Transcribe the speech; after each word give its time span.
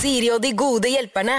Siri 0.00 0.30
og 0.32 0.40
de 0.40 0.54
gode 0.56 0.88
hjelperne. 0.88 1.34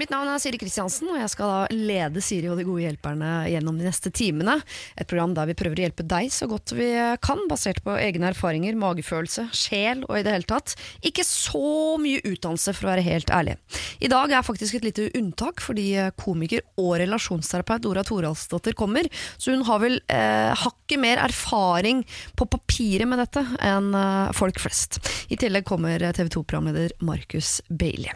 Mitt 0.00 0.12
navn 0.12 0.30
er 0.30 0.40
Siri 0.42 0.58
Kristiansen, 0.60 1.10
og 1.12 1.20
jeg 1.20 1.30
skal 1.32 1.50
da 1.50 1.74
lede 1.74 2.22
Siri 2.24 2.50
og 2.50 2.58
de 2.60 2.66
gode 2.66 2.84
hjelperne 2.84 3.30
gjennom 3.52 3.78
de 3.80 3.88
neste 3.88 4.12
timene. 4.14 4.56
Et 4.98 5.08
program 5.08 5.34
der 5.36 5.50
vi 5.50 5.56
prøver 5.58 5.80
å 5.80 5.86
hjelpe 5.86 6.06
deg 6.08 6.32
så 6.34 6.48
godt 6.50 6.74
vi 6.76 6.90
kan, 7.24 7.44
basert 7.50 7.82
på 7.84 7.96
egne 7.98 8.30
erfaringer, 8.32 8.76
magefølelse, 8.78 9.48
sjel 9.54 10.04
og 10.08 10.18
i 10.18 10.24
det 10.26 10.34
hele 10.36 10.48
tatt. 10.50 10.74
Ikke 11.06 11.26
så 11.26 11.96
mye 12.00 12.22
utdannelse, 12.24 12.74
for 12.74 12.88
å 12.88 12.92
være 12.94 13.06
helt 13.06 13.32
ærlig. 13.34 13.56
I 14.04 14.10
dag 14.12 14.32
er 14.32 14.46
faktisk 14.46 14.78
et 14.78 14.88
lite 14.88 15.08
unntak, 15.18 15.62
fordi 15.64 15.88
komiker 16.20 16.64
og 16.80 16.96
relasjonsterapeut 17.02 17.84
Dora 17.84 18.04
Thoralsdottir 18.06 18.76
kommer, 18.78 19.08
så 19.36 19.54
hun 19.54 19.64
har 19.68 19.82
vel 19.82 19.98
eh, 20.12 20.52
hakket 20.64 21.00
mer 21.02 21.22
erfaring 21.24 22.04
på 22.38 22.48
papiret 22.50 23.08
med 23.10 23.22
dette 23.22 23.44
enn 23.64 23.92
eh, 23.98 24.34
folk 24.36 24.60
flest. 24.62 25.00
I 25.28 25.40
tillegg 25.40 25.66
kommer 25.68 26.02
TV 26.12 26.30
2-programleder 26.30 26.96
Markus 27.04 27.60
Bailey. 27.68 28.12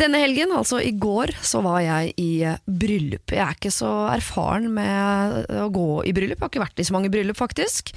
Denne 0.00 0.22
helgen, 0.22 0.50
altså 0.56 0.78
i 0.80 0.94
går, 0.96 1.34
så 1.44 1.60
var 1.64 1.82
jeg 1.84 2.14
i 2.20 2.30
eh, 2.48 2.60
bryllup. 2.64 3.34
Jeg 3.34 3.42
er 3.44 3.56
ikke 3.56 3.72
så 3.74 3.90
erfaren 4.10 4.70
med 4.72 5.50
å 5.52 5.68
gå 5.72 5.86
i 6.08 6.14
bryllup, 6.16 6.38
jeg 6.38 6.46
har 6.46 6.52
ikke 6.52 6.62
vært 6.64 6.80
i 6.80 6.86
så 6.88 6.96
mange 6.96 7.10
bryllup 7.12 7.38
faktisk. 7.38 7.92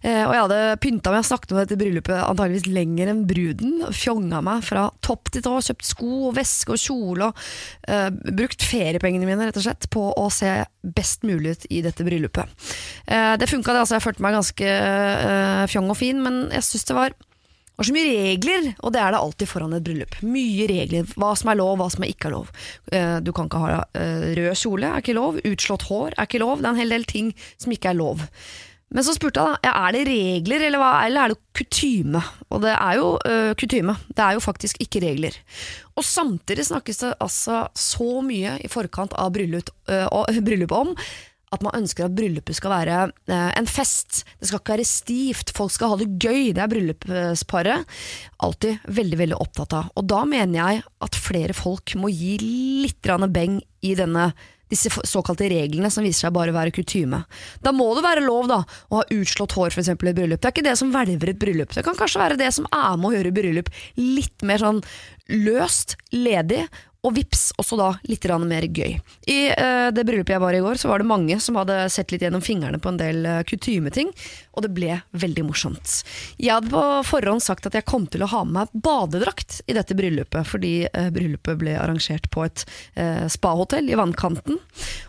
Eh, 0.00 0.22
og 0.24 0.34
jeg 0.34 0.44
hadde 0.44 0.60
pynta 0.84 1.12
meg 1.12 1.24
og 1.24 1.28
snakket 1.30 1.54
om 1.54 1.60
dette 1.60 1.78
bryllupet 1.80 2.22
antageligvis 2.22 2.68
lenger 2.70 3.10
enn 3.12 3.24
bruden. 3.28 3.74
Fjonga 3.96 4.42
meg 4.46 4.62
fra 4.66 4.86
topp 5.04 5.32
til 5.34 5.44
tå, 5.46 5.56
kjøpt 5.66 5.88
sko 5.90 6.10
og 6.30 6.36
veske 6.38 6.76
og 6.76 6.82
kjole 6.84 7.30
og 7.30 7.42
eh, 7.90 8.08
brukt 8.30 8.64
feriepengene 8.64 9.28
mine 9.28 9.48
rett 9.50 9.58
og 9.58 9.66
slett 9.66 9.90
på 9.92 10.06
å 10.14 10.28
se 10.32 10.52
best 10.80 11.26
mulig 11.28 11.56
ut 11.56 11.66
i 11.68 11.82
dette 11.84 12.06
bryllupet. 12.06 12.70
Eh, 13.10 13.34
det 13.40 13.50
funka, 13.50 13.74
det. 13.74 13.82
altså 13.82 13.98
Jeg 13.98 14.06
følte 14.06 14.24
meg 14.24 14.38
ganske 14.38 14.70
eh, 14.70 15.66
fjong 15.74 15.90
og 15.90 15.98
fin, 15.98 16.22
men 16.22 16.46
jeg 16.54 16.68
syns 16.68 16.88
det 16.88 16.96
var 16.96 17.18
var 17.80 17.88
så 17.88 17.96
mye 17.96 18.08
regler, 18.12 18.70
og 18.84 18.92
det 18.92 19.00
er 19.00 19.14
det 19.14 19.20
alltid 19.24 19.48
foran 19.48 19.76
et 19.76 19.84
bryllup. 19.84 20.16
Mye 20.20 20.66
regler. 20.68 21.06
Hva 21.16 21.32
som 21.38 21.48
er 21.48 21.60
lov, 21.62 21.78
hva 21.80 21.86
som 21.92 22.04
ikke 22.04 22.28
er 22.28 22.34
lov. 22.34 22.50
Eh, 22.92 23.18
du 23.24 23.32
kan 23.36 23.48
ikke 23.48 23.62
ha 23.62 23.78
eh, 23.96 24.26
rød 24.36 24.50
kjole, 24.60 24.90
er 24.90 25.04
ikke 25.04 25.16
lov. 25.16 25.38
Utslått 25.48 25.86
hår 25.88 26.12
er 26.12 26.28
ikke 26.28 26.42
lov. 26.42 26.60
Det 26.60 26.68
er 26.68 26.74
en 26.74 26.82
hel 26.82 26.92
del 26.92 27.06
ting 27.08 27.30
som 27.56 27.72
ikke 27.72 27.94
er 27.94 27.96
lov. 27.96 28.26
Men 28.90 29.06
så 29.06 29.14
spurte 29.14 29.38
jeg 29.40 29.62
da, 29.62 29.72
er 29.86 29.94
det 29.94 30.02
regler, 30.08 30.64
eller, 30.66 30.82
hva, 30.82 30.90
eller 31.06 31.22
er 31.22 31.32
det 31.32 31.38
kutyme? 31.56 32.20
Og 32.50 32.64
det 32.64 32.72
er 32.74 32.96
jo 32.98 33.10
uh, 33.22 33.52
kutyme. 33.54 33.94
Det 34.10 34.24
er 34.24 34.34
jo 34.34 34.42
faktisk 34.42 34.80
ikke 34.82 35.04
regler. 35.04 35.36
Og 35.94 36.02
samtidig 36.04 36.66
snakkes 36.66 36.98
det 37.04 37.12
altså 37.22 37.62
så 37.78 38.08
mye 38.26 38.56
i 38.58 38.70
forkant 38.72 39.14
av 39.14 39.30
bryllup, 39.36 39.70
uh, 39.86 40.10
bryllup 40.46 40.74
om 40.74 40.90
at 41.50 41.64
man 41.66 41.74
ønsker 41.80 42.06
at 42.06 42.14
bryllupet 42.14 42.54
skal 42.56 42.72
være 42.72 42.98
eh, 43.30 43.50
en 43.58 43.68
fest. 43.68 44.22
Det 44.38 44.48
skal 44.48 44.60
ikke 44.60 44.76
være 44.76 44.86
stivt, 44.86 45.52
folk 45.56 45.74
skal 45.74 45.92
ha 45.92 45.98
det 46.00 46.12
gøy. 46.22 46.52
Det 46.54 46.62
er 46.62 46.70
bryllupsparet 46.70 47.98
alltid 48.46 48.86
veldig 49.00 49.18
veldig 49.24 49.40
opptatt 49.42 49.74
av. 49.80 49.90
Og 49.98 50.06
da 50.10 50.22
mener 50.28 50.60
jeg 50.60 50.86
at 51.06 51.18
flere 51.18 51.56
folk 51.56 51.96
må 51.98 52.12
gi 52.14 52.36
litt 52.44 53.10
beng 53.34 53.58
i 53.82 53.96
denne 53.98 54.30
disse 54.70 54.90
såkalte 55.08 55.48
reglene 55.50 55.90
som 55.90 56.04
viser 56.06 56.28
seg 56.28 56.34
bare 56.34 56.52
å 56.52 56.56
være 56.56 56.74
kutyme. 56.74 57.24
Da 57.64 57.72
må 57.74 57.88
det 57.96 58.04
være 58.06 58.22
lov 58.22 58.46
da, 58.50 58.60
å 58.88 59.00
ha 59.00 59.06
utslått 59.16 59.56
hår 59.58 59.74
for 59.74 59.82
eksempel, 59.82 60.12
i 60.12 60.14
bryllup. 60.16 60.38
Det 60.38 60.46
er 60.46 60.54
ikke 60.54 60.68
det 60.68 60.76
som 60.78 60.92
hvelver 60.94 61.32
et 61.32 61.40
bryllup. 61.42 61.74
Det 61.74 61.82
kan 61.86 61.98
kanskje 61.98 62.22
være 62.22 62.38
det 62.38 62.52
som 62.54 62.68
er 62.70 62.94
med 63.00 63.10
å 63.10 63.16
gjøre 63.16 63.34
bryllup 63.34 63.72
litt 63.98 64.46
mer 64.46 64.62
sånn 64.62 64.78
løst, 65.30 65.96
ledig, 66.14 66.68
og 67.06 67.14
vips, 67.16 67.48
også 67.60 67.78
da 67.80 67.88
litt 68.08 68.26
mer 68.44 68.66
gøy. 68.68 68.98
I 69.30 69.38
uh, 69.56 69.88
det 69.94 70.04
bryllupet 70.04 70.34
jeg 70.34 70.42
var 70.42 70.56
i 70.56 70.60
går, 70.60 70.76
så 70.80 70.90
var 70.90 71.00
det 71.00 71.08
mange 71.08 71.38
som 71.40 71.56
hadde 71.56 71.88
sett 71.92 72.12
litt 72.12 72.22
gjennom 72.22 72.44
fingrene 72.44 72.80
på 72.82 72.90
en 72.92 73.00
del 73.00 73.24
uh, 73.24 73.40
kutymeting, 73.48 74.12
og 74.52 74.66
det 74.66 74.72
ble 74.76 74.98
veldig 75.16 75.46
morsomt. 75.48 76.00
Jeg 76.36 76.52
hadde 76.58 76.72
på 76.72 76.84
forhånd 77.08 77.44
sagt 77.44 77.68
at 77.68 77.78
jeg 77.78 77.88
kom 77.88 78.06
til 78.10 78.24
å 78.26 78.30
ha 78.34 78.44
med 78.44 78.58
meg 78.60 78.82
badedrakt 78.84 79.60
i 79.70 79.76
dette 79.76 79.96
bryllupet, 79.96 80.44
fordi 80.48 80.74
uh, 80.90 81.08
bryllupet 81.14 81.60
ble 81.60 81.76
arrangert 81.80 82.28
på 82.32 82.44
et 82.44 82.66
spahotell 83.30 83.88
i 83.88 83.96
vannkanten. 83.96 84.58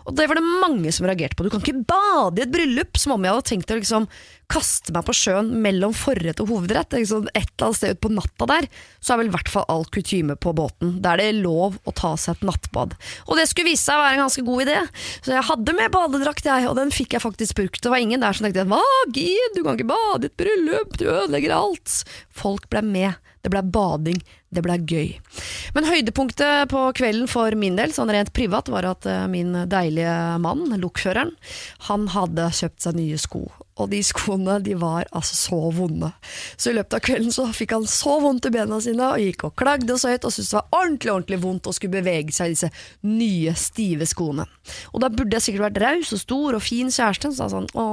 Og 0.05 0.13
det 0.15 0.27
var 0.29 0.37
det 0.37 0.59
mange 0.61 0.91
som 0.95 1.07
reagerte 1.07 1.35
på. 1.37 1.43
Du 1.43 1.51
kan 1.51 1.63
ikke 1.63 1.83
bade 1.89 2.39
i 2.39 2.45
et 2.45 2.53
bryllup! 2.53 2.99
Som 3.01 3.15
om 3.15 3.25
jeg 3.25 3.33
hadde 3.33 3.47
tenkt 3.49 3.73
å 3.73 3.77
liksom 3.79 4.07
kaste 4.51 4.93
meg 4.95 5.05
på 5.07 5.15
sjøen 5.15 5.51
mellom 5.63 5.93
forrett 5.95 6.41
og 6.43 6.51
hovedrett. 6.51 6.95
Et 6.97 7.05
eller 7.07 7.31
annet 7.31 7.79
sted 7.79 7.95
utpå 7.95 8.11
natta 8.13 8.47
der, 8.49 8.67
så 8.99 9.13
er 9.13 9.21
vel 9.21 9.31
i 9.31 9.33
hvert 9.35 9.51
fall 9.51 9.65
all 9.71 9.85
kutyme 9.93 10.35
på 10.35 10.53
båten. 10.57 10.97
Da 11.03 11.15
er 11.15 11.23
det 11.23 11.41
lov 11.41 11.79
å 11.87 11.95
ta 11.95 12.13
seg 12.19 12.37
et 12.37 12.47
nattbad. 12.51 12.97
Og 13.27 13.39
det 13.39 13.47
skulle 13.49 13.71
vise 13.71 13.87
seg 13.87 13.97
å 13.97 14.03
være 14.03 14.19
en 14.19 14.25
ganske 14.25 14.45
god 14.47 14.65
idé, 14.67 14.77
så 15.21 15.35
jeg 15.37 15.47
hadde 15.51 15.77
med 15.77 15.95
badedrakt, 15.95 16.51
jeg, 16.51 16.67
og 16.69 16.77
den 16.79 16.93
fikk 16.93 17.15
jeg 17.17 17.23
faktisk 17.23 17.57
brukt. 17.59 17.81
Det 17.83 17.93
var 17.93 18.03
ingen 18.03 18.23
der 18.23 18.37
som 18.37 18.47
tenkte 18.47 18.67
hva, 18.69 18.83
Gid, 19.15 19.55
du 19.55 19.63
kan 19.63 19.79
ikke 19.79 19.91
bade 19.93 20.27
i 20.27 20.31
et 20.31 20.39
bryllup, 20.39 20.95
du 20.99 21.07
ødelegger 21.07 21.57
alt. 21.57 22.01
Folk 22.35 22.69
ble 22.71 22.83
med. 22.85 23.27
Det 23.41 23.49
ble 23.49 23.63
bading, 23.73 24.19
det 24.53 24.61
ble 24.61 24.75
gøy. 24.85 25.15
Men 25.73 25.87
høydepunktet 25.89 26.69
på 26.69 26.83
kvelden 26.97 27.29
for 27.31 27.55
min 27.57 27.77
del, 27.79 27.93
sånn 27.95 28.11
rent 28.13 28.29
privat, 28.37 28.69
var 28.69 28.85
at 28.91 29.07
eh, 29.09 29.25
min 29.31 29.55
deilige 29.71 30.13
mann, 30.43 30.67
lokføreren, 30.77 31.33
han 31.87 32.05
hadde 32.13 32.51
kjøpt 32.59 32.85
seg 32.85 32.99
nye 32.99 33.17
sko. 33.21 33.47
Og 33.81 33.91
de 33.91 34.01
skoene 34.05 34.59
de 34.63 34.75
var 34.79 35.09
altså 35.11 35.37
så 35.37 35.59
vonde. 35.75 36.11
Så 36.55 36.71
i 36.71 36.75
løpet 36.77 36.97
av 36.97 37.03
kvelden 37.05 37.33
så 37.33 37.47
fikk 37.55 37.75
han 37.77 37.87
så 37.89 38.17
vondt 38.23 38.47
i 38.49 38.53
bena 38.53 38.79
sine 38.83 39.13
og 39.13 39.23
gikk 39.23 39.47
og 39.47 39.55
klagde 39.59 39.97
så 39.99 40.13
høyt 40.13 40.27
og 40.27 40.35
syntes 40.35 40.51
det 40.51 40.59
var 40.59 40.81
ordentlig 40.81 41.13
ordentlig 41.15 41.41
vondt 41.43 41.69
å 41.69 41.75
skulle 41.75 41.97
bevege 41.99 42.35
seg 42.35 42.51
i 42.51 42.55
disse 42.55 42.71
nye, 43.07 43.55
stive 43.59 44.07
skoene. 44.09 44.47
Og 44.91 45.03
da 45.03 45.11
burde 45.13 45.37
jeg 45.37 45.47
sikkert 45.47 45.69
vært 45.69 45.81
raus 45.85 46.13
og 46.15 46.21
stor 46.23 46.57
og 46.57 46.65
fin 46.65 46.91
kjæreste, 46.91 47.31
så 47.31 47.45
sa 47.45 47.49
sånn 47.55 47.69
å, 47.77 47.87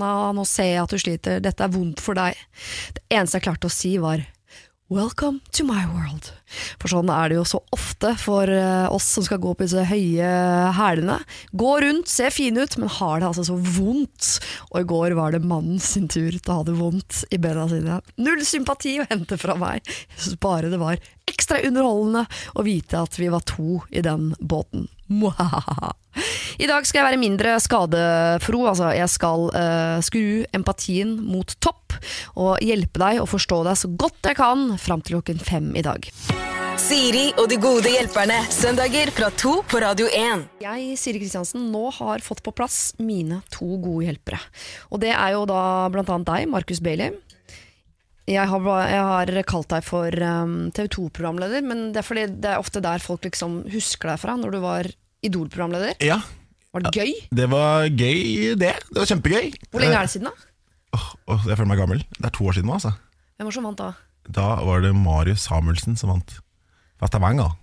na, 0.00 0.10
nå 0.36 0.44
ser 0.48 0.74
jeg 0.74 0.84
at 0.84 0.94
du 0.94 1.00
sliter, 1.00 1.40
dette 1.44 1.64
er 1.64 1.72
vondt 1.74 2.02
for 2.02 2.18
deg. 2.18 2.38
Det 2.96 3.06
eneste 3.08 3.40
jeg 3.40 3.48
klarte 3.48 3.70
å 3.70 3.74
si 3.80 3.96
var 4.02 4.26
Welcome 4.90 5.40
to 5.52 5.62
my 5.64 5.84
world. 5.86 6.32
For 6.80 6.92
sånn 6.92 7.10
er 7.12 7.30
det 7.30 7.38
jo 7.38 7.46
så 7.48 7.60
ofte 7.74 8.14
for 8.20 8.50
eh, 8.50 8.86
oss 8.92 9.08
som 9.16 9.26
skal 9.26 9.40
gå 9.42 9.54
på 9.54 9.66
disse 9.66 9.84
høye 9.90 10.30
hælene. 10.76 11.20
Gå 11.52 11.72
rundt, 11.84 12.10
se 12.10 12.30
fine 12.34 12.64
ut, 12.66 12.76
men 12.80 12.92
har 13.00 13.20
det 13.20 13.30
altså 13.30 13.46
så 13.50 13.58
vondt. 13.58 14.30
Og 14.70 14.82
i 14.82 14.88
går 14.92 15.16
var 15.18 15.34
det 15.34 15.44
mannen 15.44 15.80
sin 15.82 16.08
tur 16.10 16.32
til 16.32 16.52
å 16.52 16.60
ha 16.60 16.68
det 16.68 16.76
vondt 16.78 17.24
i 17.30 17.40
bena 17.42 17.66
sine. 17.70 18.00
Null 18.20 18.44
sympati 18.46 18.98
å 19.02 19.08
hente 19.10 19.38
fra 19.40 19.56
meg. 19.58 19.82
Jeg 19.84 20.24
synes 20.24 20.40
bare 20.42 20.72
det 20.72 20.80
var 20.80 21.00
ekstra 21.30 21.60
underholdende 21.66 22.26
å 22.58 22.64
vite 22.66 23.00
at 23.00 23.18
vi 23.20 23.30
var 23.32 23.44
to 23.46 23.82
i 23.90 24.02
den 24.04 24.32
båten. 24.40 24.88
I 26.60 26.68
dag 26.70 26.86
skal 26.86 27.00
jeg 27.00 27.08
være 27.08 27.22
mindre 27.22 27.56
skadefro. 27.62 28.64
Altså, 28.70 28.92
jeg 28.94 29.10
skal 29.10 29.48
uh, 29.54 29.98
skru 30.04 30.44
empatien 30.56 31.16
mot 31.24 31.56
topp 31.62 31.96
og 32.38 32.62
hjelpe 32.64 33.02
deg 33.02 33.22
å 33.22 33.28
forstå 33.28 33.64
deg 33.66 33.80
så 33.80 33.90
godt 33.90 34.30
jeg 34.30 34.38
kan 34.38 34.70
fram 34.80 35.02
til 35.02 35.18
klokken 35.18 35.42
fem 35.42 35.74
i 35.76 35.84
dag. 35.86 36.06
Siri 36.80 37.28
og 37.38 37.46
de 37.50 37.56
gode 37.60 37.90
hjelperne. 37.92 38.36
Søndager 38.50 39.12
fra 39.14 39.28
to 39.38 39.60
på 39.68 39.78
Radio 39.82 40.08
1. 40.10 40.46
Jeg, 40.64 40.96
Siri 40.98 41.20
Kristiansen, 41.22 41.68
nå 41.70 41.90
har 41.94 42.22
fått 42.24 42.42
på 42.42 42.54
plass 42.56 42.96
mine 42.98 43.42
to 43.52 43.76
gode 43.78 44.08
hjelpere. 44.08 44.40
Og 44.90 45.02
det 45.04 45.12
er 45.14 45.36
jo 45.36 45.44
da 45.46 45.60
blant 45.94 46.10
annet 46.10 46.30
deg, 46.32 46.48
Markus 46.50 46.82
Bailey. 46.82 47.14
Jeg 48.30 48.46
har, 48.50 48.66
jeg 48.90 49.06
har, 49.10 49.32
kalt 49.48 49.70
deg 49.70 49.86
for 49.86 50.18
um, 50.22 50.58
TV 50.74 50.90
2-programleder, 50.96 51.62
men 51.66 51.86
det 51.94 52.02
er 52.02 52.06
fordi 52.06 52.26
det 52.42 52.52
er 52.52 52.60
ofte 52.62 52.82
der 52.84 53.02
folk 53.02 53.24
liksom 53.26 53.62
husker 53.70 54.12
deg 54.12 54.20
fra, 54.22 54.36
når 54.38 54.54
du 54.54 54.60
var 54.66 54.90
Idol-programleder. 55.26 55.96
Ja. 56.02 56.20
Var 56.74 56.86
det 56.86 56.94
gøy? 56.94 57.16
Det 57.34 57.48
var 57.50 57.88
gøy, 57.88 58.20
det. 58.58 58.76
Det 58.90 58.98
var 58.98 59.10
kjempegøy. 59.10 59.50
Hvor 59.70 59.82
lenge 59.82 59.98
er 59.98 60.06
det 60.06 60.14
siden, 60.14 60.30
da? 60.30 60.50
Oh, 60.94 61.08
oh, 61.30 61.42
jeg 61.46 61.54
føler 61.54 61.70
meg 61.70 61.82
gammel. 61.82 62.06
Det 62.18 62.28
er 62.28 62.34
to 62.34 62.46
år 62.50 62.58
siden 62.58 62.70
nå, 62.70 62.78
altså. 62.78 62.94
Hvem 63.38 63.48
var 63.48 63.56
som 63.56 63.66
vant 63.70 63.82
da? 63.82 63.90
Da 64.30 64.52
var 64.64 64.84
det 64.84 64.92
Marius 64.96 65.48
Samuelsen 65.48 65.98
som 65.98 66.12
vant. 66.14 66.36
Fra 67.00 67.08
Stavanger. 67.10 67.56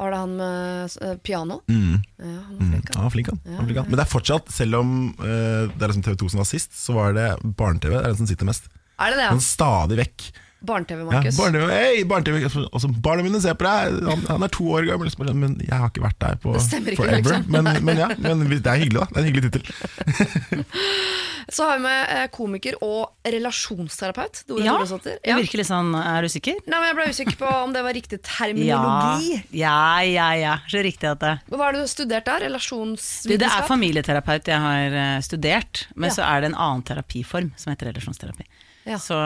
Var 0.00 0.14
det 0.14 0.18
han 0.22 0.36
med 0.38 0.94
uh, 1.04 1.16
piano? 1.20 1.60
Mm. 1.68 1.96
Ja, 2.16 2.36
han 2.46 2.54
var 2.56 2.68
flink, 2.70 2.90
mm. 2.90 3.00
han. 3.00 3.10
Flink, 3.12 3.28
han. 3.28 3.40
Ja, 3.44 3.56
han. 3.60 3.88
Men 3.88 3.96
det 3.98 4.04
er 4.04 4.10
fortsatt, 4.10 4.52
selv 4.54 4.78
om 4.80 4.92
uh, 5.20 5.66
det 5.68 5.82
er 5.82 5.90
liksom 5.90 6.06
TV 6.06 6.16
2 6.22 6.30
som 6.32 6.40
var 6.40 6.48
sist, 6.48 6.76
så 6.76 6.96
var 6.96 7.16
det 7.16 7.26
barne-TV 7.44 7.98
det 7.98 8.00
er 8.00 8.14
den 8.14 8.20
som 8.22 8.30
sitter 8.30 8.48
mest. 8.48 8.70
Er 9.00 9.12
det 9.12 9.20
det, 9.20 9.26
Han 9.28 9.40
Men 9.40 9.44
stadig 9.44 9.98
vekk. 10.00 10.30
Barne-TV, 10.60 11.04
Markus. 11.08 11.38
Ja, 11.38 11.44
barne 11.44 11.60
hey, 11.72 12.04
barne 12.04 12.98
barna 13.00 13.24
mine 13.24 13.40
ser 13.40 13.56
på 13.56 13.64
deg! 13.64 14.00
Han, 14.04 14.24
han, 14.28 14.44
er 14.44 14.52
to 14.52 14.66
år 14.76 14.84
gammel, 14.90 15.08
men 15.32 15.56
jeg 15.64 15.72
har 15.72 15.88
ikke 15.88 16.04
vært 16.04 16.18
der 16.20 16.36
på 16.42 16.52
ikke, 16.58 16.96
forever. 16.98 17.16
Liksom. 17.16 17.46
Men, 17.54 17.70
men, 17.86 18.00
ja, 18.02 18.10
men 18.20 18.44
det 18.50 18.60
er 18.60 18.82
hyggelig, 18.82 19.00
da. 19.00 19.08
Det 19.08 19.16
er 19.16 19.22
en 19.22 19.30
hyggelig 19.30 19.48
tittel. 19.48 20.60
så 21.56 21.70
har 21.70 21.80
vi 21.80 21.84
med 21.86 22.12
eh, 22.16 22.26
komiker 22.34 22.76
og 22.84 23.32
relasjonsterapeut. 23.36 24.42
Dore 24.50 24.66
ja, 24.66 24.76
Doresåtter. 24.76 25.16
Ja. 25.26 25.40
Virkelig 25.40 25.66
sånn, 25.70 25.94
Er 25.96 26.28
du 26.28 26.30
sikker? 26.32 26.60
Nei, 26.66 26.76
men 26.76 26.88
Jeg 26.90 26.98
ble 26.98 27.08
usikker 27.14 27.40
på 27.40 27.56
om 27.64 27.74
det 27.74 27.84
var 27.86 27.96
riktig 27.96 28.20
terminologi. 28.26 29.40
Ja, 29.56 29.80
ja, 30.04 30.30
ja. 30.36 30.40
ja. 30.44 30.54
Så 30.70 30.84
riktig 30.84 31.08
at 31.08 31.24
det 31.24 31.36
Hva 31.48 31.64
har 31.64 31.78
du 31.78 31.82
studert 31.88 32.28
der? 32.28 32.44
Relasjonsvitenskap? 32.50 33.32
Det, 33.32 33.40
det 33.46 33.50
er 33.50 33.68
familieterapeut 33.68 34.52
jeg 34.52 34.64
har 34.66 35.00
eh, 35.04 35.18
studert, 35.24 35.86
men 35.96 36.12
ja. 36.12 36.18
så 36.20 36.28
er 36.28 36.44
det 36.44 36.52
en 36.52 36.60
annen 36.68 36.84
terapiform 36.84 37.54
som 37.56 37.72
heter 37.72 37.94
relasjonsterapi. 37.94 38.44
Ja. 38.90 38.98
Så, 38.98 39.16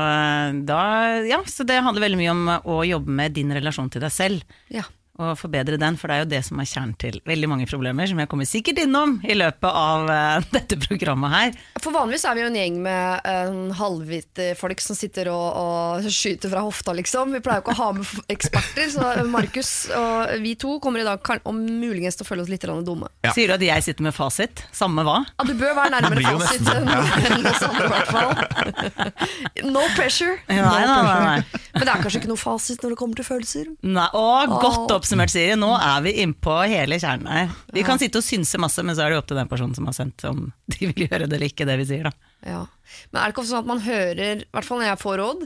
da, 0.68 0.80
ja, 1.24 1.40
så 1.48 1.64
det 1.64 1.80
handler 1.80 2.04
veldig 2.04 2.20
mye 2.20 2.34
om 2.34 2.52
å 2.74 2.82
jobbe 2.84 3.14
med 3.22 3.34
din 3.38 3.54
relasjon 3.56 3.88
til 3.92 4.04
deg 4.04 4.12
selv. 4.12 4.58
Ja. 4.72 4.84
Og 5.22 5.36
forbedre 5.38 5.78
den, 5.78 5.94
for 6.00 6.10
det 6.10 6.14
er 6.16 6.24
jo 6.24 6.30
det 6.32 6.40
som 6.46 6.58
er 6.58 6.66
kjernen 6.66 6.94
til 6.98 7.20
veldig 7.28 7.48
mange 7.50 7.68
problemer, 7.70 8.08
som 8.10 8.18
jeg 8.18 8.30
kommer 8.30 8.48
sikkert 8.48 8.80
innom 8.82 9.16
i 9.22 9.36
løpet 9.36 9.68
av 9.70 10.08
uh, 10.10 10.46
dette 10.56 10.78
programmet 10.82 11.30
her. 11.34 11.58
For 11.78 11.94
vanligvis 11.94 12.24
er 12.26 12.34
vi 12.34 12.42
jo 12.42 12.48
en 12.50 12.58
gjeng 12.58 12.80
med 12.82 13.28
uh, 13.28 13.76
halvhvite 13.78 14.48
folk 14.58 14.82
som 14.82 14.98
sitter 14.98 15.30
og, 15.30 15.46
og 15.60 16.08
skyter 16.10 16.50
fra 16.50 16.64
hofta, 16.66 16.94
liksom. 16.98 17.34
Vi 17.36 17.42
pleier 17.44 17.62
jo 17.62 17.66
ikke 17.66 17.76
å 17.76 17.80
ha 17.82 17.90
med 17.94 18.34
eksperter, 18.34 18.90
så 18.90 19.12
Markus 19.30 19.72
og 19.94 20.34
vi 20.42 20.56
to 20.58 20.78
kommer 20.82 21.04
i 21.04 21.06
dag 21.06 21.22
kan, 21.24 21.38
om 21.48 21.60
muligens 21.62 22.18
til 22.18 22.26
å 22.26 22.28
føle 22.28 22.42
oss 22.44 22.50
litt 22.50 22.64
dumme. 22.64 23.08
Ja. 23.22 23.32
Sier 23.36 23.52
du 23.52 23.56
at 23.56 23.62
jeg 23.64 23.84
sitter 23.86 24.06
med 24.06 24.14
fasit? 24.16 24.64
Samme 24.74 25.04
hva? 25.06 25.20
Ja, 25.30 25.46
du 25.46 25.54
bør 25.58 25.76
være 25.78 25.94
nærmere 25.94 26.24
fasit 26.26 26.64
nesten 26.64 26.90
enn 26.90 27.38
enn 27.38 27.48
oss 27.50 27.62
andre, 27.68 27.86
i 27.86 27.92
hvert 27.92 28.10
fall. 28.10 29.70
No 29.70 29.84
pressure. 29.94 30.36
Nei, 30.48 30.58
No 30.58 30.72
nei, 30.72 30.82
nei, 30.88 30.98
pressure. 30.98 31.24
nei. 31.28 31.70
Men 31.74 31.84
det 31.86 31.92
er 31.94 32.02
kanskje 32.04 32.20
ikke 32.22 32.30
noe 32.32 32.40
fasit 32.40 32.84
når 32.84 32.94
det 32.94 32.98
kommer 33.00 33.20
til 33.20 33.26
følelser? 33.28 33.70
Nei, 33.84 34.06
å, 34.16 34.24
godt 34.62 34.94
oppsummert, 35.04 35.32
Siri. 35.32 35.56
Nå 35.60 35.70
er 35.76 36.04
vi 36.04 36.14
innpå 36.24 36.56
hele 36.70 36.98
kjernen 37.00 37.28
her. 37.30 37.50
Vi 37.76 37.84
kan 37.86 38.00
sitte 38.00 38.20
og 38.20 38.26
synse 38.26 38.60
masse, 38.60 38.82
men 38.86 38.96
så 38.96 39.04
er 39.04 39.12
det 39.12 39.20
opp 39.20 39.28
til 39.30 39.38
den 39.38 39.50
personen 39.50 39.76
som 39.76 39.88
har 39.88 39.96
sendt 39.96 40.24
om 40.28 40.46
de 40.72 40.88
vil 40.88 41.04
gjøre 41.06 41.28
det 41.28 41.36
eller 41.36 41.50
ikke, 41.50 41.68
det 41.68 41.76
vi 41.82 41.90
sier, 41.92 42.08
da. 42.08 42.32
Ja. 42.44 42.62
Men 43.10 43.20
er 43.20 43.28
det 43.28 43.36
ikke 43.36 43.46
sånn 43.48 43.64
at 43.64 43.68
man 43.68 43.84
hører, 43.84 44.40
i 44.42 44.48
hvert 44.54 44.68
fall 44.68 44.80
når 44.82 44.90
jeg 44.90 45.02
får 45.04 45.20
råd, 45.20 45.44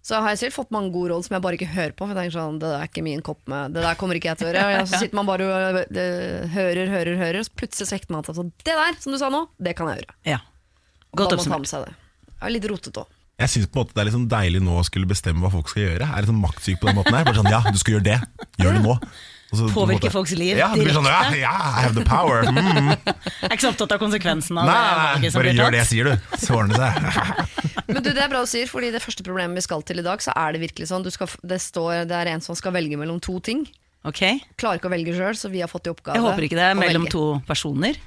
så 0.00 0.20
har 0.24 0.32
jeg 0.32 0.40
selv 0.40 0.56
fått 0.56 0.70
mange 0.72 0.92
gode 0.94 1.12
råd 1.12 1.26
som 1.26 1.34
jeg 1.36 1.44
bare 1.44 1.58
ikke 1.58 1.68
hører 1.74 1.92
på. 1.92 2.06
For 2.06 2.14
jeg 2.14 2.18
tenker 2.22 2.36
sånn, 2.38 2.60
det 2.60 2.70
der 2.70 2.84
er 2.84 2.88
ikke 2.88 3.04
min 3.04 3.24
kopp 3.24 3.40
med, 3.52 3.74
det 3.76 3.84
der 3.84 3.98
kommer 4.00 4.16
ikke 4.16 4.30
jeg 4.30 4.40
til 4.40 4.48
å 4.48 4.52
gjøre. 4.52 4.68
Og 4.80 4.88
så 4.88 5.00
sitter 5.02 5.18
man 5.18 5.28
bare 5.28 5.48
og 5.48 5.80
øh, 5.84 6.54
hører, 6.54 6.92
hører, 6.94 7.20
hører, 7.20 7.40
og 7.42 7.48
så 7.48 7.56
plutselig 7.62 7.90
svekter 7.90 8.08
vekter 8.08 8.16
man 8.16 8.28
seg 8.28 8.38
Så 8.38 8.46
det 8.70 8.76
der, 8.80 9.00
som 9.04 9.12
du 9.12 9.20
sa 9.20 9.28
nå, 9.32 9.42
det 9.60 9.76
kan 9.76 9.90
jeg 9.92 10.00
gjøre. 10.00 10.16
Ja. 10.28 10.40
Godt 11.20 11.36
oppsummert. 11.36 11.92
er 12.40 12.54
litt 12.54 12.68
rotete 12.70 13.04
òg. 13.04 13.19
Jeg 13.40 13.48
syns 13.54 13.70
det 13.72 14.04
er 14.04 14.12
sånn 14.12 14.28
deilig 14.28 14.60
nå 14.62 14.78
å 14.80 14.84
skulle 14.84 15.08
bestemme 15.08 15.40
hva 15.44 15.50
folk 15.52 15.70
skal 15.72 15.86
gjøre. 15.86 16.04
Jeg 16.06 16.12
er 16.12 16.24
litt 16.24 16.30
sånn 16.30 16.42
maktsyk 16.42 16.80
på 16.80 16.90
den 16.90 16.98
måten 17.00 17.16
her. 17.16 17.24
Bare 17.24 17.40
sånn, 17.40 17.48
ja, 17.52 17.60
du 17.64 17.78
skal 17.80 17.96
gjøre 17.96 18.08
det. 18.10 18.18
Gjør 18.60 18.76
det 18.76 18.82
nå. 18.84 18.96
Så 19.50 19.66
Påvirke 19.74 20.06
måte- 20.06 20.10
folks 20.14 20.30
liv 20.38 20.56
Ja, 20.56 20.68
direkte. 20.68 20.84
blir 20.84 20.94
sånn, 20.94 21.06
ja, 21.10 21.30
ja, 21.34 21.50
I 21.50 21.82
have 21.82 21.94
the 21.94 22.04
power. 22.06 22.44
Mm. 22.46 22.92
Jeg 23.42 23.48
er 23.48 23.54
ikke 23.56 23.64
så 23.64 23.72
opptatt 23.72 23.92
av 23.96 23.98
konsekvensen 23.98 24.60
av 24.60 24.68
Nei, 24.68 24.74
det 24.76 25.00
nei, 25.00 25.22
nei, 25.24 25.30
bare 25.34 25.54
gjør 25.56 25.74
det 25.74 25.80
jeg 25.80 25.88
sier, 25.90 26.04
du. 26.04 26.36
Så 26.38 26.54
ordner 26.54 26.78
det 26.78 26.90
seg. 27.16 27.40
Men 27.90 27.98
du, 28.04 28.10
det 28.14 28.22
er 28.22 28.30
bra 28.30 28.44
du 28.44 28.50
sier, 28.50 28.70
fordi 28.70 28.92
det 28.94 29.02
første 29.02 29.26
problemet 29.26 29.58
vi 29.58 29.64
skal 29.66 29.82
til 29.82 29.98
i 29.98 30.06
dag, 30.06 30.22
så 30.22 30.30
er 30.38 30.54
det 30.54 30.62
virkelig 30.62 30.86
sånn, 30.92 31.02
du 31.02 31.10
skal, 31.10 31.26
det 31.42 31.58
står, 31.64 32.04
det 32.06 32.14
er 32.20 32.30
en 32.36 32.44
som 32.44 32.54
skal 32.54 32.76
velge 32.76 33.00
mellom 33.00 33.18
to 33.18 33.40
ting. 33.42 33.64
Okay. 34.06 34.38
Klarer 34.60 34.78
ikke 34.78 34.86
å 34.88 34.94
velge 34.94 35.16
sjøl, 35.18 35.34
så 35.34 35.50
vi 35.50 35.64
har 35.64 35.72
fått 35.72 35.90
i 35.90 35.94
oppgave 35.96 36.14
å 36.14 36.22
velge. 36.22 36.22
Jeg 36.22 36.30
håper 36.30 36.46
ikke 36.46 36.60
det 36.60 36.68
er 36.68 36.78
mellom 36.78 37.08
velge. 37.08 37.16
to 37.16 37.26
personer, 37.50 37.98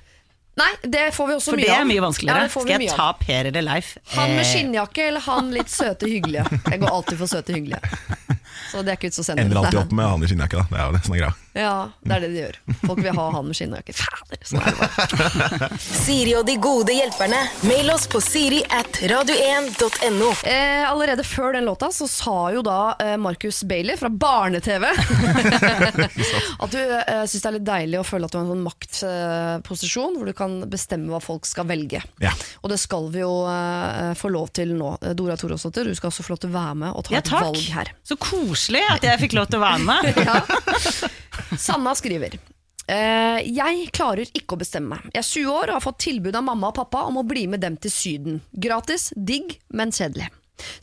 Nei, 0.55 0.69
det 0.85 1.07
får 1.15 1.27
vi 1.27 1.33
også 1.33 1.51
for 1.53 1.57
mye 1.57 1.65
det 1.65 1.73
er 1.73 1.85
mye 1.89 2.01
vanskeligere. 2.03 2.41
Ja, 2.45 2.49
Skal 2.53 2.73
jeg 2.75 2.89
av. 2.93 2.97
ta 2.99 3.07
Per 3.25 3.47
eller 3.49 3.65
Leif? 3.65 3.93
Han 4.13 4.35
med 4.35 4.43
Eh, 4.43 4.49
skinnjakke 4.51 5.07
eller 5.07 5.23
han 5.25 5.49
litt 5.55 5.71
søte 5.73 6.05
hyggelige? 6.09 6.45
Jeg 6.69 6.79
går 6.83 6.91
alltid 6.93 7.17
for 7.23 7.31
søte 7.31 7.55
hyggelige. 7.55 7.81
Så 8.71 8.83
det 8.85 8.93
er 8.93 8.99
ikke 8.99 9.09
ut 9.09 9.17
som 9.17 9.25
sender. 9.25 9.47
Ender 9.47 9.63
alltid 9.63 9.79
opp 9.81 9.91
med 9.97 10.05
han 10.05 10.23
i 10.23 10.29
skinnjakke, 10.29 10.61
da. 10.61 10.65
Det 10.69 10.77
er 10.79 10.85
jo 10.85 10.93
det 10.97 11.03
som 11.07 11.15
er 11.15 11.23
greia. 11.23 11.33
Ja, 11.53 11.91
det 12.01 12.15
er 12.15 12.23
det 12.23 12.29
de 12.33 12.39
gjør. 12.39 12.55
Folk 12.81 12.99
vil 13.03 13.13
ha 13.17 13.25
han 13.35 13.45
med 13.45 13.57
skinnjakke. 13.57 13.93
Fader, 13.93 14.39
sånn 14.47 14.61
er 14.63 14.73
det 14.73 14.79
bare. 14.81 15.67
Siri 16.03 16.33
og 16.39 16.47
de 16.47 16.55
gode 16.61 16.95
hjelperne. 16.95 17.41
Mail 17.69 17.91
oss 17.93 18.07
på 18.09 18.21
siri 18.23 18.63
at 18.73 18.97
radio1.no. 19.11 20.31
Eh, 20.49 20.81
allerede 20.89 21.25
før 21.27 21.53
den 21.57 21.67
låta 21.69 21.91
så 21.93 22.07
sa 22.09 22.37
jo 22.55 22.63
da 22.65 22.79
eh, 22.97 23.13
Marcus 23.21 23.61
Bailey 23.69 23.97
fra 23.99 24.09
Barne-TV 24.09 24.87
at 26.63 26.73
du 26.73 26.79
eh, 26.79 27.23
syns 27.29 27.37
det 27.43 27.49
er 27.51 27.55
litt 27.59 27.67
deilig 27.67 27.99
å 28.01 28.05
føle 28.07 28.25
at 28.27 28.33
du 28.33 28.39
har 28.39 28.45
en 28.47 28.53
sånn 28.55 28.65
maktposisjon 28.65 30.17
hvor 30.17 30.29
du 30.29 30.33
kan 30.37 30.57
bestemme 30.71 31.13
hva 31.13 31.21
folk 31.23 31.45
skal 31.49 31.67
velge. 31.69 32.01
Ja. 32.23 32.33
Og 32.63 32.73
det 32.73 32.79
skal 32.81 33.09
vi 33.13 33.21
jo 33.21 33.31
eh, 33.49 34.13
få 34.17 34.33
lov 34.33 34.49
til 34.57 34.73
nå. 34.79 34.95
Eh, 35.01 35.13
Dora 35.17 35.37
Toråsdottir, 35.37 35.91
du 35.91 35.97
skal 35.97 36.09
også 36.09 36.25
få 36.25 36.33
lov 36.35 36.43
til 36.43 36.53
å 36.53 36.57
være 36.57 36.75
med 36.85 36.97
og 36.97 37.05
ta 37.07 37.13
Ja, 37.17 37.21
et 37.21 37.33
valg 37.33 37.61
her. 37.77 37.93
Så 38.07 38.17
koselig 38.21 38.83
at 38.89 39.05
jeg 39.05 39.21
fikk 39.27 39.37
lov 39.37 39.49
til 39.53 39.61
å 39.61 39.65
være 39.67 39.83
med. 39.85 40.01
Ja. 40.23 40.39
Sanna 41.59 41.95
skriver 41.97 42.39
Uh, 42.83 43.39
Jeg 43.47 43.85
klarer 43.95 44.27
ikke 44.35 44.57
å 44.57 44.59
bestemme 44.59 44.97
meg. 44.97 45.05
Jeg 45.13 45.21
er 45.21 45.27
20 45.29 45.51
år 45.53 45.69
og 45.71 45.77
har 45.77 45.83
fått 45.85 46.01
tilbud 46.03 46.35
av 46.35 46.43
mamma 46.43 46.67
og 46.67 46.75
pappa 46.81 47.05
om 47.07 47.21
å 47.21 47.23
bli 47.23 47.45
med 47.47 47.63
dem 47.63 47.77
til 47.79 47.93
Syden. 47.95 48.41
Gratis, 48.51 49.05
digg, 49.15 49.55
men 49.71 49.93
kjedelig. 49.95 50.27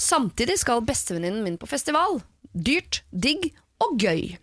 Samtidig 0.00 0.56
skal 0.62 0.80
bestevenninnen 0.80 1.44
min 1.44 1.58
på 1.60 1.68
festival. 1.68 2.22
Dyrt, 2.56 3.02
digg 3.12 3.50
og 3.84 4.00
gøy. 4.00 4.38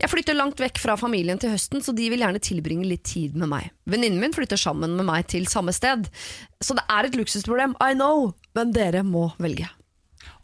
Jeg 0.00 0.08
flytter 0.12 0.36
langt 0.36 0.60
vekk 0.60 0.80
fra 0.80 0.96
familien 1.00 1.40
til 1.40 1.52
høsten, 1.52 1.82
så 1.84 1.92
de 1.96 2.06
vil 2.12 2.22
gjerne 2.24 2.40
tilbringe 2.44 2.88
litt 2.88 3.04
tid 3.08 3.36
med 3.36 3.50
meg. 3.52 3.72
Venninnen 3.88 4.20
min 4.22 4.36
flytter 4.36 4.60
sammen 4.60 4.96
med 4.96 5.08
meg 5.08 5.28
til 5.32 5.48
samme 5.50 5.74
sted. 5.76 6.08
Så 6.60 6.76
det 6.76 6.86
er 6.92 7.08
et 7.08 7.18
luksusproblem, 7.18 7.76
I 7.84 7.96
know, 7.96 8.32
men 8.56 8.72
dere 8.76 9.04
må 9.04 9.30
velge. 9.40 9.68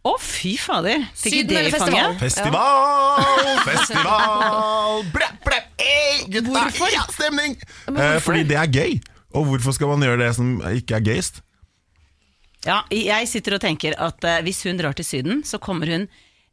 Å, 0.04 0.12
fy 0.20 0.52
fader. 0.60 1.06
Fikk 1.16 1.38
ikke 1.38 1.48
det 1.48 1.60
i 1.64 1.72
fanget? 1.72 2.18
Festival, 2.20 3.22
festival 3.64 5.06
Blæ, 5.14 5.28
blæ, 5.46 5.60
ey, 5.80 6.18
gutta, 6.28 6.52
Hvorfor? 6.52 6.92
Ja, 6.92 7.06
stemning! 7.08 7.56
Eh, 7.56 7.94
hvorfor? 7.94 8.20
fordi 8.26 8.44
det 8.50 8.58
er 8.60 8.68
gøy. 8.68 8.98
Og 9.34 9.48
hvorfor 9.48 9.74
skal 9.74 9.94
man 9.94 10.04
gjøre 10.04 10.20
det 10.20 10.30
som 10.36 10.58
ikke 10.68 10.98
er 10.98 11.08
gøyest? 11.08 11.40
Ja, 12.64 12.82
jeg 12.92 13.28
sitter 13.28 13.56
og 13.56 13.64
tenker 13.64 13.96
at 14.00 14.24
eh, 14.28 14.42
hvis 14.44 14.60
hun 14.68 14.76
drar 14.80 14.96
til 14.96 15.08
Syden, 15.08 15.40
så 15.44 15.60
kommer 15.60 15.88
hun 15.88 16.06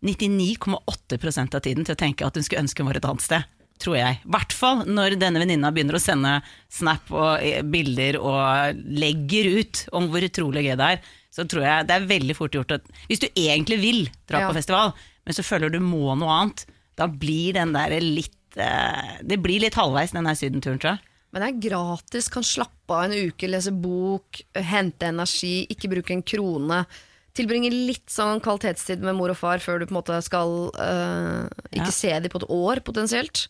99,8% 0.07 1.56
av 1.59 1.63
tiden 1.63 1.86
til 1.86 1.95
å 1.95 2.00
tenke 2.00 2.25
at 2.25 2.39
hun 2.39 2.47
skulle 2.47 2.63
ønske 2.63 2.83
hun 2.83 2.89
var 2.89 3.00
et 3.01 3.07
annet 3.12 3.25
sted. 3.27 3.51
Tror 3.81 3.97
jeg. 3.97 4.19
I 4.21 4.31
hvert 4.31 4.54
fall 4.54 4.83
når 4.88 5.15
denne 5.19 5.42
venninna 5.42 5.71
begynner 5.74 5.97
å 5.97 6.01
sende 6.01 6.38
snap 6.71 7.12
og 7.12 7.44
eh, 7.44 7.63
bilder 7.68 8.19
og 8.21 8.80
legger 8.95 9.57
ut 9.59 9.88
om 9.97 10.07
hvor 10.12 10.24
utrolig 10.24 10.69
gøy 10.69 10.77
det 10.80 10.94
er. 10.95 11.09
Så 11.31 11.45
tror 11.48 11.63
jeg 11.63 11.88
det 11.88 11.95
er 11.95 12.10
veldig 12.10 12.36
fort 12.36 12.51
gjort 12.57 12.74
at 12.75 12.89
hvis 13.07 13.22
du 13.24 13.28
egentlig 13.39 13.78
vil 13.80 14.01
dra 14.28 14.42
Ja. 14.44 14.48
på 14.50 14.57
festival, 14.60 14.92
men 15.25 15.33
så 15.38 15.44
føler 15.48 15.72
du 15.72 15.80
må 15.80 16.16
noe 16.19 16.33
annet, 16.42 16.66
da 17.00 17.07
blir 17.07 17.54
den 17.56 17.72
der 17.74 17.94
litt 18.04 18.36
eh, 18.60 19.22
Det 19.24 19.38
blir 19.39 19.62
litt 19.63 19.78
halvveis, 19.80 20.12
den 20.12 20.28
der 20.28 20.36
sydenturen, 20.36 20.78
tror 20.81 20.98
jeg. 20.98 21.00
Men 21.31 21.42
det 21.45 21.48
er 21.54 21.69
gratis, 21.69 22.28
kan 22.28 22.44
slappe 22.44 22.92
av 22.92 23.06
en 23.07 23.30
uke, 23.31 23.48
lese 23.48 23.72
bok, 23.72 24.42
hente 24.60 25.07
energi, 25.07 25.66
ikke 25.72 25.88
bruke 25.94 26.12
en 26.12 26.22
krone. 26.28 26.81
Tilbringe 27.33 27.69
litt 27.72 28.12
sånn 28.12 28.42
kvalitetstid 28.44 29.00
med 29.00 29.16
mor 29.16 29.31
og 29.31 29.38
far 29.39 29.63
før 29.63 29.80
du 29.80 29.86
på 29.88 29.94
en 29.95 30.00
måte 30.01 30.18
skal 30.28 30.51
øh, 30.75 31.48
ikke 31.72 31.88
Ja. 31.88 31.95
se 31.95 32.12
dem 32.19 32.28
på 32.33 32.42
et 32.44 32.50
år, 32.51 32.81
potensielt. 32.83 33.45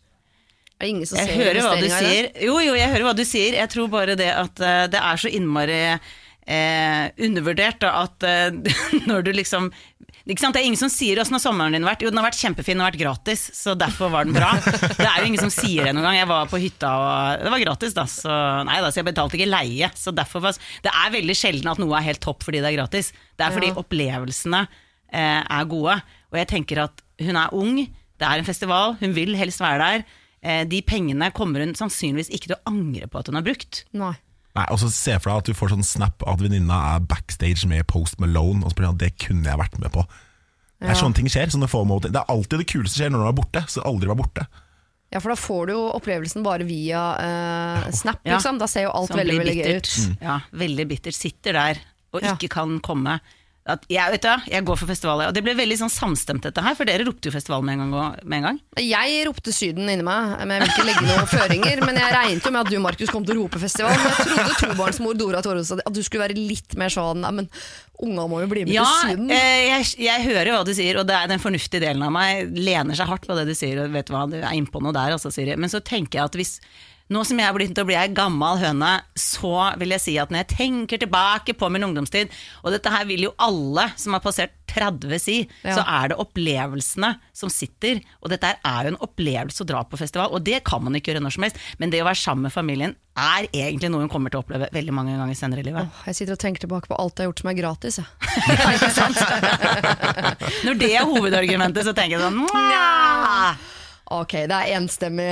Er 0.78 0.86
det 0.86 0.90
ingen 0.94 1.06
som 1.10 1.18
Jeg 1.18 1.30
ser 1.32 1.42
hører 1.42 1.62
hva 1.66 1.74
du 1.80 1.86
i 1.86 1.90
sier. 1.90 2.30
Jo, 2.46 2.60
jo, 2.62 2.74
jeg 2.78 2.90
hører 2.94 3.08
hva 3.10 3.16
du 3.18 3.26
sier. 3.26 3.58
Jeg 3.58 3.70
tror 3.74 3.90
bare 3.90 4.16
det 4.18 4.30
at 4.30 4.62
uh, 4.62 4.86
det 4.90 5.02
er 5.02 5.18
så 5.18 5.30
innmari 5.34 5.82
eh, 6.52 7.08
undervurdert 7.28 7.80
da, 7.84 7.94
at 8.04 8.28
eh, 8.28 8.52
når 9.10 9.26
du 9.28 9.32
liksom 9.38 9.72
ikke 10.30 10.44
sant? 10.44 10.54
Det 10.54 10.62
er 10.62 10.68
ingen 10.70 10.78
som 10.78 10.92
sier 10.92 11.18
'åssen 11.18 11.34
har 11.34 11.42
sommeren 11.42 11.74
din 11.74 11.86
vært'? 11.88 12.04
Jo, 12.06 12.12
den 12.12 12.20
har 12.22 12.28
vært 12.28 12.38
kjempefin 12.38 12.78
den 12.78 12.84
har 12.84 12.92
vært 12.92 13.02
gratis, 13.02 13.42
så 13.58 13.74
derfor 13.74 14.12
var 14.14 14.28
den 14.28 14.36
bra. 14.38 14.52
Det 14.62 15.08
er 15.08 15.24
jo 15.24 15.30
ingen 15.32 15.42
som 15.42 15.50
sier 15.50 15.88
det 15.88 15.96
noen 15.98 16.06
gang. 16.06 16.18
Jeg 16.20 16.30
var 16.30 16.46
på 16.52 16.60
hytta 16.62 16.92
og 16.94 17.42
det 17.48 17.54
var 17.56 17.64
gratis, 17.64 17.96
da. 17.98 18.06
Så, 18.06 18.36
nei, 18.68 18.78
da, 18.84 18.92
så 18.94 19.02
jeg 19.02 19.08
betalte 19.10 19.40
ikke 19.40 19.50
leie. 19.50 19.90
Så 19.98 20.14
derfor 20.14 20.44
var, 20.46 20.54
det 20.86 20.94
er 20.94 21.16
veldig 21.18 21.38
sjelden 21.40 21.72
at 21.74 21.82
noe 21.82 21.98
er 21.98 22.06
helt 22.12 22.22
topp 22.22 22.46
fordi 22.46 22.62
det 22.62 22.70
er 22.70 22.78
gratis. 22.78 23.10
Det 23.40 23.48
er 23.48 23.56
fordi 23.58 23.72
Ja. 23.74 23.80
opplevelsene 23.82 24.62
eh, 25.12 25.42
er 25.42 25.66
gode. 25.74 25.98
Og 26.32 26.38
jeg 26.38 26.48
tenker 26.54 26.84
at 26.86 27.02
hun 27.20 27.36
er 27.42 27.54
ung, 27.58 27.78
det 28.22 28.28
er 28.30 28.38
en 28.38 28.46
festival, 28.46 28.98
hun 29.02 29.16
vil 29.18 29.34
helst 29.36 29.60
være 29.64 29.82
der. 29.82 30.06
Eh, 30.44 30.64
de 30.70 30.82
pengene 30.86 31.32
kommer 31.34 31.66
hun 31.66 31.74
sannsynligvis 31.74 32.30
ikke 32.30 32.52
til 32.52 32.60
å 32.60 32.66
angre 32.70 33.10
på 33.10 33.20
at 33.20 33.28
hun 33.30 33.42
har 33.42 33.46
brukt. 33.50 33.84
Nei. 33.98 34.14
Nei, 34.56 34.66
og 34.70 34.80
så 34.82 34.90
Se 34.92 35.14
for 35.20 35.32
deg 35.32 35.38
at 35.38 35.46
du 35.46 35.54
får 35.54 35.70
sånn 35.72 35.86
snap 35.88 36.24
at 36.28 36.42
venninna 36.44 36.96
er 36.96 37.00
backstage 37.08 37.66
med 37.72 37.86
Post 37.88 38.20
Malone. 38.20 38.66
Og 38.66 38.72
så 38.74 38.76
blir 38.76 38.92
det, 38.92 39.00
det 39.00 39.28
kunne 39.28 39.48
jeg 39.48 39.58
vært 39.62 39.78
med 39.80 39.92
på. 39.94 40.04
Det 40.82 40.90
er 40.90 40.96
Ja. 40.96 41.00
sånne 41.00 41.16
ting 41.16 41.28
skjer. 41.30 41.48
Sånne. 41.54 42.02
Det 42.02 42.16
er 42.16 42.26
alltid 42.28 42.58
det 42.60 42.68
kuleste 42.68 42.98
skjer 43.00 43.12
når 43.14 43.24
du 43.24 43.28
er 43.30 43.38
borte. 43.40 43.64
Så 43.70 43.84
aldri 43.86 44.08
vær 44.10 44.18
borte. 44.20 44.48
Ja, 45.14 45.20
for 45.20 45.30
da 45.30 45.36
får 45.36 45.68
du 45.68 45.74
jo 45.74 45.92
opplevelsen 45.92 46.44
bare 46.44 46.64
via 46.66 47.02
øh, 47.20 47.92
Snap, 47.92 48.20
Ja. 48.26 48.38
liksom. 48.38 48.58
Da 48.60 48.66
ser 48.68 48.84
jo 48.88 48.92
alt 48.92 49.12
veldig, 49.12 49.38
veldig 49.40 49.56
gøy 49.56 49.76
ut. 49.78 49.88
ut. 49.88 50.22
Ja, 50.22 50.40
veldig 50.54 50.88
bittert. 50.88 51.14
Sitter 51.16 51.54
der 51.54 51.78
og 52.14 52.22
Ja. 52.24 52.34
ikke 52.36 52.50
kan 52.50 52.80
komme. 52.80 53.20
At 53.72 53.86
jeg, 53.92 54.12
vet 54.16 54.26
du, 54.26 54.48
jeg 54.52 54.66
går 54.68 54.80
for 54.82 54.90
festivalet. 54.92 55.30
Og 55.32 55.36
det 55.38 55.44
ble 55.46 55.54
veldig 55.58 55.78
sånn 55.84 55.92
samstemt, 55.94 56.44
dette 56.48 56.64
her, 56.66 56.76
for 56.78 56.90
dere 56.90 57.06
ropte 57.08 57.30
jo 57.30 57.36
festival 57.36 57.64
med 57.68 57.80
en 57.80 57.92
gang. 57.96 58.18
Med 58.26 58.38
en 58.42 58.48
gang. 58.50 58.60
Jeg 58.84 59.22
ropte 59.30 59.54
Syden 59.56 59.90
inni 59.92 60.06
meg, 60.06 60.36
men 60.46 60.58
jeg 60.58 60.66
vil 60.66 60.74
ikke 60.76 60.88
legge 60.90 61.06
noen 61.08 61.30
føringer. 61.32 61.86
Men 61.88 62.02
jeg 62.02 62.16
regnet 62.18 62.48
jo 62.50 62.54
med 62.56 62.62
at 62.66 62.74
du 62.74 62.80
Markus, 62.84 63.14
kom 63.14 63.26
til 63.28 63.38
å 63.38 63.44
rope 63.46 63.62
festival. 63.64 63.96
Men 63.96 64.12
jeg 64.12 64.28
trodde 64.36 64.60
tobarnsmor 64.66 65.18
Dora 65.20 65.42
Torrestad 65.46 65.84
at 65.86 65.96
du 65.96 66.02
skulle 66.06 66.28
være 66.28 66.38
litt 66.40 66.78
mer 66.80 66.92
sånn 66.94 67.24
men 67.32 67.48
unga 68.02 68.24
må 68.26 68.40
jo 68.42 68.48
bli 68.50 68.64
med 68.66 68.74
Ja, 68.74 68.86
til 69.06 69.12
Syden. 69.14 69.28
eh, 69.30 69.68
jeg, 69.68 69.90
jeg 70.08 70.24
hører 70.26 70.50
hva 70.56 70.62
du 70.66 70.72
sier, 70.74 70.98
og 70.98 71.06
det 71.06 71.14
er 71.20 71.28
den 71.30 71.42
fornuftige 71.44 71.84
delen 71.84 72.02
av 72.08 72.10
meg 72.16 72.50
lener 72.58 72.98
seg 72.98 73.06
hardt 73.12 73.28
på 73.30 73.36
det 73.38 73.44
du 73.46 73.54
sier. 73.58 73.84
Og 73.84 73.94
vet 73.94 74.10
du 74.10 74.16
hva, 74.16 74.24
du 74.32 74.40
er 74.42 74.56
innpå 74.58 74.82
noe 74.82 74.96
der, 74.96 75.14
altså, 75.14 75.30
Siri. 75.34 75.54
Men 75.60 75.70
så 75.70 75.84
tenker 75.86 76.18
jeg 76.18 76.32
at 76.32 76.38
hvis 76.40 76.56
nå 77.12 77.24
som 77.28 77.40
jeg 77.42 77.48
er 77.50 77.66
til 77.76 77.84
å 77.84 77.88
bli 77.90 77.98
ei 78.00 78.08
gammal 78.16 78.60
høne, 78.62 78.92
så 79.20 79.52
vil 79.82 79.92
jeg 79.98 80.04
si 80.06 80.14
at 80.22 80.32
når 80.32 80.46
jeg 80.46 80.52
tenker 80.56 81.02
tilbake 81.04 81.56
på 81.60 81.68
min 81.74 81.84
ungdomstid, 81.90 82.32
og 82.64 82.72
dette 82.76 82.94
her 82.94 83.04
vil 83.10 83.28
jo 83.28 83.34
alle 83.42 83.90
som 84.00 84.16
har 84.16 84.24
passert 84.24 84.56
30 84.72 85.20
si, 85.20 85.38
Ja. 85.66 85.76
så 85.76 85.84
er 85.84 86.08
det 86.12 86.18
opplevelsene 86.24 87.20
som 87.36 87.50
sitter. 87.52 88.00
Og 88.24 88.30
dette 88.32 88.48
er 88.56 88.84
jo 88.88 88.94
en 88.94 89.02
opplevelse 89.04 89.64
å 89.64 89.68
dra 89.68 89.84
på 89.84 90.00
festival, 90.00 90.32
og 90.32 90.44
det 90.48 90.64
kan 90.64 90.80
man 90.84 90.96
ikke 90.96 91.12
gjøre 91.12 91.24
når 91.26 91.36
som 91.36 91.44
helst. 91.44 91.60
Men 91.78 91.92
det 91.92 92.00
å 92.02 92.08
være 92.08 92.22
sammen 92.22 92.44
med 92.48 92.54
familien 92.56 92.96
er 93.20 93.50
egentlig 93.52 93.92
noe 93.92 94.06
hun 94.06 94.10
kommer 94.14 94.32
til 94.32 94.40
å 94.40 94.44
oppleve 94.46 94.70
veldig 94.72 94.94
mange 94.96 95.18
ganger 95.20 95.36
senere 95.36 95.60
i 95.60 95.68
livet. 95.68 95.84
Åh, 95.84 96.06
jeg 96.08 96.16
sitter 96.22 96.38
og 96.38 96.40
tenker 96.40 96.64
tilbake 96.64 96.88
på 96.88 96.96
alt 96.96 97.20
jeg 97.20 97.26
har 97.28 97.32
gjort 97.34 97.44
som 97.44 97.52
er 97.52 97.60
gratis. 97.60 98.00
Jeg. 98.00 98.08
Når 100.66 100.80
det 100.80 100.94
er 100.96 101.04
hovedargumentet, 101.12 101.84
så 101.84 101.94
tenker 101.98 102.16
jeg 102.16 102.24
sånn 102.24 102.40
Nja. 102.48 103.56
Ok, 104.12 104.34
det 104.50 104.56
er 104.56 104.76
enstemmig, 104.76 105.28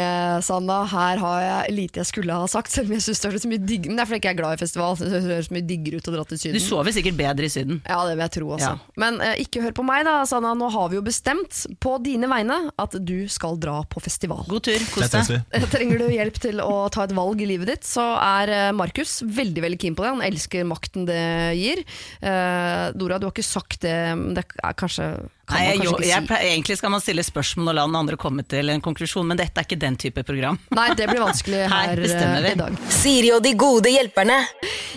Sanna. 0.45 0.81
Her 0.89 1.19
har 1.19 1.41
jeg 1.43 1.75
lite 1.75 2.01
jeg 2.01 2.09
skulle 2.09 2.35
ha 2.35 2.47
sagt. 2.49 2.71
Selv 2.71 2.89
om 2.89 2.95
jeg 2.95 3.03
synes 3.05 3.21
det 3.21 3.31
høres 3.33 3.47
mye 3.49 3.63
digg 3.63 3.89
Men 3.89 3.99
det 3.99 4.03
er 4.03 4.09
fordi 4.09 4.19
jeg 4.19 4.23
ikke 4.23 4.31
er 4.31 4.39
glad 4.39 4.55
i 4.55 4.61
festival. 4.61 4.97
Det 4.99 5.21
høres 5.25 5.49
mye 5.53 5.65
diggere 5.67 5.99
ut 5.99 6.09
å 6.09 6.13
dra 6.15 6.25
til 6.29 6.55
Du 6.55 6.61
sover 6.63 6.95
sikkert 6.95 7.17
bedre 7.19 7.49
i 7.49 7.51
Syden. 7.51 7.81
Ja, 7.83 7.99
det 8.07 8.15
vil 8.15 8.23
jeg 8.25 8.33
tro, 8.37 8.51
altså. 8.55 8.71
Ja. 8.77 8.99
Men 9.03 9.19
eh, 9.25 9.41
ikke 9.43 9.63
hør 9.65 9.75
på 9.79 9.85
meg, 9.87 10.05
da, 10.07 10.15
Sanna. 10.29 10.53
Nå 10.57 10.69
har 10.73 10.91
vi 10.91 10.99
jo 10.99 11.03
bestemt 11.05 11.63
på 11.83 11.95
dine 12.05 12.29
vegne 12.31 12.59
at 12.79 12.95
du 13.03 13.17
skal 13.31 13.59
dra 13.61 13.81
på 13.89 14.03
festival. 14.03 14.45
God 14.49 14.67
tur, 14.69 14.85
kos 14.93 15.11
deg. 15.15 15.33
Trenger 15.73 16.03
du 16.03 16.07
hjelp 16.13 16.39
til 16.41 16.63
å 16.63 16.85
ta 16.93 17.07
et 17.07 17.15
valg 17.17 17.43
i 17.43 17.49
livet 17.49 17.73
ditt, 17.73 17.87
så 17.87 18.05
er 18.21 18.53
eh, 18.55 18.69
Markus 18.75 19.19
veldig 19.25 19.65
veldig 19.65 19.81
keen 19.81 19.97
på 19.97 20.05
det. 20.05 20.13
Han 20.15 20.25
elsker 20.29 20.67
makten 20.67 21.09
det 21.09 21.25
gir. 21.59 21.83
Eh, 22.21 22.85
Dora, 22.95 23.19
du 23.19 23.27
har 23.27 23.35
ikke 23.35 23.45
sagt 23.45 23.81
det, 23.83 23.97
men 24.19 24.37
det 24.37 24.47
er 24.63 24.79
kanskje 24.79 25.11
kan 25.19 25.38
Nei, 25.49 25.63
jeg, 25.65 25.83
jo, 25.85 25.95
jeg, 26.03 26.25
pleier- 26.27 26.51
egentlig 26.53 26.77
skal 26.79 26.93
man 26.93 27.03
stille 27.03 27.23
spørsmål 27.25 27.71
og 27.73 27.77
la 27.79 27.85
den 27.89 27.97
andre 27.99 28.19
komme 28.19 28.45
til 28.47 28.69
en 28.73 28.83
konklusjon, 28.83 29.27
men 29.27 29.39
dette 29.39 29.59
er 29.61 29.67
ikke 29.67 29.79
den 29.79 29.97
type 29.99 30.23
program. 30.27 30.59
Nei, 30.75 30.87
det 30.97 31.09
blir 31.09 31.23
vanskelig 31.23 31.63
Her 31.73 31.93
her 31.93 32.03
eh, 32.05 32.35
vi. 32.43 32.53
i 32.53 32.59
dag. 32.59 32.77
Siri 32.93 33.31
og 33.35 33.43
de 33.45 33.53
gode 33.59 33.91
hjelperne. 33.93 34.39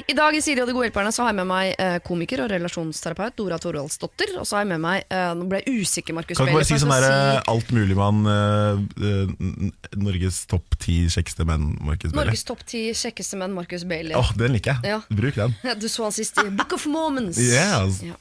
I 0.09 0.17
dag 0.17 0.37
i 0.37 0.41
Siri 0.45 0.63
og 0.63 0.69
de 0.71 0.77
gode 0.77 0.89
hjelperne 0.89 1.13
så 1.15 1.25
har 1.25 1.33
jeg 1.33 1.41
med 1.43 1.49
meg 1.51 1.75
eh, 1.77 1.99
komiker 2.05 2.45
og 2.45 2.53
relasjonsterapeut 2.53 3.37
Dora 3.39 3.59
Toraldsdottir. 3.63 4.37
Og 4.41 4.49
så 4.49 4.59
har 4.59 4.67
jeg 4.67 4.73
med 4.75 4.83
meg 4.85 5.07
eh, 5.09 5.31
Nå 5.39 5.49
ble 5.51 5.63
jeg 5.63 5.83
usikker, 5.83 6.17
Markus. 6.17 6.39
Kan 6.41 6.51
du 6.51 6.57
bare 6.57 6.69
si 6.69 6.79
sånn 6.81 6.93
derre 6.93 7.13
der 7.13 7.51
altmuligmann 7.53 7.53
alt 7.53 7.73
mulig 7.73 7.97
mann 7.99 8.27
eh, 8.27 9.97
Norges 10.03 10.43
topp 10.51 10.77
ti 10.83 11.03
kjekkeste 11.13 11.47
menn, 11.49 11.73
Markus 11.81 12.11
Bailey. 12.13 12.27
Norges 12.27 12.45
topp 12.49 12.65
ti 12.69 12.85
kjekkeste 12.97 13.39
menn, 13.41 13.55
Markus 13.57 13.87
Bailey. 13.89 14.17
Åh, 14.19 14.35
den 14.39 14.57
liker 14.57 14.77
jeg. 14.77 14.97
Ja. 14.97 15.01
Bruk 15.13 15.39
den. 15.39 15.57
Du 15.81 15.89
så 15.89 16.09
han 16.09 16.15
sist 16.15 16.39
i 16.43 16.49
Book 16.51 16.75
of 16.77 16.87
Moments. 16.91 17.41
Yes. 17.41 18.03
Ja. 18.07 18.19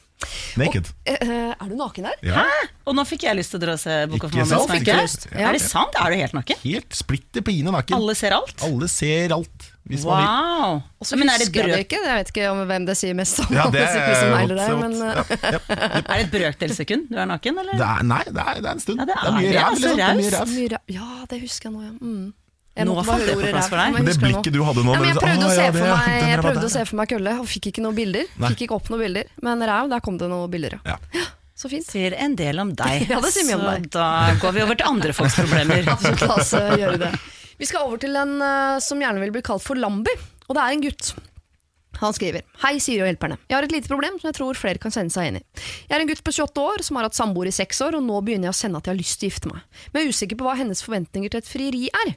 Naked. 0.59 0.87
Og, 1.07 1.15
eh, 1.15 1.51
er 1.55 1.69
du 1.69 1.75
naken 1.79 2.07
der? 2.09 2.17
Ja. 2.27 2.43
Og 2.85 2.95
nå 2.97 3.03
fikk 3.07 3.23
jeg 3.27 3.37
lyst 3.39 3.53
til 3.53 3.59
å 3.61 3.63
dra 3.63 3.75
og 3.77 3.81
se 3.81 3.95
Book 4.11 4.25
of 4.27 4.31
Ikke 4.33 4.43
Moments. 4.43 4.67
sant? 4.67 4.81
Ikke 4.81 4.95
lyst. 4.99 5.27
Ja. 5.31 5.49
Er 5.49 5.57
det 5.57 5.61
sant? 5.63 5.95
Er 5.99 6.11
du 6.13 6.17
helt 6.19 6.35
naken? 6.37 6.59
Helt 6.63 6.97
splitter 6.97 7.45
pine 7.45 7.71
naken. 7.73 7.95
Alle 7.97 8.15
ser 8.19 8.35
alt? 8.35 8.55
Alle 8.67 8.89
ser 8.91 9.33
alt, 9.35 9.67
hvis 9.87 10.03
man 10.07 10.19
vil. 10.21 10.27
Wow! 10.27 10.81
Og 11.01 11.07
så 11.09 11.17
Men 11.19 11.31
er 11.31 11.39
det, 11.41 11.47
husker 11.47 11.61
jeg 11.61 11.69
det 11.69 11.77
brøk, 11.77 11.87
ikke. 11.87 12.01
Jeg 12.09 12.19
vet 12.19 12.33
ikke 12.33 12.49
om 12.51 12.61
hvem 12.73 12.85
det 12.89 12.97
sier 12.99 13.17
mest 13.17 13.39
om. 13.45 13.55
Ja, 13.55 13.69
det 13.73 13.85
som 13.87 14.01
er 14.01 14.35
nailer 14.35 14.75
men, 14.81 14.97
eh, 14.99 15.15
Ja, 15.15 15.55
ja. 15.55 15.61
er 16.01 16.03
det 16.11 16.19
et 16.25 16.31
brøkdelssekund 16.35 17.09
du 17.09 17.17
er 17.17 17.31
naken, 17.31 17.63
eller? 17.63 17.79
Det 17.79 17.87
er, 17.87 18.03
nei, 18.11 18.21
det 18.27 18.45
er, 18.45 18.61
det 18.61 18.69
er 18.69 18.75
en 18.75 18.85
stund. 18.85 19.01
Ja, 19.01 19.05
det 19.07 19.17
er 19.17 19.41
det, 19.41 19.65
altså, 19.71 19.95
mye 20.51 20.69
ræv. 20.75 20.79
Ja, 20.99 21.09
det 21.31 21.41
husker 21.47 21.69
jeg 21.69 21.77
nå, 21.77 21.81
ja. 21.87 21.95
Mm. 22.01 22.33
Jeg 22.71 22.87
Nå 22.87 22.93
falt 23.03 23.25
det 23.27 23.33
på 23.35 23.49
plass 23.51 23.67
for 23.67 23.81
deg. 23.81 23.93
men 23.97 24.05
det 24.07 24.13
blikket 24.21 24.53
du 24.55 24.61
hadde 24.63 24.83
nå 24.87 24.93
Ja, 24.95 24.99
men 25.01 25.09
jeg 25.09 25.15
når 25.17 25.19
du 25.19 25.27
sa, 25.27 25.27
prøvde, 25.27 25.43
å 25.43 25.49
«Å, 25.49 25.55
se 25.55 25.65
ja, 25.65 25.71
for 25.71 25.81
det- 25.81 25.91
meg, 25.91 26.29
jeg 26.29 26.39
prøvde 26.45 26.63
å 26.63 26.71
se 26.71 26.85
for 26.87 26.95
meg 27.01 27.09
kølle, 27.11 27.33
og 27.41 27.47
fikk 27.51 27.67
ikke 27.71 27.83
noen 27.83 27.97
bilder. 27.97 28.25
Nei. 28.39 28.51
Fikk 28.53 28.61
ikke 28.67 28.77
opp 28.77 28.89
noen 28.93 29.01
bilder 29.03 29.25
Men 29.43 29.59
ræv, 29.67 29.89
der 29.91 29.99
kom 30.05 30.17
det 30.17 30.29
noen 30.31 30.51
bilder, 30.53 30.77
ja. 30.85 30.95
Ja. 31.13 31.25
Så 31.61 31.69
fint. 31.69 31.85
sier 31.85 32.15
en 32.17 32.35
del 32.39 32.59
om 32.63 32.71
deg. 32.73 33.07
Ja, 33.11 33.19
det 33.19 33.33
sier 33.35 33.45
mye 33.45 33.59
om 33.59 33.67
Så 33.83 33.91
da 33.97 34.07
går 34.41 34.55
vi 34.55 34.63
over 34.63 34.79
til 34.79 34.87
andre 34.87 35.13
folks 35.13 35.35
problemer. 35.35 35.83
Absolutt, 35.93 36.23
la 36.25 36.37
oss 36.39 36.53
eh, 36.57 36.77
gjøre 36.79 37.01
det. 37.03 37.11
Vi 37.59 37.67
skal 37.69 37.83
over 37.85 37.99
til 38.01 38.15
en 38.17 38.37
uh, 38.41 38.79
som 38.81 38.97
gjerne 39.03 39.19
vil 39.21 39.35
bli 39.35 39.43
kalt 39.45 39.61
for 39.61 39.75
Lambi, 39.77 40.15
og 40.47 40.55
det 40.57 40.63
er 40.63 40.71
en 40.77 40.81
gutt. 40.87 41.11
Han 42.01 42.15
skriver 42.15 42.41
Hei, 42.63 42.79
Siri 42.81 43.03
og 43.03 43.09
hjelperne. 43.11 43.35
Jeg 43.51 43.53
har 43.53 43.67
et 43.67 43.73
lite 43.75 43.91
problem 43.91 44.15
som 44.17 44.29
jeg 44.31 44.37
tror 44.39 44.57
flere 44.57 44.79
kan 44.81 44.93
sende 44.95 45.13
seg 45.13 45.27
inn 45.27 45.37
i. 45.37 45.43
Jeg 45.85 45.93
er 45.93 46.01
en 46.01 46.09
gutt 46.09 46.23
på 46.25 46.31
28 46.33 46.63
år 46.63 46.81
som 46.87 46.97
har 46.97 47.05
hatt 47.05 47.17
samboer 47.19 47.51
i 47.51 47.53
6 47.53 47.81
år, 47.85 47.97
og 47.99 48.05
nå 48.07 48.21
begynner 48.25 48.49
jeg 48.49 48.55
å 48.55 48.57
sende 48.57 48.79
at 48.81 48.87
jeg 48.87 48.95
har 48.95 49.01
lyst 49.03 49.19
til 49.19 49.27
å 49.27 49.29
gifte 49.29 49.51
meg. 49.51 49.61
Men 49.91 49.99
jeg 50.01 50.07
er 50.07 50.15
usikker 50.15 50.39
på 50.39 50.47
hva 50.47 50.55
hennes 50.57 50.81
forventninger 50.81 51.29
til 51.35 51.43
et 51.43 51.51
frieri 51.51 51.83
er. 52.07 52.13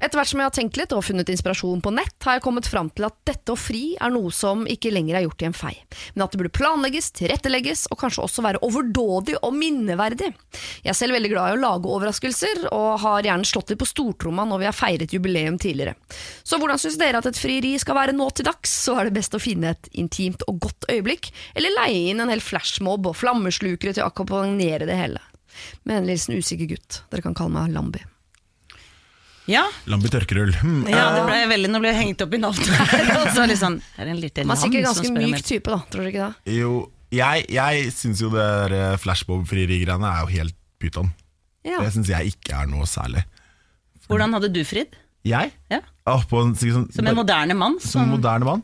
Etter 0.00 0.18
hvert 0.18 0.30
som 0.30 0.40
jeg 0.40 0.48
har 0.48 0.54
tenkt 0.56 0.78
litt 0.80 0.92
og 0.96 1.04
funnet 1.04 1.30
inspirasjon 1.32 1.82
på 1.84 1.92
nett, 1.94 2.16
har 2.24 2.38
jeg 2.38 2.44
kommet 2.44 2.68
fram 2.70 2.88
til 2.94 3.06
at 3.08 3.16
dette 3.28 3.52
å 3.52 3.58
fri 3.58 3.94
er 4.00 4.12
noe 4.14 4.32
som 4.34 4.64
ikke 4.70 4.92
lenger 4.92 5.18
er 5.18 5.24
gjort 5.26 5.44
i 5.44 5.48
en 5.50 5.56
fei, 5.56 5.72
men 6.14 6.24
at 6.24 6.32
det 6.32 6.40
burde 6.40 6.54
planlegges, 6.56 7.10
tilrettelegges 7.18 7.86
og 7.92 8.00
kanskje 8.00 8.24
også 8.24 8.44
være 8.46 8.62
overdådig 8.66 9.36
og 9.40 9.54
minneverdig. 9.56 10.30
Jeg 10.84 10.92
er 10.92 10.98
selv 10.98 11.16
veldig 11.18 11.32
glad 11.32 11.52
i 11.52 11.58
å 11.58 11.62
lage 11.62 11.92
overraskelser, 11.92 12.66
og 12.74 13.00
har 13.04 13.26
gjerne 13.28 13.48
slått 13.48 13.72
litt 13.72 13.82
på 13.82 13.88
stortromma 13.88 14.46
når 14.48 14.62
vi 14.62 14.70
har 14.70 14.76
feiret 14.76 15.14
jubileum 15.14 15.58
tidligere. 15.60 15.96
Så 16.42 16.60
hvordan 16.60 16.80
syns 16.80 16.98
dere 17.00 17.20
at 17.20 17.28
et 17.30 17.40
frieri 17.40 17.74
skal 17.80 17.98
være 17.98 18.16
nå 18.16 18.30
til 18.34 18.48
dags? 18.48 18.72
Så 18.86 18.96
er 18.98 19.08
det 19.08 19.16
best 19.18 19.36
å 19.36 19.42
finne 19.42 19.74
et 19.74 19.90
intimt 20.00 20.44
og 20.50 20.62
godt 20.66 20.88
øyeblikk, 20.90 21.32
eller 21.54 21.76
leie 21.82 22.10
inn 22.10 22.22
en 22.22 22.32
hel 22.32 22.42
flashmob 22.44 23.10
og 23.10 23.18
flammeslukere 23.20 23.94
til 23.96 24.04
å 24.04 24.10
akkompagnere 24.10 24.88
det 24.88 24.98
hele. 24.98 25.22
Med 25.84 26.00
en 26.00 26.08
liten 26.10 26.38
usikker 26.38 26.70
gutt. 26.70 27.02
Dere 27.10 27.26
kan 27.26 27.36
kalle 27.36 27.56
meg 27.56 27.74
Lambi. 27.74 28.02
Ja, 29.50 29.64
Lambi 29.90 30.06
tørkerull. 30.12 30.52
Hmm. 30.60 30.84
ja 30.86 31.08
det 31.16 31.22
ble 31.26 31.38
veldig, 31.50 31.70
nå 31.72 31.78
ble 31.82 31.90
jeg 31.90 31.98
hengt 31.98 32.20
opp 32.22 32.34
i 32.36 32.38
navnet 32.40 32.68
her. 32.70 33.08
Og 33.18 33.26
så 33.34 33.46
litt 33.50 33.58
sånn, 33.60 33.80
er 33.96 34.06
det 34.06 34.12
en 34.14 34.20
liten 34.22 34.46
Man 34.46 34.56
er 34.56 34.60
sikkert 34.62 34.86
ganske 34.86 35.10
myk 35.16 35.42
type, 35.46 35.70
da. 35.72 35.78
Tror 35.90 36.02
du 36.06 36.10
ikke 36.12 36.28
det? 36.28 36.34
Jo, 36.60 36.70
jeg, 37.14 37.36
jeg 37.50 37.90
syns 37.96 38.22
jo 38.22 38.28
det 38.34 38.46
eh, 38.76 38.96
flashmob-frieri-greiene 39.02 40.08
er 40.12 40.18
jo 40.22 40.28
helt 40.36 40.56
pyton. 40.80 41.08
Ja. 41.66 41.78
Det 41.82 41.90
syns 41.96 42.08
jeg 42.12 42.22
ikke 42.36 42.50
er 42.62 42.66
noe 42.70 42.86
særlig. 42.88 43.22
Hvordan 44.06 44.34
hadde 44.38 44.52
du 44.54 44.62
fridd? 44.66 44.94
Jeg? 45.26 45.50
Ja. 45.72 45.80
Ah, 46.08 46.22
på 46.26 46.40
en, 46.44 46.54
sånn, 46.56 46.86
Som 46.94 47.06
en 47.10 47.18
moderne 47.18 47.54
mann? 47.58 47.76
som 47.82 48.06
som 48.06 48.14
moderne 48.14 48.44
mann. 48.46 48.62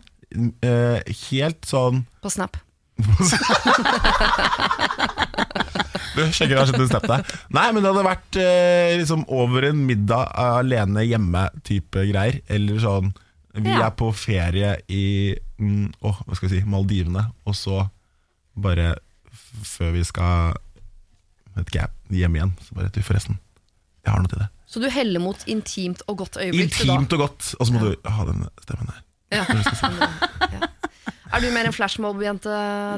Uh, 0.62 0.99
helt 1.31 1.66
sånn 1.69 2.05
På 2.23 2.28
Snap. 2.33 2.57
Du 6.17 6.23
sjekker 6.33 6.55
jeg 6.55 6.59
har 6.63 6.67
sett 6.71 6.81
en 6.81 6.89
snap 6.91 7.07
der. 7.11 7.25
Nei, 7.53 7.67
men 7.77 7.83
det 7.85 7.91
hadde 7.93 8.05
vært 8.07 8.39
eh, 8.41 8.95
liksom 9.03 9.25
over 9.37 9.69
en 9.69 9.83
middag 9.87 10.33
alene 10.41 11.05
hjemme-type 11.07 12.07
greier. 12.11 12.41
Eller 12.49 12.81
sånn 12.83 13.13
Vi 13.57 13.71
Ja. 13.73 13.87
er 13.87 13.95
på 13.97 14.11
ferie 14.13 14.75
i 14.93 15.05
mm, 15.61 15.93
åh, 16.05 16.19
hva 16.27 16.37
skal 16.37 16.49
vi 16.51 16.59
si, 16.59 16.67
Maldivene, 16.69 17.23
og 17.49 17.55
så 17.57 17.87
bare 18.57 18.95
f 19.33 19.47
før 19.77 19.93
vi 19.95 20.03
skal 20.05 20.57
Vet 21.57 21.71
ikke 21.71 21.81
jeg, 21.87 21.93
hjem 22.21 22.35
igjen, 22.37 22.51
så 22.67 22.75
bare 22.77 22.91
Du, 22.93 23.01
forresten, 23.05 23.39
jeg 24.05 24.13
har 24.13 24.21
noe 24.21 24.29
til 24.29 24.43
det. 24.43 24.49
Så 24.69 24.81
du 24.83 24.91
heller 24.93 25.23
mot 25.25 25.41
intimt 25.49 26.03
og 26.07 26.19
godt 26.21 26.37
øyeblikk? 26.37 26.75
du 26.77 26.85
Intimt 26.85 27.13
og 27.17 27.23
godt, 27.25 27.55
og 27.59 27.67
så 27.67 27.73
må 27.73 27.81
du 27.81 27.95
ha 28.13 28.25
den 28.29 28.45
stemmen. 28.61 28.91
Da. 28.93 29.01
Ja. 29.39 29.45
Er 31.37 31.43
du 31.45 31.50
mer 31.52 31.66
en 31.69 31.75
flashmob-jente? 31.76 32.52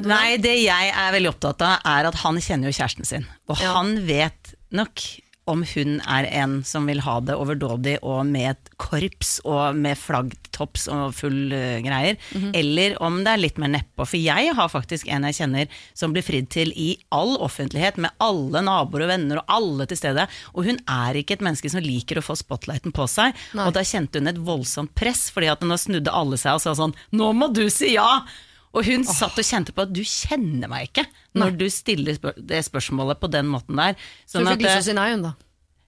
Nei, 0.07 0.37
det 0.39 0.53
jeg 0.63 0.91
er 0.95 1.09
veldig 1.11 1.33
opptatt 1.33 1.63
av, 1.65 1.81
er 1.91 2.07
at 2.07 2.19
han 2.21 2.37
kjenner 2.39 2.71
jo 2.71 2.77
kjæresten 2.77 3.07
sin. 3.07 3.25
Og 3.51 3.59
Ja. 3.59 3.73
han 3.75 3.97
vet 4.07 4.53
nok 4.71 5.03
om 5.49 5.63
hun 5.73 5.95
er 6.05 6.27
en 6.43 6.59
som 6.67 6.85
vil 6.89 7.01
ha 7.05 7.17
det 7.25 7.35
overdådig 7.35 7.97
og 8.05 8.21
med 8.29 8.51
et 8.53 8.69
korps 8.79 9.39
og 9.49 9.75
med 9.75 9.97
flaggtops 9.99 10.85
og 10.93 11.13
full 11.17 11.51
uh, 11.51 11.79
greier, 11.83 12.17
Mhm. 12.35 12.51
eller 12.55 12.95
om 13.03 13.19
det 13.25 13.31
er 13.33 13.41
litt 13.41 13.57
mer 13.61 13.71
nedpå. 13.73 14.05
For 14.07 14.17
jeg 14.21 14.53
har 14.55 14.69
faktisk 14.71 15.07
en 15.09 15.25
jeg 15.27 15.37
kjenner 15.39 15.67
som 15.97 16.13
blir 16.13 16.23
fridd 16.25 16.49
til 16.53 16.71
i 16.75 16.91
all 17.11 17.35
offentlighet, 17.41 17.97
med 17.97 18.11
alle 18.21 18.61
naboer 18.65 19.07
og 19.07 19.11
venner 19.13 19.41
og 19.41 19.45
alle 19.57 19.87
til 19.89 19.97
stede. 19.99 20.27
Og 20.53 20.65
hun 20.69 20.79
er 20.87 21.19
ikke 21.19 21.37
et 21.39 21.45
menneske 21.45 21.69
som 21.73 21.81
liker 21.83 22.19
å 22.21 22.25
få 22.25 22.37
spotlighten 22.39 22.93
på 22.95 23.07
seg. 23.09 23.33
Nei. 23.57 23.65
Og 23.67 23.73
da 23.73 23.81
kjente 23.81 24.19
hun 24.21 24.27
et 24.31 24.37
voldsomt 24.45 24.93
press, 24.95 25.27
fordi 25.33 25.49
at 25.51 25.61
nå 25.65 25.77
snudde 25.79 26.13
alle 26.13 26.37
seg 26.37 26.53
og 26.59 26.61
sa 26.63 26.75
sånn 26.77 26.93
Nå 27.11 27.33
må 27.33 27.51
du 27.53 27.65
si 27.73 27.95
ja! 27.95 28.21
Og 28.77 28.85
hun 28.85 29.05
satt 29.07 29.37
og 29.39 29.45
kjente 29.45 29.73
på 29.73 29.85
at 29.87 29.93
du 29.93 30.01
kjenner 30.05 30.69
meg 30.69 30.89
ikke 30.89 31.07
når 31.39 31.55
du 31.57 31.67
stiller 31.73 32.17
spør 32.17 32.37
det 32.37 32.61
spørsmålet 32.67 33.21
på 33.21 33.29
den 33.33 33.49
måten 33.49 33.79
der. 33.79 33.97
Så 34.25 34.39
du 34.39 34.43
Sånn 34.45 34.51
fikk 34.53 34.65
lyst 34.67 34.75
til 34.75 34.77
eh, 34.77 34.83
å 34.83 34.89
si 34.89 34.97
nei, 34.99 35.07
hun 35.15 35.25
da? 35.25 35.33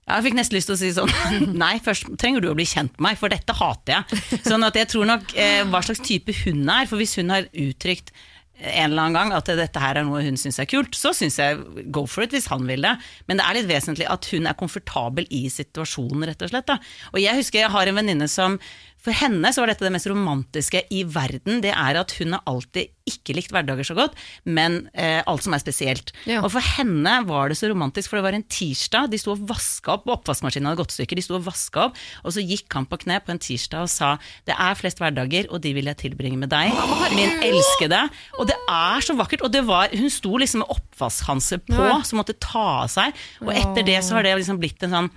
ja, 0.08 0.18
jeg 0.18 0.26
fikk 0.28 0.38
nesten 0.40 0.58
lyst 0.58 0.72
til 0.72 0.76
å 0.76 0.82
si 0.82 0.92
sånn 0.98 1.56
Nei, 1.64 1.76
først 1.86 2.10
trenger 2.22 2.44
du 2.44 2.50
å 2.52 2.58
bli 2.58 2.66
kjent 2.68 2.98
med 2.98 3.12
meg, 3.12 3.22
for 3.22 3.34
dette 3.34 3.56
hater 3.56 4.00
jeg. 4.00 4.42
Sånn 4.48 4.66
at 4.66 4.78
jeg 4.80 4.90
tror 4.92 5.10
nok 5.14 5.34
eh, 5.38 5.62
hva 5.70 5.84
slags 5.86 6.02
type 6.06 6.36
hun 6.42 6.66
er. 6.66 6.90
For 6.90 7.02
hvis 7.02 7.18
hun 7.22 7.34
har 7.34 7.50
uttrykt 7.52 8.14
en 8.62 8.92
eller 8.92 9.08
annen 9.08 9.16
gang 9.18 9.32
at 9.34 9.50
dette 9.58 9.82
her 9.82 9.98
er 9.98 10.06
noe 10.06 10.22
hun 10.22 10.38
syns 10.38 10.60
er 10.62 10.68
kult, 10.70 10.94
så 10.98 11.14
syns 11.18 11.40
jeg 11.42 11.88
go 11.94 12.04
for 12.10 12.26
it 12.26 12.36
hvis 12.36 12.50
han 12.52 12.68
vil 12.70 12.86
det. 12.86 12.94
Men 13.30 13.40
det 13.40 13.46
er 13.48 13.58
litt 13.58 13.70
vesentlig 13.72 14.10
at 14.10 14.28
hun 14.34 14.50
er 14.50 14.58
komfortabel 14.58 15.26
i 15.34 15.48
situasjonen, 15.54 16.28
rett 16.30 16.46
og 16.46 16.52
slett. 16.54 16.70
Da. 16.70 16.78
Og 17.14 17.22
jeg 17.24 17.40
husker 17.40 17.64
jeg 17.64 17.74
har 17.74 17.90
en 17.90 17.98
venninne 17.98 18.30
som 18.32 18.60
for 19.02 19.16
henne 19.18 19.50
så 19.54 19.64
var 19.64 19.72
dette 19.72 19.86
det 19.88 19.94
mest 19.96 20.08
romantiske 20.12 20.84
i 20.94 21.04
verden. 21.10 21.62
Det 21.64 21.72
er 21.74 21.98
at 22.00 22.12
hun 22.20 22.36
har 22.38 22.44
alltid 22.50 22.92
ikke 23.12 23.34
likt 23.36 23.52
hverdager 23.52 23.84
så 23.84 23.96
godt, 23.98 24.14
men 24.46 24.76
eh, 24.94 25.24
alt 25.28 25.42
som 25.44 25.56
er 25.58 25.60
spesielt. 25.64 26.12
Ja. 26.30 26.44
Og 26.46 26.52
for 26.54 26.62
henne 26.78 27.16
var 27.28 27.50
det 27.50 27.58
så 27.60 27.68
romantisk, 27.72 28.12
for 28.12 28.20
det 28.22 28.26
var 28.28 28.38
en 28.38 28.46
tirsdag. 28.46 29.10
De 29.12 29.18
sto 29.20 29.34
og 29.34 29.42
vaska 29.50 29.96
opp, 29.98 30.06
oppvaskmaskinen 30.14 30.70
hadde 30.70 30.80
gått 30.84 30.94
i 30.94 31.00
stykker, 31.00 31.18
de 31.20 31.26
sto 31.26 31.36
og 31.40 31.48
vaska 31.50 31.88
opp, 31.90 31.98
og 32.24 32.36
så 32.38 32.44
gikk 32.46 32.70
han 32.78 32.86
på 32.88 33.02
kne 33.02 33.18
på 33.26 33.34
en 33.34 33.42
tirsdag 33.42 33.88
og 33.88 33.92
sa 33.92 34.12
det 34.48 34.54
er 34.56 34.78
flest 34.80 35.02
hverdager, 35.02 35.50
og 35.52 35.64
de 35.66 35.74
vil 35.76 35.90
jeg 35.90 35.98
tilbringe 36.06 36.38
med 36.40 36.54
deg, 36.54 36.72
min 37.18 37.42
elskede. 37.50 38.04
Og 38.40 38.48
det 38.54 38.56
er 38.70 39.04
så 39.04 39.18
vakkert. 39.18 39.44
Og 39.48 39.52
det 39.52 39.66
var, 39.68 39.90
hun 39.98 40.14
sto 40.14 40.38
liksom 40.40 40.62
med 40.64 40.72
oppvaskhansker 40.78 41.66
på, 41.68 41.82
Ja. 41.82 41.98
som 42.06 42.22
måtte 42.22 42.38
ta 42.40 42.86
av 42.86 42.88
seg, 42.94 43.18
og 43.42 43.52
etter 43.58 43.84
det 43.90 44.00
så 44.06 44.16
har 44.20 44.30
det 44.30 44.38
liksom 44.38 44.62
blitt 44.62 44.86
en 44.86 44.94
sånn 44.96 45.12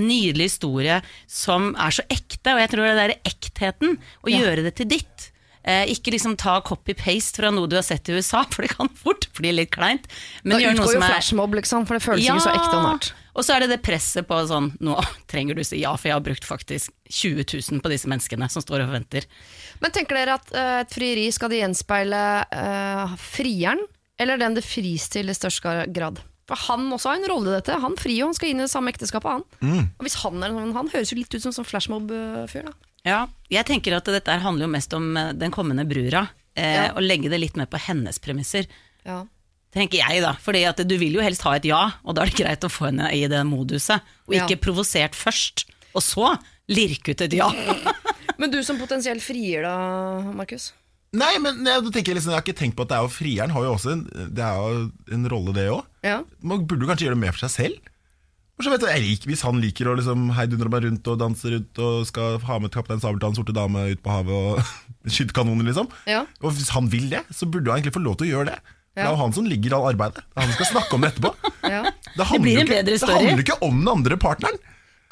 nydelig 0.00 0.50
historie 0.52 1.00
som 1.30 1.72
er 1.76 1.94
så 1.94 2.02
ekte, 2.10 2.54
og 2.54 2.60
jeg 2.64 2.72
tror 2.74 2.88
det 2.88 3.04
er 3.06 3.14
ektheten, 3.30 3.98
å 4.24 4.30
Ja. 4.32 4.40
gjøre 4.42 4.64
det 4.66 4.74
til 4.76 4.86
ditt. 4.86 5.30
Eh, 5.64 5.86
ikke 5.94 6.12
liksom 6.12 6.36
ta 6.36 6.58
copy-paste 6.60 7.40
fra 7.40 7.50
noe 7.50 7.66
du 7.66 7.76
har 7.78 7.82
sett 7.86 8.08
i 8.10 8.12
USA, 8.12 8.42
for 8.52 8.62
det 8.66 8.74
kan 8.76 8.88
fort 8.88 9.30
bli 9.38 9.52
litt 9.52 9.70
kleint. 9.72 10.04
Men 10.42 10.58
Da 10.60 10.72
utgår 10.74 10.92
jo 10.98 11.00
er 11.00 11.08
flashmob, 11.14 11.54
liksom, 11.56 11.86
for 11.88 11.96
det 11.96 12.04
føles 12.04 12.26
ikke 12.26 12.42
så 12.44 12.52
ekte 12.52 12.76
og 12.76 12.84
nært. 12.84 13.12
og 13.34 13.44
så 13.46 13.54
er 13.56 13.60
det 13.64 13.70
det 13.70 13.82
presset 13.82 14.28
på 14.28 14.36
sånn 14.46 14.76
Nå 14.84 14.98
trenger 15.32 15.56
du 15.56 15.64
si 15.64 15.80
ja, 15.80 15.94
for 15.96 16.08
jeg 16.10 16.18
har 16.18 16.20
brukt 16.26 16.44
faktisk 16.44 16.92
20 17.08 17.46
000 17.70 17.80
på 17.80 17.88
disse 17.88 18.10
menneskene 18.12 18.50
som 18.52 18.60
står 18.60 18.84
og 18.84 18.90
forventer. 18.92 19.24
Men 19.80 19.90
tenker 19.90 20.20
dere 20.20 20.36
at 20.36 20.52
uh, 20.52 20.80
et 20.84 20.92
frieri 20.92 21.30
skal 21.32 21.48
det 21.48 21.62
gjenspeile 21.64 22.20
uh, 22.52 23.16
frieren, 23.16 23.80
eller 24.20 24.36
den 24.38 24.54
det 24.60 24.64
fris 24.68 25.08
til 25.08 25.32
i 25.32 25.34
størst 25.34 25.64
grad? 25.64 26.20
For 26.50 26.60
han 26.68 26.86
også 26.92 27.08
har 27.12 27.20
en 27.22 27.28
rolle 27.30 27.52
i 27.52 27.56
dette. 27.58 27.76
Han 27.80 27.94
frir 27.96 28.18
jo, 28.18 28.26
han 28.28 28.36
skal 28.36 28.50
inn 28.52 28.60
i 28.60 28.66
det 28.66 28.72
samme 28.72 28.92
ekteskapet, 28.92 29.38
han. 29.38 29.44
Mm. 29.64 29.84
Og 29.98 30.04
hvis 30.06 30.18
han 30.22 30.42
er 30.44 30.52
sånn, 30.52 30.74
han 30.76 30.90
høres 30.92 31.12
jo 31.14 31.16
litt 31.20 31.32
ut 31.34 31.40
som 31.40 31.52
en 31.54 31.56
sånn 31.58 31.68
flashmob-fyr, 31.70 32.66
da. 32.68 32.74
Ja, 33.04 33.18
jeg 33.52 33.66
tenker 33.68 33.96
at 33.98 34.06
dette 34.08 34.32
handler 34.40 34.64
jo 34.64 34.72
mest 34.72 34.94
om 34.96 35.10
eh, 35.20 35.32
den 35.36 35.52
kommende 35.52 35.84
brura. 35.88 36.26
Eh, 36.56 36.74
Ja. 36.78 36.84
Og 36.96 37.02
legge 37.04 37.28
det 37.32 37.40
litt 37.42 37.56
mer 37.60 37.66
på 37.68 37.80
hennes 37.80 38.16
premisser. 38.22 38.68
Ja. 39.04 39.22
Tenker 39.74 39.98
jeg 39.98 40.22
da, 40.22 40.34
fordi 40.40 40.62
at 40.68 40.78
du 40.86 40.94
vil 41.00 41.16
jo 41.18 41.24
helst 41.24 41.42
ha 41.44 41.56
et 41.58 41.64
ja, 41.66 41.80
og 42.04 42.14
da 42.16 42.22
er 42.22 42.30
det 42.30 42.38
greit 42.44 42.64
å 42.64 42.70
få 42.70 42.86
henne 42.92 43.08
i 43.12 43.24
det 43.28 43.40
moduset. 43.48 44.00
Og 44.28 44.36
ikke 44.38 44.54
Ja. 44.56 44.62
provosert 44.68 45.16
først, 45.18 45.64
og 45.94 46.02
så 46.06 46.30
lirke 46.70 47.12
ut 47.12 47.20
et 47.26 47.32
ja. 47.36 47.48
Men 48.38 48.50
du 48.50 48.60
som 48.66 48.78
potensielt 48.78 49.22
frier, 49.22 49.62
da, 49.66 49.74
Markus? 50.34 50.72
Nei, 51.14 51.36
men 51.38 51.60
jeg, 51.66 51.82
tenker 51.94 52.16
liksom, 52.16 52.32
jeg 52.32 52.40
har 52.40 52.42
ikke 52.46 52.58
tenkt 52.58 52.76
på 52.78 52.82
at 52.86 52.90
det 52.90 52.96
er 52.96 53.04
jo 53.06 53.12
frieren 53.14 53.52
har 53.54 53.62
jo 53.66 53.74
også 53.76 53.92
en, 53.92 54.00
det 54.34 54.42
er 54.42 54.56
jo 54.58 54.80
en 55.14 55.28
rolle, 55.30 55.52
det 55.54 55.68
òg. 55.70 55.84
Ja. 56.04 56.20
Man 56.44 56.66
burde 56.68 56.84
jo 56.84 56.90
kanskje 56.90 57.08
gjøre 57.08 57.16
det 57.16 57.24
mer 57.24 57.34
for 57.36 57.46
seg 57.46 57.54
selv. 57.54 57.90
Og 58.54 58.62
så 58.62 58.70
vet 58.70 58.84
du, 58.84 58.86
Erik 58.86 59.08
liker, 59.08 59.30
Hvis 59.32 59.42
han 59.42 59.58
liker 59.62 59.88
å 59.90 59.96
liksom 59.98 60.28
heidundre 60.36 60.70
meg 60.70 60.84
rundt 60.86 61.08
og 61.10 61.18
danse 61.18 61.50
rundt 61.50 61.80
og 61.82 62.04
skal 62.06 62.38
ha 62.38 62.58
med 62.62 62.70
Kaptein 62.74 63.02
Sabeltann, 63.02 63.34
sorte 63.34 63.56
dame 63.56 63.88
ut 63.90 64.04
på 64.04 64.14
havet 64.14 64.30
og 64.34 65.10
skyte 65.14 65.34
kanoner, 65.34 65.66
liksom. 65.66 65.90
Ja. 66.10 66.22
Og 66.44 66.54
hvis 66.54 66.70
han 66.76 66.86
vil 66.92 67.08
det, 67.10 67.24
så 67.34 67.48
burde 67.50 67.72
han 67.72 67.80
egentlig 67.80 67.96
få 67.96 68.04
lov 68.04 68.20
til 68.20 68.28
å 68.28 68.32
gjøre 68.36 68.52
det. 68.52 68.60
Ja. 68.94 69.00
Det 69.00 69.08
er 69.08 69.10
jo 69.16 69.22
han 69.24 69.34
som 69.34 69.48
ligger 69.50 69.72
i 69.72 69.76
all 69.80 69.88
arbeidet. 69.90 70.22
Det 70.22 70.38
er 70.38 70.44
han 70.44 70.52
som 70.52 70.60
skal 70.60 70.70
snakke 70.70 70.94
om 70.94 71.02
det 71.02 71.10
etterpå. 71.14 71.34
ja. 71.74 71.82
Det, 72.14 72.28
handler 72.30 72.46
blir 72.46 72.60
en 72.60 72.68
ikke, 72.68 72.76
bedre 72.76 72.94
det 72.94 73.18
handler 73.18 73.44
ikke 73.48 73.58
om 73.66 73.82
den 73.82 73.92
andre 73.96 74.20
partneren. 74.22 74.62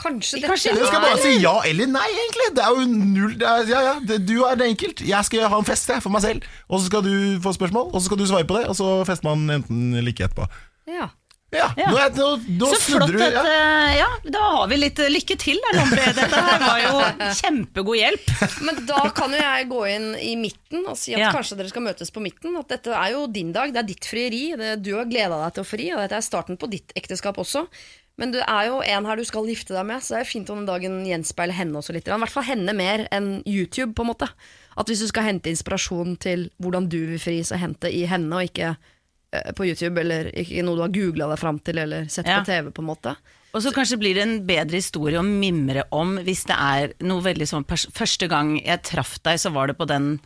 Kanskje 0.02 0.40
Kanskje 0.42 0.72
dette 0.72 0.82
Du 0.82 0.88
skal 0.88 1.02
bare 1.04 1.18
si 1.20 1.32
ja 1.42 1.52
eller 1.68 1.90
nei, 1.90 2.06
egentlig. 2.10 2.48
Det 2.56 2.62
er 2.64 2.78
jo 2.78 2.86
null 2.90 3.34
det 3.38 3.46
er, 3.46 3.68
Ja, 3.70 3.82
ja, 3.90 3.94
det, 4.06 4.22
du 4.26 4.36
er 4.46 4.58
det 4.58 4.70
enkelt. 4.72 5.02
Jeg 5.06 5.28
skal 5.28 5.50
ha 5.50 5.58
en 5.58 5.66
fest 5.66 5.90
jeg, 5.90 6.02
for 6.02 6.14
meg 6.14 6.24
selv, 6.24 6.46
og 6.68 6.78
så 6.80 6.88
skal 6.88 7.04
du 7.06 7.14
få 7.42 7.54
spørsmål, 7.58 7.90
og 7.90 7.98
så 7.98 8.06
skal 8.06 8.22
du 8.22 8.26
svare 8.30 8.46
på 8.48 8.58
det, 8.58 8.68
og 8.70 8.78
så 8.78 9.00
fester 9.08 9.28
man 9.28 9.58
enten 9.58 9.98
like 10.06 10.24
etterpå. 10.26 10.46
Ja. 10.90 11.10
Ja, 11.52 11.66
Ja. 11.76 11.90
Nå, 11.92 11.96
er, 12.00 12.12
nå, 12.16 12.26
nå 12.56 12.68
Så 12.72 12.78
flott 12.80 13.10
du 13.12 13.18
at 13.20 13.34
ja. 13.34 13.40
eh, 13.44 13.90
Ja, 13.98 14.06
da 14.24 14.40
har 14.54 14.68
vi 14.70 14.78
litt 14.80 14.98
eh, 15.04 15.10
lykke 15.12 15.34
til 15.36 15.58
Det 15.60 15.72
Lombre. 15.76 16.06
Dette 16.16 16.38
her 16.46 16.62
var 16.62 16.78
jo 16.80 17.02
kjempegod 17.42 17.98
hjelp. 17.98 18.30
Men 18.64 18.78
da 18.88 19.02
kan 19.12 19.34
jo 19.36 19.40
jeg 19.42 19.66
gå 19.68 19.80
inn 19.92 20.06
i 20.16 20.30
midten 20.40 20.86
og 20.88 20.96
si 20.96 21.12
at 21.12 21.20
Ja. 21.26 21.32
kanskje 21.34 21.58
dere 21.60 21.68
skal 21.68 21.84
møtes 21.84 22.08
på 22.14 22.22
midten. 22.24 22.56
At 22.56 22.72
dette 22.72 22.94
er 22.96 23.12
jo 23.12 23.26
din 23.28 23.52
dag, 23.52 23.68
det 23.74 23.82
er 23.82 23.88
ditt 23.90 24.08
frieri. 24.08 24.40
Det, 24.56 24.78
du 24.80 24.94
har 24.96 25.04
gleda 25.12 25.42
deg 25.42 25.58
til 25.58 25.66
å 25.66 25.68
fri, 25.74 25.90
og 25.92 26.00
dette 26.06 26.16
er 26.22 26.24
starten 26.24 26.56
på 26.56 26.70
ditt 26.72 26.94
ekteskap 26.96 27.36
også. 27.44 27.66
Men 28.20 28.32
du 28.32 28.40
er 28.40 28.70
jo 28.70 28.80
en 28.84 29.06
her 29.08 29.20
du 29.20 29.24
skal 29.28 29.46
gifte 29.48 29.76
deg 29.76 29.86
med, 29.88 30.00
så 30.04 30.16
det 30.16 30.22
er 30.24 30.28
fint 30.32 30.48
om 30.52 30.62
den 30.62 30.68
dagen 30.68 30.98
gjenspeiler 31.08 31.56
henne 31.56 31.76
også 31.80 31.92
litt. 31.96 32.08
I 32.08 32.16
hvert 32.16 32.32
fall 32.32 32.44
henne 32.48 32.72
mer 32.76 33.04
enn 33.12 33.42
YouTube, 33.48 33.92
på 33.96 34.04
en 34.06 34.10
måte. 34.14 34.28
At 34.76 34.88
hvis 34.88 35.04
du 35.04 35.08
skal 35.12 35.28
hente 35.28 35.52
inspirasjon 35.52 36.16
til 36.20 36.48
hvordan 36.64 36.88
du 36.92 36.98
vil 37.12 37.20
fri, 37.20 37.38
så 37.44 37.60
hente 37.60 37.92
i 37.92 38.06
henne, 38.08 38.32
og 38.40 38.48
ikke 38.48 38.72
på 39.56 39.66
YouTube, 39.66 40.00
eller 40.00 40.28
ikke 40.36 40.64
noe 40.66 40.76
du 40.76 40.82
har 40.84 40.92
googla 40.92 41.28
deg 41.32 41.38
fram 41.40 41.58
til, 41.64 41.78
eller 41.78 42.04
sett 42.12 42.26
Ja. 42.28 42.40
på 42.40 42.46
TV, 42.50 42.70
på 42.70 42.82
en 42.84 42.90
måte. 42.90 43.16
Og 43.54 43.60
så 43.62 43.72
kanskje 43.72 43.98
blir 44.00 44.14
det 44.16 44.22
en 44.24 44.46
bedre 44.48 44.78
historie 44.80 45.18
å 45.20 45.24
mimre 45.26 45.84
om 45.92 46.16
hvis 46.24 46.44
det 46.48 46.56
er 46.56 46.92
noe 47.04 47.20
veldig 47.20 47.48
sånn 47.48 47.66
Første 47.68 48.28
gang 48.28 48.54
jeg 48.64 48.82
traff 48.82 49.18
deg, 49.22 49.36
så 49.38 49.52
var 49.52 49.66
det 49.68 49.76
på 49.76 49.86
den 49.86 50.20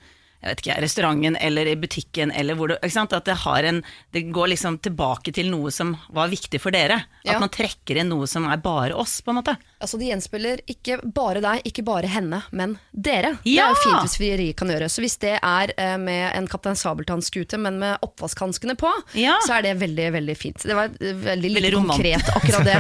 jeg 0.47 0.55
vet 0.55 0.63
ikke, 0.65 0.79
restauranten 0.87 1.37
eller 1.43 1.67
i 1.71 1.77
butikken, 1.81 2.31
eller 2.33 2.57
hvor 2.59 2.71
du 2.71 2.77
ikke 2.79 2.93
sant? 2.95 3.15
At 3.17 3.27
det, 3.29 3.35
har 3.43 3.67
en, 3.67 3.83
det 4.15 4.23
går 4.35 4.53
liksom 4.55 4.79
tilbake 4.85 5.33
til 5.35 5.51
noe 5.53 5.73
som 5.75 5.95
var 6.15 6.31
viktig 6.33 6.61
for 6.63 6.75
dere. 6.75 7.01
Ja. 7.27 7.35
At 7.37 7.43
man 7.43 7.53
trekker 7.53 7.99
inn 8.01 8.11
noe 8.13 8.29
som 8.31 8.47
er 8.51 8.61
bare 8.63 8.95
oss, 8.95 9.19
på 9.27 9.33
en 9.35 9.41
måte. 9.41 9.57
Altså 9.83 9.99
De 10.01 10.09
gjenspeiler 10.09 10.63
ikke 10.71 11.01
bare 11.05 11.43
deg, 11.45 11.67
ikke 11.69 11.85
bare 11.85 12.09
henne, 12.09 12.41
men 12.57 12.77
dere. 12.93 13.35
Det 13.45 13.57
er 13.61 13.75
jo 13.75 13.81
fint 13.83 14.07
hvis 14.07 14.17
frieri 14.21 14.47
kan 14.57 14.71
gjøre. 14.73 14.89
Så 14.93 15.03
hvis 15.05 15.19
det 15.23 15.35
er 15.37 15.73
eh, 15.77 15.97
med 16.01 16.31
en 16.39 16.47
Kaptein 16.51 16.79
Sabeltann-skute, 16.79 17.59
men 17.61 17.81
med 17.83 17.99
oppvaskhanskene 18.07 18.77
på, 18.81 18.93
Ja. 19.19 19.37
så 19.47 19.59
er 19.59 19.67
det 19.67 19.75
veldig 19.83 20.09
veldig 20.17 20.37
fint. 20.39 20.63
Det 20.65 20.77
var 20.79 20.95
eh, 21.01 21.13
veldig 21.27 21.53
Veldig 21.57 21.75
konkret, 21.77 22.31
akkurat 22.37 22.65
det. 22.65 22.79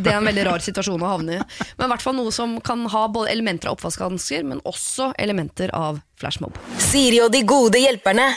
Det 0.00 0.12
er 0.12 0.18
en 0.18 0.28
veldig 0.28 0.44
rar 0.46 0.62
situasjon 0.64 1.02
å 1.04 1.08
havne 1.14 1.38
i. 1.38 1.40
Men 1.78 1.86
i 1.86 1.90
hvert 1.94 2.04
fall 2.04 2.16
noe 2.16 2.32
som 2.34 2.58
kan 2.64 2.84
ha 2.92 3.06
både 3.12 3.32
elementer 3.32 3.70
av 3.70 3.78
oppvaskhansker, 3.78 4.44
men 4.48 4.60
også 4.68 5.10
elementer 5.20 5.72
av 5.76 6.00
flashmob. 6.20 6.56
Siri 6.90 7.20
og 7.24 7.32
de 7.34 7.42
gode 7.48 7.80
hjelperne. 7.82 8.28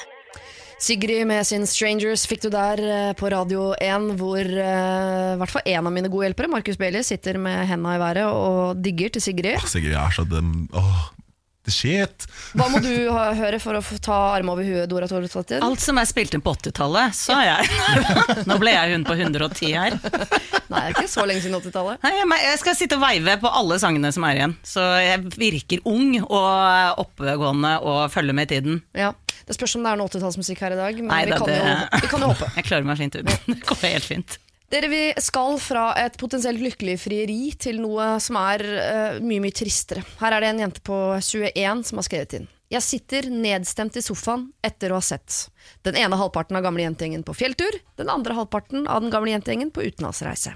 Sigrid 0.83 1.23
med 1.29 1.45
sin 1.47 1.63
'Strangers' 1.63 2.25
fikk 2.27 2.41
du 2.43 2.49
der 2.51 2.79
eh, 2.83 3.13
på 3.15 3.29
Radio 3.31 3.71
1, 3.79 4.09
hvor 4.19 4.43
eh, 4.43 5.33
i 5.33 5.37
hvert 5.39 5.53
fall 5.53 5.63
én 5.69 5.79
av 5.79 5.93
mine 5.95 6.11
gode 6.11 6.27
hjelpere, 6.27 6.51
Markus 6.51 6.79
Bailey, 6.79 7.05
sitter 7.07 7.39
med 7.39 7.67
henda 7.69 7.95
i 7.95 8.01
været 8.01 8.25
og 8.27 8.81
digger 8.83 9.13
til 9.15 9.23
Sigrid. 9.23 9.61
Åh, 9.61 9.69
Sigrid, 9.69 9.95
er 9.95 10.11
så 10.11 10.25
dem 10.27 10.67
Åh, 10.75 11.05
the 11.63 11.71
shit. 11.71 12.25
Hva 12.57 12.65
må 12.71 12.79
du 12.83 12.89
høre 13.39 13.59
for 13.63 13.77
å 13.79 13.81
ta 14.03 14.17
arm 14.35 14.49
over 14.51 14.65
huet, 14.67 14.89
Dora 14.91 15.07
Torsdatter? 15.07 15.63
Alt 15.63 15.79
som 15.83 15.97
er 16.01 16.07
spilt 16.09 16.33
inn 16.35 16.43
på 16.43 16.51
80-tallet, 16.57 17.15
så 17.15 17.37
er 17.39 17.49
jeg 17.49 18.45
Nå 18.49 18.57
ble 18.61 18.73
jeg 18.75 18.93
hun 18.97 19.05
på 19.07 19.15
110 19.15 19.71
her. 19.77 19.95
Nei, 20.03 20.81
det 20.81 20.83
er 20.83 20.95
ikke 20.97 21.07
så 21.11 21.25
lenge 21.29 21.43
siden 21.45 21.55
80-tallet. 21.61 22.03
Nei, 22.03 22.13
jeg- 22.19 22.43
jeg 22.49 22.59
skal 22.63 22.75
sitte 22.79 22.97
og 22.99 23.03
veive 23.05 23.37
på 23.43 23.51
alle 23.61 23.79
sangene 23.79 24.11
som 24.15 24.25
er 24.27 24.39
igjen. 24.41 24.55
Så 24.67 24.83
jeg 25.03 25.23
virker 25.39 25.83
ung 25.89 26.17
og 26.25 27.01
oppegående 27.05 27.77
og 27.81 28.01
følger 28.13 28.35
med 28.35 28.49
i 28.51 28.55
tiden. 28.57 28.81
Ja. 28.97 29.13
Det 29.43 29.55
spørs 29.57 29.75
om 29.75 29.83
det 29.83 29.91
er 29.91 29.99
noe 29.99 30.07
80-tallsmusikk 30.11 30.59
her 30.63 30.75
i 30.75 30.79
dag, 30.79 30.99
men 31.03 31.11
Nei 31.11 31.23
vi, 31.25 31.31
da, 31.31 31.37
kan 31.41 31.47
det- 31.51 31.59
jo, 31.59 32.01
vi 32.03 32.11
kan 32.13 32.21
jo 32.27 32.31
håpe. 32.33 32.51
Jeg 32.59 32.67
klarer 32.69 32.87
meg 32.91 32.99
fint 33.01 33.15
ut. 33.19 33.31
Det 33.53 33.59
går 33.67 33.81
helt 33.87 34.07
fint. 34.07 34.37
Dere, 34.73 34.87
Vi 34.89 35.13
skal 35.21 35.59
fra 35.61 35.91
et 36.01 36.15
potensielt 36.17 36.57
lykkelig 36.57 36.95
frieri 36.97 37.51
til 37.61 37.77
noe 37.83 38.15
som 38.23 38.39
er 38.41 38.63
uh, 38.65 39.19
mye 39.21 39.43
mye 39.43 39.53
tristere. 39.53 40.01
Her 40.17 40.33
er 40.33 40.41
det 40.41 40.49
en 40.49 40.61
jente 40.63 40.81
på 40.81 40.97
21 41.19 41.83
som 41.85 42.01
har 42.01 42.07
skrevet 42.07 42.33
inn. 42.39 42.47
Jeg 42.73 42.81
sitter 42.81 43.27
nedstemt 43.29 43.99
i 43.99 44.01
sofaen 44.01 44.47
etter 44.65 44.89
å 44.89 44.97
ha 44.97 45.05
sett 45.05 45.43
den 45.85 45.99
ene 46.01 46.17
halvparten 46.17 46.57
av 46.57 46.65
gamle 46.65 46.87
jentegjengen 46.87 47.21
på 47.27 47.35
fjelltur, 47.37 47.77
den 48.01 48.09
andre 48.09 48.33
halvparten 48.39 48.87
av 48.89 49.05
den 49.05 49.13
gamle 49.13 49.35
jentegjengen 49.35 49.69
på 49.75 49.85
utenlandsreise. 49.85 50.55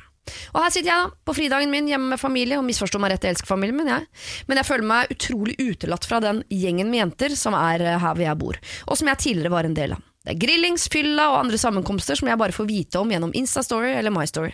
Og 0.55 0.63
her 0.63 0.73
sitter 0.73 0.89
jeg 0.89 1.05
da, 1.05 1.13
på 1.29 1.37
fridagen 1.37 1.69
min 1.69 1.93
hjemme 1.93 2.15
med 2.15 2.19
familie, 2.19 2.57
og 2.57 2.65
misforstå 2.65 2.97
meg 2.99 3.13
rett, 3.13 3.29
jeg 3.29 3.37
elsker 3.37 3.53
familien 3.53 3.77
min, 3.77 3.93
jeg. 3.93 4.09
Men 4.49 4.63
jeg 4.63 4.71
føler 4.71 4.93
meg 4.95 5.13
utrolig 5.13 5.59
utelatt 5.61 6.09
fra 6.09 6.25
den 6.25 6.41
gjengen 6.49 6.89
med 6.89 7.03
jenter 7.03 7.37
som 7.37 7.53
er 7.59 7.85
eh, 7.85 8.01
her 8.01 8.17
hvor 8.17 8.25
jeg 8.25 8.41
bor, 8.41 8.61
og 8.89 8.97
som 8.97 9.13
jeg 9.13 9.25
tidligere 9.27 9.53
var 9.59 9.69
en 9.69 9.77
del 9.77 9.93
av. 9.93 10.01
Det 10.27 10.33
er 10.33 10.41
grillings, 10.41 10.89
fylla 10.91 11.29
og 11.31 11.37
andre 11.45 11.57
sammenkomster 11.61 12.17
som 12.19 12.27
jeg 12.27 12.39
bare 12.41 12.51
får 12.51 12.65
vite 12.67 12.99
om 12.99 13.11
gjennom 13.13 13.31
Instastory 13.31 13.93
eller 13.95 14.11
MyStory. 14.11 14.49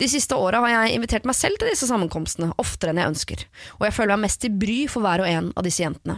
De 0.00 0.06
siste 0.08 0.38
åra 0.40 0.62
har 0.64 0.72
jeg 0.72 0.94
invitert 0.96 1.26
meg 1.28 1.36
selv 1.36 1.60
til 1.60 1.68
disse 1.68 1.84
sammenkomstene, 1.90 2.48
oftere 2.56 2.94
enn 2.94 3.02
jeg 3.02 3.12
ønsker, 3.12 3.42
og 3.76 3.84
jeg 3.84 3.94
føler 3.98 4.16
meg 4.16 4.30
mest 4.30 4.40
til 4.40 4.56
bry 4.56 4.78
for 4.88 5.04
hver 5.04 5.20
og 5.20 5.28
en 5.28 5.52
av 5.52 5.68
disse 5.68 5.84
jentene. 5.84 6.16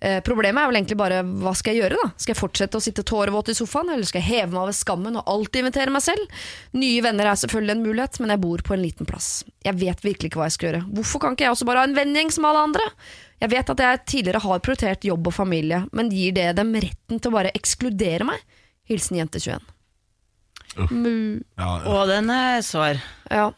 Eh, 0.00 0.22
problemet 0.24 0.62
er 0.62 0.70
vel 0.70 0.78
egentlig 0.78 0.96
bare 0.96 1.20
hva 1.26 1.52
skal 1.58 1.74
jeg 1.74 1.82
gjøre 1.82 2.00
da? 2.00 2.08
Skal 2.14 2.32
jeg 2.32 2.38
fortsette 2.40 2.80
å 2.80 2.82
sitte 2.86 3.04
tårevåt 3.04 3.52
i 3.52 3.58
sofaen, 3.58 3.92
eller 3.92 4.08
skal 4.08 4.22
jeg 4.22 4.30
heve 4.30 4.54
meg 4.54 4.62
over 4.62 4.80
skammen 4.80 5.20
og 5.20 5.28
alltid 5.28 5.64
invitere 5.66 5.92
meg 5.92 6.04
selv? 6.06 6.42
Nye 6.80 7.04
venner 7.04 7.28
er 7.28 7.40
selvfølgelig 7.44 7.76
en 7.76 7.86
mulighet, 7.90 8.20
men 8.22 8.32
jeg 8.32 8.44
bor 8.48 8.64
på 8.64 8.76
en 8.76 8.84
liten 8.88 9.10
plass. 9.10 9.42
Jeg 9.68 9.76
vet 9.84 10.04
virkelig 10.06 10.32
ikke 10.32 10.40
hva 10.40 10.48
jeg 10.48 10.56
skal 10.56 10.70
gjøre. 10.70 10.84
Hvorfor 10.96 11.26
kan 11.26 11.36
ikke 11.36 11.48
jeg 11.48 11.58
også 11.58 11.68
bare 11.68 11.84
ha 11.84 11.90
en 11.90 11.98
vennegjeng 11.98 12.32
som 12.32 12.46
alle 12.48 12.68
andre? 12.70 12.88
Jeg 13.38 13.52
vet 13.52 13.70
at 13.70 13.82
jeg 13.84 14.04
tidligere 14.10 14.42
har 14.42 14.62
prioritert 14.64 15.06
jobb 15.06 15.30
og 15.30 15.34
familie, 15.36 15.84
men 15.94 16.10
gir 16.10 16.34
det 16.34 16.50
dem 16.58 16.72
retten 16.74 17.20
til 17.20 17.30
å 17.30 17.36
bare 17.36 17.54
ekskludere 17.54 18.26
meg? 18.26 18.42
Hilsen 18.90 19.20
jente 19.20 19.40
21. 19.42 19.62
Mu. 20.90 21.40
Ja, 21.58 21.70
Og 21.90 22.10
den 22.10 22.30
er 22.34 22.60
sår. 22.66 23.00
Ja. 23.30 23.48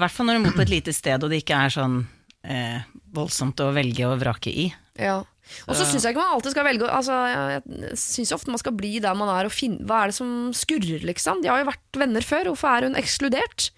Hvert 0.00 0.14
fall 0.14 0.28
når 0.28 0.38
du 0.38 0.48
er 0.50 0.56
på 0.56 0.64
et 0.64 0.72
lite 0.72 0.94
sted 0.96 1.24
og 1.24 1.32
det 1.32 1.42
ikke 1.42 1.58
er 1.66 1.72
sånn 1.74 1.98
eh, 2.46 2.84
voldsomt 3.16 3.60
å 3.64 3.72
velge 3.76 4.06
og 4.08 4.20
vrake 4.22 4.52
i. 4.52 4.70
Ja. 5.00 5.20
Og 5.66 5.74
så 5.74 5.82
syns 5.88 6.04
jeg 6.06 6.14
ikke 6.14 6.22
man 6.22 6.36
alltid 6.36 6.52
skal 6.54 6.66
velge 6.68 6.86
altså, 6.94 7.14
Jeg, 7.26 7.94
syns 7.98 8.30
ofte 8.36 8.52
man 8.52 8.60
skal 8.60 8.74
bli 8.76 9.00
der 9.02 9.16
man 9.18 9.32
er 9.32 9.48
og 9.48 9.50
finne 9.50 9.82
Hva 9.88 10.04
er 10.04 10.12
det 10.12 10.14
som 10.20 10.52
skurrer, 10.54 11.02
liksom? 11.08 11.40
De 11.42 11.50
har 11.50 11.58
jo 11.64 11.66
vært 11.72 11.98
venner 11.98 12.22
før. 12.26 12.52
Hvorfor 12.52 12.70
er 12.70 12.86
hun 12.86 12.98
ekskludert? 13.00 13.72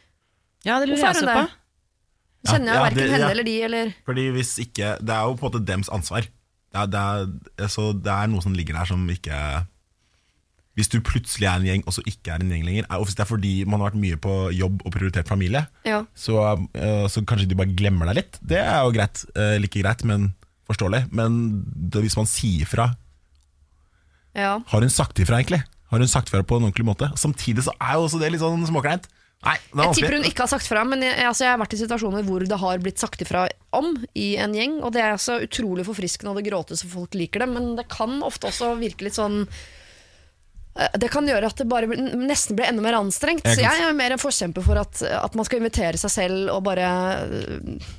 Ja, 0.66 0.76
det 0.82 0.90
lurer 0.90 1.00
jeg 1.00 1.14
også 1.16 1.30
på. 1.30 1.46
Kjenner 2.46 2.72
jeg 2.72 2.74
Ja, 2.74 2.84
verken 2.88 3.12
henne 3.14 3.30
eller 3.30 3.44
de, 3.46 3.56
eller 3.62 3.90
Fordi 4.04 4.22
hvis 4.34 4.56
ikke 4.64 4.96
Det 4.98 5.14
er 5.14 5.28
jo 5.28 5.36
på 5.38 5.46
en 5.46 5.52
måte 5.52 5.64
dems 5.68 5.88
ansvar. 5.94 6.22
Det 6.72 6.80
er, 6.80 6.86
det 6.90 7.02
er, 7.60 7.68
så 7.70 7.92
det 7.94 8.10
er 8.10 8.26
noe 8.32 8.42
som 8.42 8.54
ligger 8.56 8.74
der 8.74 8.88
som 8.88 9.04
ikke 9.12 9.36
Hvis 10.74 10.88
du 10.88 10.96
plutselig 11.04 11.46
er 11.46 11.60
en 11.60 11.66
gjeng, 11.68 11.82
og 11.86 11.92
så 11.92 12.02
ikke 12.08 12.32
er 12.32 12.40
en 12.40 12.48
gjeng 12.50 12.64
lenger, 12.64 12.86
er- 12.88 12.96
og 12.98 13.04
hvis 13.06 13.14
det 13.18 13.20
er 13.26 13.28
fordi 13.28 13.52
man 13.68 13.78
har 13.82 13.90
vært 13.90 14.00
mye 14.00 14.16
på 14.16 14.36
jobb 14.56 14.80
og 14.86 14.92
prioritert 14.94 15.28
familie, 15.28 15.66
Ja. 15.84 15.98
så, 16.16 16.38
eh, 16.74 17.04
så 17.12 17.20
kanskje 17.28 17.48
de 17.50 17.54
bare 17.60 17.74
glemmer 17.76 18.06
deg 18.08 18.16
litt. 18.22 18.38
Det 18.40 18.56
er 18.58 18.80
jo 18.80 18.90
greit. 18.96 19.20
eh, 19.36 19.58
Like 19.60 19.82
greit, 19.82 20.02
men 20.08 20.32
forståelig. 20.66 21.12
Men 21.12 21.62
det, 21.76 22.00
hvis 22.02 22.16
man 22.16 22.24
sier 22.26 22.64
fra 22.66 22.94
ja. 24.34 24.58
Har 24.66 24.80
hun 24.80 24.88
sagt 24.88 25.18
ifra, 25.20 25.42
egentlig? 25.42 25.62
Har 25.92 25.98
hun 26.00 26.08
sagt 26.08 26.30
ifra 26.32 26.40
på 26.42 26.56
en 26.56 26.64
ordentlig 26.70 26.86
måte? 26.88 27.10
Samtidig 27.20 27.64
så 27.66 27.72
er 27.78 27.98
jo 27.98 28.06
også 28.08 28.18
det 28.22 28.32
litt 28.32 28.40
sånn 28.40 28.64
småkleint. 28.66 29.04
Nei, 29.42 29.56
Jeg 29.58 29.96
tipper 29.98 30.14
hun 30.14 30.26
ikke 30.28 30.44
har 30.44 30.50
sagt 30.52 30.68
fra, 30.70 30.84
men 30.86 31.00
jeg, 31.02 31.16
altså, 31.26 31.42
jeg 31.42 31.50
har 31.50 31.58
vært 31.58 31.74
i 31.74 31.80
situasjoner 31.80 32.26
hvor 32.26 32.44
det 32.46 32.58
har 32.62 32.82
blitt 32.84 33.02
sagt 33.02 33.24
ifra 33.24 33.48
om 33.74 33.96
i 34.14 34.36
en 34.38 34.54
gjeng, 34.54 34.76
og 34.86 34.92
det 34.94 35.02
er 35.02 35.16
så 35.18 35.40
utrolig 35.42 35.86
forfriskende, 35.88 36.30
og 36.30 36.38
det 36.38 36.46
gråtes 36.46 36.84
og 36.86 36.92
folk 36.92 37.16
liker 37.18 37.42
det, 37.42 37.48
men 37.50 37.72
det 37.78 37.88
kan 37.90 38.20
ofte 38.22 38.52
også 38.52 38.76
virke 38.78 39.08
litt 39.08 39.18
sånn 39.18 39.40
eh, 39.42 40.94
det 40.94 41.10
kan 41.10 41.26
gjøre 41.26 41.50
at 41.50 41.58
det 41.58 41.66
bare 41.72 41.90
nesten 41.90 42.54
blir 42.58 42.70
enda 42.70 42.84
mer 42.86 43.00
anstrengt. 43.00 43.42
Jeg 43.48 43.58
Så 43.58 43.66
jeg 43.66 43.82
er 43.88 43.98
mer 43.98 44.14
en 44.14 44.22
forkjemper 44.22 44.62
for 44.68 44.78
at, 44.78 45.02
at 45.02 45.34
man 45.34 45.48
skal 45.48 45.58
invitere 45.58 45.98
seg 45.98 46.14
selv 46.14 46.54
og 46.54 46.62
bare 46.70 46.92
eh, 47.26 47.90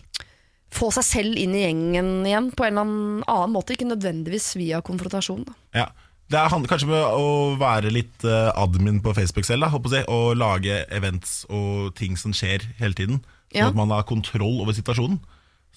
få 0.74 0.90
seg 0.96 1.06
selv 1.06 1.44
inn 1.44 1.54
i 1.60 1.66
gjengen 1.66 2.14
igjen 2.26 2.50
på 2.56 2.66
en 2.66 2.80
eller 2.80 3.28
annen 3.28 3.54
måte, 3.54 3.76
ikke 3.76 3.92
nødvendigvis 3.92 4.54
via 4.58 4.80
konfrontasjon. 4.86 5.44
Da. 5.50 5.60
Ja. 5.84 5.88
Det 6.32 6.40
handler 6.50 6.70
kanskje 6.72 6.88
med 6.90 7.04
å 7.20 7.26
være 7.60 7.92
litt 7.94 8.24
eh, 8.26 8.50
admin 8.58 9.02
på 9.04 9.14
Facebook 9.14 9.46
selv, 9.46 9.68
da, 9.68 10.04
og 10.08 10.38
lage 10.40 10.86
events 10.90 11.44
og 11.50 11.94
ting 12.00 12.16
som 12.18 12.34
skjer 12.34 12.64
hele 12.80 12.94
tiden. 12.98 13.20
Sånn 13.54 13.60
Ja. 13.60 13.68
at 13.70 13.76
man 13.78 13.92
har 13.94 14.04
kontroll 14.04 14.62
over 14.64 14.74
situasjonen. 14.74 15.20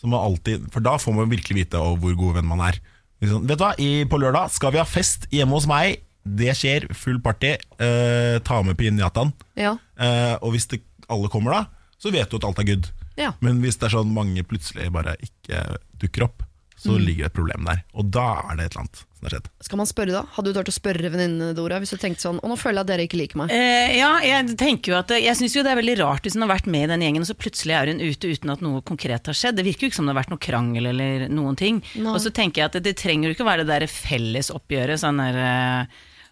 Man 0.06 0.20
alltid, 0.20 0.68
for 0.72 0.80
da 0.84 0.96
får 1.00 1.14
man 1.16 1.28
virkelig 1.32 1.56
vite 1.64 1.76
hvor 1.80 2.14
god 2.16 2.36
venn 2.38 2.46
man 2.46 2.60
er. 2.60 2.78
Liksom, 3.20 3.46
vet 3.48 3.58
du 3.58 3.64
hva, 3.64 3.72
I, 3.80 4.04
På 4.04 4.18
lørdag 4.20 4.50
skal 4.52 4.72
vi 4.72 4.78
ha 4.78 4.84
fest 4.84 5.26
hjemme 5.32 5.56
hos 5.56 5.66
meg. 5.66 6.02
Det 6.22 6.52
skjer, 6.58 6.86
full 6.94 7.18
party. 7.24 7.54
Eh, 7.80 8.38
ta 8.44 8.60
med 8.62 8.76
pinjataen. 8.78 9.32
Ja. 9.56 9.76
Eh, 9.98 10.36
og 10.42 10.52
hvis 10.54 10.68
det, 10.68 10.82
alle 11.08 11.28
kommer 11.32 11.52
da, 11.56 11.60
så 11.98 12.12
vet 12.12 12.30
du 12.30 12.36
at 12.38 12.44
alt 12.44 12.60
er 12.62 12.68
good. 12.68 12.88
Ja. 13.16 13.32
Men 13.40 13.60
hvis 13.64 13.78
det 13.80 13.88
er 13.88 13.96
sånn 13.96 14.12
mange 14.14 14.44
plutselig 14.46 14.90
bare 14.92 15.16
ikke 15.24 15.62
dukker 15.98 16.26
opp, 16.28 16.44
så 16.76 16.92
Mm. 16.92 17.04
ligger 17.06 17.24
det 17.24 17.30
et 17.32 17.36
problem 17.38 17.64
der. 17.64 17.78
Og 17.96 18.10
da 18.12 18.24
er 18.52 18.56
det 18.56 18.64
et 18.66 18.72
eller 18.76 18.82
annet 18.84 18.96
som 19.00 19.24
har 19.26 19.30
skjedd. 19.32 19.46
Skal 19.64 19.78
man 19.80 19.86
spørre 19.88 20.12
da? 20.12 20.22
Hadde 20.36 20.52
du 20.52 20.58
turt 20.58 20.68
å 20.68 20.74
spørre 20.76 21.08
venninnene 21.10 21.54
Dora 21.56 21.78
hvis 21.80 21.90
du 21.90 21.96
tenkte 21.96 22.20
sånn 22.20 22.36
Og 22.42 22.50
nå 22.52 22.56
føler 22.60 22.76
jeg 22.76 22.84
at 22.84 22.90
dere 22.90 23.06
ikke 23.08 23.16
liker 23.22 23.36
meg. 23.40 23.50
Eh, 23.50 23.96
ja, 23.96 24.10
jeg 24.20 24.56
tenker 24.60 24.92
jo 24.92 24.98
at 24.98 25.08
Jeg 25.16 25.34
syns 25.40 25.56
jo 25.56 25.62
det 25.64 25.72
er 25.72 25.80
veldig 25.80 25.96
rart 26.02 26.22
hvis 26.28 26.34
hun 26.36 26.44
har 26.44 26.52
vært 26.52 26.66
med 26.68 26.84
i 26.84 26.90
den 26.92 27.00
gjengen, 27.00 27.24
og 27.24 27.30
så 27.30 27.34
plutselig 27.34 27.72
er 27.74 27.86
hun 27.88 28.00
ute 28.04 28.28
uten 28.28 28.50
at 28.52 28.60
noe 28.60 28.82
konkret 28.82 29.24
har 29.26 29.34
skjedd. 29.34 29.56
Det 29.56 29.64
virker 29.64 29.86
jo 29.86 29.90
ikke 29.90 29.96
som 30.02 30.06
det 30.06 30.14
har 30.14 30.20
vært 30.22 30.30
noe 30.36 30.44
krangel 30.44 30.86
eller 30.92 31.28
noen 31.32 31.56
ting. 31.56 31.80
Nei. 31.96 32.12
Og 32.12 32.20
så 32.20 32.30
tenker 32.30 32.60
jeg 32.60 32.66
at 32.68 32.76
det, 32.76 32.84
det 32.90 32.96
trenger 33.00 33.30
jo 33.32 33.34
ikke 33.38 33.48
være 33.48 33.64
det 33.64 33.72
der 33.80 33.86
fellesoppgjøret, 33.88 35.00
sånn 35.00 35.16
der 35.22 35.40
eh, 35.40 35.86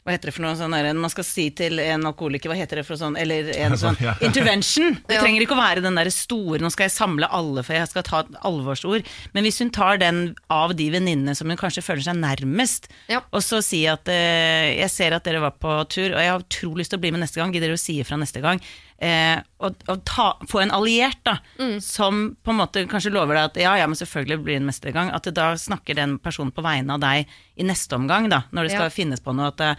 hva 0.05 0.13
heter 0.13 0.29
det 0.29 0.35
for 0.37 0.45
noe 0.45 0.57
sånn 0.59 0.75
der, 0.77 0.91
Man 1.01 1.09
skal 1.13 1.25
si 1.25 1.47
til 1.57 1.79
en 1.81 2.03
alkoholiker 2.05 2.51
Hva 2.53 2.59
heter 2.59 2.77
det 2.77 2.85
for 2.85 3.01
sånn 3.01 3.15
Eller 3.17 3.47
en 3.57 3.73
sånn 3.81 3.97
intervention. 4.21 4.99
Det 5.09 5.17
trenger 5.21 5.45
ikke 5.47 5.57
å 5.57 5.61
være 5.63 5.81
den 5.85 5.97
der 5.97 6.11
store 6.13 6.61
Nå 6.61 6.69
skal 6.75 6.87
jeg 6.91 6.95
samle 6.97 7.29
alle, 7.33 7.65
for 7.65 7.73
jeg 7.79 7.89
skal 7.89 8.05
ta 8.05 8.21
et 8.25 8.35
alvorsord. 8.45 9.07
Men 9.33 9.47
hvis 9.49 9.63
hun 9.65 9.73
tar 9.75 9.97
den 10.03 10.21
av 10.53 10.75
de 10.77 10.91
venninnene 10.93 11.33
som 11.39 11.49
hun 11.49 11.57
kanskje 11.61 11.83
føler 11.87 12.05
seg 12.05 12.21
nærmest, 12.21 12.91
Ja. 13.09 13.23
og 13.33 13.41
så 13.47 13.63
si 13.65 13.83
at 13.89 14.09
eh, 14.13 14.75
jeg 14.83 14.91
ser 14.93 15.17
at 15.17 15.25
dere 15.25 15.41
var 15.45 15.57
på 15.57 15.73
tur, 15.89 16.13
og 16.13 16.21
jeg 16.21 16.31
har 16.35 16.45
utrolig 16.45 16.85
lyst 16.85 16.93
til 16.95 17.01
å 17.01 17.05
bli 17.05 17.11
med 17.17 17.25
neste 17.25 17.41
gang, 17.41 17.53
gidder 17.55 17.73
dere 17.73 17.81
å 17.81 17.85
si 17.85 17.97
ifra 18.05 18.19
neste 18.21 18.43
gang? 18.45 18.61
Eh, 19.03 19.41
å, 19.59 19.69
å 19.91 19.97
ta, 20.07 20.27
få 20.49 20.61
en 20.63 20.71
alliert 20.73 21.19
da, 21.27 21.39
som 21.83 22.37
på 22.45 22.53
en 22.55 22.61
måte 22.61 22.85
kanskje 22.89 23.11
lover 23.13 23.35
deg 23.35 23.45
at 23.51 23.57
ja, 23.61 23.73
ja, 23.81 23.89
men 23.91 23.99
selvfølgelig 23.99 24.39
blir 24.47 24.61
det 24.61 24.69
neste 24.69 24.93
gang. 24.95 25.11
At 25.13 25.27
da 25.35 25.51
snakker 25.59 25.99
den 25.99 26.15
personen 26.23 26.53
på 26.55 26.63
vegne 26.65 26.95
av 26.95 27.03
deg 27.03 27.27
i 27.59 27.67
neste 27.67 27.99
omgang, 27.99 28.29
da, 28.33 28.45
når 28.55 28.69
det 28.69 28.73
skal 28.77 28.87
Ja. 28.89 28.95
finnes 28.95 29.21
på 29.21 29.35
noe. 29.35 29.51
At 29.51 29.61
eh, 29.61 29.75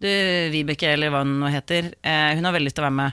du, 0.00 0.08
Vibeke, 0.54 0.88
eller 0.96 1.12
hva 1.12 1.22
hun 1.22 1.36
nå 1.44 1.52
heter, 1.52 1.92
eh, 2.02 2.34
hun 2.34 2.44
har 2.48 2.56
veldig 2.56 2.70
lyst 2.70 2.76
til 2.80 2.84
å 2.86 2.88
være 2.90 2.98
med. 3.02 3.12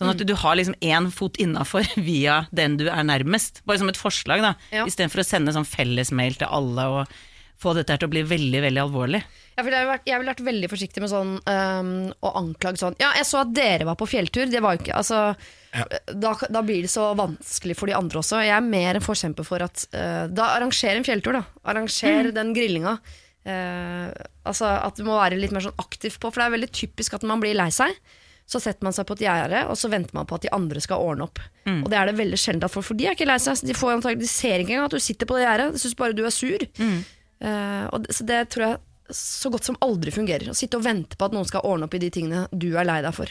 Sånn 0.00 0.06
Mm. 0.08 0.14
at 0.14 0.26
du 0.26 0.34
har 0.34 0.54
liksom 0.56 0.74
én 0.80 1.10
fot 1.12 1.36
innafor 1.36 1.84
via 1.96 2.46
den 2.52 2.76
du 2.80 2.86
er 2.88 3.02
nærmest. 3.04 3.60
Bare 3.66 3.78
som 3.82 3.88
et 3.90 3.98
forslag, 4.00 4.40
da. 4.40 4.54
Ja. 4.72 4.84
Istedenfor 4.88 5.20
å 5.20 5.26
sende 5.26 5.52
sånn 5.52 5.66
fellesmail 5.68 6.38
til 6.40 6.48
alle 6.48 6.86
og 6.88 7.08
få 7.60 7.74
dette 7.76 7.92
her 7.92 7.98
til 8.00 8.08
å 8.08 8.14
bli 8.14 8.22
veldig, 8.24 8.62
veldig 8.64 8.80
alvorlig. 8.80 9.20
Jeg 9.60 9.66
ville 9.68 9.80
vært, 9.90 10.06
jeg 10.08 10.20
ville 10.20 10.32
vært 10.32 10.44
veldig 10.46 10.68
forsiktig 10.72 11.02
med 11.04 11.10
sånn 11.12 11.32
um, 11.44 11.90
å 12.24 12.30
anklage 12.40 12.80
sånn 12.80 12.96
Ja, 13.00 13.10
jeg 13.18 13.26
så 13.28 13.42
at 13.42 13.50
dere 13.56 13.84
var 13.88 13.98
på 14.00 14.08
fjelltur. 14.08 14.48
Det 14.48 14.62
var 14.64 14.76
jo 14.76 14.82
ikke 14.84 14.96
Altså, 14.96 15.18
Ja. 15.76 15.84
da, 16.08 16.32
da 16.48 16.62
blir 16.66 16.86
det 16.86 16.90
så 16.90 17.10
vanskelig 17.18 17.76
for 17.78 17.90
de 17.90 17.94
andre 17.98 18.22
også. 18.22 18.40
Jeg 18.42 18.56
er 18.56 18.64
mer 18.64 18.96
en 18.98 19.04
forkjemper 19.04 19.46
for 19.46 19.62
at 19.66 19.84
uh, 19.92 20.24
Da 20.32 20.54
arranger 20.56 20.96
en 20.96 21.06
fjelltur, 21.06 21.36
da. 21.36 21.44
Arranger 21.68 22.32
den 22.34 22.54
grillinga. 22.56 22.96
Uh, 23.46 24.08
altså 24.48 24.68
At 24.80 24.96
du 24.98 25.04
må 25.06 25.20
være 25.20 25.38
litt 25.40 25.52
mer 25.54 25.64
sånn 25.68 25.78
aktiv 25.80 26.16
på, 26.16 26.32
for 26.32 26.40
det 26.40 26.48
er 26.48 26.56
veldig 26.56 26.72
typisk 26.80 27.14
at 27.16 27.22
når 27.24 27.34
man 27.34 27.44
blir 27.44 27.56
lei 27.60 27.68
seg. 27.74 27.94
Så 28.50 28.58
setter 28.58 28.82
man 28.82 28.94
seg 28.96 29.06
på 29.06 29.14
et 29.14 29.22
gjerde, 29.28 29.60
og 29.70 29.76
så 29.78 29.86
venter 29.92 30.16
man 30.16 30.26
på 30.26 30.34
at 30.34 30.42
de 30.42 30.50
andre 30.50 30.80
skal 30.82 30.98
ordne 31.04 31.28
opp. 31.28 31.38
Og 31.70 31.86
det 31.92 31.94
er 32.00 32.08
det 32.10 32.16
veldig 32.18 32.38
sjelden 32.40 32.66
at 32.66 32.72
folk 32.74 32.88
For 32.88 32.98
de 32.98 33.06
er 33.06 33.14
ikke 33.14 33.28
lei 33.28 33.36
seg. 33.38 33.60
De, 33.62 33.76
får 33.78 33.92
antagelig, 34.00 34.24
de 34.24 34.30
ser 34.32 34.64
ikke 34.64 34.74
engang 34.74 34.88
at 34.88 34.96
du 34.96 35.04
sitter 35.04 35.28
på 35.30 35.36
det 35.38 35.44
gjerdet. 35.44 35.68
De 35.76 35.82
syns 35.84 35.94
bare 36.00 36.16
du 36.18 36.24
er 36.26 36.34
sur. 36.34 36.64
Eh, 36.80 37.84
og 37.94 38.02
det, 38.04 38.16
så 38.16 38.26
det 38.26 38.40
tror 38.50 38.64
jeg 38.66 38.80
så 39.16 39.50
godt 39.52 39.64
som 39.68 39.76
aldri 39.84 40.12
fungerer. 40.14 40.50
Å 40.50 40.56
sitte 40.56 40.78
og 40.80 40.84
vente 40.86 41.16
på 41.18 41.26
at 41.28 41.32
noen 41.36 41.46
skal 41.48 41.64
ordne 41.66 41.86
opp 41.88 41.94
i 41.94 42.02
de 42.02 42.10
tingene 42.14 42.46
du 42.52 42.68
er 42.78 42.86
lei 42.88 43.00
deg 43.04 43.14
for. 43.16 43.30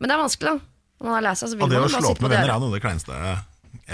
Men 0.00 0.10
det 0.10 0.16
er 0.16 0.22
vanskelig, 0.22 0.52
da. 0.56 0.72
Når 1.00 1.08
man 1.10 1.16
er 1.18 1.24
lei 1.26 1.34
seg, 1.36 1.48
så 1.52 1.56
vil 1.58 1.68
det 1.68 1.76
man 1.76 1.76
å 1.76 1.84
bare 1.86 1.92
slå 1.92 2.00
sitte 2.00 2.12
opp 2.12 2.18
på 2.20 2.26
med 2.26 2.30
det 2.32 2.38
venner 2.40 2.54
er 2.54 2.60
noe 2.62 2.68
av 2.70 2.76
det 2.76 2.82
kleineste 2.84 3.20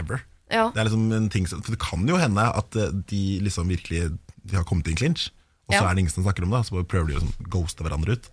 ever. 0.02 0.24
Ja. 0.52 0.64
Det 0.74 0.82
er 0.82 0.88
liksom 0.90 1.04
en 1.16 1.28
ting 1.32 1.46
som, 1.48 1.62
For 1.64 1.72
det 1.74 1.80
kan 1.82 2.02
jo 2.08 2.18
hende 2.20 2.44
at 2.44 2.76
eh, 2.76 2.90
de 3.08 3.22
liksom 3.40 3.70
virkelig 3.72 4.02
De 4.44 4.56
har 4.58 4.66
kommet 4.68 4.86
i 4.90 4.92
en 4.92 4.98
clinch, 5.00 5.30
og 5.70 5.74
så 5.74 5.80
Ja. 5.80 5.88
er 5.88 5.94
det 5.94 6.02
ingen 6.04 6.12
som 6.12 6.24
snakker 6.26 6.44
om 6.44 6.50
det. 6.50 6.60
Så 6.66 6.74
bare 6.76 6.84
prøver 6.90 7.08
de 7.08 7.14
å 7.16 7.20
liksom 7.22 7.48
ghoste 7.48 7.82
hverandre 7.86 8.18
ut. 8.18 8.28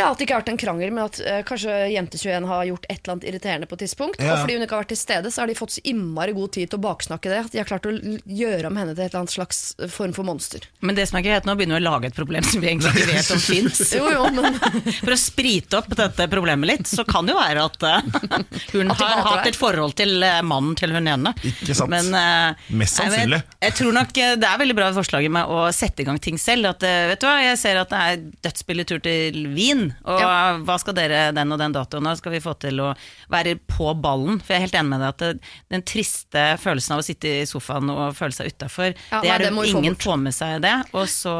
Ja, 0.00 0.10
At 0.10 0.18
det 0.20 0.26
ikke 0.26 0.36
har 0.38 0.42
vært 0.42 0.52
en 0.54 0.60
krangel, 0.60 0.90
men 0.96 1.04
at 1.04 1.20
eh, 1.20 1.40
kanskje 1.46 1.74
Jente21 1.94 2.46
har 2.48 2.64
gjort 2.70 2.86
et 2.88 2.98
eller 3.00 3.14
annet 3.14 3.26
irriterende 3.30 3.68
på 3.70 3.76
et 3.78 3.82
tidspunkt. 3.84 4.20
Ja. 4.22 4.32
Og 4.34 4.42
fordi 4.44 4.56
hun 4.58 4.64
ikke 4.66 4.76
har 4.78 4.84
vært 4.84 4.92
til 4.94 5.00
stede, 5.00 5.30
så 5.34 5.42
har 5.44 5.50
de 5.52 5.56
fått 5.58 5.74
så 5.76 5.84
innmari 5.90 6.34
god 6.36 6.52
tid 6.56 6.70
til 6.72 6.80
å 6.80 6.84
baksnakke 6.88 7.30
det. 7.32 7.40
At 7.46 7.54
de 7.54 7.60
har 7.62 7.68
klart 7.68 7.88
å 7.88 7.92
l- 7.94 8.20
gjøre 8.26 8.70
om 8.70 8.78
henne 8.80 8.94
til 8.96 9.04
et 9.04 9.10
eller 9.12 9.22
annet 9.24 9.34
slags 9.36 9.60
eh, 9.78 9.90
form 9.92 10.14
for 10.16 10.26
monster. 10.28 10.64
Men 10.84 10.96
det 10.98 11.06
som 11.10 11.20
er 11.20 11.26
greit, 11.28 11.48
nå 11.48 11.54
begynner 11.58 11.78
vi 11.78 11.84
å 11.84 11.88
lage 11.90 12.10
et 12.10 12.16
problem 12.18 12.46
som 12.46 12.62
vi 12.64 12.70
egentlig 12.72 12.94
ikke 12.96 13.10
vet 13.12 13.32
om 13.36 13.42
fins. 13.50 13.82
Jo, 13.96 14.08
jo, 14.16 14.26
men 14.36 14.58
For 15.04 15.14
å 15.14 15.20
sprite 15.20 15.80
opp 15.80 15.92
dette 15.98 16.26
problemet 16.32 16.70
litt, 16.72 16.88
så 16.90 17.04
kan 17.08 17.28
det 17.28 17.34
jo 17.36 17.40
være 17.40 17.66
at 17.68 17.88
eh, 17.90 18.10
hun 18.74 18.94
At 18.94 19.00
de 19.00 19.04
har 19.04 19.20
hater 19.20 19.26
hatt 19.28 19.44
deg. 19.44 19.52
et 19.54 19.60
forhold 19.60 19.96
til 20.00 20.16
eh, 20.26 20.40
mannen 20.46 20.76
til 20.80 20.94
hun 20.96 21.08
ene. 21.10 21.34
Ikke 21.44 21.76
sant. 21.78 21.92
Men, 21.92 22.10
eh, 22.16 22.66
Mest 22.80 23.00
nei, 23.00 23.08
men 23.10 23.16
sannsynlig. 23.16 23.42
Jeg, 23.44 23.60
jeg 23.68 23.78
tror 23.80 23.96
nok 24.00 24.22
eh, 24.24 24.34
det 24.40 24.48
er 24.50 24.62
veldig 24.64 24.78
bra 24.78 24.90
forslaget 24.96 25.34
med 25.34 25.50
å 25.52 25.64
sette 25.74 26.04
i 26.04 26.08
gang 26.08 26.18
ting 26.22 26.38
selv. 26.40 26.70
At, 26.74 26.84
eh, 26.86 27.08
vet 27.12 27.20
du 27.22 27.26
hva, 27.28 27.36
Jeg 27.44 27.58
ser 27.60 27.80
at 27.82 27.90
det 27.92 28.00
er 28.06 28.22
dødsbillig 28.48 28.86
tur 28.90 29.00
til 29.04 29.40
Wien, 29.56 29.89
og 30.04 30.20
Ja. 30.20 30.58
hva 30.64 30.76
skal 30.80 30.94
dere 30.94 31.32
den 31.36 31.52
og 31.52 31.58
den 31.60 31.72
datoen? 31.76 32.04
Da 32.04 32.14
skal 32.16 32.32
vi 32.32 32.40
få 32.40 32.54
til 32.58 32.80
å 32.80 32.94
være 33.30 33.56
på 33.66 33.92
ballen? 34.00 34.40
For 34.40 34.54
jeg 34.54 34.60
er 34.60 34.66
helt 34.68 34.78
enig 34.80 34.90
med 34.94 35.00
deg 35.00 35.08
at 35.08 35.18
det, 35.18 35.50
den 35.70 35.82
triste 35.82 36.44
følelsen 36.62 36.96
av 36.96 37.02
å 37.02 37.06
sitte 37.06 37.32
i 37.42 37.46
sofaen 37.46 37.90
og 37.92 38.14
føle 38.18 38.32
seg 38.36 38.52
utafor, 38.54 38.94
Ja, 39.10 39.20
det 39.22 39.30
er 39.30 39.38
det 39.38 39.50
det 39.50 39.56
få 39.58 39.66
ingen 39.78 39.96
får 39.96 40.20
med 40.22 40.34
seg 40.34 40.60
det. 40.62 40.76
Og 40.92 41.06
så 41.08 41.34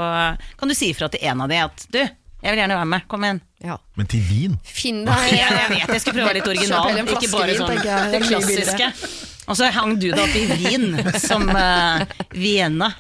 kan 0.59 0.69
du 0.69 0.75
si 0.75 0.91
ifra 0.93 1.09
til 1.11 1.21
en 1.23 1.41
av 1.43 1.49
de 1.49 1.57
at 1.65 1.87
du, 1.91 1.99
jeg 2.01 2.55
vil 2.55 2.63
gjerne 2.63 2.77
være 2.81 2.89
med, 2.89 3.09
kom 3.09 3.25
igjen. 3.27 3.41
ja. 3.63 3.77
Men 3.97 4.07
til 4.09 4.21
vin? 4.25 4.55
Finn 4.65 5.03
deg 5.05 5.27
jeg 5.37 5.69
vet, 5.69 5.89
jeg 5.93 6.01
skulle 6.01 6.17
prøve 6.17 6.25
å 6.25 6.31
være 6.31 6.41
litt 6.41 6.49
original, 6.49 6.89
ikke 7.05 7.33
bare 7.35 7.57
sånn 7.59 8.13
det 8.15 8.23
klassiske. 8.25 8.93
Og 9.51 9.57
så 9.59 9.67
hang 9.75 9.97
du 9.99 10.13
deg 10.13 10.21
opp 10.23 10.37
i 10.39 10.45
Wien 10.61 10.93
som 11.19 11.49
uh, 11.51 12.05
Vienna. 12.31 12.93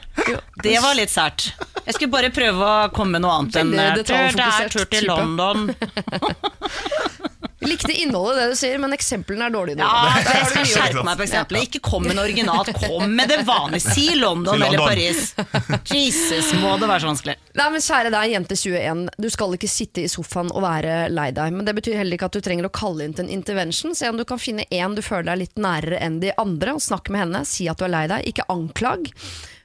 Det 0.62 0.76
var 0.82 0.96
litt 0.98 1.12
sært. 1.12 1.52
Jeg 1.84 1.94
skulle 1.94 2.10
bare 2.12 2.30
prøve 2.34 2.66
å 2.66 2.88
komme 2.94 3.16
med 3.16 3.24
noe 3.24 3.36
annet 3.38 3.60
enn 3.62 3.70
eh, 3.78 4.00
tur, 4.02 4.34
det 4.34 4.46
er 4.46 4.68
tur 4.70 4.84
til 4.90 5.06
type. 5.06 6.10
Likte 7.60 7.92
innholdet 7.92 8.38
det 8.40 8.46
du 8.54 8.56
sier, 8.56 8.78
men 8.80 8.94
eksemplene 8.96 9.44
er 9.50 9.52
dårlige. 9.52 9.84
Ja, 9.84 10.14
Det 10.16 10.36
jeg 10.38 10.48
skal 10.48 10.68
skjerpe 10.70 11.04
meg 11.04 11.18
på 11.18 11.26
eksempelet. 11.26 11.66
Ikke 11.68 11.82
kom 11.84 12.06
med 12.08 12.16
noe 12.16 12.24
originalt, 12.24 12.72
kom 12.80 13.12
med 13.18 13.28
det 13.28 13.42
vanlige. 13.48 13.92
Si 13.92 14.06
London 14.16 14.62
eller 14.62 14.80
Paris. 14.80 15.34
Jesus, 15.90 16.54
må 16.62 16.78
det 16.80 16.88
være 16.88 17.04
så 17.04 17.10
vanskelig. 17.10 17.36
Nei, 17.60 17.68
men 17.74 17.84
Kjære 17.84 18.14
deg, 18.14 18.32
jente 18.32 18.56
21. 18.56 19.04
Du 19.20 19.28
skal 19.34 19.58
ikke 19.58 19.70
sitte 19.70 20.04
i 20.06 20.08
sofaen 20.08 20.52
og 20.54 20.64
være 20.64 20.96
lei 21.12 21.28
deg. 21.36 21.52
Men 21.56 21.68
det 21.68 21.76
betyr 21.76 22.00
heller 22.00 22.16
ikke 22.16 22.30
at 22.30 22.40
du 22.40 22.44
trenger 22.44 22.70
å 22.70 22.74
kalle 22.80 23.04
inn 23.04 23.16
til 23.16 23.28
en 23.28 23.36
intervention. 23.36 23.96
Se 23.98 24.08
om 24.08 24.16
du 24.20 24.24
kan 24.28 24.40
finne 24.40 24.64
en 24.70 24.96
du 24.96 25.04
føler 25.04 25.32
deg 25.32 25.44
litt 25.44 25.60
nærere 25.60 26.00
enn 26.00 26.20
de 26.24 26.32
andre, 26.40 26.78
og 26.78 26.84
snakk 26.84 27.12
med 27.12 27.26
henne. 27.26 27.44
Si 27.48 27.68
at 27.68 27.80
du 27.80 27.88
er 27.88 27.92
lei 27.92 28.06
deg, 28.10 28.28
ikke 28.32 28.48
anklag. 28.52 29.10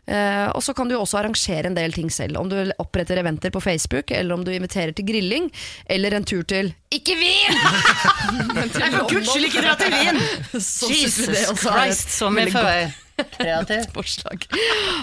Uh, 0.05 0.51
og 0.53 0.61
så 0.61 0.75
kan 0.77 0.89
du 0.89 0.93
også 0.99 1.17
arrangere 1.17 1.71
en 1.71 1.77
del 1.77 1.95
ting 1.95 2.11
selv. 2.13 2.37
Om 2.37 2.49
du 2.51 2.57
oppretter 2.81 3.17
eventer 3.17 3.53
på 3.53 3.61
Facebook, 3.63 4.11
eller 4.13 4.35
om 4.35 4.43
du 4.45 4.51
inviterer 4.53 4.93
til 4.93 5.07
grilling, 5.07 5.49
eller 5.89 6.13
en 6.13 6.27
tur 6.27 6.43
til 6.45 6.75
Ikke 6.95 7.15
Wien! 7.19 7.57
Nei, 8.55 8.67
for 8.69 8.83
Jeg 8.83 8.93
får 8.93 9.09
gudskjelov 9.11 9.49
ikke 9.49 9.63
dra 9.65 9.73
til 9.79 9.95
Wien! 9.95 10.21
Jesus 10.53 11.49
også 11.51 11.73
Christ, 11.73 12.13
så 12.19 12.29
mye 12.31 12.45
veldig 12.45 12.61
godt 12.61 13.01
kreativt. 13.39 13.91
forslag. 13.97 14.45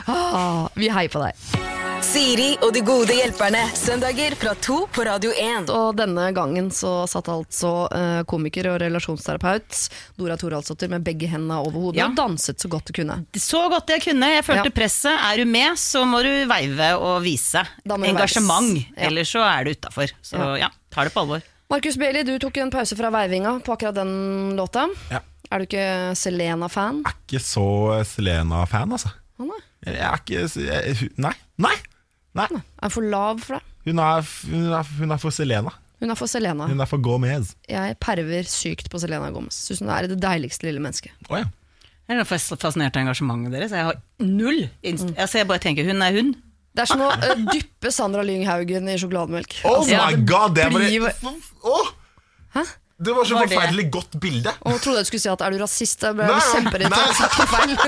Ah, 0.06 0.66
vi 0.76 0.90
heier 0.92 1.12
på 1.12 1.22
deg. 1.22 1.46
Siri 2.02 2.48
og 2.66 2.72
de 2.74 2.80
gode 2.84 3.14
hjelperne. 3.14 3.60
Søndager 3.78 4.34
fra 4.36 4.52
to 4.58 4.80
på 4.92 5.04
Radio 5.06 5.30
1. 5.38 5.68
Og 5.70 5.94
denne 5.96 6.24
gangen 6.34 6.68
så 6.74 7.04
satt 7.08 7.28
altså 7.30 7.70
eh, 7.94 8.22
komiker 8.28 8.66
og 8.72 8.80
relasjonsterapeut 8.82 9.78
Dora 10.18 10.34
Thoraldsdottir 10.40 10.90
med 10.92 11.06
begge 11.06 11.30
hendene 11.30 11.60
over 11.62 11.76
hodet 11.78 12.00
Ja. 12.02 12.08
og 12.10 12.18
danset 12.18 12.58
så 12.60 12.68
godt 12.72 12.90
du 12.90 12.96
kunne. 12.98 13.20
Så 13.38 13.62
godt 13.72 13.94
jeg 13.94 14.02
kunne. 14.08 14.32
Jeg 14.34 14.44
følte 14.48 14.72
Ja. 14.72 14.76
presset. 14.82 15.14
Er 15.30 15.38
du 15.44 15.46
med, 15.54 15.78
så 15.80 16.02
må 16.08 16.24
du 16.26 16.32
veive 16.50 16.90
og 16.98 17.22
vise 17.24 17.62
engasjement. 17.86 18.74
veives. 18.74 18.92
Ja. 18.98 19.06
Ellers 19.08 19.32
så 19.36 19.46
er 19.46 19.64
du 19.64 19.70
utafor. 19.78 20.12
Så 20.26 20.36
Ja. 20.42 20.52
ja, 20.66 20.70
tar 20.90 21.06
det 21.08 21.14
på 21.14 21.22
alvor. 21.22 21.48
Markus 21.72 21.96
Bailey, 21.96 22.24
du 22.28 22.34
tok 22.42 22.58
en 22.60 22.70
pause 22.72 22.96
fra 22.98 23.08
veivinga 23.14 23.54
på 23.64 23.72
akkurat 23.74 23.96
den 23.96 24.10
låta. 24.58 24.86
Ja. 25.12 25.22
Er 25.52 25.62
du 25.62 25.66
ikke 25.66 25.84
Selena-fan? 26.16 27.02
er 27.08 27.14
ikke 27.16 27.40
så 27.44 27.64
Selena-fan, 28.08 28.92
altså. 28.92 29.12
Han 29.40 29.48
nei. 29.52 29.60
Jeg 29.86 29.96
er 30.04 30.20
ikke 30.20 30.42
jeg, 30.68 31.08
Nei. 31.20 31.32
Nei! 31.64 31.74
Nei. 32.36 32.46
Er 32.52 32.86
hun 32.88 32.94
for 32.94 33.08
lav 33.14 33.40
for 33.44 33.56
deg? 33.58 33.70
Hun 33.88 33.98
er, 34.04 34.28
hun 34.52 34.68
er, 34.78 34.92
hun 35.00 35.10
er 35.16 35.20
for 35.24 35.34
Selena. 35.34 35.72
Hun 36.02 36.10
er 36.12 36.18
for 36.18 36.30
Selena. 36.30 36.68
Hun 36.70 36.80
er 36.84 36.88
for 36.90 37.00
Gomez. 37.02 37.54
Jeg 37.70 37.96
perver 38.02 38.46
sykt 38.50 38.88
på 38.92 39.00
Selena 39.02 39.28
Gomez. 39.34 39.56
Syns 39.66 39.80
hun 39.82 39.90
er 39.94 40.08
det 40.12 40.20
deiligste 40.22 40.68
lille 40.68 40.80
mennesket. 40.82 41.12
Oh, 41.30 41.38
ja. 41.40 41.48
Jeg 42.10 42.18
er 42.20 42.26
fas- 42.28 42.52
fascinert 42.60 42.96
av 42.98 43.04
engasjementet 43.06 43.52
deres. 43.54 43.72
Jeg 43.72 43.88
har 43.88 44.00
null 44.20 44.64
inst 44.82 45.08
Mm. 45.08 45.14
altså, 45.16 45.38
Jeg 45.40 45.48
bare 45.48 45.62
tenker 45.62 45.84
hun 45.88 46.02
er 46.02 46.12
hun. 46.20 46.34
Det 46.72 46.80
er 46.84 46.88
som 46.88 47.00
å 47.04 47.08
uh, 47.12 47.34
dyppe 47.52 47.90
Sandra 47.92 48.22
Lynghaugen 48.24 48.86
i 48.88 48.94
sjokolademelk. 49.00 49.50
Oh 49.68 49.76
Altså, 49.82 49.96
my 49.98 50.14
god, 50.28 50.50
det 50.56 50.64
var 50.72 50.78
det 50.80 50.88
Åh! 51.68 51.86
Hæ? 52.56 52.62
Det 53.02 53.12
var 53.16 53.24
så 53.26 53.34
Var 53.34 53.40
det- 53.48 53.56
forferdelig 53.56 53.86
godt 53.90 54.12
bilde. 54.22 54.52
Og 54.68 54.76
trodde 54.80 54.98
jeg 55.00 55.04
du 55.04 55.08
skulle 55.10 55.22
si 55.24 55.28
at 55.32 55.40
er 55.42 55.50
du 55.50 55.56
rasist? 55.58 56.02
Jeg 56.06 56.14
ble 56.14 56.22
Nei, 56.28 56.36
nei, 56.38 56.50
kjemperedd 56.52 56.90
nei. 56.92 56.98
feil. 57.52 57.72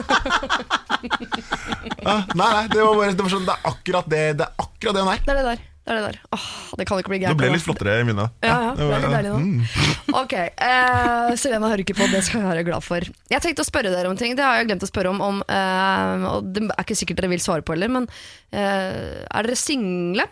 Nei, 2.35 2.49
nei, 2.51 2.67
det 2.73 2.81
var, 2.83 2.95
bare, 2.99 3.13
det 3.15 3.23
var 3.23 3.31
sånn, 3.33 3.47
det 3.47 3.55
er 3.55 3.61
akkurat 3.71 4.07
det, 4.11 4.23
det 4.41 4.47
er 4.49 4.53
akkurat 4.65 4.95
det 4.99 5.03
hun 5.05 5.13
er. 5.15 5.21
Det 5.25 5.31
er 5.35 5.39
det 5.41 5.47
der. 5.53 5.61
Det 5.85 5.93
er 5.93 5.99
det 5.99 6.05
der. 6.07 6.19
Åh, 6.33 6.45
det 6.81 6.85
kan 6.89 7.01
ikke 7.03 7.11
bli 7.13 7.19
gærent. 7.21 7.37
det 7.37 7.45
ble 7.45 7.51
litt 7.53 7.65
flottere 7.65 7.99
i 8.01 8.05
minnet. 8.09 8.33
Ja, 8.41 8.55
ja, 8.57 8.71
det 8.79 8.85
er 8.87 9.03
litt 9.03 9.17
deilig 9.19 9.33
nå. 9.35 9.41
Mm. 9.45 9.91
Ok, 10.23 10.33
uh, 10.33 11.33
Selena 11.37 11.69
hører 11.69 11.83
ikke 11.83 11.97
på, 11.99 12.07
det 12.09 12.23
skal 12.25 12.41
jeg 12.41 12.49
være 12.49 12.63
glad 12.69 12.85
for. 12.87 13.05
Jeg 13.33 13.45
tenkte 13.45 13.65
å 13.65 13.69
spørre 13.69 13.93
dere 13.93 14.09
om 14.09 14.17
ting, 14.17 14.33
det 14.39 14.47
har 14.47 14.61
jeg 14.61 14.71
glemt 14.71 14.87
å 14.87 14.89
spørre 14.89 15.13
om, 15.13 15.21
om 15.25 15.43
uh, 15.45 16.25
og 16.31 16.49
det 16.55 16.63
er 16.71 16.87
ikke 16.87 16.97
sikkert 16.97 17.21
dere 17.21 17.33
vil 17.35 17.43
svare 17.45 17.67
på 17.67 17.75
heller, 17.77 17.93
men 17.93 18.09
uh, 18.09 19.27
er 19.29 19.49
dere 19.49 19.59
single? 19.61 20.25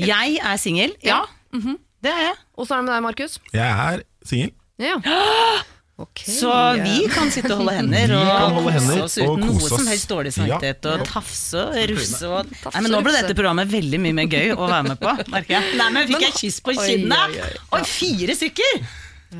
Jeg 0.00 0.38
er 0.40 0.62
singel, 0.62 0.96
ja. 1.04 1.20
Mhm. 1.52 1.76
Det 2.00 2.08
er 2.08 2.22
jeg. 2.30 2.38
Åssen 2.56 2.78
er 2.78 2.80
det 2.80 2.86
med 2.86 2.94
deg, 2.94 3.04
Markus? 3.10 3.36
Jeg 3.52 3.68
er 3.90 4.06
singel. 4.24 4.54
Ja. 4.80 4.96
Ok. 6.00 6.22
Så 6.32 6.50
vi 6.80 6.94
kan 7.12 7.28
sitte 7.34 7.50
og 7.52 7.60
holde 7.60 7.74
hender 7.80 8.14
og 8.16 8.54
holde 8.56 8.72
hender 8.78 9.02
kose 9.02 9.04
oss 9.04 9.16
uten 9.20 9.42
noe 9.44 9.56
oss. 9.58 9.68
som 9.74 9.90
helst 9.90 10.08
dårlig 10.12 10.32
samvittighet. 10.36 10.86
Og 10.94 11.04
tafse 11.10 11.64
og 11.66 11.80
russe 11.92 12.30
og 12.30 12.52
Nei, 12.54 12.80
men 12.86 12.94
Nå 12.94 13.00
ble 13.04 13.12
dette 13.18 13.36
programmet 13.36 13.68
veldig 13.72 14.00
mye 14.06 14.16
mer 14.16 14.30
gøy 14.32 14.54
å 14.56 14.64
være 14.70 14.86
med 14.94 15.00
på. 15.02 15.12
merker 15.34 15.58
jeg 15.58 15.76
Nei, 15.80 15.88
men 15.98 16.08
Fikk 16.08 16.24
jeg 16.28 16.36
kyss 16.40 16.60
på 16.64 16.76
kinnet? 16.80 17.40
oi, 17.76 17.82
fire 17.88 18.38
stykker! 18.40 18.80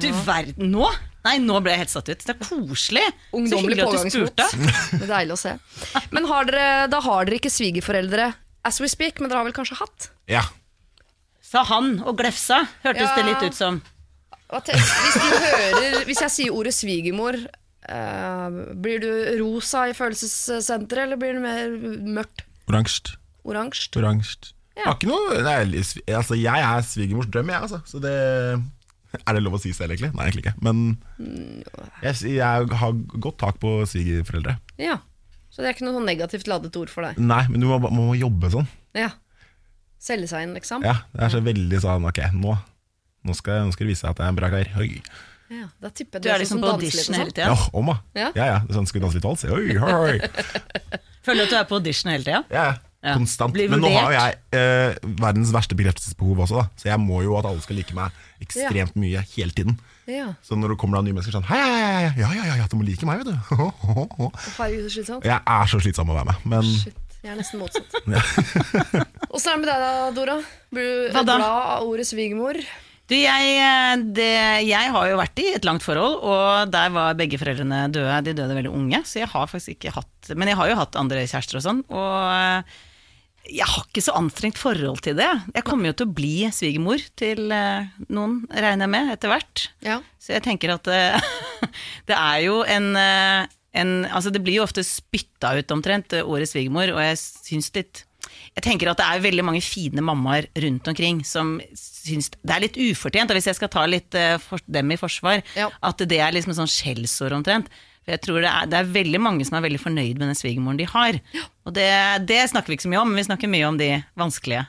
Du 0.00 0.06
verden. 0.26 0.68
Nå? 0.70 0.84
Nei, 1.26 1.34
nå 1.42 1.56
ble 1.64 1.72
jeg 1.74 1.82
helt 1.82 1.90
satt 1.92 2.08
ut. 2.12 2.20
Det 2.24 2.32
er 2.32 2.38
koselig. 2.44 3.02
Så 3.10 3.36
Ungdommelig 3.40 3.74
hyggelig 3.74 3.82
at 3.82 3.90
du 3.90 3.96
pågangsmot. 3.98 4.44
spurte. 4.44 4.70
Det 5.00 5.02
er 5.08 5.10
deilig 5.10 5.34
å 5.34 5.40
se. 5.40 5.56
Men 6.14 6.28
har 6.30 6.46
dere, 6.48 6.68
da 6.92 7.00
har 7.04 7.26
dere 7.28 7.40
ikke 7.40 7.50
svigerforeldre 7.52 8.28
as 8.68 8.78
we 8.80 8.88
speak, 8.92 9.18
men 9.20 9.28
dere 9.32 9.40
har 9.42 9.48
vel 9.48 9.56
kanskje 9.56 9.76
hatt? 9.80 10.06
Ja. 10.30 10.44
Sa 11.50 11.64
han 11.66 11.96
og 12.06 12.14
glefsa, 12.20 12.62
hørtes 12.84 13.02
Ja. 13.08 13.14
det 13.18 13.24
litt 13.26 13.42
ut 13.50 13.56
som. 13.58 13.80
Hvis 14.50 15.16
du 15.16 15.26
hører 15.44 16.04
Hvis 16.08 16.22
jeg 16.24 16.32
sier 16.34 16.54
ordet 16.56 16.72
svigermor, 16.74 17.36
eh, 17.88 18.60
blir 18.82 19.02
du 19.02 19.10
rosa 19.42 19.86
i 19.90 19.94
følelsessenteret, 19.96 21.04
eller 21.06 21.20
blir 21.20 21.38
du 21.38 21.44
mer 21.44 21.76
mørkt? 22.20 22.44
Oransje. 22.70 23.16
Oransje? 23.46 23.90
Oransje. 23.98 24.52
Ja. 24.78 24.88
Har 24.88 24.96
ikke 24.96 25.10
noe 25.10 25.40
nei, 25.44 25.56
altså, 26.14 26.36
Jeg 26.38 26.62
er 26.64 26.84
svigermors 26.86 27.28
drøm, 27.28 27.50
jeg, 27.52 27.66
altså. 27.66 27.80
Så 27.88 28.00
det 28.02 28.14
Er 29.26 29.34
det 29.34 29.42
lov 29.42 29.58
å 29.58 29.60
si 29.60 29.72
selv, 29.74 29.92
egentlig? 29.94 30.12
Nei, 30.14 30.28
egentlig 30.28 30.44
ikke. 30.46 30.56
Men 30.62 30.82
jeg, 32.04 32.20
jeg 32.36 32.68
har 32.82 32.98
godt 33.18 33.40
tak 33.42 33.58
på 33.62 33.80
svigerforeldre. 33.90 34.54
Ja. 34.78 35.00
Så 35.50 35.62
det 35.62 35.70
er 35.70 35.74
ikke 35.74 35.88
noe 35.88 35.96
sånn 35.98 36.06
negativt 36.06 36.46
ladet 36.46 36.76
ord 36.78 36.92
for 36.92 37.02
deg? 37.04 37.18
Nei, 37.18 37.42
men 37.50 37.58
du 37.62 37.66
må, 37.66 37.80
må 37.90 38.12
jobbe 38.14 38.52
sånn. 38.54 38.68
Ja. 38.94 39.10
Selge 40.00 40.30
seg 40.30 40.46
inn, 40.46 40.54
liksom? 40.56 40.86
Ja, 40.86 41.00
Det 41.12 41.26
er 41.26 41.32
så 41.34 41.42
veldig 41.44 41.80
sånn 41.82 42.06
Ok, 42.08 42.22
nå, 42.32 42.54
nå, 43.26 43.34
skal, 43.36 43.64
nå 43.66 43.72
skal 43.74 43.86
det 43.86 43.92
vise 43.94 44.04
seg 44.04 44.10
at 44.14 44.22
jeg 44.22 44.26
er 44.26 44.34
en 44.34 44.38
bra 44.40 44.50
kar. 44.52 44.70
Oi. 44.80 44.90
Ja, 45.50 45.64
da 45.82 45.88
tipper 45.90 46.20
jeg 46.20 46.22
Du 46.22 46.28
er 46.30 46.34
sånn 46.36 46.40
liksom 46.44 46.60
på 46.62 46.66
litt 46.66 46.74
og 46.74 46.78
audition 46.78 47.06
sånn. 47.08 47.18
hele 47.18 47.32
tida. 47.34 47.48
Ja, 47.50 47.70
om 47.74 47.88
da. 47.90 47.96
Ja. 48.14 48.28
Ja, 48.38 48.44
ja. 48.52 48.58
Det 48.66 48.70
er 48.70 48.78
sånn, 48.78 48.86
skal 48.86 49.00
vi 49.00 49.06
danse 49.06 49.18
litt 49.18 49.26
vals? 49.26 49.42
Oi, 49.50 49.74
oi. 49.76 50.20
Føler 51.26 51.42
du 51.42 51.48
at 51.48 51.50
du 51.52 51.58
er 51.58 51.66
på 51.68 51.80
audition 51.80 52.12
hele 52.14 52.24
tida? 52.26 52.44
Ja, 52.54 52.68
Ja. 53.00 53.14
konstant. 53.16 53.54
Men 53.56 53.80
nå 53.80 53.88
har 53.94 54.10
jo 54.12 54.16
jeg 54.18 54.34
eh, 54.60 54.94
verdens 55.16 55.50
verste 55.56 55.72
bekreftelsesbehov 55.78 56.42
også, 56.44 56.58
da. 56.60 56.66
Så 56.76 56.90
jeg 56.90 57.00
må 57.00 57.22
jo 57.24 57.32
at 57.38 57.46
alle 57.48 57.62
skal 57.64 57.78
like 57.80 57.94
meg 57.96 58.12
ekstremt 58.44 58.92
mye 59.00 59.22
hele 59.32 59.54
tiden. 59.56 59.78
Ja. 60.04 60.26
Så 60.44 60.52
når 60.58 60.74
det 60.74 60.78
kommer 60.82 60.98
da 60.98 61.06
nye 61.06 61.14
mennesker 61.16 61.32
sånn 61.32 61.46
Hei, 61.48 61.56
hei, 61.60 61.78
hei, 61.80 62.10
ja, 62.20 62.28
ja, 62.36 62.44
ja, 62.50 62.56
ja, 62.60 62.66
du 62.68 62.76
må 62.76 62.84
like 62.84 63.06
meg, 63.08 63.22
vet 63.22 63.32
du. 63.32 63.36
Jeg 65.24 65.38
er 65.40 65.70
så 65.72 65.80
slitsom 65.80 66.12
å 66.12 66.16
være 66.18 66.28
med. 66.28 66.44
Men 66.52 66.68
Shit, 66.68 66.96
jeg 67.24 67.32
er 67.32 67.40
nesten 67.40 67.60
motsatt. 67.60 67.90
Åssen 69.34 69.52
er 69.52 69.56
det 69.56 69.60
med 69.64 69.68
deg 69.70 69.82
da, 69.84 69.90
Dora? 70.16 70.36
Blir 70.72 70.86
du 71.10 71.18
glad 71.24 71.42
av 71.48 71.88
ordet 71.88 72.06
svigermor? 72.08 72.60
Du, 73.10 73.16
jeg, 73.18 73.54
eh, 73.58 74.02
det, 74.14 74.30
jeg 74.68 74.92
har 74.94 75.08
jo 75.10 75.16
vært 75.18 75.40
i 75.42 75.48
et 75.56 75.66
langt 75.66 75.82
forhold, 75.82 76.20
og 76.22 76.70
der 76.70 76.92
var 76.94 77.16
begge 77.18 77.40
foreldrene 77.40 77.88
døde. 77.90 78.20
De 78.28 78.36
døde 78.38 78.54
veldig 78.54 78.70
unge, 78.70 79.00
så 79.08 79.24
jeg 79.24 79.30
har 79.32 79.50
faktisk 79.50 79.74
ikke 79.74 79.96
hatt 79.96 80.30
Men 80.38 80.52
jeg 80.52 80.58
har 80.60 80.70
jo 80.70 80.78
hatt 80.78 80.98
andre 81.00 81.24
kjærester 81.26 81.58
og 81.58 81.64
sånn, 81.64 81.82
og 81.90 82.14
eh, 82.30 82.78
jeg 83.50 83.66
har 83.66 83.86
ikke 83.88 84.04
så 84.04 84.14
anstrengt 84.14 84.60
forhold 84.60 85.00
til 85.02 85.16
det. 85.18 85.30
Jeg 85.56 85.66
kommer 85.66 85.90
jo 85.90 85.96
til 85.98 86.06
å 86.06 86.14
bli 86.20 86.34
svigermor 86.54 87.02
til 87.18 87.50
eh, 87.56 87.88
noen, 88.12 88.44
regner 88.52 88.86
jeg 88.86 88.92
med, 88.94 89.10
etter 89.16 89.32
hvert. 89.32 89.64
Ja. 89.82 89.96
Så 90.22 90.36
jeg 90.36 90.44
tenker 90.46 90.76
at 90.76 90.86
det, 90.86 91.00
det 92.12 92.14
er 92.14 92.44
jo 92.44 92.60
en, 92.62 92.92
en 92.94 93.92
Altså 94.12 94.30
det 94.30 94.44
blir 94.44 94.60
jo 94.60 94.68
ofte 94.68 94.86
spytta 94.86 95.56
ut 95.58 95.74
omtrent, 95.74 96.14
året 96.14 96.30
ordet 96.30 96.52
svigermor, 96.52 96.94
og 96.94 97.02
jeg 97.02 97.18
syns 97.24 97.72
litt 97.74 98.04
jeg 98.58 98.64
tenker 98.66 98.90
at 98.90 98.98
det 99.00 99.06
er 99.06 99.22
veldig 99.24 99.44
mange 99.46 99.60
fine 99.64 100.02
mammaer 100.04 100.48
rundt 100.64 100.88
omkring 100.90 101.20
som 101.24 101.54
syns 101.76 102.30
det 102.34 102.54
er 102.56 102.64
litt 102.64 102.78
ufortjent, 102.80 103.30
og 103.30 103.38
hvis 103.38 103.46
jeg 103.50 103.58
skal 103.60 103.70
ta 103.72 103.84
litt 103.88 104.16
eh, 104.18 104.34
for, 104.42 104.60
dem 104.66 104.90
i 104.90 104.98
forsvar, 105.00 105.42
Ja. 105.56 105.68
at 105.86 106.02
det 106.10 106.18
er 106.18 106.34
liksom 106.34 106.56
sånn 106.58 106.68
skjellsord 106.70 107.36
omtrent. 107.36 107.70
For 108.04 108.14
jeg 108.16 108.22
tror 108.24 108.40
det 108.42 108.48
er, 108.50 108.66
det 108.72 108.78
er 108.80 108.92
veldig 108.96 109.20
mange 109.20 109.44
som 109.46 109.58
er 109.58 109.66
veldig 109.68 109.80
fornøyd 109.82 110.18
med 110.18 110.30
den 110.30 110.38
svigermoren 110.38 110.80
de 110.80 110.88
har. 110.88 111.20
Og 111.68 111.74
det, 111.76 111.88
det 112.26 112.40
snakker 112.50 112.72
vi 112.72 112.78
ikke 112.78 112.88
så 112.88 112.92
mye 112.94 113.02
om, 113.04 113.10
men 113.12 113.20
vi 113.20 113.26
snakker 113.28 113.52
mye 113.52 113.68
om 113.68 113.76
de 113.80 113.90
vanskelige. 114.18 114.64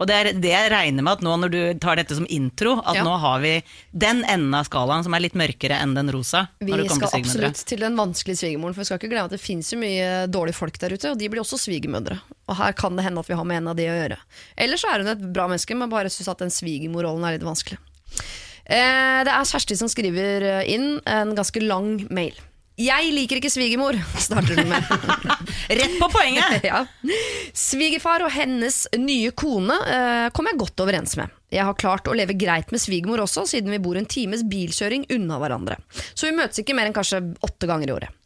Og 0.00 0.08
det 0.08 0.16
er 0.16 0.30
det 0.40 0.50
jeg 0.52 0.70
regner 0.72 1.04
med 1.04 1.18
at 1.18 1.24
nå 1.24 1.34
når 1.42 1.52
du 1.52 1.58
tar 1.82 1.98
dette 2.00 2.16
som 2.16 2.24
intro, 2.32 2.78
at 2.80 2.96
Ja. 2.96 3.04
nå 3.04 3.18
har 3.20 3.40
vi 3.42 3.52
den 3.92 4.24
enden 4.24 4.54
av 4.56 4.64
skalaen 4.64 5.04
som 5.04 5.12
er 5.14 5.20
litt 5.20 5.36
mørkere 5.36 5.76
enn 5.76 5.92
den 5.94 6.10
rosa. 6.10 6.46
Vi 6.58 6.72
skal 6.88 7.10
til 7.10 7.20
absolutt 7.20 7.64
til 7.68 7.84
den 7.84 7.96
vanskelige 8.00 8.40
svigermoren, 8.40 8.72
for 8.74 8.80
vi 8.80 8.88
skal 8.88 8.98
ikke 8.98 9.12
glemme 9.12 9.28
at 9.28 9.36
det 9.36 9.42
finnes 9.44 9.68
jo 9.70 9.78
mye 9.78 10.26
dårlige 10.32 10.56
folk 10.56 10.78
der 10.80 10.96
ute, 10.96 11.12
og 11.12 11.18
de 11.20 11.28
blir 11.28 11.44
også 11.44 11.60
svigermødre. 11.60 12.20
Og 12.48 12.56
her 12.56 12.72
kan 12.72 12.96
det 12.96 13.04
hende 13.04 13.20
at 13.20 13.28
vi 13.28 13.36
har 13.36 13.44
med 13.44 13.60
en 13.60 13.68
av 13.68 13.76
de 13.76 13.88
å 13.92 13.98
gjøre. 14.00 14.18
Ellers 14.56 14.80
så 14.80 14.88
er 14.94 15.04
hun 15.04 15.12
et 15.12 15.32
bra 15.34 15.46
menneske, 15.52 15.76
men 15.76 15.92
bare 15.92 16.08
syns 16.08 16.32
at 16.32 16.38
den 16.38 16.50
svigermorrollen 16.50 17.24
er 17.28 17.36
litt 17.36 17.44
vanskelig. 17.46 17.76
Eh, 18.70 19.20
det 19.26 19.32
er 19.34 19.48
Kjersti 19.50 19.76
som 19.76 19.88
skriver 19.90 20.42
eh, 20.62 20.74
inn 20.74 21.00
en 21.04 21.34
ganske 21.36 21.60
lang 21.60 22.06
mail. 22.08 22.36
Jeg 22.80 23.10
liker 23.12 23.40
ikke 23.40 23.50
svigermor, 23.52 23.96
starter 24.16 24.56
hun 24.56 24.70
med. 24.70 24.86
Rett 25.80 25.96
på 26.00 26.08
poenget! 26.12 26.64
ja. 26.70 26.84
Svigerfar 27.56 28.24
og 28.24 28.32
hennes 28.32 28.86
nye 28.96 29.34
kone 29.36 29.76
eh, 29.84 30.28
kom 30.32 30.48
jeg 30.48 30.60
godt 30.60 30.80
overens 30.86 31.16
med. 31.20 31.34
Jeg 31.52 31.66
har 31.66 31.76
klart 31.76 32.08
å 32.08 32.14
leve 32.16 32.36
greit 32.38 32.72
med 32.72 32.80
svigermor 32.80 33.20
også, 33.26 33.44
siden 33.50 33.74
vi 33.74 33.82
bor 33.82 33.98
en 34.00 34.08
times 34.08 34.46
bilkjøring 34.48 35.04
unna 35.12 35.40
hverandre. 35.42 35.76
Så 36.14 36.30
vi 36.30 36.36
møtes 36.38 36.62
ikke 36.62 36.76
mer 36.78 36.88
enn 36.88 36.96
kanskje 36.96 37.20
åtte 37.44 37.68
ganger 37.68 37.90
i 37.90 37.96
året. 37.98 38.16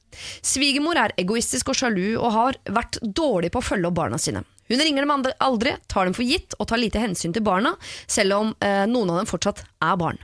Svigermor 0.45 1.01
er 1.03 1.17
egoistisk 1.19 1.73
og 1.73 1.79
sjalu 1.81 2.15
og 2.15 2.29
har 2.37 2.59
vært 2.77 3.01
dårlig 3.03 3.51
på 3.51 3.59
å 3.59 3.67
følge 3.73 3.91
opp 3.91 3.97
barna 3.99 4.21
sine. 4.23 4.45
Hun 4.71 4.81
ringer 4.81 5.05
dem 5.05 5.33
aldri, 5.45 5.75
tar 5.91 6.07
dem 6.07 6.15
for 6.17 6.25
gitt 6.25 6.55
og 6.61 6.69
tar 6.71 6.81
lite 6.81 7.03
hensyn 7.03 7.35
til 7.35 7.43
barna, 7.45 7.75
selv 8.07 8.39
om 8.39 8.55
eh, 8.63 8.85
noen 8.87 9.11
av 9.11 9.21
dem 9.21 9.29
fortsatt 9.29 9.65
er 9.83 9.99
barn. 10.01 10.23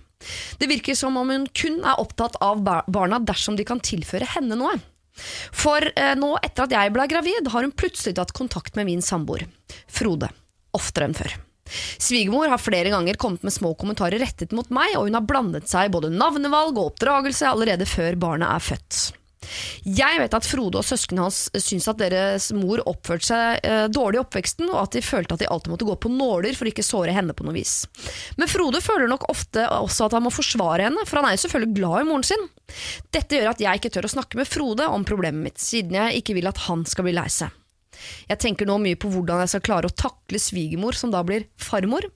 Det 0.60 0.68
virker 0.70 0.96
som 0.98 1.16
om 1.16 1.30
hun 1.32 1.46
kun 1.56 1.80
er 1.80 2.00
opptatt 2.00 2.38
av 2.44 2.62
barna 2.64 3.20
dersom 3.24 3.56
de 3.56 3.66
kan 3.68 3.80
tilføre 3.80 4.28
henne 4.36 4.58
noe. 4.58 4.74
For 5.52 5.84
eh, 5.96 6.14
nå 6.16 6.34
etter 6.40 6.66
at 6.66 6.74
jeg 6.76 6.94
ble 6.94 7.06
gravid, 7.10 7.50
har 7.52 7.66
hun 7.66 7.76
plutselig 7.76 8.16
tatt 8.16 8.34
kontakt 8.36 8.76
med 8.78 8.88
min 8.88 9.04
samboer, 9.04 9.46
Frode, 9.90 10.30
oftere 10.76 11.10
enn 11.10 11.16
før. 11.18 11.36
Svigermor 12.00 12.50
har 12.50 12.58
flere 12.58 12.90
ganger 12.90 13.18
kommet 13.20 13.44
med 13.46 13.54
små 13.54 13.74
kommentarer 13.78 14.18
rettet 14.22 14.54
mot 14.56 14.70
meg, 14.74 14.96
og 14.98 15.06
hun 15.06 15.18
har 15.18 15.26
blandet 15.26 15.70
seg 15.70 15.86
i 15.86 15.94
både 15.94 16.10
navnevalg 16.14 16.78
og 16.78 16.92
oppdragelse 16.92 17.46
allerede 17.46 17.86
før 17.86 18.18
barnet 18.18 18.50
er 18.50 18.64
født. 18.72 19.02
Jeg 19.84 20.20
vet 20.20 20.34
at 20.36 20.46
Frode 20.46 20.80
og 20.80 20.84
søsknene 20.84 21.24
hans 21.24 21.38
syns 21.64 21.88
at 21.88 22.00
deres 22.02 22.50
mor 22.56 22.82
oppførte 22.88 23.30
seg 23.30 23.64
eh, 23.66 23.86
dårlig 23.92 24.20
i 24.20 24.22
oppveksten, 24.22 24.68
og 24.68 24.82
at 24.82 24.96
de 24.96 25.02
følte 25.04 25.36
at 25.36 25.42
de 25.42 25.48
alltid 25.48 25.72
måtte 25.72 25.88
gå 25.88 25.96
på 26.04 26.12
nåler 26.12 26.56
for 26.58 26.68
å 26.68 26.72
ikke 26.72 26.84
såre 26.84 27.14
henne 27.16 27.34
på 27.36 27.46
noe 27.46 27.56
vis. 27.56 27.82
Men 28.36 28.50
Frode 28.52 28.82
føler 28.84 29.08
nok 29.10 29.28
ofte 29.32 29.64
også 29.80 30.06
at 30.06 30.18
han 30.18 30.26
må 30.26 30.34
forsvare 30.34 30.90
henne, 30.90 31.06
for 31.08 31.20
han 31.20 31.30
er 31.30 31.38
jo 31.38 31.44
selvfølgelig 31.46 31.78
glad 31.80 31.96
i 32.02 32.10
moren 32.10 32.28
sin. 32.30 32.46
Dette 33.16 33.40
gjør 33.40 33.54
at 33.54 33.64
jeg 33.64 33.80
ikke 33.80 33.94
tør 33.96 34.10
å 34.10 34.14
snakke 34.16 34.40
med 34.40 34.50
Frode 34.50 34.90
om 34.92 35.08
problemet 35.08 35.48
mitt, 35.48 35.62
siden 35.62 35.96
jeg 35.96 36.20
ikke 36.20 36.36
vil 36.36 36.50
at 36.52 36.64
han 36.68 36.84
skal 36.88 37.08
bli 37.08 37.16
lei 37.16 37.28
seg. 37.32 37.56
Jeg 38.30 38.40
tenker 38.40 38.68
nå 38.68 38.78
mye 38.80 38.96
på 39.00 39.10
hvordan 39.12 39.42
jeg 39.42 39.54
skal 39.54 39.64
klare 39.66 39.90
å 39.90 39.96
takle 39.96 40.40
svigermor, 40.40 40.96
som 40.96 41.12
da 41.12 41.24
blir 41.26 41.48
farmor. 41.60 42.06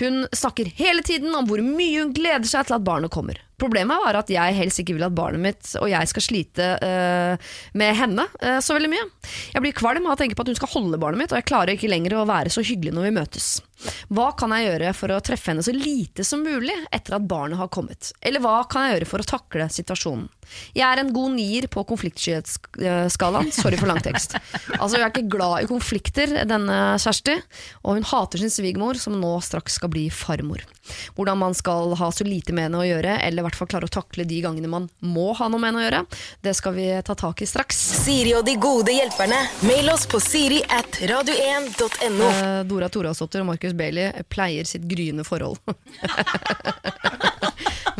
Hun 0.00 0.24
snakker 0.32 0.70
hele 0.78 1.04
tiden 1.04 1.34
om 1.36 1.48
hvor 1.48 1.60
mye 1.64 2.04
hun 2.04 2.14
gleder 2.16 2.48
seg 2.48 2.68
til 2.68 2.78
at 2.78 2.86
barnet 2.86 3.12
kommer. 3.12 3.40
Problemet 3.60 4.00
var 4.02 4.18
at 4.20 4.30
jeg 4.32 4.56
helst 4.56 4.82
ikke 4.82 4.96
vil 4.96 5.06
at 5.06 5.16
barnet 5.16 5.42
mitt 5.44 5.72
og 5.80 5.88
jeg 5.90 6.10
skal 6.10 6.24
slite 6.24 6.68
uh, 6.80 7.50
med 7.78 7.96
henne 7.98 8.26
uh, 8.40 8.58
så 8.64 8.76
veldig 8.76 8.90
mye. 8.92 9.08
Jeg 9.54 9.64
blir 9.64 9.76
kvalm 9.76 10.08
av 10.08 10.16
å 10.16 10.20
tenke 10.20 10.38
på 10.38 10.46
at 10.46 10.52
hun 10.52 10.58
skal 10.58 10.74
holde 10.74 11.00
barnet 11.00 11.22
mitt, 11.22 11.34
og 11.34 11.40
jeg 11.40 11.50
klarer 11.50 11.76
ikke 11.76 11.90
lenger 11.90 12.18
å 12.18 12.28
være 12.28 12.52
så 12.52 12.64
hyggelig 12.64 12.96
når 12.96 13.08
vi 13.08 13.18
møtes. 13.20 13.50
Hva 14.12 14.30
kan 14.36 14.52
jeg 14.52 14.66
gjøre 14.66 14.90
for 14.96 15.14
å 15.14 15.20
treffe 15.24 15.52
henne 15.52 15.64
så 15.64 15.72
lite 15.72 16.24
som 16.26 16.42
mulig 16.44 16.74
etter 16.92 17.16
at 17.16 17.28
barnet 17.28 17.60
har 17.60 17.70
kommet? 17.72 18.12
Eller 18.20 18.42
hva 18.44 18.58
kan 18.68 18.86
jeg 18.86 18.98
gjøre 18.98 19.08
for 19.08 19.22
å 19.22 19.28
takle 19.30 19.68
situasjonen? 19.72 20.28
Jeg 20.74 20.84
er 20.86 21.00
en 21.00 21.12
god 21.14 21.36
nier 21.36 21.68
på 21.70 21.84
konfliktskyhetsskalaen. 21.88 23.52
Sorry 23.54 23.78
for 23.80 23.90
lang 23.90 24.02
tekst. 24.04 24.36
Altså, 24.80 24.96
Hun 24.96 25.04
er 25.04 25.12
ikke 25.12 25.30
glad 25.30 25.64
i 25.64 25.70
konflikter, 25.70 26.34
denne 26.48 26.80
Kjersti, 27.00 27.38
og 27.84 28.00
hun 28.00 28.08
hater 28.10 28.42
sin 28.42 28.52
svigermor, 28.52 28.98
som 29.00 29.16
nå 29.20 29.36
straks 29.46 29.78
skal 29.78 29.92
bli 29.92 30.08
farmor. 30.12 30.64
Hvordan 31.16 31.38
man 31.40 31.54
skal 31.56 31.94
ha 32.00 32.10
så 32.12 32.24
lite 32.26 32.54
med 32.56 32.68
henne 32.68 32.80
å 32.80 32.86
gjøre, 32.86 33.18
eller 33.24 33.42
i 33.42 33.46
hvert 33.48 33.58
fall 33.58 33.70
klare 33.70 33.88
å 33.88 33.92
takle 33.92 34.26
de 34.28 34.40
gangene 34.44 34.70
man 34.70 34.88
må 35.04 35.30
ha 35.38 35.48
noe 35.50 35.60
med 35.60 35.70
henne 35.70 35.82
å 35.82 35.86
gjøre, 35.86 36.02
det 36.46 36.54
skal 36.58 36.76
vi 36.76 36.88
ta 37.06 37.16
tak 37.18 37.42
i 37.44 37.48
straks. 37.48 37.78
Siri 38.04 38.34
og 38.38 38.44
de 38.48 38.56
gode 38.60 38.94
hjelperne. 38.94 39.40
Mail 39.68 39.92
oss 39.92 40.06
på 40.10 40.20
siri 40.22 40.62
at 40.68 41.00
radio1.no. 41.10 42.30
Eh, 42.30 42.62
Dora 42.68 42.90
Torasdotter 42.92 43.44
og 43.44 43.50
Markus 43.52 43.76
Bailey 43.76 44.24
pleier 44.32 44.68
sitt 44.68 44.86
gryende 44.88 45.26
forhold. 45.26 45.60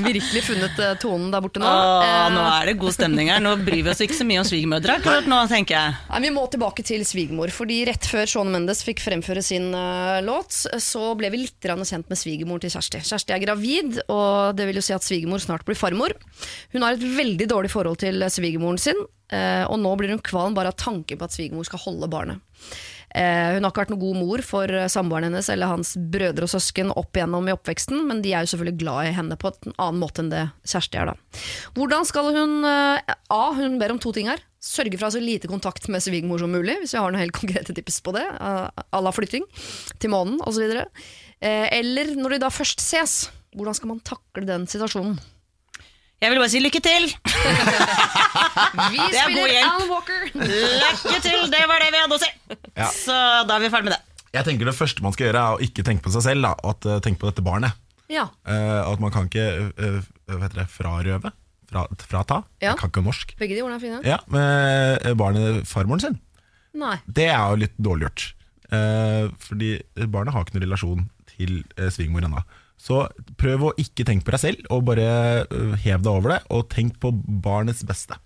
Virkelig 0.04 0.42
funnet 0.46 0.78
eh, 0.82 0.94
tonen 1.02 1.30
der 1.32 1.42
borte 1.44 1.62
nå. 1.62 1.66
Åh, 1.68 2.04
Eh, 2.10 2.26
nå 2.34 2.42
er 2.46 2.70
det 2.70 2.76
god 2.80 2.94
stemning 2.96 3.30
her. 3.32 3.42
Nå 3.42 3.54
bryr 3.64 3.82
vi 3.84 3.92
oss 3.92 4.02
ikke 4.04 4.16
så 4.16 4.26
mye 4.28 4.40
om 4.42 4.48
svigermødre 4.48 4.96
akkurat 4.98 5.28
nå, 5.30 5.38
tenker 5.50 5.76
jeg. 5.76 5.98
Nei, 6.10 6.20
Vi 6.26 6.32
må 6.34 6.44
tilbake 6.50 6.84
til 6.86 7.04
svigermor. 7.06 7.52
fordi 7.54 7.80
Rett 7.88 8.06
før 8.08 8.26
Shawn 8.30 8.52
Mendes 8.52 8.82
fikk 8.86 9.02
fremføre 9.04 9.42
sin 9.44 9.70
uh, 9.74 10.20
låt, 10.24 10.52
så 10.82 11.14
ble 11.18 11.30
vi 11.32 11.44
litt 11.44 11.60
kjent 11.60 12.08
med 12.10 12.18
svigermoren 12.18 12.60
til 12.64 12.74
Kjersti. 12.74 13.00
Kjersti 13.06 13.34
er 13.34 13.42
gravid, 13.44 14.00
og 14.08 14.56
det 14.56 14.66
vil 14.68 14.80
jo 14.80 14.84
si 14.84 14.94
at 14.96 15.06
svigermor 15.06 15.42
snart 15.42 15.64
blir 15.68 15.78
farmor. 15.78 16.14
Hun 16.74 16.84
har 16.86 16.96
et 16.96 17.02
veldig 17.04 17.48
dårlig 17.50 17.72
forhold 17.72 18.00
til 18.02 18.22
svigermoren 18.30 18.78
sin, 18.80 18.98
uh, 19.32 19.64
og 19.70 19.78
nå 19.82 19.94
blir 20.00 20.14
hun 20.14 20.22
kvalm 20.22 20.56
bare 20.56 20.72
av 20.72 20.78
tanken 20.80 21.18
på 21.18 21.26
at 21.26 21.36
svigermor 21.36 21.68
skal 21.68 21.82
holde 21.86 22.10
barnet. 22.12 22.40
Eh, 23.10 23.56
hun 23.56 23.64
har 23.64 23.72
ikke 23.72 23.82
vært 23.82 23.92
noen 23.94 24.02
god 24.04 24.18
mor 24.20 24.42
for 24.46 24.70
eh, 24.70 24.88
samboeren 24.90 25.26
hennes 25.26 25.48
eller 25.50 25.72
hans 25.72 25.96
brødre 26.12 26.46
og 26.46 26.52
søsken 26.52 26.92
opp 26.94 27.18
igjennom 27.18 27.48
i 27.48 27.54
oppveksten, 27.56 28.04
men 28.06 28.22
de 28.22 28.34
er 28.34 28.44
jo 28.44 28.52
selvfølgelig 28.52 28.82
glad 28.84 29.08
i 29.08 29.16
henne 29.16 29.38
på 29.40 29.50
en 29.50 29.74
annen 29.74 29.98
måte 30.02 30.22
enn 30.22 30.30
det 30.30 30.44
Kjersti 30.70 31.00
er. 31.00 31.10
da. 31.10 31.40
Hvordan 31.78 32.06
skal 32.06 32.30
hun 32.36 32.54
eh, 32.68 33.16
A. 33.34 33.42
Hun 33.56 33.80
ber 33.80 33.94
om 33.94 33.98
to 34.02 34.12
ting 34.14 34.30
her. 34.30 34.42
Sørge 34.62 34.94
for 34.94 35.06
å 35.06 35.10
ha 35.10 35.16
så 35.16 35.24
lite 35.24 35.50
kontakt 35.50 35.88
med 35.90 36.04
svigermor 36.04 36.42
som 36.42 36.54
mulig, 36.54 36.76
hvis 36.82 36.94
vi 36.94 37.00
har 37.00 37.10
noen 37.10 37.24
helt 37.24 37.36
konkrete 37.40 37.74
tips 37.74 37.98
på 38.06 38.14
det. 38.14 38.26
À 38.30 39.02
la 39.02 39.14
flytting 39.14 39.46
til 39.98 40.14
månen 40.14 40.38
osv. 40.46 40.70
Eller 41.40 42.14
når 42.18 42.36
de 42.36 42.42
da 42.44 42.52
først 42.52 42.82
ses, 42.84 43.22
hvordan 43.56 43.78
skal 43.78 43.94
man 43.94 44.02
takle 44.06 44.46
den 44.46 44.68
situasjonen? 44.70 45.18
Jeg 46.20 46.34
vil 46.34 46.40
bare 46.42 46.52
si 46.52 46.60
lykke 46.60 46.80
til! 46.84 47.06
Vi 48.92 48.98
Det 49.00 49.20
er 49.22 49.30
god 49.32 49.46
spiller. 49.48 49.64
Alan 49.64 49.86
Walker! 49.88 50.26
Lykke 50.36 51.20
til! 51.24 51.46
Det 51.48 51.62
var 51.70 51.80
det 51.80 51.88
vi 51.94 52.00
hadde 52.02 52.18
å 52.18 52.20
si. 52.20 52.28
Ja. 52.76 52.88
Så 52.92 53.16
da 53.48 53.56
er 53.56 53.64
vi 53.64 53.70
ferdig 53.72 53.88
med 53.88 53.94
det. 53.96 54.26
Jeg 54.36 54.46
tenker 54.46 54.68
Det 54.68 54.74
første 54.76 55.02
man 55.02 55.16
skal 55.16 55.30
gjøre, 55.30 55.40
er 55.40 55.56
å 55.56 55.64
ikke 55.64 55.84
tenke 55.86 56.04
på 56.04 56.12
seg 56.12 56.26
selv, 56.28 56.44
da, 56.44 56.52
at 56.72 56.88
uh, 56.90 56.98
tenke 57.00 57.22
på 57.22 57.30
dette 57.30 57.44
barnet. 57.46 57.78
Ja. 58.12 58.26
Uh, 58.44 58.82
at 58.90 59.00
man 59.00 59.14
kan 59.14 59.30
ikke 59.30 59.46
uh, 59.72 59.96
vet 60.28 60.52
dere, 60.52 60.60
det, 60.60 60.68
frarøve. 60.74 61.32
Fra, 61.70 61.86
frata. 62.04 62.42
Ja. 62.60 62.74
Jeg 62.74 62.82
kan 62.82 62.92
ikke 62.92 63.06
norsk. 63.06 63.34
Begge 63.40 63.56
de 63.56 63.64
ordene 63.64 63.78
er 63.78 63.84
fine. 63.86 64.04
Ja, 64.04 64.20
med 64.28 65.06
eh, 65.06 65.16
barnet 65.16 65.68
farmoren 65.70 66.02
sin. 66.02 66.16
Nei. 66.76 66.96
Det 67.06 67.30
er 67.30 67.40
jo 67.40 67.60
litt 67.64 67.76
dårlig 67.80 68.10
gjort. 68.10 68.26
Uh, 68.70 69.30
fordi 69.46 69.76
barnet 70.10 70.34
har 70.34 70.44
ikke 70.44 70.58
noen 70.58 70.66
relasjon 70.68 71.06
til 71.32 71.62
uh, 71.78 71.88
svigermor 71.88 72.26
ennå. 72.28 72.42
Så 72.80 73.02
prøv 73.36 73.66
å 73.68 73.74
ikke 73.80 74.06
tenke 74.08 74.24
på 74.24 74.32
deg 74.32 74.40
selv, 74.40 74.64
og 74.72 74.86
bare 74.88 75.06
eh, 75.44 75.74
hev 75.84 76.00
deg 76.00 76.10
over 76.14 76.32
det, 76.36 76.40
og 76.56 76.68
tenk 76.72 76.96
på 77.02 77.10
barnets 77.44 77.84
beste. 77.84 78.16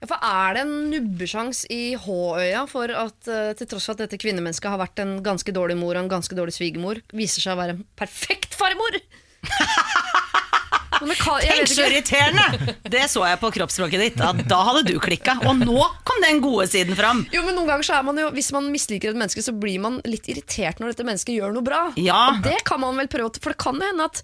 Ja, 0.00 0.08
for 0.08 0.16
Er 0.24 0.54
det 0.56 0.62
en 0.64 0.70
nubbesjans 0.88 1.66
i 1.68 1.92
H-øya 2.00 2.62
for 2.70 2.88
at 2.96 3.28
eh, 3.28 3.50
til 3.58 3.68
tross 3.68 3.90
for 3.90 3.98
at 3.98 4.06
dette 4.06 4.16
kvinnemennesket 4.22 4.72
har 4.72 4.80
vært 4.80 5.02
en 5.04 5.18
ganske 5.26 5.52
dårlig 5.52 5.76
mor 5.76 5.92
og 5.92 6.06
en 6.06 6.12
ganske 6.14 6.32
dårlig 6.38 6.54
svigermor, 6.56 7.02
viser 7.12 7.44
seg 7.44 7.52
å 7.52 7.60
være 7.60 7.76
en 7.76 7.84
perfekt 8.00 8.56
farmor? 8.56 8.96
Men 9.50 9.50
det 9.50 9.68
kan- 9.68 10.88
jeg 10.89 10.89
Tenk 11.00 11.70
så 11.70 11.86
irriterende! 11.86 12.74
Det 12.90 13.06
så 13.10 13.24
jeg 13.26 13.40
på 13.40 13.50
kroppsspråket 13.54 14.02
ditt. 14.04 14.18
Da, 14.20 14.32
da 14.34 14.60
hadde 14.68 14.84
du 14.88 14.98
klikka. 15.02 15.38
Og 15.48 15.62
nå 15.62 15.78
kom 16.06 16.20
den 16.24 16.42
gode 16.44 16.66
siden 16.70 16.98
fram. 16.98 17.24
Jo, 17.32 17.44
men 17.46 17.56
noen 17.56 17.70
ganger 17.70 17.86
så 17.86 17.98
er 18.00 18.06
man 18.06 18.20
jo 18.20 18.28
Hvis 18.34 18.52
man 18.56 18.68
misliker 18.72 19.12
et 19.12 19.18
menneske, 19.18 19.44
så 19.44 19.54
blir 19.56 19.80
man 19.82 20.00
litt 20.08 20.28
irritert 20.32 20.82
når 20.82 20.94
dette 20.94 21.06
mennesket 21.08 21.36
gjør 21.38 21.56
noe 21.56 21.66
bra. 21.66 21.82
Ja. 22.00 22.20
Og 22.34 22.44
det 22.46 22.60
kan 22.68 22.82
man 22.82 22.98
vel 23.00 23.10
prøve, 23.12 23.32
for 23.40 23.54
det 23.54 23.60
kan 23.62 23.80
jo 23.80 23.90
hende 23.90 24.08
at 24.10 24.22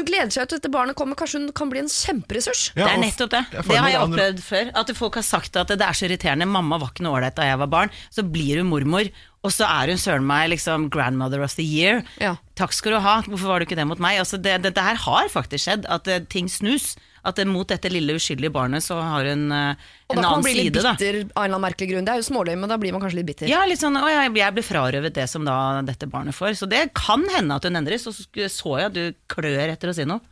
hun 0.00 0.08
gleder 0.08 0.32
seg 0.34 0.46
til 0.46 0.46
at 0.46 0.54
dette 0.56 0.72
barnet 0.72 0.96
kommer. 0.98 1.18
Kanskje 1.18 1.40
hun 1.42 1.48
kan 1.56 1.72
bli 1.72 1.82
en 1.82 1.90
kjemperessurs. 1.92 2.68
Ja, 2.74 2.86
det 2.86 2.92
er 2.94 3.02
nettopp 3.02 3.32
det. 3.34 3.42
Det 3.56 3.78
har 3.78 3.90
jeg 3.92 4.04
opplevd 4.04 4.44
før. 4.44 4.70
At 4.82 4.92
folk 4.98 5.18
har 5.20 5.26
sagt 5.26 5.58
at 5.60 5.72
det 5.74 5.84
er 5.84 5.98
så 5.98 6.08
irriterende. 6.08 6.48
Mamma 6.48 6.80
var 6.80 6.92
ikke 6.94 7.06
noe 7.06 7.18
ålreit 7.18 7.36
da 7.38 7.48
jeg 7.48 7.60
var 7.60 7.72
barn. 7.72 7.94
Så 8.14 8.24
blir 8.26 8.62
hun 8.62 8.70
mormor, 8.70 9.10
og 9.46 9.54
så 9.54 9.68
er 9.68 9.92
hun 9.92 10.00
søren 10.00 10.26
meg 10.26 10.48
liksom 10.54 10.88
grandmother 10.94 11.44
of 11.44 11.54
the 11.58 11.66
year. 11.66 12.02
Ja. 12.22 12.36
Takk 12.58 12.74
skal 12.76 12.96
du 12.96 13.02
ha. 13.04 13.18
Hvorfor 13.26 13.52
var 13.52 13.60
du 13.60 13.68
ikke 13.68 13.78
det 13.78 13.86
mot 13.90 14.00
meg? 14.02 14.18
Altså 14.22 14.40
det, 14.40 14.56
dette 14.66 14.82
her 14.82 14.98
har 15.04 15.30
faktisk 15.32 15.66
skjedd. 15.66 15.86
At 15.90 16.10
eh, 16.10 16.24
ting 16.30 16.50
snus. 16.50 16.96
At 17.28 17.40
mot 17.48 17.68
dette 17.68 17.90
lille 17.92 18.16
uskyldige 18.18 18.52
barnet 18.54 18.84
så 18.84 18.98
har 19.00 19.28
hun 19.28 19.46
en 19.46 19.52
annen 19.52 19.76
side. 19.76 20.08
Og 20.08 20.16
da 20.16 20.22
kan 20.22 20.30
man 20.32 20.46
bli 20.46 20.54
litt 20.56 20.72
bitter 20.76 20.88
da. 20.88 20.94
av 20.96 21.02
en 21.02 21.24
eller 21.28 21.44
annen 21.44 21.64
merkelig 21.66 21.90
grunn. 21.92 22.06
Det 22.08 22.14
er 22.14 22.22
jo 22.22 22.28
småløy, 22.30 22.54
men 22.58 22.72
da 22.72 22.78
blir 22.80 22.94
man 22.96 23.04
kanskje 23.04 23.20
litt 23.20 23.30
bitter. 23.30 23.50
Ja, 23.50 23.62
litt 23.68 23.82
sånn, 23.82 23.98
å, 24.00 24.06
jeg, 24.08 24.34
jeg 24.40 24.56
ble 24.56 24.64
frarøvet 24.66 25.16
det 25.18 25.26
som 25.30 25.44
da 25.48 25.56
dette 25.86 26.08
barnet 26.10 26.36
får. 26.36 26.56
Så 26.60 26.68
det 26.70 26.86
kan 26.96 27.26
hende 27.36 27.58
at 27.60 27.68
hun 27.68 27.78
endres. 27.80 28.06
Og 28.08 28.16
så 28.16 28.26
så 28.48 28.78
jeg 28.80 28.90
at 28.90 28.96
du 28.96 29.04
klør 29.30 29.68
etter 29.68 29.92
å 29.92 29.96
si 29.96 30.08
noe. 30.08 30.24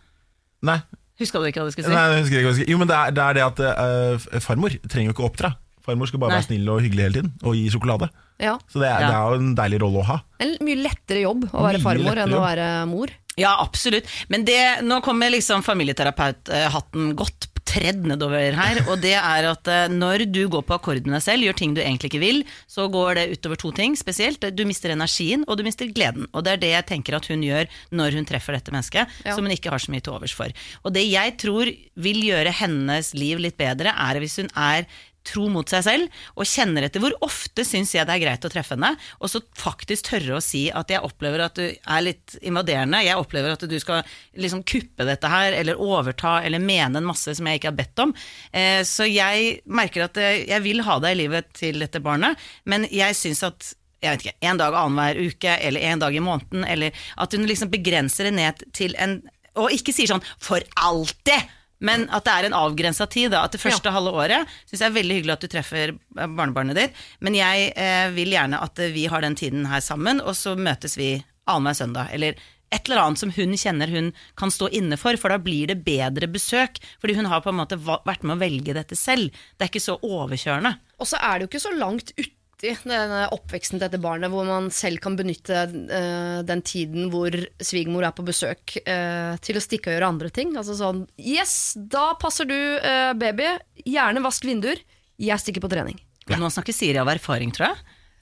Nei, 0.66 0.80
Huska 1.20 1.40
du 1.40 1.46
ikke 1.48 1.62
hva 1.62 1.70
du 1.70 1.72
skulle 1.72 1.88
si? 1.88 1.94
Nei, 1.96 2.08
jeg 2.12 2.24
husker 2.26 2.36
ikke 2.36 2.44
hva 2.44 2.50
jeg 2.52 2.58
skulle 2.58 2.66
si. 2.66 2.72
Jo, 2.74 2.80
men 2.82 2.90
det 2.90 2.96
er 2.96 3.14
det, 3.16 3.22
er 3.24 3.38
det 3.38 3.44
at 3.46 3.62
uh, 3.64 4.40
farmor 4.44 4.74
trenger 4.84 5.08
jo 5.10 5.14
ikke 5.16 5.24
å 5.24 5.30
oppdra. 5.30 5.52
Farmor 5.86 6.10
skal 6.10 6.20
bare 6.20 6.34
Nei. 6.34 6.40
være 6.42 6.48
snill 6.50 6.72
og 6.72 6.80
hyggelig 6.82 7.04
hele 7.06 7.16
tiden, 7.20 7.30
og 7.46 7.54
gi 7.56 7.68
sjokolade. 7.72 8.08
Ja. 8.42 8.56
Så 8.68 8.82
det 8.82 8.88
er, 8.90 9.04
Ja. 9.04 9.08
det 9.08 9.16
er 9.16 9.30
jo 9.30 9.38
en 9.40 9.54
deilig 9.56 9.78
rolle 9.84 10.02
å 10.02 10.06
ha. 10.10 10.16
En 10.44 10.56
mye 10.66 10.80
lettere 10.82 11.22
jobb 11.22 11.46
å 11.52 11.62
være 11.62 11.78
Mye 11.78 11.86
farmor 11.86 12.20
enn 12.24 12.34
å 12.36 12.42
være 12.42 12.66
mor. 12.90 13.12
Ja, 13.36 13.56
absolutt. 13.60 14.08
Men 14.32 14.46
det, 14.48 14.60
nå 14.86 15.00
kommer 15.04 15.28
liksom 15.32 15.62
familieterapeuthatten 15.62 17.12
godt 17.18 17.50
tredd 17.66 18.04
nedover 18.06 18.54
her. 18.56 18.78
Og 18.88 19.00
det 19.02 19.12
er 19.18 19.48
at 19.50 19.68
eh, 19.68 19.88
når 19.92 20.22
du 20.32 20.44
går 20.52 20.62
på 20.68 20.76
akkord 20.76 21.02
med 21.04 21.16
deg 21.18 21.24
selv, 21.24 21.44
gjør 21.44 21.56
ting 21.58 21.74
du 21.76 21.80
egentlig 21.82 22.12
ikke 22.12 22.22
vil, 22.22 22.38
så 22.70 22.86
går 22.92 23.18
det 23.18 23.24
utover 23.34 23.58
to 23.60 23.72
ting 23.76 23.96
spesielt. 23.98 24.46
Du 24.56 24.62
mister 24.68 24.94
energien, 24.94 25.42
og 25.50 25.58
du 25.58 25.64
mister 25.66 25.90
gleden. 25.92 26.28
Og 26.32 26.46
det 26.46 26.54
er 26.54 26.62
det 26.62 26.70
jeg 26.76 26.88
tenker 26.92 27.18
at 27.18 27.26
hun 27.28 27.42
gjør 27.44 27.66
når 27.98 28.16
hun 28.20 28.28
treffer 28.30 28.56
dette 28.56 28.72
mennesket, 28.72 29.10
Ja. 29.26 29.34
som 29.34 29.44
hun 29.44 29.52
ikke 29.56 29.74
har 29.74 29.82
så 29.82 29.92
mye 29.92 30.00
til 30.06 30.14
overs 30.14 30.32
for. 30.36 30.54
Og 30.86 30.94
det 30.94 31.04
jeg 31.10 31.36
tror 31.42 31.68
vil 32.06 32.22
gjøre 32.30 32.54
hennes 32.62 33.12
liv 33.18 33.42
litt 33.42 33.58
bedre, 33.60 33.92
er 33.92 34.22
hvis 34.22 34.38
hun 34.40 34.48
er 34.54 34.86
tro 35.26 35.48
mot 35.52 35.68
seg 35.68 35.84
selv, 35.86 36.20
og 36.36 36.48
kjenner 36.48 36.86
etter 36.86 37.02
hvor 37.02 37.16
ofte 37.26 37.64
syns 37.66 37.94
jeg 37.96 38.06
det 38.08 38.16
er 38.16 38.24
greit 38.24 38.46
å 38.46 38.52
treffe 38.52 38.76
henne, 38.76 38.94
og 39.20 39.32
så 39.32 39.42
faktisk 39.58 40.10
tørre 40.10 40.38
å 40.38 40.44
si 40.44 40.66
at 40.70 40.92
jeg 40.92 41.04
opplever 41.06 41.44
at 41.46 41.58
du 41.58 41.64
er 41.68 42.04
litt 42.04 42.36
invaderende, 42.42 43.04
jeg 43.06 43.20
opplever 43.20 43.54
at 43.54 43.66
du 43.68 43.76
skal 43.82 44.04
liksom 44.38 44.64
kuppe 44.66 45.06
dette 45.08 45.30
her, 45.30 45.56
eller 45.56 45.80
overta, 45.82 46.38
eller 46.46 46.62
mene 46.62 47.00
en 47.00 47.08
masse 47.08 47.36
som 47.36 47.48
jeg 47.48 47.60
ikke 47.60 47.72
har 47.72 47.80
bedt 47.80 48.04
om. 48.06 48.14
Eh, 48.52 48.82
så 48.86 49.08
jeg 49.08 49.58
merker 49.66 50.06
at 50.06 50.20
eh, 50.20 50.44
jeg 50.46 50.64
vil 50.66 50.84
ha 50.86 51.00
deg 51.02 51.16
i 51.16 51.20
livet 51.24 51.50
til 51.56 51.82
dette 51.82 52.02
barnet, 52.04 52.38
men 52.64 52.88
jeg 52.92 53.18
syns 53.18 53.44
at 53.46 53.74
jeg 54.04 54.12
vet 54.12 54.26
ikke, 54.26 54.48
en 54.50 54.60
dag 54.60 54.76
annenhver 54.76 55.18
uke, 55.32 55.54
eller 55.68 55.86
en 55.88 56.02
dag 56.02 56.16
i 56.16 56.22
måneden, 56.22 56.66
eller 56.68 57.06
at 57.16 57.32
hun 57.34 57.46
liksom 57.48 57.72
begrenser 57.72 58.28
det 58.28 58.36
ned 58.36 58.68
til 58.76 58.96
en 59.00 59.22
Og 59.56 59.72
ikke 59.72 59.88
sier 59.96 60.10
sånn 60.10 60.20
'for 60.36 60.60
alltid', 60.76 61.48
men 61.84 62.06
at 62.14 62.24
det 62.26 62.34
er 62.34 62.48
en 62.48 62.56
avgrensa 62.56 63.06
tid. 63.10 63.30
Da, 63.34 63.44
at 63.44 63.54
det 63.54 63.62
første 63.62 63.92
halve 63.92 64.14
året 64.16 64.50
syns 64.64 64.80
jeg 64.80 64.88
er 64.88 64.96
veldig 64.96 65.20
hyggelig 65.20 65.36
at 65.36 65.44
du 65.44 65.52
treffer 65.52 65.94
eh, 65.94 66.26
barnebarnet 66.26 66.78
ditt, 66.78 67.06
men 67.24 67.36
jeg 67.38 67.70
eh, 67.76 68.08
vil 68.16 68.34
gjerne 68.36 68.60
at 68.64 68.82
eh, 68.82 68.92
vi 68.94 69.06
har 69.12 69.24
den 69.24 69.38
tiden 69.38 69.66
her 69.70 69.84
sammen, 69.84 70.22
og 70.22 70.36
så 70.38 70.56
møtes 70.56 70.96
vi 70.98 71.16
annenhver 71.46 71.80
søndag. 71.80 72.12
Eller 72.16 72.38
et 72.74 72.88
eller 72.88 72.98
annet 73.02 73.20
som 73.20 73.30
hun 73.30 73.54
kjenner 73.54 73.90
hun 73.92 74.08
kan 74.38 74.50
stå 74.50 74.68
inne 74.74 74.98
for, 74.98 75.14
for 75.20 75.30
da 75.30 75.38
blir 75.42 75.70
det 75.70 75.78
bedre 75.86 76.26
besøk. 76.30 76.80
Fordi 77.02 77.14
hun 77.18 77.28
har 77.30 77.44
på 77.44 77.52
en 77.52 77.60
måte 77.60 77.78
vært 77.78 78.24
med 78.26 78.36
å 78.36 78.40
velge 78.40 78.74
dette 78.74 78.98
selv. 78.98 79.30
Det 79.54 79.66
er 79.66 79.70
ikke 79.70 79.84
så 79.84 79.98
overkjørende. 80.02 80.74
Og 80.98 81.08
så 81.08 81.20
er 81.20 81.36
det 81.36 81.46
jo 81.46 81.50
ikke 81.52 81.62
så 81.62 81.74
langt 81.76 82.10
uti 82.56 82.72
denne 82.88 83.26
oppveksten 83.34 83.76
til 83.76 83.82
dette 83.84 83.98
barnet, 84.00 84.30
hvor 84.32 84.46
man 84.48 84.70
selv 84.72 84.96
kan 85.04 85.16
benytte 85.18 85.66
uh, 85.68 86.40
den 86.46 86.62
tiden 86.64 87.10
hvor 87.12 87.34
svigermor 87.60 88.06
er 88.08 88.14
på 88.16 88.24
besøk, 88.26 88.78
uh, 88.88 89.36
til 89.44 89.58
å 89.58 89.62
stikke 89.62 89.90
og 89.92 89.96
gjøre 89.98 90.08
andre 90.14 90.30
ting. 90.32 90.54
Altså 90.56 90.74
sånn 90.78 91.04
Yes, 91.20 91.74
da 91.76 92.14
passer 92.20 92.48
du, 92.48 92.56
uh, 92.56 93.12
baby. 93.18 93.50
Gjerne 93.84 94.22
vask 94.24 94.44
vinduer. 94.48 94.80
Jeg 95.20 95.40
stikker 95.42 95.62
på 95.64 95.70
trening. 95.72 96.00
Nå 96.32 96.48
snakker 96.50 96.74
Siri 96.74 96.98
av 96.98 97.08
erfaring, 97.12 97.52
tror 97.54 97.68
jeg. 97.70 97.76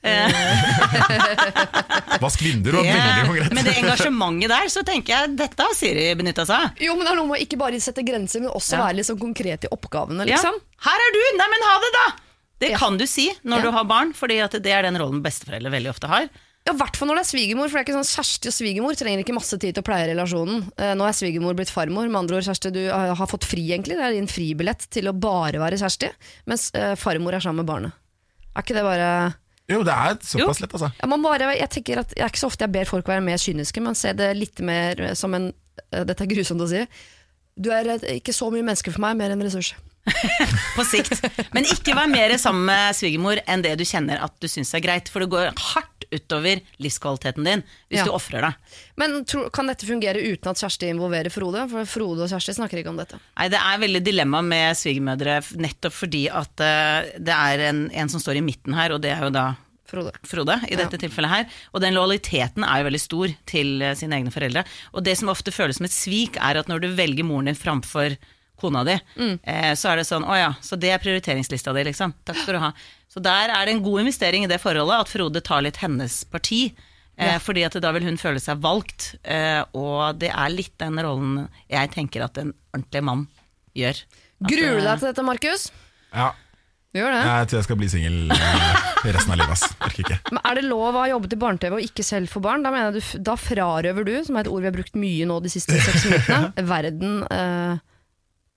Vask 2.21 2.43
vinduer 2.45 2.75
var 2.77 2.85
veldig 2.85 3.23
konkret. 3.25 3.55
Med 3.57 3.65
det 3.65 3.73
engasjementet 3.81 4.51
der, 4.53 4.67
så 4.69 4.83
tenker 4.85 5.15
jeg 5.15 5.31
dette 5.39 5.65
har 5.65 5.73
Siri 5.79 6.11
benytta 6.19 6.45
seg 6.45 6.67
av. 6.67 6.83
Jo, 6.85 6.93
men 6.99 7.07
det 7.07 7.11
er 7.15 7.19
noe 7.23 7.31
med 7.31 7.39
å 7.39 7.45
ikke 7.47 7.57
bare 7.63 7.81
sette 7.81 8.05
grenser, 8.05 8.43
men 8.45 8.53
også 8.53 8.77
Ja. 8.77 8.83
være 8.85 8.99
litt 8.99 9.09
sånn 9.09 9.23
konkret 9.23 9.65
i 9.65 9.71
oppgavene, 9.73 10.27
Ja. 10.29 10.37
liksom. 10.37 10.55
Her 10.85 10.99
er 11.07 11.11
du! 11.17 11.23
Neimen, 11.41 11.65
ha 11.71 11.75
det, 11.81 11.91
da! 11.97 12.05
Det 12.61 12.71
Ja. 12.71 12.79
kan 12.79 12.97
du 12.97 13.07
si 13.07 13.31
når 13.45 13.59
Ja. 13.59 13.63
du 13.63 13.71
har 13.73 13.85
barn, 13.85 14.13
Fordi 14.15 14.37
det 14.63 14.67
er 14.73 14.83
den 14.83 14.97
rollen 14.97 15.23
besteforeldre 15.23 15.71
veldig 15.71 15.91
ofte 15.91 16.09
har. 16.09 16.29
Ja, 16.67 16.73
I 16.73 16.77
hvert 16.79 16.97
fall 16.97 17.09
når 17.09 17.17
det 17.17 17.25
er 17.27 17.37
svigermor, 17.37 17.69
for 17.69 17.77
det 17.77 17.83
er 17.89 17.93
ikke 17.93 17.99
sånn 18.01 18.15
Kjersti 18.17 18.47
og 18.49 18.55
svigermor 18.57 18.97
trenger 18.97 19.21
ikke 19.21 19.35
masse 19.37 19.59
tid 19.61 19.75
til 19.75 19.83
å 19.83 19.85
pleie 19.85 20.07
relasjonen. 20.09 20.63
Eh, 20.79 20.95
nå 20.97 21.05
er 21.05 21.13
svigermor 21.13 21.55
blitt 21.55 21.69
farmor, 21.69 22.09
med 22.09 22.17
andre 22.17 22.37
ord, 22.39 22.45
Kjersti, 22.45 22.73
du 22.73 22.89
har, 22.91 23.27
fått 23.27 23.45
fri 23.45 23.69
egentlig. 23.69 23.99
Det 23.99 24.01
er 24.01 24.13
din 24.17 24.27
fribillett 24.27 24.89
til 24.89 25.05
å 25.05 25.13
bare 25.13 25.61
være 25.61 25.77
Kjersti, 25.77 26.09
mens 26.47 26.71
eh, 26.75 26.95
farmor 26.95 27.35
er 27.35 27.41
sammen 27.41 27.57
med 27.57 27.67
barnet. 27.67 27.93
Er 28.57 28.63
ikke 28.63 28.75
det 28.79 28.83
bare 28.87 29.35
Jo, 29.69 29.83
det 29.83 29.93
er 29.93 30.15
såpass 30.25 30.61
lett, 30.61 30.73
altså. 30.73 30.93
ja, 31.03 31.07
man 31.07 31.23
bare, 31.23 31.53
jeg 31.59 31.69
tenker 31.71 31.99
at 31.99 32.09
Det 32.15 32.21
er 32.23 32.29
ikke 32.31 32.39
så 32.41 32.47
ofte 32.49 32.61
jeg 32.65 32.73
ber 32.73 32.85
folk 32.87 33.05
være 33.07 33.23
mer 33.23 33.37
kyniske, 33.37 33.83
men 33.83 33.95
se 33.95 34.13
det 34.15 34.37
litt 34.37 34.61
mer 34.61 35.15
som 35.15 35.35
en 35.35 35.53
eh, 35.93 36.05
Dette 36.05 36.23
er 36.23 36.27
grusomt 36.33 36.61
å 36.63 36.69
si. 36.69 36.87
Du 37.55 37.71
er 37.71 37.95
ikke 38.17 38.35
så 38.35 38.51
mye 38.51 38.65
menneske 38.67 38.93
for 38.95 39.03
meg, 39.05 39.17
mer 39.19 39.35
enn 39.35 39.43
ressurs. 39.45 39.75
På 40.77 40.85
sikt. 40.85 41.23
Men 41.57 41.65
ikke 41.71 41.95
vær 41.97 42.11
mer 42.11 42.35
sammen 42.41 42.67
med 42.69 42.97
svigermor 42.99 43.41
enn 43.49 43.63
det 43.65 43.77
du 43.81 43.85
kjenner 43.89 44.21
at 44.25 44.35
du 44.43 44.49
syns 44.51 44.75
er 44.77 44.83
greit. 44.85 45.09
For 45.09 45.25
det 45.25 45.31
går 45.33 45.53
hardt 45.71 46.05
utover 46.15 46.61
livskvaliteten 46.83 47.47
din 47.47 47.63
hvis 47.89 48.03
Ja. 48.03 48.05
du 48.05 48.13
ofrer 48.15 48.45
deg. 48.45 48.59
Men 49.01 49.25
tro, 49.25 49.47
kan 49.55 49.67
dette 49.71 49.87
fungere 49.89 50.21
uten 50.21 50.51
at 50.53 50.61
Kjersti 50.61 50.91
involverer 50.93 51.33
Frode? 51.33 51.65
For 51.71 51.89
Frode 51.89 52.27
og 52.27 52.31
Kjersti 52.31 52.55
snakker 52.59 52.83
ikke 52.83 52.93
om 52.93 53.01
dette. 53.01 53.19
Nei, 53.39 53.49
Det 53.49 53.59
er 53.63 53.81
veldig 53.87 54.03
dilemma 54.05 54.43
med 54.45 54.77
svigermødre 54.79 55.41
nettopp 55.57 55.97
fordi 55.97 56.27
at 56.29 56.53
uh, 56.61 57.09
det 57.19 57.35
er 57.35 57.65
en, 57.71 57.87
en 57.91 58.09
som 58.13 58.21
står 58.21 58.43
i 58.43 58.45
midten 58.45 58.77
her, 58.77 58.93
og 58.93 59.01
det 59.03 59.15
er 59.15 59.25
jo 59.25 59.33
da 59.35 59.55
Frode. 59.95 60.13
Frode 60.29 60.59
i 60.69 60.79
dette 60.79 61.01
tilfellet 61.01 61.33
her. 61.33 61.59
Og 61.73 61.83
den 61.85 61.97
lojaliteten 61.97 62.67
er 62.67 62.83
jo 62.83 62.89
veldig 62.91 63.03
stor 63.03 63.35
til 63.51 63.75
eh, 63.83 63.97
sine 63.99 64.19
egne 64.21 64.33
foreldre. 64.35 64.65
Og 64.93 65.05
det 65.07 65.17
som 65.21 65.33
ofte 65.33 65.55
føles 65.55 65.81
som 65.81 65.89
et 65.89 65.95
svik, 65.95 66.39
er 66.43 66.61
at 66.61 66.71
når 66.71 66.85
du 66.85 66.89
velger 66.99 67.27
moren 67.27 67.51
din 67.51 67.59
framfor 67.59 68.17
kona 68.61 68.85
di, 68.87 68.95
eh, 69.19 69.73
så 69.75 69.91
er 69.91 69.99
det 69.99 70.07
sånn 70.07 70.25
Å 70.31 70.35
ja, 70.39 70.51
så 70.63 70.77
det 70.79 70.93
er 70.95 71.03
prioriteringslista 71.03 71.73
di, 71.75 71.87
liksom. 71.89 72.15
Takk 72.27 72.39
skal 72.43 72.59
du 72.59 72.63
ha. 72.63 72.73
Så 73.11 73.23
der 73.23 73.51
er 73.55 73.67
det 73.67 73.77
en 73.77 73.85
god 73.85 74.05
investering 74.05 74.47
i 74.47 74.51
det 74.51 74.61
forholdet, 74.63 75.05
at 75.07 75.11
Frode 75.11 75.43
tar 75.45 75.65
litt 75.67 75.81
hennes 75.83 76.23
parti. 76.31 76.69
Eh, 77.17 77.39
Fordi 77.39 77.63
at 77.67 77.77
da 77.83 77.93
vil 77.95 78.07
hun 78.09 78.19
føle 78.19 78.43
seg 78.43 78.63
valgt, 78.63 79.13
eh, 79.23 79.63
og 79.79 80.19
det 80.19 80.33
er 80.35 80.51
litt 80.51 80.75
den 80.83 80.99
rollen 80.99 81.45
jeg 81.71 81.93
tenker 81.95 82.25
at 82.27 82.41
en 82.43 82.51
ordentlig 82.75 83.05
mann 83.07 83.27
gjør. 83.79 84.01
Gruer 84.43 84.75
du 84.75 84.81
eh, 84.81 84.89
deg 84.89 84.99
til 84.99 85.09
dette, 85.13 85.27
Markus? 85.27 85.69
Ja, 86.15 86.33
Du 86.95 87.01
gjør 87.01 87.11
det? 87.11 87.23
jeg 87.27 87.47
tror 87.51 87.59
jeg 87.59 87.67
skal 87.67 87.79
bli 87.81 87.89
singel 87.91 88.19
eh, 88.31 88.83
resten 89.11 89.33
av 89.35 89.39
livet. 89.41 89.51
ass. 89.57 89.65
Orker 89.83 90.05
ikke. 90.05 90.19
Men 90.31 90.39
er 90.47 90.61
det 90.61 90.63
lov 90.69 90.95
å 90.95 91.01
ha 91.03 91.09
jobbet 91.11 91.33
i 91.35 91.39
barne-TV 91.43 91.75
og 91.81 91.83
ikke 91.89 92.05
selv 92.07 92.31
få 92.31 92.43
barn? 92.45 92.63
Da 92.63 92.71
mener 92.71 92.95
jeg 92.95 93.03
du, 93.03 93.25
da 93.27 93.35
frarøver 93.41 94.07
du, 94.07 94.13
som 94.29 94.39
er 94.39 94.47
et 94.47 94.51
ord 94.53 94.63
vi 94.63 94.69
har 94.71 94.77
brukt 94.77 94.95
mye 95.03 95.27
nå 95.27 95.41
de 95.43 95.51
siste 95.51 95.75
seks 95.83 96.07
minuttene, 96.07 96.53
verden 96.75 97.17
eh, 97.35 97.83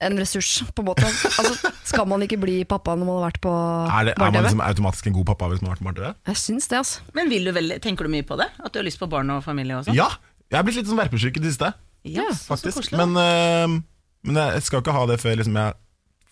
en 0.05 0.19
ressurs, 0.21 0.51
på 0.77 0.83
en 0.83 0.89
måte. 0.91 1.09
Altså, 1.09 1.71
skal 1.89 2.05
man 2.05 2.21
ikke 2.21 2.37
bli 2.37 2.59
pappa 2.69 2.93
når 2.93 3.07
man 3.09 3.15
har 3.17 3.23
vært 3.31 3.39
på 3.41 3.53
Er, 3.57 4.11
det, 4.11 4.13
er 4.13 4.21
man 4.21 4.27
barne-TV? 4.27 4.45
liksom 4.51 4.61
automatisk 4.67 5.09
en 5.09 5.15
god 5.17 5.27
pappa 5.31 5.49
hvis 5.49 5.63
man 5.63 5.71
har 5.71 5.73
vært 5.79 5.81
på 5.81 5.89
barne-TV? 5.89 6.13
Jeg 6.29 6.41
syns 6.43 6.69
det, 6.69 6.77
altså. 6.83 7.07
Men 7.17 7.33
vil 7.33 7.49
du 7.49 7.55
vel, 7.57 7.73
tenker 7.81 8.05
du 8.05 8.13
mye 8.13 8.27
på 8.29 8.37
det? 8.37 8.51
At 8.61 8.69
du 8.69 8.77
har 8.77 8.85
lyst 8.85 9.01
på 9.01 9.09
barn 9.09 9.33
og 9.33 9.41
familie 9.47 9.79
og 9.81 9.87
sånn? 9.89 9.97
Ja! 9.97 10.11
Jeg 10.53 10.61
er 10.61 10.69
blitt 10.69 10.77
litt 10.79 10.87
sånn 10.93 11.01
verpesjuk 11.01 11.41
i 11.41 11.43
det 11.43 11.49
siste, 11.55 11.73
Ja, 12.07 12.29
så 12.37 12.53
faktisk. 12.53 12.77
koselig. 12.83 13.01
Men, 13.01 13.17
øh, 13.19 13.81
men 14.29 14.37
jeg 14.45 14.61
skal 14.69 14.85
ikke 14.85 14.93
ha 14.95 15.01
det 15.09 15.17
før 15.25 15.41
liksom, 15.41 15.57
jeg 15.59 15.73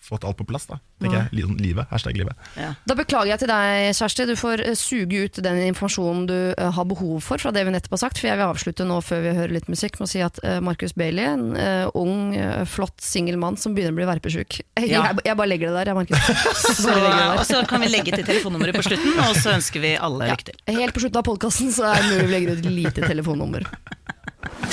fått 0.06 0.24
alt 0.24 0.38
på 0.38 0.46
plass. 0.48 0.64
da 0.70 0.78
tenker 1.02 1.18
jeg. 1.18 1.28
Li- 1.36 1.42
sånn 1.44 1.58
Livet. 1.60 1.90
Hashtag 1.92 2.16
livet. 2.16 2.38
Ja. 2.56 2.70
Da 2.88 2.94
beklager 2.96 3.34
jeg 3.34 3.42
til 3.44 3.50
deg, 3.52 3.90
Kjersti. 3.98 4.26
Du 4.30 4.34
får 4.38 4.62
eh, 4.64 4.74
suge 4.78 5.24
ut 5.26 5.42
den 5.44 5.60
informasjonen 5.66 6.24
du 6.30 6.36
eh, 6.54 6.70
har 6.72 6.86
behov 6.88 7.20
for 7.26 7.42
fra 7.42 7.52
det 7.52 7.66
vi 7.68 7.74
nettopp 7.74 7.98
har 7.98 8.04
sagt. 8.06 8.22
For 8.22 8.30
jeg 8.30 8.38
vil 8.40 8.46
avslutte 8.48 8.86
nå 8.88 9.00
før 9.04 9.20
vi 9.26 9.34
hører 9.36 9.52
litt 9.58 9.68
musikk 9.68 9.98
med 10.00 10.06
å 10.08 10.12
si 10.14 10.22
at 10.24 10.40
Marcus 10.62 10.74
Markus 10.76 10.92
Bailey, 10.94 11.24
en 11.24 11.56
eh, 11.56 11.86
ung, 11.96 12.34
eh, 12.36 12.62
flott 12.68 13.00
singel 13.02 13.38
mann 13.40 13.56
som 13.56 13.72
begynner 13.74 13.94
å 13.94 13.96
bli 13.96 14.04
verpesjuk 14.10 14.58
Ja. 14.76 15.06
jeg, 15.08 15.22
jeg 15.24 15.36
bare 15.40 15.48
legger 15.48 15.70
det 15.72 15.78
der, 15.80 15.90
jeg, 15.90 15.96
Markus. 15.96 16.44
Så, 16.84 16.92
og 16.92 17.40
så 17.48 17.62
kan 17.66 17.80
vi 17.80 17.88
legge 17.88 18.12
til 18.14 18.26
telefonnummeret 18.28 18.76
på 18.76 18.84
slutten, 18.86 19.16
og 19.24 19.34
så 19.40 19.54
ønsker 19.56 19.80
vi 19.82 19.94
alle 19.96 20.28
lykke 20.30 20.50
til. 20.50 20.60
Helt 20.76 20.94
på 20.94 21.02
slutten 21.02 21.22
av 21.22 21.26
podkasten 21.26 21.72
så 21.74 21.88
er 21.94 22.02
det 22.04 22.10
mulig 22.12 22.26
vi 22.26 22.34
legger 22.36 22.52
ut 22.52 22.60
et 22.68 22.76
lite 22.76 23.08
telefonnummer. 23.08 23.64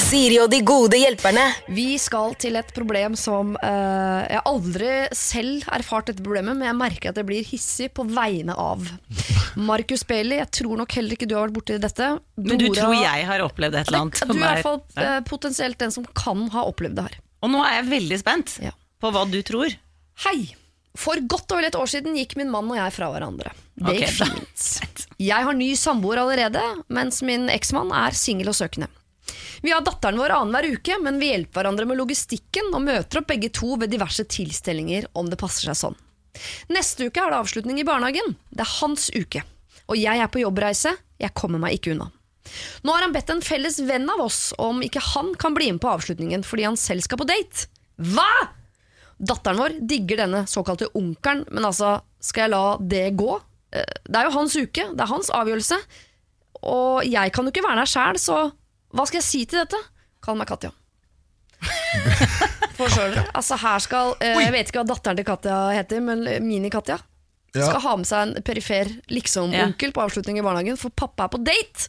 Siri 0.04 0.38
og 0.42 0.50
de 0.52 0.60
gode 0.66 0.98
hjelperne. 0.98 1.44
Vi 1.74 1.98
skal 2.02 2.34
til 2.42 2.56
et 2.60 2.70
problem 2.76 3.16
som 3.20 3.54
eh, 3.60 4.22
Jeg 4.30 4.38
har 4.40 4.48
aldri 4.50 4.92
selv 5.18 5.66
erfart 5.76 6.10
dette 6.10 6.24
problemet, 6.24 6.56
men 6.58 6.68
jeg 6.70 6.78
merker 6.80 7.12
at 7.12 7.20
jeg 7.20 7.28
blir 7.28 7.46
hissig 7.48 7.90
på 7.98 8.06
vegne 8.10 8.56
av. 8.60 8.86
Markus 9.60 10.06
Bailey, 10.10 10.40
jeg 10.40 10.50
tror 10.60 10.80
nok 10.82 10.96
heller 10.98 11.18
ikke 11.18 11.28
du 11.30 11.36
har 11.38 11.48
vært 11.48 11.58
borti 11.58 11.78
dette. 11.84 12.10
Men 12.40 12.62
du 12.62 12.68
Dora- 12.70 12.80
tror 12.80 12.96
jeg 12.98 13.28
har 13.30 13.44
opplevd 13.46 13.78
et 13.82 13.92
eller 13.92 14.02
annet 14.06 14.22
Du 14.24 14.24
som 14.24 14.34
er 14.34 14.40
i 14.40 14.48
er 14.48 14.56
hvert 14.56 14.68
fall 14.70 15.06
eh, 15.06 15.20
potensielt 15.30 15.80
den 15.84 15.94
som 15.98 16.08
kan 16.18 16.48
ha 16.56 16.66
opplevd 16.72 16.98
det 17.00 17.08
her. 17.10 17.20
Og 17.44 17.54
nå 17.54 17.62
er 17.68 17.78
jeg 17.82 17.90
veldig 17.92 18.22
spent 18.24 18.58
Ja. 18.64 18.74
på 19.04 19.12
hva 19.14 19.26
du 19.30 19.40
tror. 19.46 19.74
Hei! 20.28 20.38
For 20.98 21.18
godt 21.26 21.50
og 21.50 21.58
vel 21.58 21.66
et 21.72 21.76
år 21.78 21.90
siden 21.90 22.14
gikk 22.20 22.36
min 22.38 22.52
mann 22.54 22.68
og 22.70 22.78
jeg 22.78 22.94
fra 22.94 23.08
hverandre. 23.10 23.50
Det 23.82 23.90
Ok, 23.90 24.02
gikk 24.04 24.20
da. 24.20 24.28
fint. 24.30 25.06
Jeg 25.26 25.46
har 25.48 25.56
ny 25.58 25.72
samboer 25.80 26.22
allerede, 26.22 26.62
mens 26.94 27.24
min 27.26 27.48
eksmann 27.50 27.90
er 27.98 28.14
singel 28.14 28.52
og 28.54 28.58
søkende. 28.60 28.88
Vi 29.64 29.72
har 29.72 29.84
datteren 29.86 30.20
vår 30.20 30.34
annenhver 30.36 30.68
uke, 30.76 30.98
men 31.02 31.20
vi 31.22 31.30
hjelper 31.32 31.62
hverandre 31.62 31.88
med 31.88 32.00
logistikken 32.00 32.74
og 32.76 32.84
møter 32.84 33.22
opp 33.22 33.30
begge 33.32 33.50
to 33.56 33.76
ved 33.80 33.94
diverse 33.94 34.26
tilstelninger 34.28 35.08
om 35.20 35.30
det 35.32 35.40
passer 35.40 35.70
seg 35.70 35.80
sånn. 35.80 36.00
Neste 36.74 37.08
uke 37.08 37.22
er 37.22 37.32
det 37.32 37.40
avslutning 37.40 37.80
i 37.80 37.86
barnehagen. 37.88 38.36
Det 38.50 38.66
er 38.66 38.74
hans 38.82 39.08
uke. 39.14 39.44
Og 39.88 40.00
jeg 40.00 40.20
er 40.20 40.32
på 40.32 40.42
jobbreise. 40.42 40.96
Jeg 41.22 41.36
kommer 41.38 41.62
meg 41.62 41.78
ikke 41.78 41.94
unna. 41.94 42.10
Nå 42.84 42.92
har 42.92 43.06
han 43.06 43.14
bedt 43.16 43.32
en 43.32 43.44
felles 43.46 43.78
venn 43.88 44.10
av 44.12 44.26
oss 44.26 44.40
om 44.60 44.82
ikke 44.84 45.02
han 45.14 45.32
kan 45.40 45.56
bli 45.56 45.70
med 45.72 45.80
på 45.84 45.94
avslutningen 45.94 46.44
fordi 46.44 46.66
han 46.68 46.80
selv 46.80 47.06
skal 47.06 47.22
på 47.22 47.28
date. 47.30 47.70
Hva?! 47.98 48.28
Datteren 49.24 49.62
vår 49.62 49.78
digger 49.88 50.24
denne 50.26 50.42
såkalte 50.50 50.90
onkelen, 50.98 51.46
men 51.54 51.64
altså, 51.70 52.02
skal 52.20 52.48
jeg 52.48 52.52
la 52.52 52.64
det 52.82 53.06
gå? 53.16 53.38
Eh, 53.72 53.94
Det 54.10 54.20
er 54.20 54.28
jo 54.28 54.36
hans 54.36 54.58
uke, 54.58 54.90
det 54.92 55.06
er 55.06 55.12
hans 55.14 55.30
avgjørelse. 55.32 55.78
Og 56.68 57.06
jeg 57.08 57.32
kan 57.32 57.46
jo 57.48 57.54
ikke 57.54 57.64
være 57.64 57.84
der 57.84 57.92
sjæl, 57.94 58.20
så 58.20 58.40
hva 58.94 59.06
skal 59.10 59.20
jeg 59.20 59.26
si 59.28 59.44
til 59.50 59.64
dette? 59.64 59.80
Kall 60.24 60.38
meg 60.40 60.48
Katja. 60.50 60.72
Forstår 62.78 63.14
dere? 63.14 63.24
Altså 63.38 63.58
her 63.62 63.82
skal 63.84 64.14
eh, 64.24 64.38
Jeg 64.44 64.54
vet 64.56 64.70
ikke 64.72 64.82
hva 64.82 64.90
datteren 64.90 65.20
til 65.20 65.28
Katja 65.28 65.58
heter, 65.78 66.02
men 66.04 66.24
Mini-Katja 66.44 66.98
Ja. 67.54 67.68
skal 67.70 67.84
ha 67.84 67.92
med 68.02 68.08
seg 68.10 68.24
en 68.32 68.44
perifer 68.46 68.90
liksom-onkel 69.14 69.92
på 69.94 70.02
avslutning 70.02 70.40
i 70.40 70.46
barnehagen, 70.46 70.80
for 70.82 70.90
pappa 70.90 71.28
er 71.28 71.34
på 71.36 71.42
date! 71.46 71.86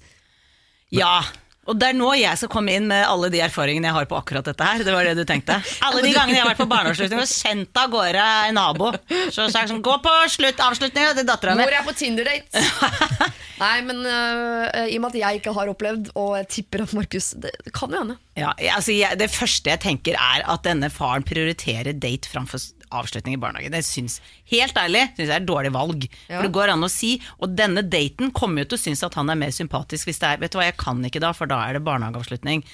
Ja, 0.92 1.22
og 1.64 1.78
det 1.80 1.90
er 1.90 1.96
nå 1.96 2.10
jeg 2.18 2.40
skal 2.40 2.50
komme 2.52 2.74
inn 2.76 2.88
med 2.90 3.04
alle 3.06 3.30
de 3.32 3.40
erfaringene 3.44 3.88
jeg 3.88 3.96
har 3.96 4.08
på 4.10 4.18
akkurat 4.18 4.46
dette 4.46 4.66
her. 4.68 4.84
Det 4.84 4.92
var 4.94 5.06
det 5.08 5.14
du 5.16 5.24
tenkte? 5.28 5.56
Alle 5.86 6.02
de 6.04 6.12
gangene 6.12 6.36
jeg 6.36 6.44
har 6.44 6.50
vært 6.52 6.60
på 6.60 6.68
barneavslutning 6.70 7.22
og 7.22 7.30
sendt 7.30 7.80
av 7.80 7.92
gårde 7.92 8.26
en 8.50 8.58
nabo. 8.58 8.90
Så 9.32 9.48
sa 9.48 9.64
jeg 9.64 9.72
sånn, 9.72 9.84
gå 9.84 9.96
på 10.04 10.12
slutt, 10.34 10.60
avslutning 10.60 11.08
til 11.18 11.28
dattera 11.28 11.56
mi. 11.56 11.64
Mor 11.64 11.78
er 11.78 11.86
på 11.86 11.96
Tinder-date! 11.96 12.64
Nei, 13.62 13.74
men 13.86 14.02
uh, 14.02 14.84
i 14.90 14.96
og 14.98 15.04
med 15.04 15.12
at 15.12 15.18
jeg 15.20 15.40
ikke 15.40 15.54
har 15.56 15.70
opplevd, 15.70 16.10
og 16.18 16.32
jeg 16.40 16.48
tipper 16.56 16.82
at 16.82 16.94
Markus 16.96 17.28
Det 17.38 17.52
kan 17.74 17.92
jo 17.94 18.00
hende. 18.02 18.16
Ja, 18.34 18.50
altså 18.74 18.94
jeg, 18.96 19.14
det 19.20 19.30
første 19.30 19.70
jeg 19.70 19.82
tenker 19.84 20.18
er 20.18 20.42
at 20.50 20.64
denne 20.66 20.90
faren 20.92 21.24
prioriterer 21.26 21.94
date 21.94 22.30
framfor 22.30 22.60
avslutning 23.00 23.36
i 23.36 23.40
barnehagen. 23.42 23.74
Det 23.74 23.82
syns, 23.86 24.20
helt 24.52 24.78
ærlig 24.80 25.04
syns 25.16 25.26
jeg 25.28 25.34
er 25.34 25.42
et 25.42 25.48
dårlig 25.48 25.72
valg. 25.74 26.06
Ja. 26.28 26.38
For 26.38 26.46
det 26.48 26.54
går 26.56 26.72
an 26.74 26.86
å 26.86 26.90
si, 26.92 27.12
og 27.42 27.54
denne 27.58 27.84
daten 27.86 28.32
kommer 28.36 28.64
jo 28.64 28.70
til 28.72 28.80
å 28.80 28.84
synes 28.86 29.04
at 29.06 29.18
han 29.18 29.30
er 29.32 29.40
mer 29.40 29.54
sympatisk 29.54 30.10
hvis 30.10 30.22
det 30.22 30.30
er 30.32 30.42
Vet 30.44 30.54
du 30.54 30.58
hva, 30.60 30.66
jeg 30.70 30.78
kan 30.80 31.02
ikke 31.06 31.22
da, 31.24 31.32
for 31.36 31.50
da 31.50 31.60
er 31.68 31.78
det 31.78 31.84
barnehageavslutning. 31.86 32.64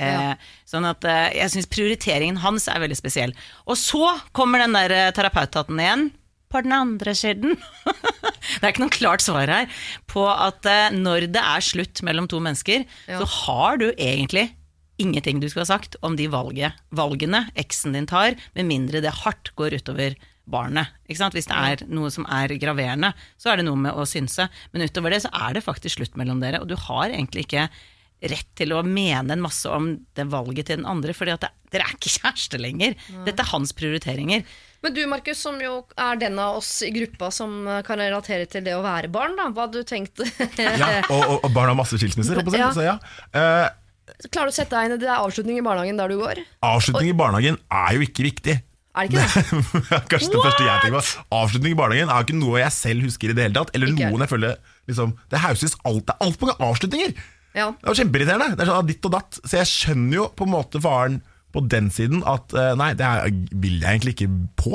Ja. 0.00 0.30
Eh, 0.32 0.46
sånn 0.70 0.86
at 0.88 1.04
eh, 1.04 1.26
jeg 1.40 1.52
syns 1.52 1.68
prioriteringen 1.72 2.38
hans 2.44 2.68
er 2.72 2.80
veldig 2.80 2.96
spesiell. 2.96 3.34
Og 3.68 3.76
så 3.76 4.14
kommer 4.36 4.62
den 4.64 4.76
der 4.78 4.94
eh, 4.96 5.10
terapeuthatten 5.16 5.80
igjen. 5.82 6.08
På 6.50 6.58
den 6.66 6.72
andre 6.74 7.12
siden. 7.14 7.52
det 7.86 8.64
er 8.64 8.72
ikke 8.72 8.82
noe 8.82 8.90
klart 8.90 9.22
svar 9.22 9.46
her 9.46 9.68
på 10.10 10.24
at 10.26 10.66
eh, 10.66 10.88
når 10.96 11.28
det 11.30 11.42
er 11.46 11.62
slutt 11.62 12.00
mellom 12.02 12.26
to 12.26 12.40
mennesker, 12.42 12.82
Ja. 13.06 13.20
så 13.20 13.28
har 13.46 13.78
du 13.78 13.84
egentlig 13.92 14.48
ingenting 15.02 15.40
du 15.40 15.48
skulle 15.48 15.66
ha 15.66 15.72
sagt 15.72 15.96
om 16.06 16.16
de 16.18 16.28
valget, 16.32 16.76
valgene 16.94 17.46
eksen 17.58 17.96
din 17.96 18.08
tar, 18.10 18.36
med 18.56 18.68
mindre 18.68 19.02
det 19.04 19.14
hardt 19.22 19.52
går 19.58 19.78
utover 19.80 20.16
barnet. 20.50 20.90
Ikke 21.06 21.20
sant? 21.20 21.36
Hvis 21.36 21.48
det 21.50 21.56
er 21.56 21.84
noe 21.90 22.10
som 22.12 22.26
er 22.30 22.52
graverende, 22.60 23.12
så 23.40 23.52
er 23.52 23.60
det 23.60 23.68
noe 23.68 23.78
med 23.78 23.94
å 23.96 24.06
synse. 24.08 24.48
Men 24.74 24.86
utover 24.86 25.14
det 25.14 25.22
så 25.24 25.32
er 25.46 25.56
det 25.56 25.64
faktisk 25.66 26.00
slutt 26.00 26.18
mellom 26.20 26.42
dere, 26.42 26.62
og 26.62 26.70
du 26.70 26.76
har 26.88 27.12
egentlig 27.12 27.46
ikke 27.46 27.68
rett 28.20 28.48
til 28.58 28.74
å 28.76 28.82
mene 28.84 29.32
en 29.32 29.40
masse 29.40 29.68
om 29.72 29.94
det 30.18 30.26
valget 30.28 30.68
til 30.68 30.80
den 30.82 30.88
andre, 30.88 31.14
fordi 31.16 31.38
det, 31.40 31.48
dere 31.72 31.86
er 31.86 31.94
ikke 31.96 32.12
kjæreste 32.18 32.60
lenger. 32.60 32.98
Dette 33.24 33.46
er 33.46 33.52
hans 33.54 33.72
prioriteringer. 33.76 34.44
Men 34.84 34.94
du, 34.96 35.00
Markus, 35.08 35.40
som 35.44 35.56
jo 35.60 35.82
er 36.00 36.20
den 36.20 36.38
av 36.40 36.58
oss 36.60 36.68
i 36.84 36.90
gruppa 36.92 37.28
som 37.32 37.66
øh, 37.68 37.80
kan 37.84 38.00
relatere 38.00 38.46
til 38.48 38.64
det 38.64 38.72
å 38.76 38.84
være 38.84 39.10
barn, 39.12 39.36
da. 39.36 39.50
Hva 39.52 39.66
hadde 39.66 39.82
du 39.82 39.88
tenkt? 39.88 40.22
Ja, 40.60 41.02
og, 41.12 41.20
og, 41.20 41.34
og 41.44 41.52
barn 41.52 41.68
har 41.72 41.76
masse 41.76 42.00
skilsmisser. 42.00 42.40
holdt 42.40 42.48
på 42.48 42.54
å 42.54 42.56
si, 42.56 42.62
Ja. 42.62 42.70
Så 42.76 42.86
ja. 42.86 42.96
Eh, 43.36 43.66
Klarer 44.30 44.50
du 44.50 44.54
å 44.54 44.56
sette 44.56 44.74
deg 44.74 44.88
inn 44.88 44.96
i 44.96 45.00
det 45.02 45.08
er 45.10 45.20
avslutning 45.20 45.60
i 45.60 45.64
barnehagen 45.64 46.00
der 46.00 46.12
du 46.12 46.18
går? 46.20 46.42
avslutning 46.66 47.12
i 47.12 47.16
barnehagen 47.16 47.58
er 47.80 47.96
jo 47.96 48.06
ikke 48.06 48.26
viktig. 48.26 48.56
Er 48.90 49.06
det 49.06 49.14
ikke 49.14 49.22
det? 49.22 49.60
Kanskje 50.10 50.30
det 50.32 50.42
første 50.42 50.64
jeg 50.66 50.80
tenker 50.82 50.96
på 50.96 51.36
Avslutning 51.38 51.74
i 51.76 51.78
barnehagen 51.78 52.10
er 52.10 52.22
jo 52.22 52.26
ikke 52.26 52.38
noe 52.40 52.58
jeg 52.58 52.74
selv 52.74 53.06
husker 53.06 53.30
i 53.30 53.36
det 53.38 53.44
hele 53.46 53.54
tatt. 53.54 53.70
Eller 53.76 53.92
Ikke 53.92 54.08
noen 54.10 54.24
jeg 54.24 54.32
føler 54.32 54.56
liksom, 54.90 55.12
Det 55.30 55.42
hauses 55.44 55.76
alt, 55.86 56.02
det 56.08 56.16
er 56.16 56.26
altfor 56.26 56.50
mange 56.50 56.70
avslutninger! 56.70 57.12
Ja. 57.50 57.68
Det 57.70 57.86
er 57.90 57.98
kjemperiterende 57.98 58.46
kjempeirriterende. 58.46 58.56
Det 58.58 58.64
er 58.64 58.70
sånn 58.70 58.90
ditt 58.90 59.06
og 59.08 59.14
datt. 59.14 59.38
Så 59.42 59.58
jeg 59.58 59.70
skjønner 59.70 60.16
jo 60.20 60.26
på 60.38 60.46
en 60.46 60.52
måte 60.52 60.82
faren 60.82 61.20
på 61.50 61.62
den 61.66 61.88
siden 61.90 62.20
at 62.30 62.52
eh, 62.54 62.74
nei, 62.78 62.92
det 62.98 63.08
vil 63.62 63.80
jeg 63.80 63.88
egentlig 63.90 64.14
ikke 64.16 64.28
på. 64.58 64.74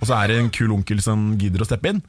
Og 0.00 0.08
så 0.08 0.16
er 0.16 0.30
det 0.32 0.40
en 0.40 0.54
kul 0.54 0.72
onkel 0.74 1.02
som 1.04 1.28
gidder 1.38 1.62
å 1.62 1.68
steppe 1.68 1.92
inn. 1.92 2.00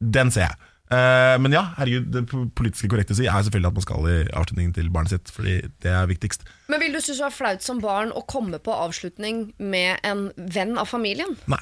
Den 0.00 0.32
ser 0.34 0.50
jeg. 0.50 0.58
Eh, 0.88 1.34
men 1.42 1.52
ja, 1.52 1.64
herregud, 1.76 2.06
det 2.14 2.22
politiske 2.56 2.88
korrekte 2.88 3.12
å 3.12 3.18
si 3.18 3.26
er 3.28 3.42
selvfølgelig 3.44 3.72
at 3.72 3.78
man 3.78 3.84
skal 3.84 4.06
i 4.08 4.18
avslutningen 4.40 4.76
til 4.76 4.92
barnet 4.94 5.12
sitt, 5.12 5.32
fordi 5.34 5.56
det 5.84 5.92
er 5.92 6.08
viktigst. 6.08 6.46
Men 6.72 6.80
vil 6.84 6.94
du 6.96 7.00
synes 7.02 7.18
det 7.18 7.26
var 7.26 7.36
flaut 7.36 7.66
som 7.66 7.82
barn 7.84 8.14
å 8.16 8.24
komme 8.28 8.60
på 8.62 8.72
avslutning 8.72 9.50
med 9.60 10.00
en 10.08 10.30
venn 10.36 10.78
av 10.80 10.88
familien? 10.88 11.36
Nei. 11.50 11.60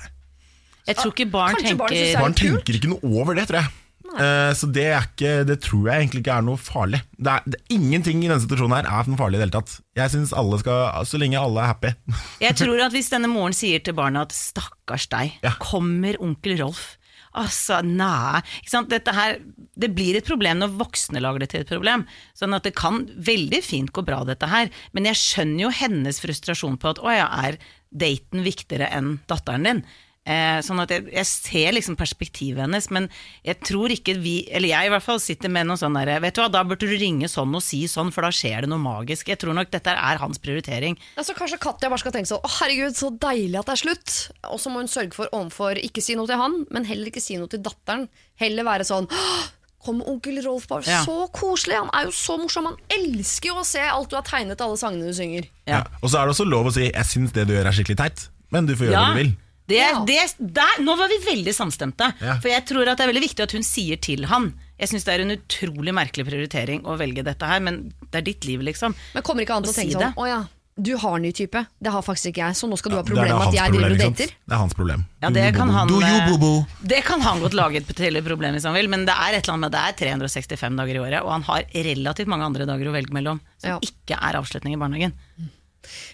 Jeg 0.86 1.00
tror 1.00 1.10
ikke 1.10 1.26
barn 1.32 1.56
Kanskje 1.56 1.72
tenker 1.74 1.98
er 1.98 2.22
Barn 2.22 2.36
tenker 2.38 2.78
ikke 2.78 2.92
noe 2.92 3.10
over 3.18 3.34
det, 3.34 3.48
tror 3.50 3.64
jeg. 3.64 3.74
Uh, 4.06 4.52
så 4.54 4.68
det, 4.70 4.84
er 4.94 5.02
ikke, 5.02 5.30
det 5.48 5.56
tror 5.64 5.88
jeg 5.90 6.04
egentlig 6.04 6.22
ikke 6.22 6.36
er 6.38 6.44
noe 6.46 6.60
farlig. 6.60 7.00
Det 7.18 7.32
er, 7.32 7.48
det, 7.50 7.58
ingenting 7.74 8.22
i 8.22 8.28
denne 8.30 8.38
situasjonen 8.44 8.76
her 8.78 8.86
er 8.86 9.10
noe 9.10 9.18
farlig 9.18 9.36
i 9.36 9.40
det 9.40 9.48
hele 9.48 9.56
tatt. 9.56 9.74
Jeg 9.98 10.12
synes 10.14 10.34
alle 10.36 10.60
skal, 10.62 10.84
Så 11.10 11.18
lenge 11.20 11.40
alle 11.40 11.64
er 11.64 11.72
happy. 11.72 11.90
Jeg 12.44 12.56
tror 12.60 12.84
at 12.86 12.94
hvis 12.94 13.10
denne 13.12 13.30
moren 13.32 13.56
sier 13.56 13.82
til 13.82 13.96
barnet 13.98 14.30
at 14.30 14.36
'stakkars 14.36 15.08
deg, 15.10 15.34
Ja. 15.42 15.56
kommer 15.58 16.14
onkel 16.22 16.54
Rolf', 16.62 16.94
altså 17.36 17.82
nei 17.84 18.42
ikke 18.60 18.72
sant? 18.72 18.90
Dette 18.92 19.14
her, 19.14 19.38
Det 19.76 19.90
blir 19.92 20.16
et 20.16 20.26
problem 20.26 20.62
når 20.62 20.76
voksne 20.80 21.20
lager 21.20 21.44
det 21.44 21.50
til 21.52 21.64
et 21.64 21.70
problem. 21.70 22.06
Sånn 22.38 22.56
at 22.56 22.64
det 22.64 22.74
kan 22.78 23.04
veldig 23.04 23.60
fint 23.64 23.92
gå 23.92 24.04
bra, 24.06 24.22
dette 24.24 24.48
her. 24.48 24.70
Men 24.96 25.04
jeg 25.10 25.20
skjønner 25.20 25.66
jo 25.66 25.74
hennes 25.82 26.20
frustrasjon 26.22 26.78
på 26.80 26.94
at 26.94 27.02
'å 27.02 27.12
ja, 27.12 27.28
er 27.44 27.58
daten 27.92 28.44
viktigere 28.44 28.88
enn 28.90 29.20
datteren 29.28 29.68
din'? 29.68 29.84
Eh, 30.26 30.58
sånn 30.66 30.80
at 30.82 30.90
jeg, 30.90 31.04
jeg 31.14 31.26
ser 31.30 31.72
liksom 31.76 31.94
perspektivet 31.94 32.58
hennes, 32.64 32.88
men 32.90 33.04
jeg 33.46 33.60
tror 33.62 33.92
ikke 33.94 34.16
vi, 34.18 34.48
eller 34.50 34.72
jeg 34.72 34.88
i 34.88 34.90
hvert 34.90 35.04
fall, 35.04 35.20
sitter 35.22 35.48
med 35.54 35.68
noe 35.68 35.78
sånn 35.78 35.94
derre 35.94 36.16
Vet 36.20 36.34
du 36.34 36.40
hva, 36.42 36.48
da 36.50 36.64
burde 36.66 36.82
du 36.82 36.96
ringe 36.98 37.28
sånn 37.30 37.54
og 37.54 37.62
si 37.62 37.84
sånn, 37.86 38.10
for 38.10 38.26
da 38.26 38.32
skjer 38.34 38.66
det 38.66 38.70
noe 38.72 38.82
magisk. 38.82 39.28
Jeg 39.30 39.38
tror 39.38 39.54
nok 39.54 39.70
dette 39.70 39.94
er 39.94 40.18
hans 40.18 40.38
prioritering. 40.42 40.98
Altså, 41.16 41.36
kanskje 41.38 41.60
Katja 41.62 41.88
bare 41.92 42.02
skal 42.02 42.12
tenke 42.16 42.26
sånn 42.32 42.42
Å 42.42 42.50
herregud, 42.58 42.96
så 42.98 43.12
deilig 43.22 43.60
at 43.60 43.66
det 43.70 43.76
er 43.76 43.82
slutt. 43.84 44.16
Og 44.50 44.58
så 44.58 44.72
må 44.74 44.82
hun 44.82 44.90
sørge 44.90 45.14
for 45.14 45.30
overfor 45.30 45.78
ikke 45.78 46.02
si 46.02 46.16
noe 46.18 46.26
til 46.26 46.42
han, 46.42 46.66
men 46.74 46.84
heller 46.90 47.06
ikke 47.12 47.22
si 47.22 47.38
noe 47.38 47.46
til 47.52 47.62
datteren. 47.62 48.08
Heller 48.42 48.66
være 48.66 48.82
sånn 48.88 49.06
Kom 49.86 50.00
onkel 50.02 50.40
Rolf, 50.42 50.66
bare 50.66 50.82
Ja. 50.90 51.04
så 51.06 51.28
koselig. 51.30 51.76
Han 51.78 51.90
er 51.94 52.08
jo 52.08 52.10
så 52.10 52.34
morsom. 52.42 52.66
Han 52.66 52.76
elsker 52.90 53.52
jo 53.52 53.60
å 53.60 53.64
se 53.64 53.78
alt 53.78 54.10
du 54.10 54.16
har 54.16 54.24
tegnet, 54.26 54.58
alle 54.60 54.74
sangene 54.76 55.06
du 55.06 55.14
synger. 55.14 55.46
Ja. 55.70 55.84
Og 56.02 56.10
så 56.10 56.18
er 56.18 56.26
det 56.26 56.34
også 56.34 56.48
lov 56.50 56.66
å 56.66 56.72
si 56.74 56.90
'jeg 56.90 57.06
syns 57.06 57.30
det 57.32 57.46
du 57.46 57.52
gjør 57.54 57.66
er 57.66 57.70
skikkelig 57.70 57.96
teit', 57.96 58.28
men 58.50 58.66
du 58.66 58.74
får 58.74 58.90
gjøre 58.90 58.92
Ja. 58.98 59.14
det 59.14 59.14
du 59.14 59.22
vil. 59.22 59.36
Det, 59.66 59.78
Ja. 59.82 60.04
det, 60.06 60.18
der, 60.38 60.78
nå 60.86 60.94
var 60.96 61.08
vi 61.10 61.18
veldig 61.26 61.54
samstemte. 61.54 62.12
Ja. 62.22 62.36
For 62.40 62.48
jeg 62.52 62.64
tror 62.68 62.86
at 62.88 62.98
det 62.98 63.06
er 63.06 63.12
veldig 63.12 63.24
viktig 63.26 63.42
at 63.42 63.52
hun 63.56 63.62
sier 63.66 63.98
til 64.00 64.26
han 64.30 64.52
Jeg 64.78 64.88
syns 64.90 65.04
det 65.08 65.14
er 65.14 65.22
en 65.24 65.32
utrolig 65.32 65.94
merkelig 65.96 66.26
prioritering 66.28 66.82
å 66.84 66.98
velge 67.00 67.22
dette 67.24 67.46
her, 67.48 67.60
men 67.64 67.94
det 68.12 68.18
er 68.20 68.26
ditt 68.26 68.44
liv, 68.44 68.60
liksom. 68.60 68.92
Men 69.14 69.22
kommer 69.24 69.42
ikke 69.46 69.56
an 69.56 69.64
til 69.64 69.72
Å 69.72 69.74
å 69.74 69.78
tenke 69.78 69.88
si 69.88 69.96
sånn 69.96 70.04
det. 70.04 70.20
Å 70.20 70.26
ja, 70.28 70.40
du 70.76 70.90
har 71.00 71.18
ny 71.18 71.30
type. 71.32 71.62
Det 71.80 71.88
har 71.94 72.02
faktisk 72.04 72.34
ikke 72.34 72.42
jeg, 72.44 72.56
så 72.58 72.68
nå 72.68 72.76
skal 72.76 72.92
du 72.92 72.96
ha 72.98 73.00
Det 73.02 73.08
er 73.08 73.14
problemer 73.14 73.38
med 73.40 73.48
at 73.48 73.56
jeg 73.56 73.72
driver 73.72 73.94
og 73.94 74.02
dater. 74.02 74.34
Det 74.36 74.52
er 74.52 74.60
hans 74.60 74.74
problem. 74.76 75.06
Ja, 75.24 75.30
det 75.32 75.46
kan 75.56 75.70
han, 75.72 75.88
Do 75.88 76.02
you, 76.02 76.04
eh? 76.04 76.66
Det 76.92 76.98
kan 77.08 77.24
han 77.24 77.40
godt 77.40 77.56
lage 77.56 77.80
et 77.80 77.88
til 77.96 78.20
problem 78.26 78.52
hvis 78.58 78.68
han 78.68 78.76
vil, 78.76 78.88
men 78.92 79.06
det 79.08 79.16
er 79.16 79.38
et 79.38 79.46
eller 79.48 79.54
annet 79.56 79.64
med 79.64 79.72
det 79.72 80.10
er 80.10 80.20
365 80.20 80.76
dager 80.76 81.00
i 81.00 81.00
året, 81.00 81.22
og 81.24 81.32
han 81.32 81.46
har 81.48 81.64
relativt 81.72 82.28
mange 82.28 82.44
andre 82.44 82.66
dager 82.68 82.92
å 82.92 82.92
velge 82.92 83.16
mellom 83.16 83.40
som 83.56 83.70
Ja. 83.70 83.78
ikke 83.80 84.20
er 84.20 84.36
avslutning 84.36 84.76
i 84.76 84.80
barnehagen. 84.84 85.16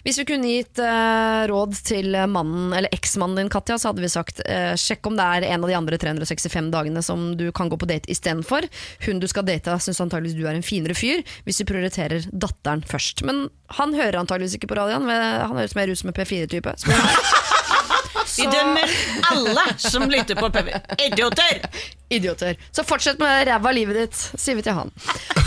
Hvis 0.05 0.19
vi 0.21 0.27
kunne 0.29 0.51
gitt 0.51 0.81
eh, 0.81 1.43
råd 1.49 1.75
til 1.87 2.17
mannen, 2.29 2.73
eller 2.75 2.93
eksmannen 2.95 3.41
din, 3.41 3.51
Katja, 3.53 3.77
så 3.79 3.91
hadde 3.91 4.03
vi 4.03 4.11
sagt 4.11 4.43
eh, 4.45 4.73
sjekk 4.79 5.09
om 5.09 5.17
det 5.19 5.25
er 5.25 5.47
en 5.51 5.65
av 5.65 5.71
de 5.71 5.77
andre 5.77 5.99
365 6.01 6.71
dagene 6.73 7.03
som 7.05 7.31
du 7.39 7.47
kan 7.55 7.71
gå 7.71 7.79
på 7.79 7.89
date 7.89 8.11
istedenfor. 8.11 8.67
Hun 9.07 9.21
du 9.23 9.27
skal 9.31 9.47
date, 9.47 9.77
syns 9.83 10.01
antageligvis 10.03 10.37
du 10.39 10.47
er 10.47 10.57
en 10.57 10.65
finere 10.65 10.97
fyr, 10.97 11.23
hvis 11.47 11.61
du 11.61 11.67
prioriterer 11.69 12.27
datteren 12.31 12.85
først. 12.87 13.25
Men 13.27 13.47
han 13.79 13.95
hører 13.97 14.21
antageligvis 14.21 14.59
ikke 14.59 14.73
på 14.73 14.79
radioen, 14.79 15.09
han 15.09 15.57
høres 15.57 15.77
mer 15.77 15.91
ut 15.91 15.99
som 15.99 16.11
en 16.11 16.17
P4-type. 16.17 16.77
Vi 18.37 18.47
dømmer 18.49 18.95
alle 19.31 19.65
som 19.77 20.07
lytter 20.09 20.39
på 20.39 20.49
Pepper. 20.53 20.81
Idioter! 21.05 21.61
Idioter. 22.13 22.57
Så 22.71 22.83
fortsett 22.85 23.17
med 23.17 23.47
ræva 23.47 23.71
livet 23.73 23.97
ditt, 23.97 24.17
sier 24.37 24.57
vi 24.59 24.61
til 24.65 24.75
han. 24.77 24.91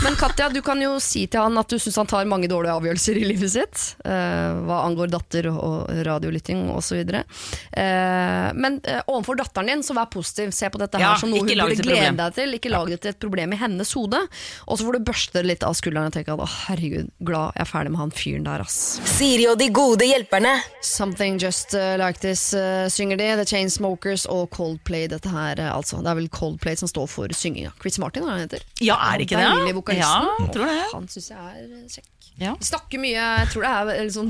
Men 0.03 0.17
Katja, 0.19 0.49
du 0.51 0.59
kan 0.65 0.81
jo 0.83 0.97
si 0.99 1.21
til 1.31 1.39
han 1.39 1.55
at 1.61 1.69
du 1.71 1.77
syns 1.79 1.95
han 2.01 2.09
tar 2.11 2.27
mange 2.27 2.49
dårlige 2.51 2.73
avgjørelser 2.75 3.19
i 3.21 3.23
livet 3.29 3.53
sitt. 3.53 3.83
Uh, 4.03 4.57
hva 4.67 4.81
angår 4.83 5.07
datter 5.13 5.47
og 5.53 5.87
radiolytting 6.03 6.65
osv. 6.73 7.05
Uh, 7.07 8.49
men 8.57 8.79
uh, 8.83 8.99
overfor 9.05 9.39
datteren 9.39 9.71
din, 9.71 9.83
så 9.85 9.95
vær 9.95 10.09
positiv. 10.11 10.51
Se 10.57 10.67
på 10.73 10.81
dette 10.81 10.99
Ja, 10.99 11.13
her 11.13 11.21
som 11.21 11.31
noe 11.31 11.45
hun 11.45 11.47
burde 11.53 11.77
glede 11.77 11.85
problem. 11.85 12.19
deg 12.19 12.35
til. 12.41 12.57
Ikke 12.59 12.73
lag 12.73 12.91
det 12.91 12.99
til 13.05 13.13
et 13.13 13.21
problem 13.23 13.55
i 13.55 13.61
hennes 13.61 13.93
hode. 13.95 14.21
Og 14.67 14.75
så 14.81 14.89
får 14.89 14.99
du 14.99 15.07
børste 15.07 15.39
det 15.39 15.45
litt 15.53 15.63
av 15.67 15.77
skulderen 15.79 16.11
og 16.11 16.17
tenke 16.17 16.35
at 16.35 16.43
å 16.43 16.49
herregud, 16.67 17.13
glad 17.23 17.55
jeg 17.55 17.63
er 17.63 17.71
ferdig 17.71 17.95
med 17.95 18.03
han 18.03 18.13
fyren 18.17 18.49
der, 18.49 18.65
ass. 18.67 18.77
Siri 19.15 19.47
og 19.53 19.55
de 19.61 19.69
gode 19.71 20.09
hjelperne. 20.09 20.57
Something 20.83 21.39
Just 21.39 21.77
Like 21.77 22.19
This 22.25 22.49
uh, 22.57 22.76
synger 22.93 23.19
de. 23.21 23.29
The 23.41 23.47
Chainsmokers 23.49 24.27
og 24.31 24.49
Coldplay. 24.55 25.07
Dette 25.11 25.31
her, 25.31 25.61
uh, 25.61 25.71
altså. 25.77 26.01
Det 26.03 26.13
er 26.13 26.19
vel 26.21 26.29
Coldplay 26.33 26.77
som 26.79 26.91
står 26.91 27.09
for 27.11 27.33
synginga. 27.35 27.73
Chris 27.81 27.99
Martin, 28.03 28.27
hva 28.27 28.37
heter? 28.41 28.65
Ja, 28.83 28.99
er 29.09 29.19
det 29.19 29.29
ikke 29.29 29.41
det? 29.41 29.49
Deilig 29.49 29.79
vokalisten. 29.79 30.29
Ja, 30.29 30.51
tror 30.53 30.71
det. 30.71 30.77
Han 30.93 31.09
syns 31.11 31.31
jeg 31.33 31.41
er 31.41 31.65
uh, 31.71 31.81
kjekk. 31.97 32.13
Ja. 32.37 32.53
Vi 32.59 32.67
snakker 32.67 33.01
mye 33.01 33.17
Jeg 33.17 33.49
tror 33.49 33.63
det 33.65 33.69
er 33.73 34.03
litt 34.05 34.13
sånn 34.13 34.29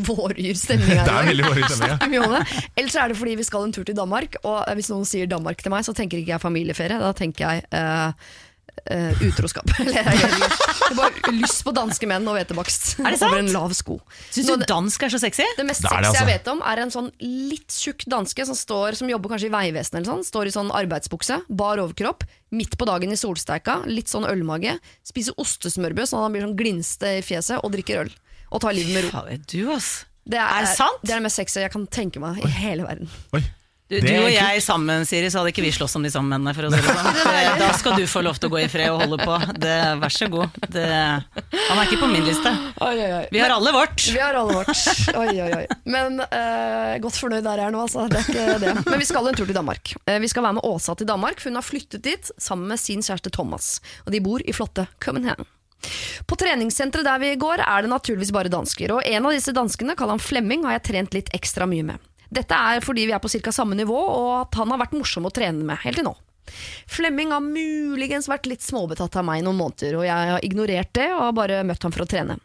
stemning 0.55 0.93
her. 0.95 1.03
Det 1.07 1.13
er 1.13 1.27
veldig 1.27 1.47
våryr 1.49 1.67
stemning, 1.67 2.21
ja. 2.21 2.43
Eller 2.79 2.91
så. 2.91 3.01
Er 3.03 3.11
det 3.11 3.19
fordi 3.19 3.35
vi 3.39 3.47
skal 3.47 3.67
en 3.67 3.73
tur 3.75 3.83
til 3.87 3.97
Danmark, 3.97 4.37
og 4.43 4.61
eh, 4.63 4.75
hvis 4.79 4.91
noen 4.93 5.07
sier 5.07 5.27
Danmark 5.27 5.59
til 5.63 5.73
meg, 5.73 5.83
så 5.83 5.95
tenker 5.97 6.21
ikke 6.21 6.35
jeg 6.37 6.43
familieferie. 6.43 6.99
Da 7.01 7.11
tenker 7.17 7.43
jeg 7.43 7.65
eh, 7.75 8.29
eh, 8.93 9.21
utroskap. 9.27 9.67
Eller 9.83 9.97
jeg 9.99 10.31
har 10.81 10.95
bare 10.97 11.33
lyst 11.35 11.63
på 11.67 11.73
danske 11.75 12.09
menn 12.09 12.27
og 12.27 12.37
hvetebakst 12.37 12.97
Er 13.01 13.13
det 13.13 13.19
sant? 13.19 13.29
over 13.31 13.41
en 13.41 13.51
lav 13.53 13.75
sko. 13.77 13.97
Syns 14.33 14.49
du 14.49 14.65
dansk 14.67 15.05
er 15.07 15.13
så 15.13 15.19
sexy? 15.21 15.45
det 15.57 15.65
mest 15.67 15.83
Det 15.85 15.91
altså. 15.91 16.01
det, 16.01 16.11
sexy 16.13 16.23
jeg 16.23 16.29
vet 16.31 16.51
om, 16.53 16.63
er 16.71 16.83
en 16.83 16.93
sånn 16.93 17.09
litt 17.23 17.73
tjukk 17.73 18.07
danske 18.09 18.47
som, 18.49 18.57
står, 18.57 18.97
som 18.99 19.11
jobber 19.11 19.33
kanskje 19.35 19.49
i 19.51 19.53
Vegvesenet 19.53 19.99
eller 20.01 20.11
sånn. 20.13 20.25
Står 20.27 20.49
i 20.49 20.55
sånn 20.55 20.71
arbeidsbukse, 20.75 21.41
bar 21.49 21.81
overkropp, 21.83 22.25
midt 22.55 22.77
på 22.79 22.87
dagen 22.89 23.11
i 23.13 23.19
solsteika, 23.19 23.81
litt 23.89 24.11
sånn 24.11 24.27
ølmage. 24.29 24.77
Spiser 25.07 25.35
ostesmørbrød 25.41 26.09
sånn 26.11 26.21
at 26.23 26.29
han 26.29 26.37
blir 26.37 26.47
sånn 26.47 26.57
glinste 26.59 27.17
i 27.19 27.23
fjeset, 27.25 27.59
og 27.63 27.73
drikker 27.75 28.05
øl. 28.05 28.13
Og 28.51 28.63
tar 28.63 28.75
livet 28.77 28.93
med 28.95 29.07
ro. 29.07 29.13
Faen, 29.17 29.43
du, 29.51 29.59
ass. 29.75 29.91
Det 30.27 30.39
Er 30.39 30.65
det 30.65 30.73
sant? 30.75 30.99
Det 31.03 31.13
er 31.15 31.21
det 31.21 31.27
mest 31.27 31.39
sexy 31.39 31.61
jeg 31.63 31.71
kan 31.71 31.85
tenke 31.87 32.19
meg 32.19 32.39
i 32.43 32.49
hele 32.59 32.83
verden. 32.87 33.07
Oi. 33.35 33.43
Du, 33.87 33.95
du 34.03 34.09
og 34.19 34.27
jeg 34.27 34.59
sammen, 34.65 35.05
Siri, 35.07 35.29
så 35.31 35.39
hadde 35.39 35.53
ikke 35.53 35.63
vi 35.63 35.69
slåss 35.71 35.95
om 35.95 36.03
de 36.03 36.09
samme 36.11 36.27
mennene. 36.33 36.51
For 36.51 36.67
å 36.67 36.71
si 36.73 36.79
det 36.83 36.91
sånn. 36.91 37.59
Da 37.61 37.69
skal 37.79 37.95
du 37.95 38.03
få 38.09 38.19
lov 38.25 38.35
til 38.35 38.49
å 38.49 38.51
gå 38.51 38.59
i 38.59 38.67
fred 38.71 38.91
og 38.91 38.99
holde 39.05 39.17
på. 39.21 39.37
Det, 39.63 39.75
vær 40.01 40.11
så 40.11 40.27
god. 40.31 40.57
Det, 40.73 40.83
han 40.83 41.79
er 41.79 41.85
ikke 41.85 42.01
på 42.01 42.09
min 42.11 42.27
liste. 42.27 42.51
Oi, 42.83 42.91
oi, 42.99 43.07
oi. 43.21 43.23
Vi 43.31 43.39
har 43.39 43.53
alle 43.55 43.71
vårt. 43.71 44.03
Vi 44.11 44.19
har 44.19 44.35
alle 44.35 44.57
vårt. 44.57 44.73
Oi, 45.15 45.29
oi, 45.39 45.49
oi. 45.61 45.63
Men 45.87 46.19
uh, 46.19 46.97
godt 47.03 47.19
fornøyd 47.21 47.47
der 47.47 47.63
jeg 47.63 47.71
er 47.71 47.77
nå, 47.77 47.85
altså. 47.87 48.09
Det 48.11 48.19
er 48.19 48.27
ikke 48.27 48.57
det. 48.65 48.73
Men 48.89 48.99
vi 48.99 49.07
skal 49.07 49.31
en 49.31 49.39
tur 49.39 49.47
til 49.47 49.55
Danmark. 49.55 49.93
Eh, 50.03 50.19
vi 50.19 50.31
skal 50.33 50.43
være 50.49 50.57
med 50.59 50.67
Åsa 50.67 50.97
til 50.99 51.07
Danmark, 51.07 51.39
for 51.39 51.53
hun 51.53 51.61
har 51.61 51.67
flyttet 51.67 52.03
dit 52.03 52.33
sammen 52.35 52.67
med 52.67 52.83
sin 52.83 53.05
kjæreste 53.05 53.31
Thomas. 53.39 53.77
Og 54.03 54.11
de 54.11 54.21
bor 54.27 54.43
i 54.43 54.55
flotte 54.55 54.89
Copenhagen. 54.99 55.47
På 56.27 56.35
treningssenteret 56.35 57.07
der 57.07 57.23
vi 57.23 57.31
går, 57.39 57.63
er 57.63 57.87
det 57.87 57.93
naturligvis 57.93 58.35
bare 58.35 58.51
dansker. 58.51 58.97
Og 58.97 59.07
en 59.07 59.31
av 59.31 59.39
disse 59.39 59.55
danskene, 59.55 59.95
kall 59.95 60.11
han 60.11 60.23
Flemming, 60.23 60.67
har 60.67 60.75
jeg 60.75 60.87
trent 60.91 61.15
litt 61.15 61.31
ekstra 61.37 61.69
mye 61.69 61.87
med. 61.93 62.03
Dette 62.33 62.55
er 62.55 62.83
fordi 62.83 63.07
vi 63.07 63.15
er 63.15 63.23
på 63.23 63.31
ca. 63.31 63.53
samme 63.55 63.77
nivå, 63.77 63.97
og 63.97 64.31
at 64.41 64.57
han 64.59 64.71
har 64.73 64.81
vært 64.81 64.97
morsom 64.97 65.27
å 65.27 65.33
trene 65.33 65.65
med 65.67 65.79
helt 65.83 66.01
til 66.01 66.07
nå. 66.09 66.15
Flemming 66.87 67.33
har 67.35 67.43
muligens 67.43 68.29
vært 68.31 68.47
litt 68.47 68.63
småbetatt 68.63 69.17
av 69.19 69.25
meg 69.27 69.41
i 69.41 69.45
noen 69.45 69.59
måneder, 69.59 69.97
og 69.99 70.05
jeg 70.07 70.31
har 70.31 70.45
ignorert 70.47 70.93
det 70.95 71.09
og 71.15 71.35
bare 71.35 71.63
møtt 71.67 71.83
ham 71.83 71.93
for 71.95 72.05
å 72.05 72.09
trene. 72.09 72.37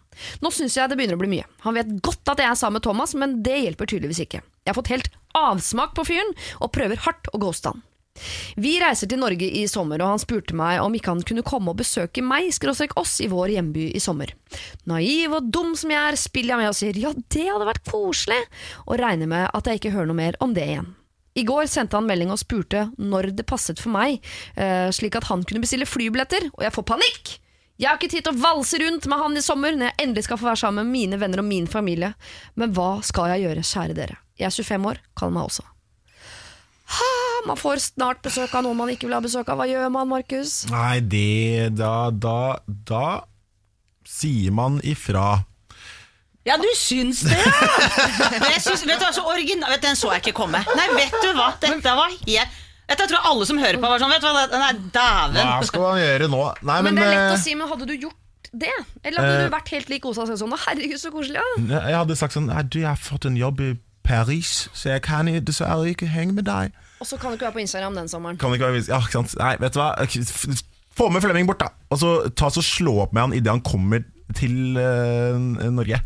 Nå 0.42 0.50
syns 0.52 0.76
jeg 0.76 0.90
det 0.90 0.98
begynner 0.98 1.18
å 1.18 1.22
bli 1.22 1.30
mye. 1.36 1.46
Han 1.66 1.78
vet 1.78 1.94
godt 2.04 2.34
at 2.34 2.42
jeg 2.42 2.50
er 2.50 2.58
sammen 2.58 2.80
med 2.80 2.86
Thomas, 2.88 3.14
men 3.18 3.38
det 3.46 3.60
hjelper 3.62 3.90
tydeligvis 3.90 4.24
ikke. 4.26 4.42
Jeg 4.42 4.72
har 4.72 4.78
fått 4.78 4.92
helt 4.92 5.08
avsmak 5.38 5.94
på 5.96 6.06
fyren, 6.10 6.34
og 6.60 6.74
prøver 6.74 7.00
hardt 7.06 7.30
å 7.32 7.40
ghoste 7.42 7.72
han. 7.72 7.86
Vi 8.56 8.74
reiser 8.80 9.08
til 9.08 9.20
Norge 9.22 9.48
i 9.48 9.64
sommer, 9.70 10.02
og 10.02 10.14
han 10.14 10.22
spurte 10.22 10.56
meg 10.56 10.82
om 10.82 10.94
ikke 10.94 11.14
han 11.14 11.22
kunne 11.26 11.44
komme 11.46 11.72
og 11.72 11.80
besøke 11.80 12.24
meg, 12.24 12.50
skråstrek 12.54 12.94
oss, 13.00 13.18
i 13.24 13.30
vår 13.32 13.54
hjemby 13.54 13.88
i 13.96 14.02
sommer. 14.02 14.34
Naiv 14.90 15.38
og 15.38 15.52
dum 15.54 15.72
som 15.78 15.92
jeg 15.94 16.00
er, 16.00 16.18
spiller 16.20 16.54
jeg 16.54 16.62
med 16.62 16.72
og 16.72 16.78
sier 16.78 17.00
ja, 17.00 17.12
det 17.32 17.46
hadde 17.48 17.68
vært 17.68 17.86
koselig, 17.88 18.40
og 18.86 19.00
regner 19.00 19.30
med 19.30 19.48
at 19.48 19.68
jeg 19.68 19.80
ikke 19.80 19.94
hører 19.96 20.12
noe 20.12 20.20
mer 20.20 20.38
om 20.44 20.52
det 20.56 20.68
igjen. 20.68 20.90
I 21.32 21.46
går 21.48 21.64
sendte 21.72 21.96
han 21.96 22.04
melding 22.04 22.32
og 22.34 22.42
spurte 22.42 22.90
når 23.00 23.30
det 23.38 23.48
passet 23.48 23.80
for 23.80 23.94
meg, 23.94 24.20
eh, 24.60 24.90
slik 24.92 25.16
at 25.16 25.30
han 25.30 25.46
kunne 25.48 25.62
bestille 25.64 25.88
flybilletter, 25.88 26.50
og 26.52 26.66
jeg 26.66 26.76
får 26.76 26.88
panikk! 26.92 27.38
Jeg 27.80 27.88
har 27.88 27.96
ikke 27.96 28.12
tid 28.12 28.26
til 28.26 28.36
å 28.36 28.42
valse 28.42 28.78
rundt 28.78 29.08
med 29.10 29.18
han 29.18 29.40
i 29.40 29.42
sommer 29.42 29.74
når 29.74 29.88
jeg 29.88 30.04
endelig 30.04 30.26
skal 30.28 30.38
få 30.38 30.50
være 30.52 30.60
sammen 30.60 30.84
med 30.84 30.92
mine 30.92 31.18
venner 31.18 31.40
og 31.42 31.48
min 31.48 31.66
familie. 31.66 32.12
Men 32.54 32.76
hva 32.76 33.00
skal 33.02 33.32
jeg 33.32 33.48
gjøre, 33.48 33.64
kjære 33.66 33.96
dere? 33.96 34.20
Jeg 34.38 34.52
er 34.52 34.54
25 34.54 34.90
år, 34.92 35.00
kall 35.18 35.32
meg 35.34 35.48
også. 35.48 35.71
Ha, 36.92 37.12
man 37.48 37.58
får 37.58 37.80
snart 37.86 38.20
besøk 38.24 38.52
av 38.54 38.66
noen 38.66 38.76
man 38.78 38.90
ikke 38.92 39.08
vil 39.08 39.16
ha 39.16 39.22
besøk 39.24 39.48
av. 39.52 39.60
Hva 39.60 39.68
gjør 39.70 39.88
man, 39.94 40.10
Markus? 40.10 40.62
Nei, 40.72 41.00
det 41.00 41.70
Da, 41.78 42.10
da, 42.10 42.58
da 42.66 43.06
sier 44.08 44.52
man 44.54 44.80
ifra. 44.84 45.42
Ja, 46.44 46.56
du 46.58 46.66
syns 46.74 47.20
det, 47.22 47.38
ja! 47.38 47.50
Men 48.32 48.48
Jeg 48.50 48.62
syns, 48.64 48.82
vet 48.82 48.98
du 48.98 49.04
hva, 49.06 49.12
så 49.14 49.22
original 49.30 49.70
vet 49.70 49.84
Den 49.84 49.98
så 49.98 50.10
jeg 50.16 50.24
ikke 50.24 50.34
komme. 50.40 50.58
Nei, 50.74 50.88
vet 50.96 51.14
du 51.22 51.28
hva, 51.38 51.52
dette 51.62 51.94
var 51.94 52.10
helt 52.10 52.58
Dette 52.90 53.06
tror 53.06 53.14
jeg 53.14 53.28
alle 53.30 53.46
som 53.48 53.60
hører 53.62 53.78
på, 53.78 53.86
var 53.92 54.02
sånn 54.02 54.10
Vet 54.10 54.24
du 54.24 54.26
hva, 54.26 54.42
det- 54.50 54.58
nei, 54.58 54.72
dæven. 54.96 55.38
Hva 55.38 55.68
skal 55.70 55.84
man 55.86 56.00
gjøre 56.02 56.28
nå? 56.32 56.42
Nei, 56.66 56.80
Men 56.82 56.84
men, 56.90 56.98
det 56.98 57.06
er 57.06 57.14
lett 57.14 57.28
eh, 57.28 57.36
å 57.36 57.42
si, 57.44 57.54
men 57.56 57.70
hadde 57.70 57.86
du 57.88 57.94
gjort 57.94 58.50
det? 58.52 58.74
Eller 59.06 59.22
hadde 59.22 59.38
uh, 59.38 59.44
du 59.46 59.54
vært 59.54 59.70
helt 59.72 59.92
lik 59.94 60.08
Osa 60.10 60.26
sånn, 60.26 60.56
herregud 60.66 61.00
så 61.00 61.12
koselig, 61.14 61.38
ja. 61.38 61.78
Jeg 61.88 61.96
hadde 61.96 62.18
sagt 62.18 62.34
sånn 62.36 62.50
«Nei, 62.50 62.66
Du, 62.66 62.82
jeg 62.82 62.90
har 62.90 63.00
fått 63.00 63.30
en 63.30 63.38
jobb 63.38 63.62
i 63.64 63.70
Paris, 64.04 64.68
så 64.74 64.90
jeg 64.94 65.02
kan 65.06 65.30
dessverre 65.46 65.88
ikke 65.92 66.08
henge 66.10 66.34
med 66.36 66.46
deg. 66.48 66.72
Og 67.02 67.06
så 67.06 67.18
kan 67.18 67.30
du 67.32 67.38
ikke 67.38 67.48
være 67.50 67.56
på 67.58 67.62
Instagram 67.64 67.96
den 67.98 68.08
sommeren. 68.10 68.38
Kan 68.38 68.54
ikke 68.54 68.68
være 68.70 68.84
Ja, 68.88 69.00
ikke 69.02 69.18
sant? 69.18 69.34
Nei, 69.38 69.56
vet 69.62 69.74
du 69.74 69.80
hva? 69.82 69.94
Få 70.92 71.08
med 71.08 71.22
Flemming 71.24 71.48
bort, 71.48 71.62
da. 71.62 71.70
Og 71.90 71.98
så 72.02 72.10
ta 72.36 72.50
så 72.52 72.62
slå 72.62 72.98
opp 73.06 73.14
med 73.16 73.22
han 73.22 73.32
idet 73.38 73.48
han 73.48 73.62
kommer 73.64 74.04
til 74.36 74.76
uh, 74.76 75.38
Norge. 75.72 76.02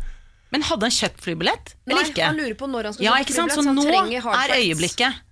Men 0.55 0.63
hadde 0.63 0.87
han 0.87 0.95
kjøpt 0.95 1.23
flybillett? 1.25 1.73
Eller 1.87 2.01
Nei, 2.05 2.09
ikke? 2.13 2.23
han 2.29 2.39
lurer 2.39 2.55
på 2.55 2.69
når 2.71 2.87
han 2.87 2.95
skal 2.95 3.03
Ja, 3.03 3.15
kjøpe 3.19 3.33
flybillett. 3.33 3.57
Så, 3.57 3.63
Så 3.67 4.21
nå 4.23 4.31
er 4.31 4.55
øyeblikket. 4.61 5.23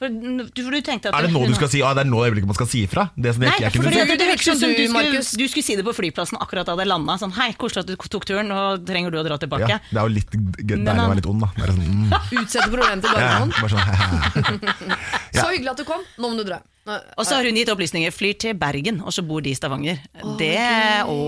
For, 0.00 0.08
for 0.56 0.72
du 0.72 0.80
tenkte 0.80 1.10
at 1.10 1.16
Er 1.18 1.26
det 1.26 1.32
nå 1.34 1.42
du 1.44 1.52
skal 1.58 1.68
si 1.68 1.82
ah, 1.84 1.90
det 1.92 2.06
er 2.06 2.08
nå 2.08 2.22
øyeblikket 2.24 2.48
man 2.48 2.56
skal 2.56 2.68
si 2.70 2.78
ifra? 2.86 3.02
Det 3.20 3.34
som 3.36 3.42
Nei, 3.44 3.50
ikke 3.52 3.64
jeg 3.66 3.74
kunne 3.74 3.90
si. 3.92 3.98
det, 4.08 4.14
det 4.22 4.28
virker 4.30 4.46
som 4.46 4.56
Du, 4.56 4.64
du, 4.64 4.78
skulle, 4.80 4.92
Markus. 4.96 5.32
du 5.36 5.44
skulle 5.52 5.66
si 5.66 5.76
det 5.76 5.84
på 5.84 5.92
flyplassen 5.98 6.38
akkurat 6.40 6.70
da 6.70 6.76
det 6.80 6.86
landa. 6.88 7.18
Sånn, 7.20 7.34
hei, 7.36 7.50
koselig 7.60 7.82
at 7.84 7.90
du 7.90 8.08
tok 8.14 8.24
turen, 8.30 8.48
nå 8.48 8.62
trenger 8.88 9.12
du 9.12 9.18
å 9.20 9.24
dra 9.26 9.36
tilbake. 9.42 9.68
Ja, 9.68 9.76
det 9.90 10.00
er 10.00 10.08
jo 10.08 10.14
litt 10.16 10.32
deilig 10.32 10.88
å 10.88 11.04
være 11.04 11.18
litt 11.20 11.28
ond, 11.28 11.44
da. 11.44 11.50
Det 11.58 11.68
sånn, 11.68 11.82
mm, 11.84 12.14
Utsette 12.40 12.68
problemet 12.72 13.04
til 13.04 13.20
ja, 13.20 13.34
bare 13.58 13.72
sånn, 13.74 13.84
Ja. 15.36 15.42
Så 15.44 15.46
hyggelig 15.52 15.72
at 15.74 15.82
du 15.82 15.84
kom, 15.88 16.06
nå 16.16 16.30
må 16.32 16.40
du 16.40 16.46
dra. 16.48 16.62
Og 16.90 17.26
så 17.28 17.36
har 17.36 17.46
hun 17.46 17.58
gitt 17.60 17.68
opplysninger. 17.70 18.14
Flyr 18.14 18.38
til 18.40 18.56
Bergen, 18.58 19.02
og 19.04 19.12
så 19.14 19.22
bor 19.26 19.44
de 19.44 19.52
i 19.52 19.58
Stavanger. 19.58 20.00
det, 20.40 20.56
å, 21.04 21.18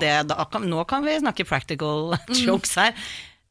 det, 0.00 0.14
da 0.30 0.46
nå 0.62 0.84
kan 0.88 1.02
vi 1.04 1.18
snakke 1.20 1.44
practical 1.50 2.14
jokes 2.46 2.78
her. 2.78 2.94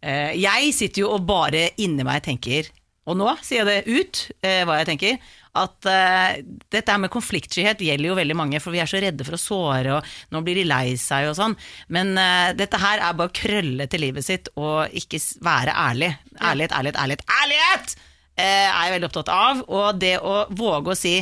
Eh, 0.04 0.34
jeg 0.40 0.72
sitter 0.76 1.04
jo 1.06 1.12
og 1.16 1.28
bare 1.28 1.68
inni 1.84 2.08
meg 2.08 2.24
tenker 2.26 2.72
og 3.10 3.18
nå 3.20 3.32
sier 3.44 3.68
jeg 3.68 3.84
det 3.86 3.98
ut, 4.00 4.22
eh, 4.46 4.62
hva 4.68 4.80
jeg 4.80 4.90
tenker, 4.94 5.32
at 5.60 5.90
eh, 5.90 6.40
dette 6.74 6.96
med 6.98 7.12
konfliktskyhet 7.14 7.84
gjelder 7.86 8.10
jo 8.10 8.18
veldig 8.18 8.38
mange, 8.38 8.62
for 8.64 8.74
vi 8.74 8.82
er 8.82 8.90
så 8.90 9.02
redde 9.04 9.26
for 9.28 9.38
å 9.38 9.42
såre, 9.42 9.98
og 10.00 10.34
nå 10.34 10.42
blir 10.46 10.58
de 10.62 10.66
lei 10.70 10.96
seg 11.00 11.30
og 11.30 11.38
sånn. 11.38 11.58
Men 11.94 12.16
eh, 12.18 12.54
dette 12.58 12.80
her 12.82 13.04
er 13.04 13.20
bare 13.20 13.30
å 13.30 13.38
krølle 13.38 13.90
til 13.92 14.06
livet 14.06 14.26
sitt 14.26 14.50
og 14.56 14.94
ikke 14.98 15.22
være 15.46 15.76
ærlig. 15.84 16.14
Ærlighet, 16.40 16.74
ærlighet, 16.80 17.00
ærlighet, 17.04 17.30
ærlighet! 17.42 17.96
Eh, 18.34 18.66
er 18.66 18.88
jeg 18.88 18.96
veldig 18.96 19.10
opptatt 19.12 19.34
av. 19.34 19.66
Og 19.70 20.00
det 20.02 20.16
å 20.18 20.46
våge 20.58 20.94
å 20.94 20.98
si 20.98 21.20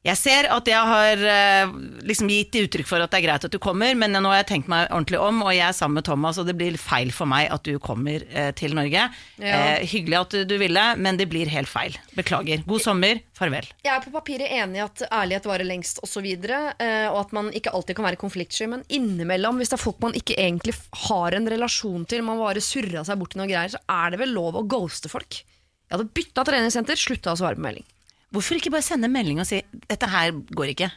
jeg 0.00 0.16
ser 0.16 0.46
at 0.48 0.68
jeg 0.68 0.90
har 0.90 1.22
eh, 1.28 1.72
liksom 2.08 2.30
gitt 2.32 2.56
uttrykk 2.56 2.88
for 2.88 3.04
at 3.04 3.12
det 3.12 3.18
er 3.18 3.24
greit 3.26 3.44
at 3.44 3.52
du 3.52 3.58
kommer, 3.60 3.92
men 3.98 4.16
nå 4.16 4.30
har 4.32 4.38
jeg 4.40 4.48
tenkt 4.54 4.70
meg 4.72 4.86
ordentlig 4.88 5.18
om, 5.20 5.42
og 5.44 5.52
jeg 5.52 5.66
er 5.66 5.76
sammen 5.76 6.00
med 6.00 6.06
Thomas, 6.08 6.38
og 6.40 6.48
det 6.48 6.54
blir 6.56 6.78
feil 6.80 7.12
for 7.12 7.28
meg 7.28 7.50
at 7.52 7.68
du 7.68 7.74
kommer 7.82 8.24
eh, 8.32 8.48
til 8.56 8.72
Norge. 8.78 9.02
Ja. 9.36 9.58
Eh, 9.76 9.84
hyggelig 9.90 10.20
at 10.22 10.38
du, 10.48 10.56
ville, 10.60 10.86
men 10.96 11.20
det 11.20 11.28
blir 11.28 11.50
helt 11.52 11.68
feil. 11.68 11.98
Beklager. 12.16 12.64
God 12.70 12.84
sommer. 12.84 13.20
Farvel. 13.36 13.68
Jeg 13.84 13.92
er 13.92 14.00
på 14.04 14.14
papiret 14.14 14.52
enig 14.56 14.80
i 14.80 14.84
at 14.86 15.04
ærlighet 15.06 15.50
varer 15.50 15.68
lengst 15.68 16.00
osv., 16.04 16.20
videre, 16.20 16.74
og 17.10 17.16
at 17.16 17.30
man 17.32 17.46
ikke 17.56 17.72
alltid 17.72 17.96
kan 17.96 18.04
være 18.04 18.20
konfliktsky, 18.20 18.66
men 18.68 18.82
innimellom, 18.92 19.56
hvis 19.56 19.72
det 19.72 19.78
er 19.78 19.82
folk 19.82 20.02
man 20.04 20.16
ikke 20.16 20.36
egentlig 20.36 20.74
har 21.08 21.36
en 21.36 21.48
relasjon 21.48 22.04
til, 22.08 22.20
man 22.26 22.38
bare 22.38 22.60
surra 22.62 23.06
seg 23.08 23.16
bort 23.20 23.36
i 23.36 23.40
noen 23.40 23.48
greier, 23.48 23.72
så 23.72 23.80
er 23.88 24.12
det 24.12 24.20
vel 24.20 24.36
lov 24.36 24.60
å 24.60 24.66
ghoste 24.68 25.08
folk. 25.12 25.40
Jeg 25.40 25.96
hadde 25.96 26.12
bytta 26.14 26.44
treningssenter, 26.46 27.00
slutta 27.00 27.32
å 27.32 27.40
svare 27.40 27.56
på 27.56 27.64
melding. 27.64 27.88
Hvorfor 28.30 28.58
ikke 28.60 28.72
bare 28.72 28.86
sende 28.86 29.10
melding 29.10 29.40
og 29.42 29.48
si 29.48 29.60
'dette 29.60 30.10
her 30.10 30.30
går 30.54 30.74
ikke'? 30.74 30.90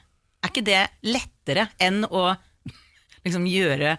Er 0.44 0.52
ikke 0.52 0.66
det 0.66 0.82
lettere 1.08 1.70
enn 1.82 2.04
å 2.06 2.36
liksom 3.26 3.48
gjøre, 3.48 3.96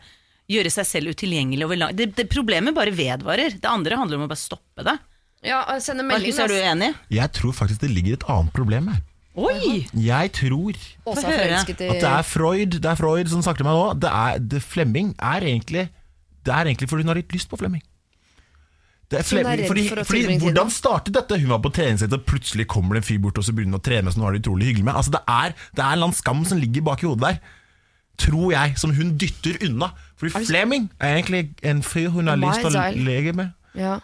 gjøre 0.51 0.71
seg 0.71 0.87
selv 0.87 1.15
utilgjengelig 1.17 1.65
over 1.67 1.81
lang 1.81 1.97
det, 1.97 2.13
det 2.15 2.29
Problemet 2.31 2.77
bare 2.77 2.95
vedvarer. 2.95 3.59
Det 3.59 3.71
andre 3.71 3.97
handler 3.97 4.21
om 4.21 4.29
å 4.29 4.31
bare 4.31 4.45
stoppe 4.45 4.85
det. 4.87 4.99
Ja, 5.45 5.65
sende 5.81 6.05
melding 6.07 6.33
Markus, 6.33 6.41
er 6.41 6.49
du 6.49 6.57
enig? 6.57 6.95
Jeg 7.13 7.33
tror 7.37 7.53
faktisk 7.53 7.83
det 7.83 7.91
ligger 7.93 8.17
et 8.17 8.29
annet 8.33 8.55
problem 8.57 8.89
her. 8.93 9.03
Oi! 9.35 9.83
Jeg 9.99 10.31
tror 10.37 10.77
at 11.11 11.25
det 11.27 12.07
er 12.07 12.23
Freud 12.23 12.77
Det 12.79 12.87
er 12.87 12.95
Freud 12.95 13.27
som 13.33 13.43
snakker 13.43 13.65
til 13.65 13.67
meg 13.67 13.75
nå. 13.75 13.89
Det 13.99 14.11
er, 14.11 14.39
det, 14.39 14.61
Flemming 14.63 15.11
er 15.19 15.43
egentlig 15.43 15.89
Det 16.47 16.55
er 16.55 16.71
egentlig 16.71 16.87
fordi 16.89 17.03
hun 17.03 17.11
har 17.11 17.19
litt 17.19 17.35
lyst 17.35 17.51
på 17.51 17.59
Flemming. 17.59 17.83
Er 19.13 19.21
er 19.21 19.45
redd 19.47 19.67
fordi, 19.69 19.83
for 19.89 20.07
fordi 20.09 20.39
Hvordan 20.41 20.71
startet 20.73 21.15
dette? 21.15 21.39
Hun 21.39 21.53
var 21.53 21.61
på 21.63 21.71
treningssenter, 21.77 22.23
plutselig 22.25 22.67
kommer 22.67 22.97
det 22.97 23.05
en 23.05 23.09
fyr 23.11 23.21
bort 23.23 23.39
og 23.39 23.45
så 23.45 23.53
begynner 23.53 23.77
hun 23.77 23.83
å 23.83 23.85
trene 23.85 24.13
Så 24.13 24.19
nå 24.19 24.25
er 24.25 24.33
har 24.33 24.39
det 24.39 24.43
utrolig 24.47 24.71
hyggelig 24.71 24.87
med. 24.89 24.97
Altså, 24.97 25.13
det, 25.15 25.21
er, 25.29 25.55
det 25.77 25.83
er 25.83 25.91
en 25.91 25.93
eller 25.99 26.09
annen 26.09 26.19
skam 26.19 26.41
som 26.49 26.59
ligger 26.59 26.87
bak 26.89 27.05
i 27.05 27.07
hodet 27.07 27.29
der. 27.29 27.39
Tror 28.25 28.53
jeg, 28.55 28.75
som 28.79 28.95
hun 28.95 29.17
dytter 29.19 29.59
unna. 29.67 29.91
Fordi 30.17 30.47
Fleming 30.47 30.91
er 31.01 31.19
egentlig 31.19 31.45
en 31.63 31.83
fyr 31.83 32.09
hun 32.15 32.31
har 32.31 32.39
lyst 32.41 32.65
til 32.65 32.79
å 32.79 32.85
leke 33.11 33.35
med. 33.37 33.55
Ja. 33.79 33.99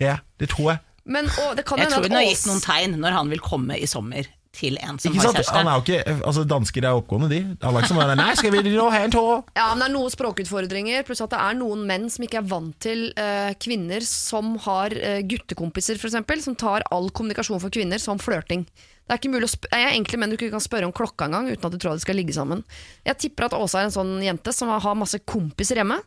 Ja, 0.00 0.18
det 0.40 0.50
tror 0.52 0.74
jeg. 0.74 0.82
Men 1.06 1.30
å, 1.30 1.52
det 1.56 1.64
kan 1.66 1.80
Jeg 1.80 1.92
tror 1.92 2.04
hun 2.04 2.18
har 2.18 2.26
gitt 2.26 2.46
noen 2.48 2.62
tegn 2.64 2.96
når 3.00 3.14
han 3.16 3.30
vil 3.32 3.40
komme 3.42 3.78
i 3.78 3.86
sommer 3.88 4.26
til 4.56 4.78
en 4.80 4.98
som 4.98 5.12
Ikke 5.12 5.22
har 5.22 5.36
kjæreste. 5.36 5.54
Han 5.56 5.70
er 5.70 5.78
jo 5.78 5.84
ikke, 5.84 6.16
altså 6.30 6.44
Dansker 6.48 6.88
er 6.88 6.98
oppgående, 6.98 7.28
de. 7.32 7.40
Han 7.62 7.76
er 7.76 7.84
ikke 7.84 7.92
som 7.92 8.02
Nei, 8.16 8.28
skal 8.40 8.54
vi 8.54 8.74
nå 8.74 8.88
ha 8.92 9.02
en 9.04 9.14
tå? 9.14 9.24
Ja, 9.58 9.68
men 9.72 9.84
Det 9.84 9.88
er 9.88 9.94
noen 9.94 10.14
språkutfordringer, 10.16 11.06
pluss 11.06 11.22
at 11.24 11.32
det 11.34 11.40
er 11.42 11.56
noen 11.60 11.86
menn 11.88 12.10
som 12.12 12.26
ikke 12.26 12.40
er 12.42 12.50
vant 12.50 12.76
til 12.82 13.06
uh, 13.18 13.52
kvinner 13.62 14.04
som 14.08 14.54
har 14.66 14.96
uh, 14.96 15.22
guttekompiser, 15.28 16.00
f.eks., 16.00 16.44
som 16.46 16.58
tar 16.58 16.86
all 16.94 17.10
kommunikasjon 17.14 17.62
for 17.62 17.72
kvinner 17.72 18.02
som 18.02 18.20
flørting. 18.22 18.66
Det 19.06 19.14
er 19.14 19.20
ikke 19.20 19.30
mulig 19.30 19.46
å 19.46 19.52
sp 19.54 19.68
jeg 19.70 19.84
er 19.84 19.92
egentlig 19.92 20.18
menn 20.18 20.32
du 20.32 20.36
ikke 20.38 20.54
kan 20.54 20.62
spørre 20.64 20.88
om 20.88 20.94
klokka 20.94 21.28
engang 21.28 21.46
uten 21.52 21.68
at 21.68 21.74
du 21.74 21.78
tror 21.78 21.94
at 21.94 22.00
de 22.00 22.06
skal 22.06 22.18
ligge 22.18 22.34
sammen. 22.34 22.64
Jeg 23.06 23.20
tipper 23.22 23.46
at 23.46 23.54
Åsa 23.54 23.84
er 23.84 23.90
en 23.90 23.94
sånn 23.94 24.16
jente 24.24 24.54
som 24.54 24.72
har 24.72 24.98
masse 24.98 25.20
kompiser 25.22 25.78
hjemme, 25.78 26.00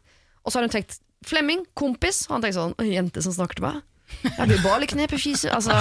og 0.44 0.52
så 0.52 0.60
har 0.60 0.68
hun 0.68 0.74
tenkt 0.74 1.00
Flemming, 1.28 1.66
kompis. 1.76 2.24
Og 2.30 2.38
han 2.38 2.46
tenker 2.46 2.60
sånn 2.60 2.76
Jente 2.88 3.24
som 3.24 3.36
snakker 3.36 3.60
til 3.60 3.68
meg? 3.68 3.82
Ja, 4.24 4.48
du 4.50 4.56
bare 4.64 4.88
i 4.88 5.20
fise 5.22 5.52
Altså 5.54 5.76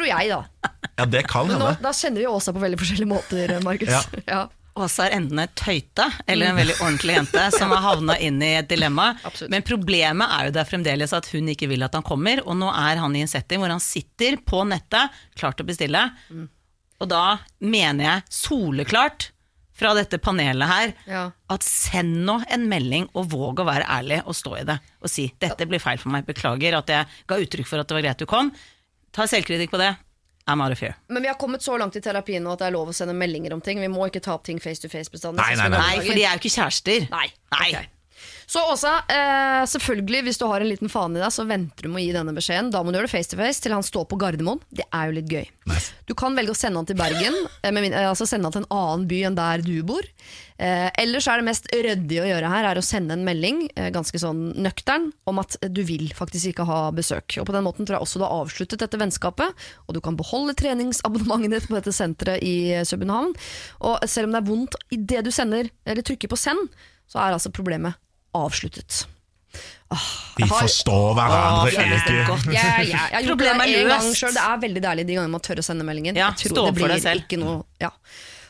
Tror 0.00 0.08
jeg, 0.08 0.30
da. 0.32 0.70
Ja, 0.96 1.04
det 1.12 1.26
kan 1.28 1.50
hende. 1.52 1.74
da 1.84 1.90
kjenner 1.92 2.22
vi 2.22 2.26
Åsa 2.30 2.54
på 2.56 2.60
veldig 2.62 2.78
forskjellige 2.80 3.08
måter, 3.10 3.52
Markus. 3.64 3.90
Ja. 3.92 4.00
Ja. 4.26 4.40
Åsa 4.80 5.08
er 5.10 5.16
enten 5.18 5.40
en 5.42 5.50
tøyte 5.58 6.06
eller 6.30 6.52
en 6.52 6.56
veldig 6.60 6.76
ordentlig 6.80 7.16
jente 7.18 7.42
som 7.52 7.72
har 7.74 7.82
havna 7.84 8.14
inn 8.22 8.38
i 8.46 8.52
et 8.60 8.68
dilemma. 8.70 9.10
Absolutt. 9.28 9.50
Men 9.52 9.64
problemet 9.66 10.30
er 10.38 10.46
jo 10.48 10.54
der 10.56 10.68
fremdeles 10.68 11.12
at 11.16 11.26
hun 11.34 11.50
ikke 11.52 11.68
vil 11.68 11.84
at 11.84 11.98
han 11.98 12.06
kommer, 12.06 12.40
og 12.46 12.56
nå 12.56 12.70
er 12.72 13.02
han 13.02 13.16
i 13.18 13.24
en 13.26 13.28
setting 13.28 13.60
hvor 13.60 13.74
han 13.74 13.82
sitter 13.82 14.38
på 14.46 14.62
nettet, 14.70 15.10
klar 15.36 15.52
til 15.58 15.66
å 15.66 15.70
bestille. 15.72 16.04
Og 17.00 17.10
da 17.12 17.24
mener 17.60 18.06
jeg 18.06 18.24
soleklart 18.40 19.30
fra 19.80 19.92
dette 19.96 20.20
panelet 20.20 20.68
her 20.68 20.90
Ja. 21.08 21.22
at 21.50 21.64
send 21.66 22.22
nå 22.28 22.38
en 22.48 22.68
melding 22.68 23.08
og 23.16 23.30
våg 23.32 23.60
å 23.60 23.68
være 23.68 23.88
ærlig 23.88 24.22
og 24.24 24.36
stå 24.36 24.60
i 24.60 24.64
det. 24.68 24.78
Og 25.02 25.08
si 25.12 25.32
'dette 25.40 25.66
blir 25.68 25.80
feil 25.80 25.98
for 25.98 26.10
meg, 26.12 26.24
beklager 26.26 26.76
at 26.78 26.86
jeg 26.88 27.06
ga 27.26 27.36
uttrykk 27.36 27.66
for 27.66 27.80
at 27.80 27.88
det 27.88 27.94
var 27.96 28.02
greit 28.02 28.18
du 28.18 28.26
kom'. 28.26 28.52
Ta 29.16 29.26
selvkritikk 29.30 29.72
på 29.72 29.80
det. 29.80 29.94
I'm 30.50 30.62
out 30.64 30.72
of 30.72 30.80
here. 30.82 30.94
Men 31.08 31.22
vi 31.22 31.28
har 31.28 31.36
kommet 31.38 31.62
så 31.62 31.76
langt 31.78 31.96
i 31.96 32.02
terapien 32.02 32.42
nå 32.42 32.54
at 32.56 32.62
det 32.62 32.70
er 32.70 32.74
lov 32.74 32.90
å 32.90 32.94
sende 32.96 33.14
meldinger 33.14 33.54
om 33.54 33.60
ting. 33.62 33.80
Vi 33.82 33.90
må 33.92 34.08
ikke 34.10 34.22
ta 34.24 34.34
opp 34.34 34.46
ting 34.48 34.58
face 34.62 34.82
to 34.82 34.90
face 34.90 35.12
bestandig. 35.12 35.42
Nei, 35.44 35.54
nei, 35.58 35.68
nei. 35.70 35.78
Nei, 35.78 36.04
for 36.06 36.16
de 36.16 36.24
er 36.24 36.34
jo 36.34 36.42
ikke 36.42 36.54
kjærester. 36.56 37.06
Nei. 37.12 37.26
Nei. 37.54 37.70
ok. 37.70 37.96
Så 38.50 38.62
Åsa, 38.72 38.96
eh, 39.10 39.62
selvfølgelig 39.70 40.24
hvis 40.26 40.40
du 40.40 40.46
har 40.50 40.62
en 40.62 40.70
liten 40.70 40.90
fane 40.90 41.18
i 41.18 41.22
deg, 41.22 41.30
så 41.34 41.46
venter 41.46 41.86
du 41.86 41.92
med 41.92 42.02
å 42.02 42.04
gi 42.06 42.14
denne 42.16 42.34
beskjeden. 42.34 42.72
Da 42.74 42.82
må 42.82 42.90
du 42.90 42.98
gjøre 42.98 43.10
det 43.10 43.14
face 43.14 43.30
to 43.30 43.38
face 43.38 43.62
til 43.62 43.76
han 43.76 43.86
står 43.86 44.08
på 44.10 44.18
Gardermoen. 44.20 44.62
Det 44.70 44.86
er 44.88 45.10
jo 45.10 45.16
litt 45.18 45.30
gøy. 45.30 45.48
Nice. 45.70 45.92
Du 46.08 46.16
kan 46.18 46.34
velge 46.38 46.54
å 46.54 46.58
sende 46.58 46.80
han 46.80 46.88
til 46.88 46.98
Bergen, 46.98 47.36
eh, 47.62 47.70
min, 47.74 47.92
eh, 47.92 48.08
altså 48.08 48.26
sende 48.26 48.48
han 48.48 48.56
til 48.56 48.64
en 48.64 48.72
annen 48.74 49.08
by 49.10 49.22
enn 49.28 49.38
der 49.38 49.66
du 49.66 49.82
bor. 49.86 50.06
Eh, 50.60 50.90
ellers 51.00 51.26
er 51.30 51.40
det 51.40 51.46
mest 51.46 51.70
ryddige 51.72 52.24
å 52.24 52.28
gjøre 52.28 52.50
her 52.52 52.66
er 52.68 52.80
å 52.80 52.84
sende 52.84 53.14
en 53.16 53.24
melding, 53.24 53.70
eh, 53.76 53.90
ganske 53.90 54.18
sånn 54.20 54.54
nøktern, 54.60 55.12
om 55.26 55.38
at 55.38 55.56
du 55.72 55.82
vil 55.84 56.10
faktisk 56.12 56.52
ikke 56.52 56.66
ha 56.66 56.90
besøk. 56.90 57.38
Og 57.40 57.46
På 57.46 57.52
den 57.52 57.64
måten 57.64 57.86
tror 57.86 57.96
jeg 57.96 58.04
også 58.04 58.18
du 58.20 58.26
har 58.26 58.44
avsluttet 58.44 58.78
dette 58.78 58.98
vennskapet, 58.98 59.54
og 59.88 59.94
du 59.94 60.00
kan 60.00 60.16
beholde 60.16 60.54
treningsabonnementet 60.54 61.62
ditt 61.62 61.68
på 61.70 61.78
dette 61.78 61.94
senteret 61.94 62.42
i 62.42 62.84
Søbenhavn 62.84 63.10
København. 63.10 63.34
Og 63.80 64.08
selv 64.08 64.28
om 64.28 64.34
det 64.34 64.40
er 64.40 64.50
vondt 64.50 64.78
idet 64.94 65.24
du 65.24 65.30
sender, 65.34 65.70
eller 65.86 66.02
trykker 66.02 66.30
på 66.30 66.38
send, 66.38 66.70
så 67.10 67.20
er 67.20 67.34
altså 67.34 67.52
problemet 67.52 67.98
avsluttet. 68.34 69.06
De 70.36 70.44
har- 70.46 70.60
forstår 70.62 71.14
hverandre 71.18 71.64
Åh, 71.64 71.66
ikke. 71.66 72.52
Yeah, 72.52 72.64
yeah, 72.64 72.82
ja, 72.84 72.84
jeg 72.86 72.98
har 73.00 73.08
gjort 73.10 73.22
det 73.22 73.28
Problemet 73.30 73.62
er 73.66 73.80
en 73.80 73.88
gang 73.88 74.04
løst. 74.06 74.20
selv. 74.20 74.34
Det 74.38 74.42
er 74.46 74.58
veldig 74.62 74.82
deilig 74.84 75.06
de 75.06 75.14
gangene 75.16 75.30
man 75.34 75.40
tør 75.40 75.58
å 75.58 75.64
sende 75.66 75.84
meldingen. 75.84 76.14
Ja, 76.16 76.28
Jeg 76.38 76.52
tror 76.52 76.66
det 76.70 76.74
blir. 76.78 77.16
Ikke 77.24 77.38
noe, 77.40 77.64
ja. 77.80 77.90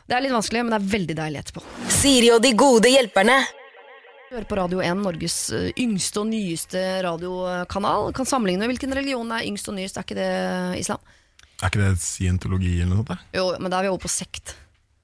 Det 0.07 0.17
er 0.17 0.21
litt 0.27 0.33
vanskelig, 0.35 0.65
men 0.67 0.71
det 0.75 0.81
er 0.83 0.99
veldig 0.99 1.17
deilig 1.17 1.39
etterpå. 1.45 1.63
Siri 1.89 2.31
og 2.35 2.43
de 2.43 2.53
gode 2.53 2.91
hjelperne. 2.93 3.39
Du 4.29 4.37
hører 4.37 4.47
på 4.47 4.57
Radio 4.59 4.79
1, 4.85 5.01
Norges 5.03 5.51
eh, 5.53 5.73
yngste 5.79 6.21
og 6.21 6.27
nyeste 6.29 7.03
radiokanal. 7.03 8.13
Kan 8.15 8.27
sammenligne 8.27 8.67
med 8.67 8.77
hvilken 8.77 8.93
religion 8.95 9.33
er 9.33 9.47
yngst 9.49 9.69
og 9.69 9.75
nyest, 9.75 9.97
er 9.97 10.03
ikke 10.07 10.19
det 10.21 10.79
islam? 10.79 10.99
Er 11.63 11.69
ikke 11.71 11.81
det 11.83 11.99
scientologi 12.01 12.77
eller 12.83 12.95
noe 12.97 13.05
sånt? 13.07 13.19
Jo, 13.35 13.49
men 13.59 13.71
da 13.71 13.79
er 13.81 13.83
vi 13.89 13.89
over 13.95 14.05
på 14.05 14.11
sekt. 14.13 14.55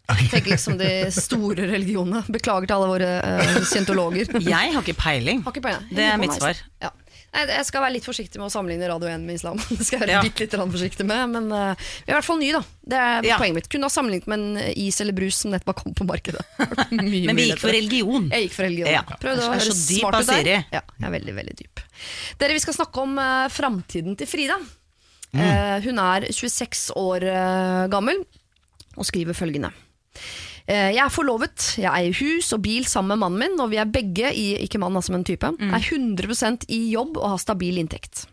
Tenk 0.06 0.46
liksom 0.46 0.76
de 0.78 0.90
store 1.14 1.66
religionene. 1.72 2.22
Beklager 2.30 2.68
til 2.68 2.76
alle 2.76 2.90
våre 2.92 3.08
uh, 3.18 3.56
scientologer. 3.66 4.30
Jeg 4.54 4.74
har 4.76 4.84
ikke 4.84 4.94
peiling. 5.00 5.42
Har 5.46 5.54
ikke 5.54 5.64
peiling. 5.66 5.90
Det 5.90 6.06
er 6.06 6.20
mitt 6.20 6.36
svar. 6.36 6.60
Ja. 6.82 6.92
Jeg 7.36 7.66
skal 7.68 7.82
være 7.84 7.96
litt 7.98 8.06
forsiktig 8.06 8.38
med 8.40 8.46
å 8.46 8.52
sammenligne 8.52 8.86
Radio 8.88 9.10
1 9.12 9.24
med 9.26 9.36
islam. 9.36 9.58
Det 9.68 9.84
skal 9.84 9.98
jeg 9.98 10.04
være 10.06 10.14
Ja. 10.14 10.22
litt, 10.24 10.38
litt 10.40 10.54
forsiktig 10.56 11.04
med, 11.08 11.34
men 11.34 11.50
uh, 11.52 11.74
vi 11.76 12.08
er 12.08 12.14
i 12.14 12.16
hvert 12.16 12.28
fall 12.28 12.40
nye, 12.40 12.54
da. 12.54 12.62
Det 12.94 13.02
er 13.02 13.28
Ja. 13.28 13.40
poenget 13.42 13.58
mitt. 13.58 13.68
Kunne 13.72 13.90
ha 13.90 13.92
sammenlignet 13.92 14.30
med 14.30 14.44
en 14.46 14.78
is 14.86 15.00
eller 15.04 15.16
brus 15.16 15.42
som 15.42 15.52
nettopp 15.52 15.74
har 15.74 15.78
kommet 15.82 16.00
på 16.00 16.08
markedet. 16.08 16.46
Mye, 16.94 17.26
Men 17.28 17.36
vi 17.36 17.50
gikk 17.50 17.60
for 17.66 17.74
religion. 17.74 18.30
Jeg 18.32 18.46
gikk 18.46 18.56
for 18.56 18.68
religion. 18.68 18.92
Ja. 18.94 19.04
Prøvde 19.20 19.50
å 19.50 19.58
dyp 19.58 20.00
smart 20.00 20.20
ut 20.22 20.32
der. 20.32 20.52
Ja, 20.78 20.82
jeg 20.86 21.08
er 21.10 21.14
veldig, 21.18 21.36
veldig 21.42 21.58
dyp. 21.60 21.84
Dere, 22.40 22.56
vi 22.56 22.64
skal 22.64 22.78
snakke 22.78 23.04
om 23.04 23.18
uh, 23.20 23.46
framtiden 23.52 24.16
til 24.16 24.30
Frida. 24.30 24.56
Eh, 25.36 25.78
hun 25.84 25.98
er 26.00 26.28
26 26.32 26.94
år 26.96 27.26
uh, 27.28 27.86
gammel 27.92 28.22
og 28.96 29.04
skriver 29.04 29.36
følgende. 29.36 29.68
Eh, 30.66 30.90
Jeg 30.96 30.98
er 31.04 31.12
forlovet, 31.14 31.76
jeg 31.78 31.86
eier 31.86 32.16
hus 32.18 32.48
og 32.56 32.62
bil 32.64 32.84
sammen 32.90 33.14
med 33.14 33.22
mannen 33.22 33.38
min, 33.38 33.60
og 33.62 33.70
vi 33.70 33.78
er 33.78 33.86
begge, 33.86 34.32
i, 34.34 34.46
ikke 34.64 34.80
mann, 34.82 34.96
altså, 34.98 35.12
men 35.14 35.22
type, 35.24 35.46
er 35.46 35.78
100% 35.78 36.64
i 36.74 36.80
jobb 36.90 37.16
og 37.20 37.28
har 37.36 37.38
stabil 37.38 37.78
inntekt. 37.78 38.24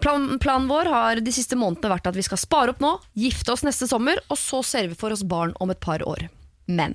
Plan, 0.00 0.38
planen 0.38 0.68
vår 0.68 0.90
har 0.92 1.20
de 1.24 1.32
siste 1.32 1.56
månedene 1.56 1.94
vært 1.94 2.06
at 2.10 2.16
vi 2.18 2.22
skal 2.26 2.36
spare 2.42 2.74
opp 2.74 2.80
nå, 2.84 2.98
gifte 3.16 3.52
oss 3.54 3.64
neste 3.64 3.88
sommer, 3.88 4.20
og 4.28 4.36
så 4.36 4.60
ser 4.64 4.88
vi 4.88 4.94
for 5.00 5.10
oss 5.16 5.24
barn 5.24 5.54
om 5.60 5.70
et 5.72 5.80
par 5.80 6.04
år. 6.04 6.28
Men 6.68 6.92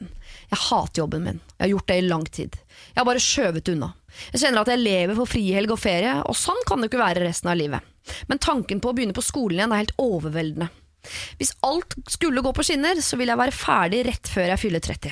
jeg 0.52 0.60
hater 0.70 1.02
jobben 1.02 1.24
min. 1.26 1.40
Jeg 1.58 1.64
har 1.66 1.72
gjort 1.74 1.88
det 1.90 1.96
i 1.98 2.06
lang 2.06 2.26
tid. 2.30 2.56
Jeg 2.94 3.00
har 3.02 3.08
bare 3.10 3.24
skjøvet 3.26 3.72
unna. 3.74 3.88
Jeg 4.30 4.44
kjenner 4.44 4.62
at 4.62 4.70
jeg 4.70 4.84
lever 4.84 5.18
for 5.18 5.26
frihelg 5.26 5.72
og 5.74 5.80
ferie, 5.82 6.14
og 6.30 6.38
sånn 6.38 6.62
kan 6.70 6.78
det 6.84 6.92
ikke 6.92 7.02
være 7.02 7.24
resten 7.26 7.50
av 7.50 7.58
livet. 7.58 7.82
Men 8.30 8.38
tanken 8.38 8.78
på 8.84 8.92
å 8.92 8.94
begynne 8.94 9.16
på 9.18 9.26
skolen 9.26 9.58
igjen 9.58 9.74
er 9.74 9.82
helt 9.82 9.96
overveldende. 9.98 10.70
Hvis 11.40 11.54
alt 11.66 11.96
skulle 12.12 12.44
gå 12.44 12.54
på 12.56 12.66
skinner, 12.66 13.00
så 13.04 13.20
vil 13.20 13.32
jeg 13.32 13.40
være 13.40 13.56
ferdig 13.56 14.04
rett 14.08 14.32
før 14.32 14.54
jeg 14.54 14.62
fyller 14.62 14.84
30. 14.84 15.12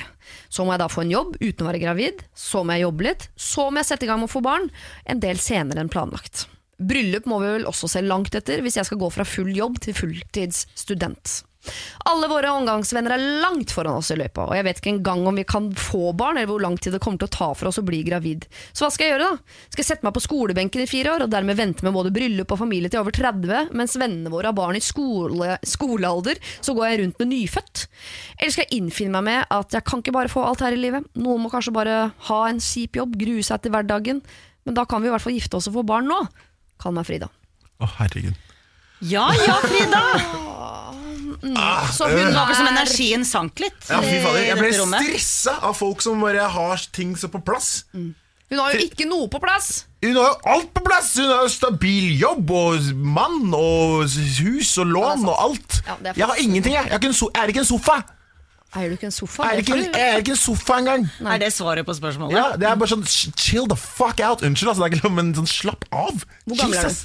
Så 0.52 0.64
må 0.64 0.74
jeg 0.74 0.82
da 0.82 0.88
få 0.92 1.04
en 1.04 1.12
jobb 1.12 1.36
uten 1.40 1.66
å 1.66 1.70
være 1.70 1.82
gravid, 1.82 2.24
så 2.34 2.64
må 2.64 2.76
jeg 2.76 2.86
jobbe 2.86 3.08
litt, 3.10 3.28
så 3.36 3.68
må 3.68 3.82
jeg 3.82 3.90
sette 3.92 4.08
i 4.08 4.10
gang 4.10 4.22
med 4.22 4.30
å 4.30 4.34
få 4.34 4.44
barn, 4.44 4.68
en 5.04 5.22
del 5.22 5.40
senere 5.42 5.84
enn 5.84 5.92
planlagt. 5.92 6.46
Bryllup 6.82 7.28
må 7.30 7.38
vi 7.42 7.54
vel 7.58 7.68
også 7.68 7.90
se 7.90 8.02
langt 8.02 8.34
etter 8.34 8.62
hvis 8.64 8.80
jeg 8.80 8.88
skal 8.88 9.00
gå 9.02 9.10
fra 9.14 9.26
full 9.28 9.52
jobb 9.54 9.78
til 9.84 9.94
fulltidsstudent. 9.94 11.42
Alle 12.10 12.26
våre 12.30 12.50
omgangsvenner 12.50 13.14
er 13.14 13.24
langt 13.42 13.70
foran 13.74 14.00
oss 14.00 14.10
i 14.10 14.16
løypa, 14.18 14.48
og 14.48 14.56
jeg 14.56 14.66
vet 14.66 14.80
ikke 14.80 14.92
engang 14.96 15.22
om 15.30 15.38
vi 15.38 15.44
kan 15.46 15.68
få 15.78 16.10
barn, 16.18 16.40
eller 16.40 16.50
hvor 16.50 16.62
lang 16.64 16.74
tid 16.82 16.96
det 16.96 17.00
kommer 17.04 17.22
til 17.22 17.30
å 17.30 17.34
ta 17.36 17.48
for 17.54 17.70
oss 17.70 17.78
å 17.78 17.84
bli 17.86 18.00
gravid. 18.06 18.48
Så 18.74 18.84
hva 18.84 18.90
skal 18.92 19.06
jeg 19.06 19.14
gjøre, 19.14 19.28
da? 19.30 19.56
Skal 19.70 19.82
jeg 19.84 19.88
sette 19.90 20.06
meg 20.08 20.16
på 20.16 20.24
skolebenken 20.24 20.82
i 20.82 20.88
fire 20.90 21.14
år, 21.14 21.26
og 21.26 21.32
dermed 21.32 21.58
vente 21.58 21.86
med 21.86 21.94
både 21.94 22.12
bryllup 22.14 22.54
og 22.54 22.62
familie 22.64 22.90
til 22.92 23.02
over 23.02 23.14
30, 23.14 23.72
mens 23.78 23.96
vennene 24.00 24.32
våre 24.32 24.50
har 24.50 24.58
barn 24.58 24.78
i 24.78 24.82
skole, 24.82 25.56
skolealder, 25.68 26.40
så 26.60 26.74
går 26.76 26.88
jeg 26.88 27.02
rundt 27.04 27.22
med 27.22 27.32
nyfødt? 27.32 27.84
Eller 28.40 28.54
skal 28.56 28.66
jeg 28.66 28.82
innfinne 28.82 29.22
meg 29.22 29.28
med 29.30 29.58
at 29.60 29.78
jeg 29.78 29.86
kan 29.86 30.02
ikke 30.02 30.16
bare 30.18 30.32
få 30.32 30.44
alt 30.48 30.64
her 30.66 30.74
i 30.74 30.80
livet? 30.82 31.06
Noen 31.14 31.44
må 31.44 31.52
kanskje 31.52 31.76
bare 31.76 31.98
ha 32.28 32.40
en 32.48 32.62
kjip 32.62 32.98
jobb, 32.98 33.14
grue 33.20 33.44
seg 33.46 33.62
til 33.62 33.74
hverdagen, 33.74 34.22
men 34.66 34.78
da 34.78 34.86
kan 34.88 35.02
vi 35.02 35.10
i 35.10 35.14
hvert 35.14 35.22
fall 35.22 35.36
gifte 35.36 35.58
oss 35.58 35.70
og 35.70 35.78
få 35.78 35.86
barn 35.86 36.10
nå. 36.10 36.18
Kall 36.82 36.94
meg 36.96 37.06
Frida. 37.06 37.30
Å, 37.82 37.88
herregud. 37.98 38.34
Ja 39.02 39.30
ja, 39.34 39.58
Frida! 39.66 40.02
Så 41.42 42.06
øh. 42.06 42.16
hun 42.16 42.28
Det 42.30 42.34
var 42.36 42.46
vel 42.46 42.56
som 42.56 42.68
er 42.68 42.74
energien 42.76 43.24
sank 43.26 43.62
litt. 43.62 43.78
Ja, 43.90 44.00
fy 44.04 44.18
fader, 44.22 44.42
Jeg 44.46 44.58
ble 44.60 44.72
stressa 44.78 45.56
av 45.66 45.74
folk 45.78 46.02
som 46.04 46.22
bare 46.22 46.48
har 46.54 46.84
ting 46.94 47.16
så 47.18 47.30
på 47.32 47.42
plass. 47.42 47.84
Hun 47.92 48.60
har 48.60 48.74
jo 48.76 48.84
ikke 48.84 49.06
noe 49.08 49.30
på 49.32 49.40
plass! 49.40 49.86
Hun 50.04 50.16
har 50.18 50.26
jo 50.28 50.50
alt 50.54 50.72
på 50.76 50.82
plass! 50.84 51.14
Hun 51.16 51.30
har 51.30 51.46
jo 51.46 51.52
stabil 51.52 52.10
jobb 52.20 52.50
og 52.52 52.90
mann 53.00 53.54
og 53.56 54.02
hus 54.42 54.74
og 54.82 54.90
lån 54.92 55.24
og 55.24 55.38
alt. 55.46 55.78
Ja, 55.86 55.96
jeg 56.10 56.26
har 56.26 56.42
ingenting, 56.42 56.74
jeg. 56.74 56.84
Jeg 56.84 56.92
er 56.92 57.00
ikke 57.00 57.08
en, 57.14 57.16
so 57.16 57.30
jeg 57.32 57.42
er 57.42 57.54
ikke 57.54 57.64
en 57.64 57.70
sofa. 57.70 58.02
Eier 58.72 58.92
du 58.92 58.96
ikke 58.96 59.08
en 59.08 59.12
sofa? 59.12 59.46
Er 59.48 59.60
ikke 59.60 59.74
en, 59.76 59.86
jeg 59.88 60.10
er 60.10 60.20
ikke 60.20 60.34
en 60.34 60.40
sofa 60.40 60.76
engang. 60.80 61.08
Er 61.28 61.40
det 61.40 61.48
svaret 61.52 61.88
på 61.88 61.96
spørsmålet? 61.96 62.36
Ja, 62.36 62.44
det 62.60 62.68
er 62.68 62.76
bare 62.80 62.92
sånn 62.92 63.04
chill 63.08 63.68
the 63.68 63.76
fuck 63.76 64.20
out. 64.20 64.44
Unnskyld, 64.44 64.72
altså, 64.72 64.84
det 64.84 64.86
er 64.86 64.94
ikke 64.96 65.08
lov, 65.08 65.16
men 65.16 65.32
sånn 65.36 65.48
slapp 65.48 65.88
av. 65.88 66.24
Hvor 66.44 66.60
gammel 66.60 66.78
er 66.80 66.92
du? 66.92 67.02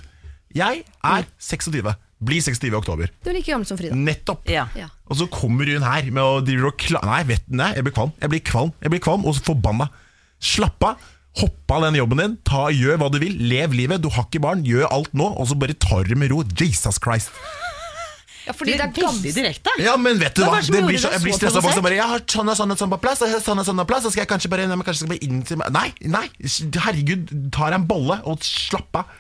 Jeg 0.55 0.83
er 1.03 1.27
26. 1.43 1.95
Blir 2.17 2.41
26 2.41 2.71
i 2.71 2.77
oktober. 2.77 3.11
Du 3.21 3.29
er 3.29 3.37
like 3.37 3.51
gammel 3.51 3.67
som 3.69 3.77
Frida. 3.77 3.93
Nettopp. 3.93 4.47
Ja. 4.49 4.65
Ja. 4.77 4.87
Og 5.05 5.19
så 5.19 5.27
kommer 5.29 5.69
hun 5.69 5.85
her 5.85 6.07
med 6.09 6.23
å 6.23 6.39
drive 6.45 6.71
og 6.71 6.79
kla... 6.81 7.03
Nei, 7.05 7.21
vet 7.29 7.45
du, 7.45 7.53
nei, 7.59 7.69
jeg 7.77 7.85
blir 7.85 7.93
kvalm. 7.93 8.15
Jeg 8.23 8.33
blir 8.33 8.41
kvalm, 8.47 8.73
jeg 8.81 8.93
blir 8.95 9.03
kvalm 9.05 9.27
og 9.27 9.37
så 9.37 9.45
forbanna. 9.51 9.91
Slapp 10.41 10.87
av. 10.87 11.05
Hopp 11.37 11.69
av 11.75 11.85
den 11.85 11.99
jobben 11.99 12.23
din. 12.23 12.35
Ta, 12.47 12.67
gjør 12.73 12.97
hva 13.03 13.11
du 13.13 13.19
vil. 13.21 13.37
Lev 13.51 13.75
livet. 13.77 14.01
Du 14.01 14.09
har 14.09 14.25
ikke 14.25 14.41
barn. 14.41 14.65
Gjør 14.65 14.89
alt 14.89 15.13
nå, 15.13 15.29
og 15.37 15.49
så 15.49 15.57
bare 15.59 15.77
tar 15.77 16.07
du 16.07 16.15
det 16.15 16.19
med 16.23 16.33
ro. 16.33 16.41
Jesus 16.57 16.97
Christ. 17.03 17.29
Ja, 18.47 18.55
fordi 18.55 18.77
det 18.79 18.85
er 18.87 18.93
veldig 18.95 19.31
direkte. 19.35 19.71
Ja, 19.83 19.93
men 19.99 20.21
vet 20.21 20.37
du 20.37 20.45
Hva 20.47 20.61
det 20.63 20.81
blir 20.85 20.97
så, 21.01 21.11
jeg 21.11 21.25
blir 21.25 21.35
stressa 21.35 21.59
folk 21.59 21.75
som 21.75 21.83
bare 21.83 21.97
Jeg 21.97 22.07
har 22.07 22.21
sånn 22.31 22.47
og 22.47 22.55
sånn 22.55 22.71
og 22.71 22.79
sånn 22.79 22.93
på 22.93 22.99
plass, 23.03 23.21
og 23.25 23.33
sånn 23.43 23.59
og 23.59 23.67
sånn 23.67 23.81
på 23.81 23.85
plass, 23.89 24.05
så 24.05 24.11
skal 24.13 24.23
jeg 24.23 24.29
kanskje 24.31 24.51
bare, 24.53 24.67
nei, 24.71 24.77
men 24.79 24.87
kanskje 24.87 25.03
skal 25.03 25.11
jeg 25.11 25.19
bare 25.19 25.27
inn 25.27 25.41
til 25.43 25.59
meg 25.59 25.73
Nei, 25.75 25.89
nei, 26.15 26.23
herregud, 26.85 27.33
ta 27.51 27.67
deg 27.67 27.81
en 27.81 27.87
bolle 27.89 28.21
og 28.23 28.47
slapp 28.47 29.01
av. 29.01 29.11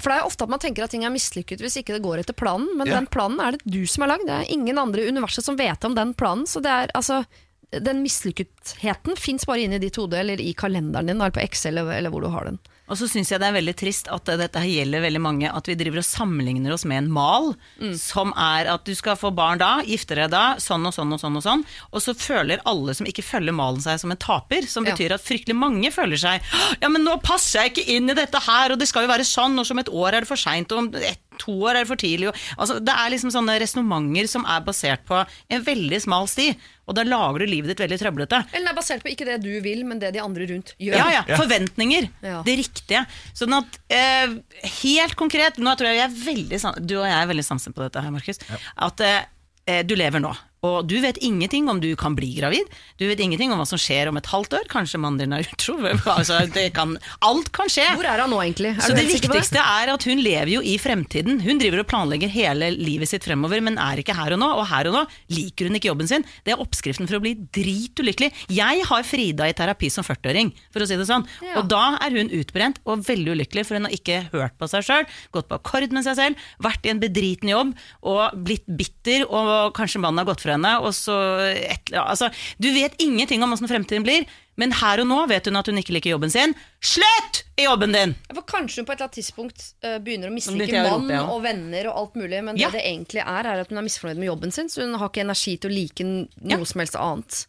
For 0.00 0.10
Det 0.10 0.16
er 0.18 0.26
ofte 0.26 0.44
at 0.44 0.50
man 0.50 0.58
tenker 0.62 0.84
at 0.84 0.90
ting 0.90 1.04
er 1.06 1.12
mislykket 1.14 1.60
hvis 1.62 1.76
ikke 1.80 1.94
det 1.94 2.02
går 2.02 2.18
etter 2.24 2.34
planen, 2.34 2.66
men 2.76 2.86
Ja. 2.88 2.96
den 2.98 3.06
planen 3.06 3.38
er 3.40 3.52
det 3.52 3.60
du 3.64 3.86
som 3.86 4.02
har 4.02 4.14
lagd. 4.14 4.26
Det 4.26 4.34
er 4.34 4.52
ingen 4.52 4.78
andre 4.78 5.02
i 5.04 5.08
universet 5.08 5.44
som 5.44 5.56
vet 5.56 5.84
om 5.84 5.94
den 5.94 6.14
planen. 6.14 6.46
Så 6.50 6.60
det 6.62 6.70
er 6.72 6.90
altså 6.94 7.24
den 7.70 8.02
mislykketheten 8.02 9.16
fins 9.18 9.46
bare 9.46 9.64
inni 9.64 9.78
ditt 9.82 9.96
hode 9.96 10.18
eller 10.18 10.40
i 10.40 10.52
kalenderen 10.54 11.06
din 11.06 11.16
eller 11.20 11.30
på 11.34 11.42
Excel 11.42 11.78
eller, 11.78 11.92
eller 11.98 12.10
hvor 12.10 12.22
du 12.22 12.28
har 12.28 12.44
den. 12.44 12.58
Og 12.84 12.98
så 13.00 13.06
syns 13.08 13.30
jeg 13.32 13.40
det 13.40 13.46
er 13.48 13.54
veldig 13.56 13.72
trist 13.80 14.08
at 14.12 14.28
dette 14.36 14.60
her 14.60 14.68
gjelder 14.68 15.00
veldig 15.06 15.20
mange, 15.24 15.48
at 15.48 15.64
vi 15.70 15.76
driver 15.80 16.02
og 16.02 16.04
sammenligner 16.04 16.74
oss 16.74 16.84
med 16.84 16.98
en 17.04 17.10
mal, 17.16 17.54
som 17.96 18.34
er 18.36 18.68
at 18.74 18.84
du 18.84 18.92
skal 18.94 19.16
få 19.16 19.30
barn 19.34 19.58
da, 19.62 19.78
gifte 19.88 20.14
deg 20.18 20.28
da, 20.34 20.42
sånn 20.60 20.84
og 20.84 20.92
sånn 20.92 21.14
og 21.16 21.22
sånn 21.22 21.38
og 21.40 21.44
sånn. 21.46 21.64
Og 21.96 22.04
så 22.04 22.12
føler 22.12 22.60
alle 22.68 22.92
som 22.94 23.08
ikke 23.08 23.24
følger 23.24 23.56
malen 23.56 23.80
seg 23.80 23.98
som 24.02 24.12
en 24.12 24.20
taper, 24.20 24.66
som 24.68 24.84
Ja. 24.84 24.92
betyr 24.92 25.14
at 25.16 25.24
fryktelig 25.24 25.56
mange 25.56 25.90
føler 25.90 26.20
seg 26.20 26.42
Ja, 26.82 26.88
men 26.92 27.04
nå 27.04 27.16
passer 27.22 27.62
jeg 27.64 27.72
ikke 27.72 27.88
inn 27.96 28.10
i 28.10 28.14
dette 28.14 28.38
her, 28.44 28.72
og 28.72 28.78
det 28.78 28.88
skal 28.88 29.06
jo 29.06 29.12
være 29.14 29.24
sånn, 29.24 29.58
og 29.58 29.64
som 29.66 29.78
et 29.78 29.88
år 29.88 30.12
er 30.14 30.20
det 30.20 30.28
for 30.28 30.36
seint, 30.36 30.70
og 30.72 30.78
om 30.78 30.90
et, 30.94 31.18
to 31.38 31.50
år 31.66 31.70
er 31.74 31.80
det 31.82 31.88
for 31.88 31.96
tidlig. 31.98 32.28
Og, 32.28 32.36
altså, 32.58 32.76
det 32.84 32.92
er 32.94 33.10
liksom 33.10 33.32
sånne 33.34 33.56
resonnementer 33.58 34.28
som 34.30 34.44
er 34.46 34.60
basert 34.60 35.02
på 35.08 35.24
en 35.50 35.64
veldig 35.66 35.98
smal 36.04 36.28
sti, 36.30 36.52
og 36.84 36.96
da 36.98 37.04
lager 37.06 37.44
du 37.44 37.48
livet 37.48 37.72
ditt 37.72 37.82
veldig 37.82 37.98
trøblete. 38.00 38.40
Eller 38.52 38.68
det 38.68 38.72
er 38.74 38.78
basert 38.78 39.04
på 39.04 39.12
ikke 39.12 39.26
det 39.28 39.38
du 39.44 39.52
vil, 39.64 39.84
men 39.88 40.00
det 40.02 40.12
de 40.16 40.22
andre 40.22 40.48
rundt 40.50 40.74
gjør. 40.78 40.98
Ja, 41.00 41.06
ja, 41.18 41.22
Ja. 41.28 41.38
Forventninger. 41.40 42.08
Ja. 42.24 42.40
Det 42.44 42.56
riktige. 42.60 43.04
Sånn 43.36 43.54
at 43.56 43.78
eh, 43.88 44.34
Helt 44.82 45.16
konkret, 45.20 45.60
nå 45.62 45.72
tror 45.78 45.90
jeg 45.90 46.00
vi 46.00 46.04
er 46.04 46.18
veldig 46.24 46.60
du 46.84 46.96
og 47.00 47.06
jeg 47.08 47.16
er 47.16 47.30
veldig 47.30 47.44
samstemte 47.46 47.78
på 47.78 47.86
dette 47.86 48.02
her, 48.04 48.12
Markus. 48.14 48.40
At 48.88 49.00
eh, 49.04 49.22
eh, 49.70 49.82
du 49.86 49.96
lever 49.96 50.22
nå. 50.22 50.32
Og 50.64 50.88
du 50.88 50.96
vet 51.04 51.18
ingenting 51.24 51.68
om 51.68 51.80
du 51.82 51.90
kan 52.00 52.16
bli 52.16 52.30
gravid. 52.38 52.70
Du 53.00 53.06
vet 53.08 53.20
ingenting 53.20 53.52
om 53.52 53.60
hva 53.60 53.66
som 53.68 53.80
skjer 53.80 54.08
om 54.10 54.18
et 54.20 54.30
halvt 54.30 54.56
år. 54.58 54.68
Kanskje 54.72 55.00
mannen 55.02 55.20
din 55.20 55.36
er 55.36 55.46
utro. 55.46 55.76
Altså, 56.14 56.36
det 56.52 56.68
kan, 56.76 56.92
alt 57.26 57.48
kan 57.54 57.68
skje. 57.72 57.84
Hvor 57.98 58.06
er 58.06 58.20
han 58.22 58.30
nå, 58.30 58.38
egentlig? 58.44 58.70
Er 58.76 58.84
Så 58.84 58.94
det 58.96 59.06
viktigste 59.08 59.60
er 59.60 59.90
at 59.90 60.04
hun 60.06 60.20
lever 60.22 60.52
jo 60.52 60.60
i 60.64 60.76
fremtiden. 60.80 61.40
Hun 61.42 61.58
driver 61.60 61.82
og 61.82 61.88
planlegger 61.90 62.30
hele 62.30 62.70
livet 62.76 63.10
sitt 63.10 63.26
fremover, 63.26 63.60
men 63.64 63.78
er 63.82 64.00
ikke 64.00 64.14
her 64.16 64.36
og 64.36 64.40
nå. 64.40 64.48
Og 64.60 64.66
her 64.70 64.88
og 64.90 64.96
nå 64.96 65.02
liker 65.34 65.68
hun 65.68 65.78
ikke 65.78 65.90
jobben 65.90 66.08
sin. 66.10 66.26
Det 66.46 66.54
er 66.54 66.62
oppskriften 66.62 67.10
for 67.10 67.18
å 67.18 67.22
bli 67.24 67.34
dritulykkelig. 67.56 68.30
Jeg 68.54 68.86
har 68.88 69.08
Frida 69.08 69.48
i 69.50 69.56
terapi 69.56 69.90
som 69.92 70.06
40-åring, 70.06 70.52
for 70.72 70.84
å 70.84 70.88
si 70.88 70.98
det 71.00 71.08
sånn. 71.10 71.26
Ja. 71.44 71.58
Og 71.60 71.68
da 71.72 71.82
er 72.04 72.14
hun 72.16 72.32
utbrent 72.38 72.80
og 72.86 73.04
veldig 73.08 73.34
ulykkelig, 73.34 73.66
for 73.68 73.80
hun 73.80 73.88
har 73.88 73.96
ikke 73.96 74.22
hørt 74.32 74.56
på 74.60 74.70
seg 74.70 74.86
sjøl, 74.86 75.08
gått 75.34 75.50
på 75.50 75.58
akkord 75.58 75.94
med 75.94 76.06
seg 76.06 76.18
selv, 76.20 76.48
vært 76.64 76.86
i 76.86 76.94
en 76.94 77.02
bedriten 77.02 77.50
jobb 77.50 77.74
og 78.06 78.38
blitt 78.46 78.66
bitter, 78.78 79.26
og 79.28 79.74
kanskje 79.76 80.00
mannen 80.02 80.22
har 80.22 80.30
gått 80.30 80.44
fra 80.46 80.53
henne, 80.56 80.72
og 80.80 80.94
så 80.96 81.16
et, 81.50 81.92
altså, 82.00 82.30
Du 82.62 82.70
vet 82.74 82.94
ingenting 83.02 83.42
om 83.44 83.52
åssen 83.54 83.70
fremtiden 83.70 84.06
blir. 84.06 84.26
Men 84.60 84.70
her 84.78 85.00
og 85.02 85.08
nå 85.10 85.16
vet 85.26 85.48
hun 85.50 85.58
at 85.58 85.66
hun 85.66 85.80
ikke 85.80 85.96
liker 85.96 86.12
jobben 86.14 86.30
sin. 86.30 86.52
Slutt 86.78 87.40
i 87.58 87.64
jobben 87.66 87.94
din! 87.94 88.12
For 88.30 88.44
Kanskje 88.46 88.80
hun 88.82 88.86
på 88.86 88.94
et 88.94 89.00
eller 89.00 89.08
annet 89.08 89.18
tidspunkt 89.18 89.64
uh, 89.82 89.96
begynner 90.02 90.30
å 90.30 90.34
mislike 90.34 90.84
mann 90.86 91.10
ja. 91.10 91.24
og 91.26 91.42
venner 91.42 91.88
og 91.90 91.98
alt 92.02 92.20
mulig, 92.20 92.38
men 92.46 92.60
Ja. 92.60 92.70
det 92.70 92.78
det 92.78 92.86
egentlig 92.92 93.24
er, 93.24 93.48
er 93.50 93.64
at 93.64 93.70
hun 93.72 93.82
er 93.82 93.86
misfornøyd 93.86 94.20
med 94.22 94.30
jobben 94.30 94.54
sin, 94.54 94.70
så 94.70 94.86
hun 94.86 94.94
har 95.00 95.10
ikke 95.10 95.24
energi 95.26 95.56
til 95.58 95.70
å 95.70 95.74
like 95.74 96.06
noe 96.06 96.54
Ja. 96.54 96.60
som 96.70 96.82
helst 96.84 96.98
annet. 96.98 97.40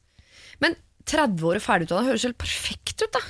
Men 0.63 0.77
30 1.05 1.45
år 1.45 1.59
og 1.61 1.65
ferdigutdanna 1.65 2.09
høres 2.09 2.25
helt 2.25 2.41
perfekt 2.41 3.05
ut, 3.05 3.11
da. 3.13 3.21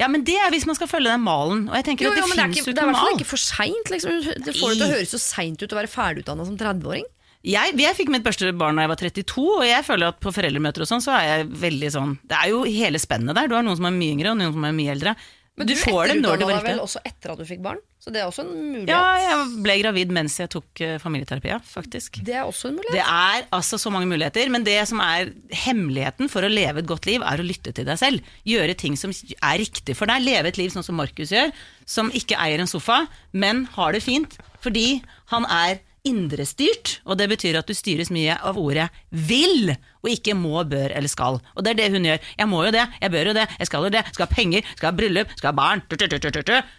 Ja, 0.00 0.08
men 0.08 0.24
det 0.24 0.34
er 0.40 0.50
hvis 0.50 0.66
man 0.66 0.78
skal 0.78 0.88
følge 0.90 1.12
den 1.12 1.22
malen. 1.22 1.66
Og 1.68 1.76
jeg 1.76 1.84
tenker 1.90 2.06
Jo, 2.06 2.10
at 2.10 2.16
det, 2.16 2.22
jo, 2.24 2.28
men 2.30 2.38
det 2.38 2.44
er, 2.44 2.52
ikke, 2.56 2.72
det 2.72 2.80
er 2.80 2.86
i 2.86 2.90
hvert 2.90 3.02
fall 3.04 3.16
ikke 3.18 3.30
for 3.30 3.42
seint. 3.42 3.90
Liksom. 3.92 4.20
Det 4.46 4.54
får 4.56 4.70
det 4.72 4.78
til 4.80 4.86
å 4.86 4.92
høres 4.94 5.12
så 5.14 5.20
seint 5.20 5.62
ut 5.62 5.74
å 5.74 5.78
være 5.78 5.90
ferdigutdanna 5.92 6.46
som 6.48 6.56
30-åring. 6.58 7.06
Jeg, 7.40 7.72
jeg 7.80 7.96
fikk 7.96 8.10
mitt 8.12 8.24
første 8.26 8.50
barn 8.52 8.76
da 8.76 8.84
jeg 8.84 8.92
var 8.92 9.00
32, 9.00 9.44
og 9.48 9.62
jeg 9.64 9.84
føler 9.86 10.12
at 10.12 10.20
på 10.20 10.32
foreldremøter 10.36 10.84
og 10.84 10.88
sånn, 10.90 11.04
så 11.04 11.14
er 11.16 11.28
jeg 11.28 11.50
veldig 11.62 11.92
sånn 11.94 12.16
Det 12.28 12.36
er 12.36 12.50
jo 12.52 12.64
hele 12.68 13.00
spennet 13.00 13.36
der. 13.36 13.48
Du 13.48 13.56
har 13.56 13.64
noen 13.64 13.78
som 13.78 13.88
er 13.88 13.94
mye 13.96 14.16
yngre, 14.16 14.34
og 14.34 14.40
noen 14.42 14.52
som 14.56 14.66
er 14.68 14.74
mye 14.76 14.92
eldre. 14.92 15.14
Men 15.60 15.68
du, 15.68 15.74
du, 15.74 15.80
får 15.80 16.08
det 16.08 16.14
når 16.20 16.38
det 16.40 16.46
var 16.46 16.54
deg 16.54 16.64
vel 16.64 16.76
riktig. 16.78 16.84
også 16.86 17.00
etter 17.04 17.32
at 17.32 17.40
du 17.40 17.44
fikk 17.44 17.58
barn, 17.64 17.80
så 18.00 18.12
det 18.12 18.20
er 18.22 18.28
også 18.30 18.44
en 18.46 18.52
mulighet. 18.54 18.92
Ja, 18.92 19.00
jeg 19.20 19.48
ble 19.66 19.74
gravid 19.82 20.14
mens 20.16 20.36
jeg 20.40 20.48
tok 20.54 20.80
eh, 20.86 20.94
familieterapi, 21.02 21.50
faktisk. 21.68 22.20
Det 22.24 22.36
er 22.38 22.48
også 22.48 22.70
en 22.70 22.78
mulighet. 22.78 22.96
Det 22.96 23.02
er 23.04 23.48
altså 23.58 23.80
så 23.82 23.92
mange 23.92 24.08
muligheter, 24.08 24.52
men 24.52 24.64
det 24.64 24.78
som 24.88 25.02
er 25.04 25.34
hemmeligheten 25.66 26.32
for 26.32 26.46
å 26.46 26.52
leve 26.52 26.80
et 26.80 26.88
godt 26.88 27.08
liv, 27.10 27.24
er 27.24 27.42
å 27.42 27.44
lytte 27.44 27.74
til 27.76 27.88
deg 27.88 28.00
selv. 28.00 28.32
Gjøre 28.48 28.78
ting 28.80 28.96
som 29.00 29.12
er 29.12 29.60
riktig 29.60 29.98
for 29.98 30.08
deg. 30.08 30.24
Leve 30.24 30.52
et 30.52 30.60
liv 30.60 30.72
sånn 30.72 30.86
som 30.86 30.96
Markus 30.96 31.34
gjør, 31.34 31.52
som 31.84 32.12
ikke 32.16 32.40
eier 32.40 32.62
en 32.62 32.70
sofa, 32.70 33.02
men 33.32 33.66
har 33.76 33.96
det 33.96 34.04
fint 34.06 34.40
fordi 34.64 35.00
han 35.32 35.46
er 35.48 35.80
indrestyrt, 36.06 37.00
og 37.04 37.18
det 37.20 37.28
betyr 37.32 37.58
at 37.60 37.68
du 37.68 37.74
styres 37.76 38.10
mye 38.14 38.36
av 38.36 38.58
ordet 38.60 38.88
vil, 39.10 39.74
og 40.00 40.10
ikke 40.12 40.34
må, 40.38 40.62
bør 40.68 40.94
eller 40.96 41.10
skal. 41.12 41.40
Og 41.54 41.64
det 41.64 41.74
er 41.74 41.80
det 41.82 41.90
hun 41.94 42.08
gjør. 42.08 42.22
Jeg 42.38 42.48
må 42.50 42.62
jo 42.66 42.72
det, 42.74 42.86
jeg 43.02 43.14
bør 43.14 43.30
jo 43.32 43.36
det, 43.36 43.46
jeg 43.58 43.70
skal 43.70 43.86
jo 43.86 43.92
det, 43.96 44.04
skal 44.14 44.26
ha 44.26 44.34
penger, 44.34 44.70
skal 44.76 44.90
ha 44.90 44.96
bryllup, 44.96 45.34
skal 45.36 45.52
ha 45.52 45.56
barn. 45.60 45.84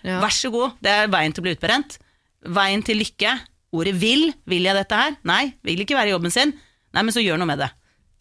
Ja. 0.04 0.20
Vær 0.24 0.34
så 0.36 0.52
god, 0.54 0.80
det 0.82 0.96
er 0.96 1.12
veien 1.14 1.36
til 1.36 1.44
å 1.44 1.48
bli 1.48 1.56
utbrent. 1.58 2.00
Veien 2.42 2.82
til 2.86 3.02
lykke. 3.02 3.38
Ordet 3.72 3.94
vil. 4.02 4.34
Vil 4.52 4.66
jeg 4.68 4.76
dette 4.76 4.98
her? 4.98 5.14
Nei. 5.24 5.54
Vil 5.64 5.80
ikke 5.86 5.96
være 5.96 6.12
i 6.12 6.16
jobben 6.16 6.34
sin. 6.34 6.52
Nei, 6.92 7.04
men 7.06 7.14
så 7.16 7.24
gjør 7.24 7.40
noe 7.40 7.48
med 7.48 7.62
det. 7.64 7.70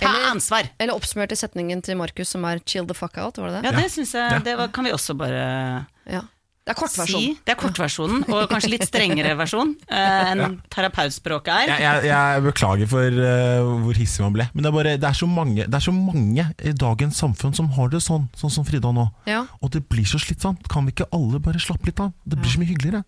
Ta 0.01 0.09
Eller- 0.09 0.31
ansvar. 0.31 0.69
Eller 0.79 0.95
oppsummert 0.95 1.33
i 1.33 1.37
setningen 1.37 1.83
til 1.83 1.97
Markus 1.97 2.29
som 2.29 2.45
er 2.45 2.59
'chill 2.61 2.87
the 2.87 2.95
fuck 2.95 3.15
out'. 3.17 3.37
Var 3.37 3.49
det 3.51 3.63
det? 3.63 3.73
Ja, 3.73 3.81
det 3.83 3.91
synes 3.91 4.15
jeg 4.15 4.45
Det 4.45 4.57
var, 4.57 4.69
kan 4.69 4.85
vi 4.85 4.91
også 4.91 5.17
bare 5.17 5.87
Ja. 6.07 6.23
Det 6.71 6.77
er 6.77 6.79
kortversjonen. 6.79 7.35
si. 7.35 7.45
Det 7.47 7.53
er 7.53 7.59
kortversjonen, 7.59 8.25
og 8.31 8.45
kanskje 8.51 8.71
litt 8.71 8.85
strengere 8.87 9.33
versjon 9.39 9.73
eh, 9.91 10.31
enn 10.31 10.59
terapeutspråket 10.71 11.51
er. 11.51 11.73
Jeg, 11.73 11.83
jeg, 11.83 12.11
jeg 12.13 12.45
beklager 12.45 12.91
for 12.91 13.19
uh, 13.19 13.71
hvor 13.87 13.99
hissig 13.99 14.23
man 14.23 14.37
ble. 14.37 14.47
Men 14.55 14.63
det 14.63 14.71
er, 14.71 14.77
bare, 14.77 14.95
det, 15.03 15.09
er 15.11 15.19
så 15.19 15.27
mange, 15.31 15.67
det 15.67 15.81
er 15.81 15.87
så 15.89 15.95
mange 15.97 16.47
i 16.63 16.75
dagens 16.85 17.19
samfunn 17.25 17.57
som 17.59 17.73
har 17.75 17.91
det 17.91 18.03
sånn, 18.07 18.29
sånn 18.39 18.55
som 18.55 18.67
Frida 18.69 18.93
nå. 18.95 19.09
Ja. 19.27 19.43
Og 19.59 19.75
det 19.75 19.83
blir 19.91 20.07
så 20.07 20.21
slitsomt. 20.23 20.71
Kan 20.71 20.87
vi 20.87 20.95
ikke 20.95 21.11
alle 21.17 21.43
bare 21.43 21.63
slappe 21.63 21.91
litt 21.91 22.03
av? 22.03 22.15
Det 22.23 22.39
blir 22.39 22.55
så 22.55 22.63
mye 22.63 22.71
hyggeligere. 22.71 23.03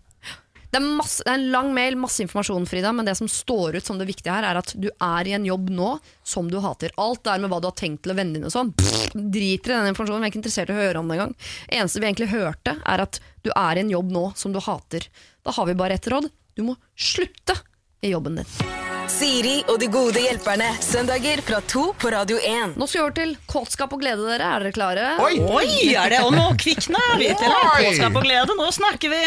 Det 0.73 0.79
er, 0.79 0.85
masse, 0.97 1.21
det 1.21 1.29
er 1.29 1.37
en 1.37 1.51
lang 1.53 1.67
mail, 1.69 1.93
masse 2.01 2.23
informasjon, 2.23 2.63
Frida, 2.65 2.89
men 2.97 3.05
det 3.05 3.13
som 3.19 3.27
står 3.29 3.75
ut 3.77 3.85
som 3.85 3.99
det 3.99 4.07
viktige 4.09 4.33
her, 4.33 4.47
er 4.49 4.57
at 4.57 4.71
du 4.73 4.87
er 4.89 5.27
i 5.29 5.35
en 5.37 5.45
jobb 5.45 5.67
nå 5.69 5.89
som 6.25 6.49
du 6.49 6.57
hater. 6.63 6.95
Alt 6.97 7.21
det 7.21 7.29
der 7.29 7.43
med 7.43 7.53
hva 7.53 7.59
du 7.61 7.67
har 7.69 7.75
tenkt 7.77 8.01
til 8.07 8.15
å 8.15 8.17
vende 8.17 8.39
inn 8.39 8.47
og 8.49 8.55
sånn, 8.55 8.71
driter 9.13 9.69
i 9.69 9.77
den 9.77 9.91
informasjonen. 9.91 10.25
Vi 10.25 10.31
er 10.31 10.33
ikke 10.33 10.41
interessert 10.41 10.73
i 10.73 10.73
å 10.73 10.79
høre 10.79 11.03
om 11.03 11.11
det 11.11 11.19
engang. 11.19 11.35
Eneste 11.69 12.01
vi 12.01 12.09
egentlig 12.09 12.31
hørte, 12.33 12.73
er 12.89 13.05
at 13.05 13.21
du 13.45 13.51
er 13.53 13.77
i 13.77 13.85
en 13.85 13.93
jobb 13.93 14.09
nå 14.17 14.25
som 14.39 14.55
du 14.55 14.57
hater. 14.65 15.05
Da 15.45 15.53
har 15.53 15.69
vi 15.69 15.77
bare 15.77 16.01
ett 16.01 16.09
råd. 16.09 16.31
Du 16.57 16.65
må 16.65 16.79
slutte 16.97 17.59
i 18.01 18.15
jobben 18.15 18.41
din. 18.41 18.92
Siri 19.11 19.59
og 19.69 19.77
de 19.81 19.87
gode 19.91 20.21
hjelperne. 20.23 20.65
Søndager 20.83 21.41
fra 21.45 21.59
to 21.69 21.83
på 21.99 22.09
Radio 22.13 22.37
1. 22.39 22.75
Nå 22.79 22.87
skal 22.87 22.99
vi 22.99 23.03
over 23.03 23.15
til 23.17 23.33
kåtskap 23.51 23.93
og 23.95 24.01
glede, 24.01 24.25
dere. 24.27 24.47
Er 24.55 24.63
dere 24.63 24.73
klare? 24.75 25.05
Oi! 25.23 25.37
Oi, 25.43 25.93
er 25.93 26.13
det 26.13 26.21
Og 26.25 26.33
nå 26.35 26.45
kvikna 26.59 27.01
vi 27.21 27.29
til 27.29 27.51
Oi! 27.51 27.85
påskap 27.85 28.17
og 28.19 28.25
glede, 28.25 28.55
nå 28.59 28.67
snakker 28.73 29.13
vi! 29.13 29.21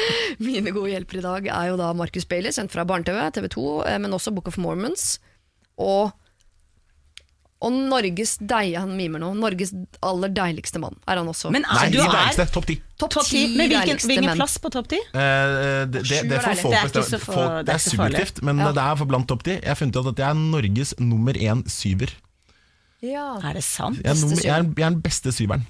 Mine 0.46 0.72
gode 0.74 0.92
hjelpere 0.94 1.22
i 1.22 1.26
dag 1.26 1.50
er 1.56 1.70
jo 1.72 1.78
da 1.80 1.90
Marcus 1.96 2.28
Bailey, 2.28 2.54
sendt 2.54 2.74
fra 2.74 2.84
Barne-TV, 2.88 3.18
TV 3.36 3.48
2, 3.56 3.66
eh, 3.90 4.00
men 4.04 4.16
også 4.16 4.34
Book 4.36 4.50
of 4.52 4.58
Mormons. 4.62 5.16
og 5.80 6.12
og 7.62 7.72
Norges 7.72 8.32
deig, 8.42 8.72
han 8.76 8.90
mimer 8.98 9.22
nå, 9.22 9.28
Norges 9.38 9.70
aller 10.02 10.32
deiligste 10.34 10.80
mann 10.82 10.96
er 11.06 11.20
han 11.20 11.28
også. 11.30 11.52
Men 11.54 11.62
Nei, 11.62 11.76
er, 11.86 11.90
de 11.92 11.96
du 11.96 12.02
er 12.02 12.10
deiligste. 12.16 12.46
Topp 12.56 12.66
ti. 12.66 12.76
Topp 12.98 13.12
topp 13.14 13.28
ti. 13.28 13.36
ti 13.46 13.56
Men 13.56 13.68
hvilken, 13.70 13.86
deiligste 13.86 14.10
hvilken 14.10 14.26
menn. 14.32 14.40
plass 14.42 14.56
på 14.64 14.72
topp 14.74 14.88
ti? 14.90 14.98
Eh, 15.14 15.86
det, 15.86 16.02
det, 16.08 16.18
det 16.30 16.38
er 16.38 16.42
får 16.42 16.58
folk 16.62 16.74
Det 16.74 16.80
er 16.80 16.90
ikke 16.90 16.98
bestemme. 16.98 17.06
så 17.06 17.20
for- 17.24 17.34
Folk, 17.38 17.52
det 17.52 17.66
det 17.66 17.70
er 17.70 17.76
er 17.76 17.78
ikke 17.78 17.90
så 17.92 18.00
farlig. 18.02 18.18
subjektivt, 18.18 18.42
men 18.50 18.58
Ja. 18.58 18.72
det 18.72 18.82
er 18.88 18.96
for 18.96 19.06
blant 19.12 19.28
topp 19.28 19.42
ti. 19.46 19.50
Jeg 19.60 19.68
har 19.72 19.78
funnet 19.78 19.96
ut 20.02 20.10
at 20.12 20.18
jeg 20.24 20.28
er 20.28 20.34
Norges 20.42 20.94
nummer 20.98 21.32
én 21.50 21.62
syver. 21.70 22.10
Ja. 23.02 23.28
Er 23.42 23.52
det 23.54 23.64
sant? 23.64 23.98
Jeg 24.02 24.10
er, 24.10 24.20
nummer, 24.20 24.42
jeg 24.42 24.50
er, 24.58 24.62
jeg 24.76 24.86
er 24.86 24.90
den 24.90 25.00
beste 25.02 25.32
syveren. 25.32 25.64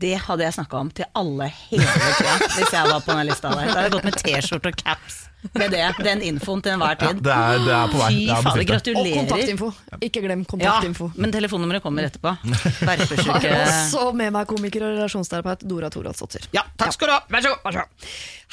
Det 0.00 0.16
hadde 0.26 0.42
jeg 0.42 0.54
snakka 0.56 0.78
om 0.82 0.88
til 0.90 1.06
alle 1.14 1.46
hele 1.54 1.84
tida 1.86 2.32
hvis 2.56 2.72
jeg 2.74 2.88
var 2.90 3.04
på 3.04 3.14
den 3.14 3.28
lista 3.28 3.52
der. 3.52 3.68
Da 3.68 3.76
hadde 3.76 3.84
jeg 3.86 3.92
gått 3.94 4.08
med 4.08 4.16
T-skjorte 4.18 4.72
og 4.72 4.80
caps 4.80 5.20
med 5.54 5.70
det, 5.74 5.82
den 6.02 6.22
infoen 6.24 6.62
til 6.64 6.72
enhver 6.72 6.94
Ja, 6.96 7.10
tid. 7.12 7.20
det, 7.22 7.32
er, 7.36 7.58
det 7.66 7.72
er 7.76 7.90
på 7.92 7.98
vei. 8.00 8.08
Fy 8.08 8.22
er 8.32 8.42
fader, 8.46 8.64
det. 8.64 8.94
Og 8.96 9.08
kontaktinfo. 9.18 9.68
Ikke 10.00 10.22
glem 10.24 10.40
Ja, 10.40 10.48
kontaktinfo. 10.54 11.10
men 11.20 11.34
telefonnummeret 11.36 11.84
kommer 11.84 12.08
etterpå. 12.08 12.32
Har 12.88 13.02
også 13.04 14.06
med 14.16 14.32
meg 14.34 14.48
komiker 14.50 14.86
og 14.88 14.96
relasjonsterapeut 14.96 15.66
Dora 15.68 15.90
Thoralsdottir. 15.92 16.48
Ja, 16.56 16.64
takk 16.80 16.96
skal 16.96 17.12
du 17.12 17.16
ha. 17.18 17.20
Vær 17.30 17.44
så 17.44 17.52
god. 17.54 17.60
Vær 17.68 17.76
så 17.76 17.84
god. 17.84 18.08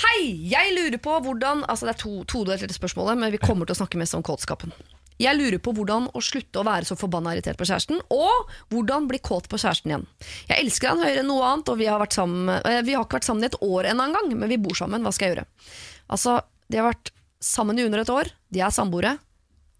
Hei! 0.06 0.22
Jeg 0.52 0.76
lurer 0.76 0.98
på 1.04 1.16
hvordan 1.26 1.64
Altså 1.70 1.88
Det 1.88 1.96
er 1.96 2.02
to, 2.04 2.14
todelt 2.28 2.62
dette 2.64 2.76
spørsmålet, 2.76 3.18
men 3.24 3.32
vi 3.34 3.40
kommer 3.42 3.66
til 3.70 3.78
å 3.78 3.82
snakke 3.82 4.00
mest 4.02 4.18
om 4.20 4.24
kåtskapen. 4.26 4.76
Jeg 5.22 5.38
lurer 5.38 5.62
på 5.62 5.74
hvordan 5.78 6.08
å 6.18 6.22
slutte 6.26 6.62
å 6.62 6.66
være 6.66 6.88
så 6.90 6.98
forbanna 6.98 7.36
irritert 7.36 7.60
på 7.60 7.68
kjæresten, 7.70 8.00
og 8.10 8.52
hvordan 8.74 9.08
bli 9.12 9.20
kåt 9.22 9.50
på 9.52 9.60
kjæresten 9.62 9.94
igjen. 9.94 10.06
Jeg 10.50 10.64
elsker 10.66 10.94
han 10.94 11.04
høyere 11.04 11.22
enn 11.24 11.30
noe 11.30 11.46
annet, 11.46 11.70
og 11.70 11.78
vi 11.82 11.90
har, 11.92 12.02
vært 12.02 12.18
sammen, 12.18 12.50
eh, 12.66 12.82
vi 12.88 12.96
har 12.98 13.06
ikke 13.06 13.20
vært 13.20 13.30
sammen 13.30 13.46
i 13.46 13.50
et 13.52 13.60
år 13.62 13.92
ennå 13.92 14.08
engang, 14.10 14.32
men 14.34 14.50
vi 14.50 14.58
bor 14.62 14.78
sammen. 14.78 15.04
Hva 15.06 15.14
skal 15.14 15.28
jeg 15.30 15.36
gjøre? 15.38 15.48
Altså, 16.12 16.40
De 16.72 16.80
har 16.80 16.88
vært 16.88 17.12
sammen 17.44 17.78
i 17.80 17.84
under 17.84 18.00
et 18.00 18.10
år, 18.14 18.30
de 18.54 18.62
er 18.64 18.72
samboere, 18.72 19.18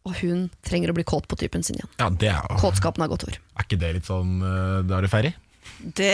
og 0.04 0.16
hun 0.20 0.50
trenger 0.66 0.92
å 0.92 0.96
bli 0.98 1.06
kåt 1.08 1.28
på 1.30 1.38
typen 1.40 1.64
sin 1.64 1.78
igjen. 1.78 1.90
Ja, 2.02 2.10
det 2.10 2.32
er, 2.34 2.58
Kåtskapen 2.60 3.06
er 3.06 3.08
godt 3.12 3.24
ord. 3.30 3.38
er 3.56 3.64
ikke 3.68 3.80
det 3.80 3.94
litt 4.00 4.10
sånn 4.10 4.42
uh, 4.42 4.82
Da 4.84 4.98
er 4.98 5.06
du 5.06 5.12
ferdig? 5.12 5.32
Det, 5.82 6.12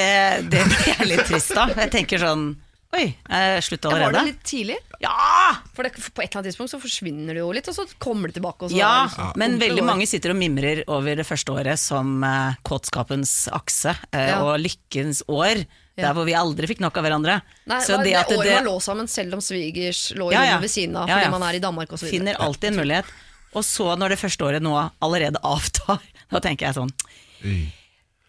det 0.51 0.61
blir 0.67 1.05
litt 1.07 1.25
trist 1.25 1.55
da. 1.55 1.65
Jeg 1.71 1.91
tenker 1.95 2.21
sånn 2.21 2.49
Oi, 2.95 3.05
jeg 3.09 3.55
det 3.57 3.63
slutt 3.67 3.83
Ja, 3.83 3.89
var 3.91 3.99
det 3.99 4.05
allerede? 4.07 4.25
litt 4.29 4.43
tidlig? 4.47 4.77
Ja! 5.03 5.55
For 5.75 5.85
det, 5.85 5.91
på 5.93 6.21
et 6.23 6.27
eller 6.29 6.39
annet 6.39 6.49
tidspunkt 6.51 6.71
så 6.73 6.79
forsvinner 6.81 7.37
det 7.37 7.41
jo 7.43 7.51
litt, 7.53 7.67
og 7.69 7.75
så 7.77 7.85
kommer 8.01 8.31
det 8.31 8.39
tilbake. 8.39 8.65
Og 8.65 8.71
så 8.73 8.77
Ja, 8.79 8.93
det 9.05 9.11
liksom 9.11 9.41
men 9.43 9.57
veldig 9.61 9.83
år. 9.83 9.89
mange 9.91 10.07
sitter 10.09 10.33
og 10.33 10.39
mimrer 10.39 10.83
over 10.87 11.19
det 11.19 11.25
første 11.27 11.53
året 11.53 11.77
som 11.81 12.23
uh, 12.25 12.55
kåtskapens 12.65 13.35
akse 13.53 13.93
uh, 13.93 14.17
Ja. 14.17 14.39
og 14.43 14.57
lykkens 14.63 15.21
år. 15.29 15.65
Der 15.97 16.13
hvor 16.13 16.27
vi 16.29 16.35
aldri 16.37 16.67
fikk 16.69 16.79
nok 16.83 16.97
av 16.99 17.07
hverandre. 17.07 17.39
Nei, 17.65 17.79
Så 17.81 17.95
det, 17.97 18.11
det, 18.11 18.15
at 18.19 18.29
året 18.29 18.53
man 18.59 18.67
lå 18.69 18.75
sammen, 18.85 19.07
selv 19.09 19.33
om 19.33 19.41
svigers 19.41 20.11
lå 20.13 20.27
Ja, 20.31 20.43
ja. 20.45 20.59
ved 20.61 20.69
siden 20.69 20.93
av 20.95 21.07
fordi 21.09 21.25
ja. 21.25 21.31
man 21.33 21.41
er 21.47 21.57
i 21.57 21.61
Danmark 21.63 21.89
osv. 21.97 22.05
finner 22.05 22.37
alltid 22.37 22.69
en 22.69 22.77
mulighet. 22.83 23.09
Og 23.57 23.65
så 23.65 23.95
når 23.97 24.13
det 24.13 24.19
første 24.21 24.45
året 24.45 24.61
nå 24.61 24.75
allerede 25.01 25.41
avtar, 25.41 25.97
da 26.33 26.39
tenker 26.43 26.67
jeg 26.69 26.77
sånn 26.77 26.93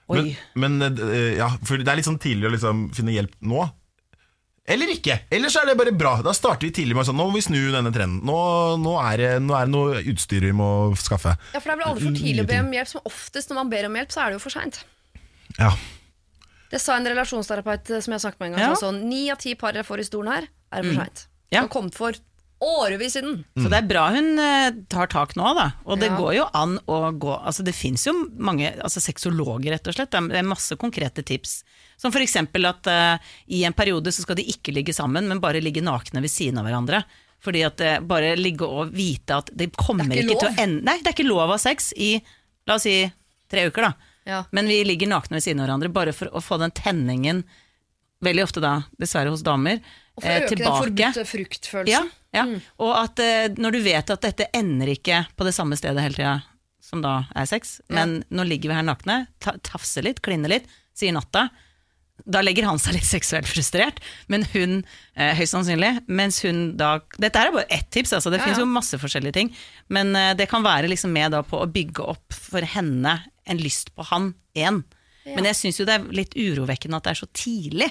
Oi. 0.08 0.36
Men, 0.56 0.78
men 0.80 0.96
eh, 1.12 1.34
ja, 1.36 1.50
for 1.68 1.76
det 1.76 1.90
er 1.92 1.98
litt 2.00 2.08
sånn 2.08 2.16
tidlig 2.22 2.48
å 2.48 2.52
liksom 2.54 2.86
finne 2.96 3.12
hjelp 3.12 3.34
nå. 3.44 3.66
Eller 4.68 4.90
ikke. 4.92 5.14
Ellers 5.32 5.54
er 5.56 5.64
det 5.70 5.76
bare 5.80 5.92
bra. 5.96 6.18
Da 6.24 6.34
starter 6.36 6.68
vi 6.68 6.72
tidlig 6.76 6.96
med 6.98 7.06
sånn 7.08 7.16
Nå 7.16 7.28
må 7.30 7.38
vi 7.38 7.44
snu 7.46 7.56
denne 7.72 7.92
trenden. 7.94 8.20
Nå, 8.28 8.36
nå, 8.82 8.94
er, 9.00 9.16
det, 9.22 9.30
nå 9.46 9.54
er 9.56 9.64
det 9.68 9.72
noe 9.72 10.02
utstyr 10.12 10.44
vi 10.44 10.52
må 10.56 10.68
skaffe. 11.00 11.32
Ja, 11.54 11.62
for 11.62 11.70
det 11.70 11.76
er 11.76 11.80
vel 11.80 11.88
aldri 11.92 12.04
for 12.10 12.18
tidlig 12.20 12.44
å 12.44 12.50
be 12.50 12.58
om 12.66 12.68
hjelp. 12.76 12.90
Som 12.92 13.08
oftest 13.08 13.48
når 13.52 13.60
man 13.62 13.72
ber 13.72 13.88
om 13.88 13.96
hjelp, 13.96 14.12
så 14.12 14.20
er 14.24 14.28
det 14.34 14.38
jo 14.38 14.44
for 14.44 14.56
seint. 14.58 14.82
Ja. 15.56 15.72
Det 16.68 16.80
sa 16.84 16.98
en 17.00 17.08
relasjonsterapeut 17.08 17.94
eh, 17.96 18.02
som 18.04 18.12
jeg 18.12 18.24
snakket 18.26 18.42
med 18.44 18.50
en 18.50 18.56
gang. 18.58 18.64
Ja. 18.68 18.76
Sånn, 18.76 19.00
Ni 19.08 19.24
av 19.32 19.40
ti 19.40 19.54
par 19.56 19.72
jeg 19.78 19.88
får 19.88 20.04
i 20.04 20.08
stolen 20.10 20.34
her, 20.36 20.48
er 20.76 20.84
for 20.84 21.00
seint. 21.00 21.24
Mm. 21.24 21.36
Ja. 21.56 21.62
Har 21.64 21.72
kommet 21.72 21.96
for 21.96 22.18
årevis 22.60 23.14
siden. 23.14 23.44
Så 23.56 23.70
det 23.70 23.78
er 23.78 23.86
bra 23.88 24.08
hun 24.12 24.32
eh, 24.42 24.68
tar 24.92 25.08
tak 25.12 25.32
nå, 25.38 25.52
da. 25.56 25.70
Og 25.88 26.00
det 26.02 26.10
Ja. 26.10 26.16
går 26.18 26.32
jo 26.42 26.46
an 26.58 26.76
å 26.90 26.96
gå 27.14 27.36
Altså 27.38 27.62
Det 27.64 27.72
fins 27.72 28.02
jo 28.04 28.12
mange 28.34 28.72
altså 28.82 29.00
sexologer, 29.00 29.70
rett 29.72 29.86
og 29.88 29.94
slett. 29.96 30.10
Det 30.12 30.36
er 30.42 30.44
masse 30.44 30.76
konkrete 30.76 31.22
tips. 31.24 31.62
Som 31.98 32.14
f.eks. 32.14 32.36
at 32.38 32.90
uh, 32.90 33.30
i 33.46 33.64
en 33.66 33.74
periode 33.74 34.12
så 34.14 34.22
skal 34.22 34.38
de 34.38 34.46
ikke 34.46 34.74
ligge 34.74 34.94
sammen, 34.94 35.26
men 35.28 35.42
bare 35.42 35.62
ligge 35.62 35.82
nakne 35.82 36.22
ved 36.22 36.30
siden 36.30 36.60
av 36.60 36.68
hverandre. 36.68 37.02
Fordi 37.42 37.64
at 37.66 37.82
uh, 37.82 37.94
bare 38.06 38.36
ligge 38.38 38.66
og 38.66 38.92
vite 38.94 39.40
at 39.42 39.50
det 39.54 39.72
kommer 39.76 40.06
Det 40.06 40.22
ikke 40.22 40.36
ikke, 40.36 40.42
til 40.44 40.50
å 40.52 40.62
ende 40.64 40.86
Nei, 40.86 40.98
det 41.02 41.10
er 41.10 41.16
ikke 41.16 41.26
lov 41.26 41.50
av 41.50 41.58
sex 41.62 41.92
i 41.98 42.16
la 42.68 42.76
oss 42.76 42.86
si 42.86 43.00
tre 43.50 43.64
uker, 43.66 43.88
da. 43.88 44.12
Ja. 44.28 44.42
Men 44.54 44.68
vi 44.70 44.82
ligger 44.84 45.10
nakne 45.10 45.38
ved 45.38 45.46
siden 45.46 45.62
av 45.62 45.66
hverandre 45.66 45.90
bare 45.94 46.12
for 46.14 46.30
å 46.36 46.42
få 46.44 46.58
den 46.60 46.74
tenningen, 46.76 47.42
veldig 48.24 48.44
ofte 48.44 48.60
da, 48.62 48.74
dessverre 49.00 49.32
hos 49.32 49.42
damer, 49.46 49.80
Og 50.18 50.20
for 50.20 50.28
å 50.28 50.34
eh, 50.34 50.42
øke 50.44 50.58
den 50.58 50.66
tilbake. 50.66 51.24
fruktfølelsen. 51.30 52.10
Ja, 52.12 52.36
ja. 52.36 52.44
Mm. 52.44 52.58
Og 52.84 52.92
at 52.92 53.22
når 53.56 53.78
du 53.78 53.80
vet 53.86 54.12
at 54.12 54.26
dette 54.26 54.50
ender 54.52 54.92
ikke 54.92 55.22
på 55.32 55.48
det 55.48 55.54
samme 55.56 55.78
stedet 55.80 56.04
hele 56.04 56.18
tida, 56.18 56.34
som 56.84 57.00
da 57.04 57.22
er 57.36 57.48
sex, 57.48 57.78
men 57.92 58.18
nå 58.28 58.44
ligger 58.48 58.72
vi 58.72 58.76
her 58.78 58.84
nakne, 58.86 59.22
ta, 59.40 59.56
tafser 59.64 60.04
litt, 60.04 60.20
klinner 60.24 60.52
litt, 60.52 60.68
sier 60.96 61.16
natta. 61.16 61.48
Da 62.26 62.40
legger 62.42 62.66
han 62.66 62.80
seg 62.82 62.96
litt 62.96 63.06
seksuelt 63.06 63.46
frustrert, 63.48 64.00
men 64.28 64.44
hun 64.52 64.80
eh, 65.14 65.34
høyst 65.38 65.54
sannsynlig. 65.54 65.92
Mens 66.10 66.40
hun 66.44 66.76
da 66.80 66.96
Dette 67.16 67.40
er 67.40 67.52
bare 67.54 67.68
ett 67.70 67.90
tips, 67.94 68.12
altså, 68.16 68.32
det 68.34 68.40
Ja, 68.40 68.48
finnes 68.48 68.58
ja. 68.58 68.66
jo 68.66 68.72
masse 68.74 68.98
forskjellige 69.00 69.36
ting. 69.38 69.52
Men 69.88 70.14
eh, 70.18 70.34
det 70.38 70.48
kan 70.50 70.66
være 70.66 70.90
liksom 70.90 71.12
med 71.14 71.32
da 71.36 71.44
på 71.46 71.62
å 71.62 71.70
bygge 71.70 72.04
opp 72.04 72.34
for 72.34 72.64
henne 72.66 73.20
en 73.48 73.62
lyst 73.62 73.94
på 73.96 74.04
han 74.10 74.32
igjen. 74.56 74.82
Men 75.28 75.44
jeg 75.44 75.56
syns 75.58 75.78
jo 75.80 75.84
det 75.84 75.98
er 75.98 76.04
litt 76.16 76.34
urovekkende 76.36 76.96
at 76.96 77.04
det 77.04 77.10
er 77.12 77.18
så 77.20 77.26
tidlig. 77.36 77.88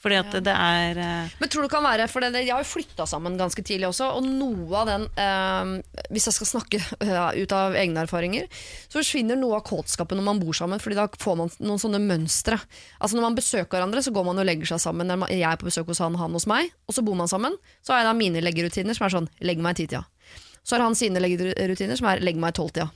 Fordi 0.00 0.16
at 0.16 0.32
det 0.44 0.52
er 0.52 0.96
uh... 0.96 1.32
Men 1.40 1.50
tror 1.52 1.64
du 1.64 1.68
det 1.68 1.74
kan 1.74 1.84
være, 1.84 2.06
for 2.08 2.24
det, 2.24 2.40
Jeg 2.40 2.54
har 2.54 2.62
jo 2.62 2.70
flytta 2.70 3.04
sammen 3.08 3.36
ganske 3.40 3.62
tidlig 3.66 3.90
også, 3.90 4.08
og 4.16 4.24
noe 4.24 4.80
av 4.80 4.88
den 4.88 5.04
uh, 5.18 6.04
Hvis 6.08 6.30
jeg 6.30 6.38
skal 6.38 6.50
snakke 6.54 6.80
uh, 7.04 7.36
ut 7.36 7.54
av 7.56 7.76
egne 7.76 8.06
erfaringer, 8.06 8.48
så 8.88 9.00
forsvinner 9.00 9.36
noe 9.36 9.58
av 9.58 9.66
kåtskapen 9.68 10.16
når 10.20 10.28
man 10.30 10.40
bor 10.40 10.56
sammen, 10.56 10.80
Fordi 10.80 10.96
da 10.96 11.06
får 11.20 11.36
man 11.42 11.52
noen 11.60 11.82
sånne 11.82 12.00
mønstre. 12.02 12.56
Altså 12.98 13.18
Når 13.18 13.28
man 13.28 13.36
besøker 13.36 13.76
hverandre, 13.76 14.04
så 14.04 14.14
går 14.16 14.30
man 14.30 14.40
og 14.40 14.48
legger 14.48 14.72
seg 14.72 14.82
sammen. 14.86 15.12
Jeg 15.28 15.44
er 15.44 15.60
på 15.60 15.68
besøk 15.68 15.92
hos 15.92 16.00
han, 16.00 16.16
han 16.16 16.36
hos 16.36 16.48
meg, 16.48 16.72
og 16.88 16.96
så 16.96 17.04
bor 17.04 17.18
man 17.18 17.28
sammen. 17.30 17.58
Så 17.84 17.92
har 17.92 18.02
jeg 18.02 18.10
da 18.10 18.16
mine 18.16 18.44
leggerutiner 18.44 18.96
som 18.96 19.06
er 19.06 19.18
sånn 19.18 19.28
legg 19.44 19.60
meg 19.60 19.76
i 19.76 19.82
titida. 19.84 20.06
Så 20.64 20.76
har 20.76 20.84
han 20.84 20.96
sine 20.96 21.20
leggerutiner 21.20 21.98
som 21.98 22.08
er 22.08 22.24
legg 22.24 22.40
meg 22.40 22.54
i 22.54 22.58
tolvtida. 22.60 22.88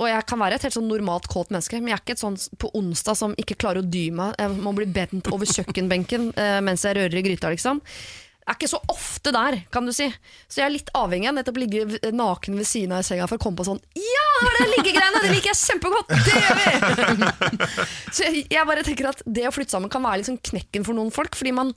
Og 0.00 0.08
jeg 0.08 0.24
kan 0.24 0.40
være 0.40 0.56
et 0.56 0.64
helt 0.64 0.74
sånn 0.78 0.88
normalt 0.88 1.26
kåt 1.28 1.50
menneske, 1.52 1.76
men 1.82 1.92
jeg 1.92 1.98
er 1.98 2.02
ikke 2.04 2.14
et 2.16 2.22
sånn 2.22 2.38
på 2.62 2.70
onsdag 2.78 3.18
som 3.18 3.34
ikke 3.36 3.58
klarer 3.60 3.82
å 3.82 3.88
dy 3.92 4.06
meg. 4.16 4.32
Jeg 4.40 4.54
må 4.64 4.72
bli 4.76 4.86
bent 4.88 5.28
over 5.34 5.48
kjøkkenbenken 5.50 6.30
eh, 6.40 6.60
mens 6.64 6.86
jeg 6.88 6.96
rører 6.96 7.18
i 7.20 7.24
gryta, 7.26 7.50
liksom. 7.52 7.82
Jeg 8.42 8.50
er 8.50 8.56
ikke 8.58 8.70
så 8.72 8.78
ofte 8.90 9.30
der, 9.36 9.56
kan 9.70 9.86
du 9.86 9.92
si. 9.94 10.08
Så 10.50 10.58
jeg 10.58 10.64
er 10.66 10.72
litt 10.74 10.88
avhengig 10.98 11.28
av 11.30 11.36
nettopp 11.36 11.60
å 11.60 11.62
ligge 11.62 12.10
naken 12.10 12.56
ved 12.58 12.66
siden 12.66 12.96
av 12.96 13.04
i 13.04 13.06
senga 13.06 13.28
for 13.30 13.38
å 13.38 13.42
komme 13.44 13.60
på 13.60 13.68
sånn 13.68 13.78
Ja, 13.94 14.24
det 14.56 14.64
er 14.64 14.72
liggegreiene! 14.72 15.20
Det 15.22 15.30
liker 15.36 15.52
jeg 15.52 15.60
kjempegodt! 15.60 16.10
Det 16.10 16.40
gjør 16.40 16.58
vi! 16.58 17.68
så 18.16 18.26
jeg, 18.26 18.42
jeg 18.50 18.66
bare 18.72 18.82
tenker 18.88 19.12
at 19.12 19.22
det 19.28 19.46
å 19.46 19.54
flytte 19.54 19.76
sammen 19.76 19.92
kan 19.92 20.02
være 20.02 20.26
sånn 20.26 20.40
knekken 20.42 20.88
for 20.88 20.98
noen 20.98 21.12
folk. 21.14 21.38
Fordi 21.38 21.52
man, 21.54 21.70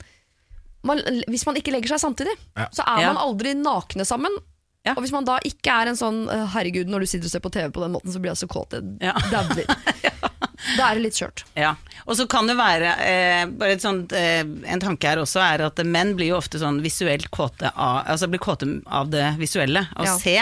man 0.88 1.04
Hvis 1.30 1.46
man 1.46 1.60
ikke 1.60 1.76
legger 1.76 1.94
seg 1.94 2.02
samtidig, 2.02 2.34
Ja. 2.58 2.66
så 2.74 2.88
er 2.96 3.12
man 3.12 3.22
aldri 3.22 3.54
nakne 3.60 4.08
sammen. 4.08 4.34
Ja. 4.86 4.94
Og 4.96 5.02
hvis 5.02 5.12
man 5.14 5.26
da 5.26 5.36
ikke 5.44 5.72
er 5.82 5.90
en 5.90 5.98
sånn 5.98 6.20
eh, 6.30 6.44
Herregud, 6.54 6.86
når 6.92 7.02
du 7.02 7.10
sitter 7.10 7.26
og 7.26 7.32
ser 7.34 7.42
på 7.44 7.50
TV 7.54 7.72
på 7.74 7.82
den 7.82 7.92
måten, 7.96 8.12
så 8.14 8.20
blir 8.22 8.32
jeg 8.32 8.44
så 8.44 8.50
kåt. 8.52 8.76
Jeg 8.78 9.10
Ja. 9.10 9.16
dauer. 9.32 9.66
Da 10.76 10.86
er 10.88 10.96
det 10.96 11.02
litt 11.04 11.14
skjørt. 11.18 11.42
Ja, 11.54 11.74
og 12.08 12.16
så 12.18 12.24
kan 12.32 12.48
det 12.48 12.54
være 12.58 12.88
eh, 13.04 13.42
bare 13.60 13.74
et 13.76 13.82
sånt, 13.84 14.10
eh, 14.16 14.40
En 14.72 14.80
tanke 14.82 15.06
her 15.06 15.20
også 15.20 15.38
er 15.44 15.62
at 15.66 15.78
menn 15.84 16.14
blir 16.16 16.30
jo 16.32 16.38
ofte 16.40 16.58
sånn 16.58 16.80
visuelt 16.82 17.28
kåte 17.30 17.70
av, 17.70 18.06
altså 18.08 18.26
blir 18.32 18.40
kåte 18.42 18.66
av 18.88 19.10
det 19.12 19.34
visuelle, 19.38 19.84
å 20.00 20.06
Ja. 20.08 20.16
se, 20.18 20.34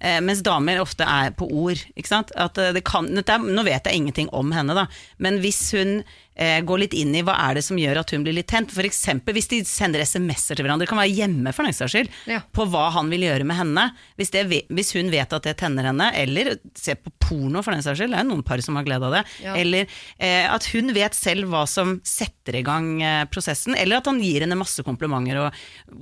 eh, 0.00 0.18
mens 0.24 0.40
damer 0.42 0.80
ofte 0.82 1.04
er 1.06 1.30
på 1.36 1.46
ord. 1.52 1.84
Ikke 2.00 2.08
sant? 2.10 2.32
At 2.34 2.58
eh, 2.58 2.72
det 2.72 2.82
kan, 2.88 3.06
nå 3.06 3.62
vet 3.68 3.84
jeg 3.84 3.94
ingenting 4.00 4.32
om 4.32 4.50
henne, 4.56 4.74
da, 4.74 4.86
men 5.18 5.38
hvis 5.44 5.60
hun 5.76 6.02
eh, 6.38 6.60
gå 6.64 6.76
litt 6.80 6.94
inn 6.96 7.12
i 7.18 7.22
hva 7.26 7.34
er 7.48 7.58
det 7.58 7.64
som 7.66 7.76
gjør 7.80 7.98
at 8.00 8.12
hun 8.14 8.22
blir 8.24 8.36
litt 8.36 8.48
tent, 8.48 8.70
f.eks. 8.72 9.00
hvis 9.26 9.48
de 9.50 9.58
sender 9.68 10.04
SMS-er 10.06 10.56
til 10.58 10.64
hverandre, 10.66 10.86
det 10.86 10.90
kan 10.92 11.00
være 11.02 11.14
hjemme 11.18 11.52
for 11.56 11.66
den 11.68 11.74
saks 11.76 11.92
skyld, 11.96 12.10
Ja. 12.30 12.40
på 12.54 12.66
hva 12.70 12.86
han 12.94 13.10
vil 13.12 13.26
gjøre 13.26 13.44
med 13.48 13.58
henne. 13.58 13.84
Hvis, 14.16 14.30
det, 14.34 14.44
hvis 14.70 14.92
hun 14.96 15.10
vet 15.12 15.32
at 15.36 15.42
det 15.48 15.56
tenner 15.60 15.90
henne, 15.90 16.10
eller 16.14 16.54
se 16.78 16.94
på 16.94 17.10
porno 17.18 17.62
for 17.66 17.74
den 17.76 17.82
saks 17.84 17.98
skyld, 18.00 18.14
det 18.14 18.22
er 18.22 18.28
noen 18.30 18.44
par 18.46 18.62
som 18.64 18.78
har 18.78 18.86
glede 18.88 19.04
av 19.10 19.18
det, 19.18 19.24
Ja. 19.44 19.54
eller 19.58 19.86
eh, 20.18 20.46
at 20.54 20.70
hun 20.72 20.94
vet 20.96 21.14
selv 21.18 21.50
hva 21.52 21.66
som 21.68 21.98
setter 22.06 22.56
i 22.60 22.64
gang 22.66 23.02
eh, 23.02 23.24
prosessen, 23.30 23.74
eller 23.76 23.98
at 24.00 24.06
han 24.06 24.22
gir 24.22 24.46
henne 24.46 24.56
masse 24.58 24.82
komplimenter, 24.86 25.42
og 25.48 25.52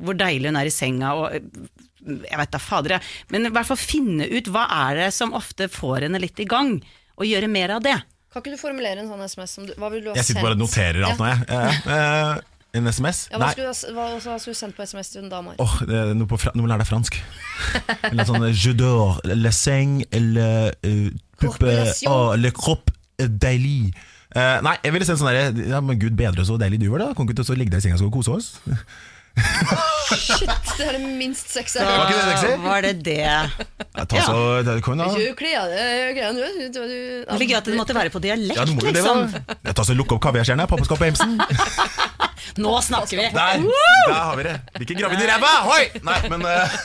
hvor 0.05 0.15
deilig 0.21 0.53
hun 0.53 0.61
er 0.61 0.69
i 0.71 0.75
senga, 0.75 1.15
og 1.17 1.35
eh, 1.35 1.41
jeg 2.07 2.39
vet 2.39 2.53
da 2.55 2.59
fader, 2.63 2.93
jeg. 2.99 3.03
men 3.35 3.49
i 3.49 3.51
hvert 3.51 3.67
fall 3.67 3.81
finne 3.81 4.29
ut 4.31 4.47
hva 4.55 4.67
er 4.87 5.01
det 5.01 5.09
som 5.17 5.33
ofte 5.35 5.67
får 5.73 6.05
henne 6.07 6.21
litt 6.23 6.39
i 6.39 6.47
gang, 6.47 6.77
og 7.17 7.25
gjøre 7.27 7.49
mer 7.51 7.73
av 7.79 7.83
det. 7.83 7.97
Kan 8.33 8.43
ikke 8.43 8.57
du 8.57 8.61
formulere 8.61 9.01
en 9.01 9.09
sånn 9.09 9.23
SMS? 9.25 9.55
Som 9.57 9.67
du, 9.69 9.73
hva 9.81 9.89
vil 9.93 10.03
du 10.05 10.11
ha 10.11 10.17
Jeg 10.19 10.29
sitter 10.29 10.45
bare 10.45 10.57
og 10.59 10.63
noterer 10.65 11.03
alt 11.09 11.21
nå, 11.23 11.29
jeg. 11.31 11.47
Eh, 11.49 11.87
eh, 11.97 12.41
en 12.77 12.91
SMS? 12.93 13.21
Ja, 13.31 13.39
hva, 13.39 13.47
Nei. 13.47 13.53
skulle 13.55 13.71
du, 13.71 13.73
ha- 13.73 13.95
hva, 13.97 14.07
hva 14.21 14.35
skulle 14.43 14.57
du 14.57 14.59
sendt 14.59 14.77
på 14.77 14.85
SMS 14.85 15.13
til 15.15 15.23
en 15.25 15.31
dame? 15.33 15.55
Åh, 15.63 15.77
det 15.89 15.97
er 16.03 16.11
noe 16.19 16.29
på 16.29 16.37
fra, 16.43 16.53
Nå 16.53 16.61
må 16.61 16.69
jeg 16.69 16.75
lære 16.75 16.85
deg 16.85 16.91
fransk. 16.91 17.17
Eller 18.11 18.29
sånn 18.29 18.45
Je 18.51 18.75
dors, 18.77 19.23
le 19.31 19.53
seng, 19.57 19.95
le 20.13 20.51
uh, 20.75 21.09
puppe, 21.41 21.55
Corpulation. 21.55 22.13
oh, 22.13 22.35
le 22.37 22.53
crop, 22.53 22.93
eh, 23.23 23.31
deilig. 23.47 23.95
Eh, 24.37 24.59
nei, 24.67 24.75
jeg 24.85 24.93
ville 24.93 25.07
sendt 25.09 25.23
sånn 25.23 25.31
derre 25.33 25.69
Ja, 25.71 25.79
men 25.81 25.97
gud 26.03 26.19
bedre 26.19 26.45
så 26.45 26.59
deilig 26.61 26.83
du 26.83 26.91
var, 26.93 27.07
da. 27.07 27.13
Kom 27.17 27.25
ikke 27.31 27.39
til 27.41 27.55
å 27.55 27.59
ligge 27.63 27.73
der 27.73 27.81
i 27.81 27.87
senga 27.87 27.97
og 28.05 28.13
kose 28.19 28.35
oss. 28.37 28.51
Shit, 29.37 30.49
det 30.79 30.85
er 30.87 30.93
det 30.97 31.01
minst 31.19 31.51
sexy. 31.53 31.79
Var 31.83 32.07
ikke 32.07 32.17
det 32.17 32.27
sexy? 32.31 32.53
Var 32.63 32.85
det 32.87 32.93
det? 33.05 33.17
Ja, 33.21 34.05
ta 34.09 34.23
så, 34.25 34.37
det, 34.65 34.77
kom 34.87 34.97
da. 35.01 35.09
Det 35.13 35.27
er 35.27 35.35
gøy 37.45 37.57
at 37.59 37.67
det 37.69 37.77
måtte 37.77 37.97
være 37.97 38.13
på 38.15 38.23
dialekt, 38.25 38.57
Ja, 38.57 38.65
det 38.65 38.77
må 38.77 38.81
jo 38.81 38.87
det, 38.87 38.95
liksom. 39.01 39.27
da. 39.35 39.57
Jeg 39.67 39.77
tar 39.77 39.89
så 39.89 39.97
Lukk 39.99 40.15
opp 40.17 40.23
kaviarstjerna, 40.29 40.67
på 40.71 40.79
Emsen. 41.09 41.37
Nå 42.63 42.73
snakker 42.81 43.19
vi! 43.19 43.25
Der, 43.35 43.65
der 43.67 44.15
har 44.15 44.37
vi 44.39 44.43
det. 44.47 44.57
Blir 44.77 44.87
ikke 44.89 45.01
gravid 45.03 45.21
i 45.25 45.29
ræva! 45.29 45.53
Hoi! 45.67 45.83
Nei, 46.07 46.19
men 46.33 46.45
eh, 46.49 46.77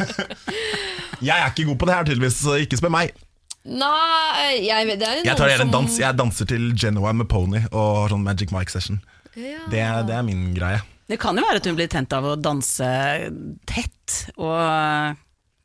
Jeg 1.30 1.36
er 1.38 1.52
ikke 1.54 1.68
god 1.70 1.78
på 1.84 1.88
det 1.88 1.96
her, 1.96 2.08
tydeligvis, 2.10 2.40
så 2.44 2.58
ikke 2.60 2.80
spør 2.82 2.92
meg. 2.98 3.14
Nei, 3.62 4.58
jeg 4.66 4.88
vet 4.90 4.98
det 5.04 5.08
er 5.08 5.20
Jeg 5.22 5.38
tar 5.38 5.46
det 5.48 5.54
gjerne 5.56 5.68
en 5.70 5.70
som- 5.70 5.76
dans. 5.78 6.00
Jeg 6.02 6.18
danser 6.18 6.50
til 6.50 6.72
Genoa 6.82 7.14
med 7.14 7.30
Pony 7.30 7.62
og 7.70 7.90
har 8.02 8.16
sånn 8.16 8.26
Magic 8.26 8.50
Mike-session. 8.56 8.98
Ja. 9.38 9.62
Det, 9.72 9.80
er- 9.86 10.04
det 10.10 10.18
er 10.18 10.26
min 10.28 10.50
greie. 10.58 10.82
Det 11.12 11.20
kan 11.20 11.36
jo 11.36 11.44
være 11.44 11.60
at 11.60 11.68
hun 11.68 11.76
blir 11.76 11.92
tent 11.92 12.14
av 12.16 12.24
å 12.24 12.38
danse 12.40 12.88
tett, 13.68 14.18
og 14.40 15.18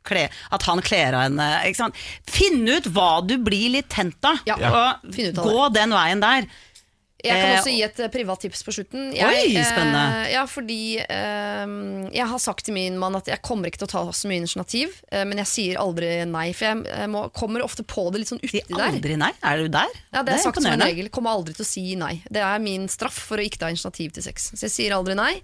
kle, 0.07 0.25
at 0.55 0.67
han 0.67 0.83
kler 0.87 1.15
av 1.15 1.27
henne. 1.29 1.47
Ikke 1.69 1.81
sant? 1.85 2.01
Finn 2.31 2.67
ut 2.67 2.89
hva 2.95 3.21
du 3.27 3.37
blir 3.43 3.77
litt 3.77 3.91
tent 3.93 4.27
av, 4.27 4.43
Ja, 4.49 4.57
og 4.59 5.07
gå 5.39 5.69
den 5.75 5.95
veien 5.95 6.23
der. 6.25 6.49
Jeg 7.27 7.43
kan 7.43 7.51
Eh, 7.51 7.59
også 7.61 7.73
gi 7.75 7.83
et 7.87 8.01
eh, 8.05 8.11
privat 8.13 8.43
tips 8.45 8.63
på 8.67 8.75
slutten. 8.75 9.09
Oi, 9.13 9.43
eh, 9.57 9.67
spennende. 9.67 10.27
ja, 10.33 10.45
fordi 10.51 10.81
eh, 11.03 11.75
jeg 12.15 12.29
har 12.33 12.43
sagt 12.43 12.67
til 12.67 12.77
min 12.77 12.99
mann 13.01 13.19
at 13.19 13.31
jeg 13.31 13.43
kommer 13.47 13.71
ikke 13.71 13.83
til 13.83 13.89
å 13.89 13.93
ta 13.95 14.03
så 14.17 14.31
mye 14.31 14.43
initiativ, 14.45 15.01
eh, 15.11 15.25
men 15.29 15.43
jeg 15.45 15.51
sier 15.53 15.81
aldri 15.83 16.11
nei, 16.31 16.49
for 16.57 16.71
jeg 16.71 16.85
eh, 16.95 17.07
må, 17.11 17.27
kommer 17.37 17.65
ofte 17.67 17.85
på 17.87 18.09
det 18.13 18.23
litt 18.23 18.33
sånn 18.33 18.43
uti 18.43 18.63
der. 18.69 18.85
aldri 18.91 19.19
nei. 19.21 19.33
Er 19.43 19.63
du 19.65 19.71
der? 19.73 19.97
Ja, 20.13 20.23
det 20.27 20.37
er 20.37 20.45
sagt 20.45 20.63
som 20.63 20.73
en 20.73 20.87
regel. 20.87 21.11
Kommer 21.15 21.37
aldri 21.37 21.57
til 21.57 21.67
å 21.67 21.69
si 21.69 21.87
nei. 21.99 22.21
Det 22.31 22.43
er 22.45 22.63
min 22.63 22.87
straff 22.93 23.19
for 23.31 23.41
å 23.41 23.47
ikke 23.47 23.63
ta 23.63 23.73
initiativ 23.73 24.17
til 24.17 24.27
sex. 24.27 24.53
Så 24.55 24.69
jeg 24.69 24.75
sier 24.75 24.97
aldri 24.97 25.17
nei. 25.19 25.35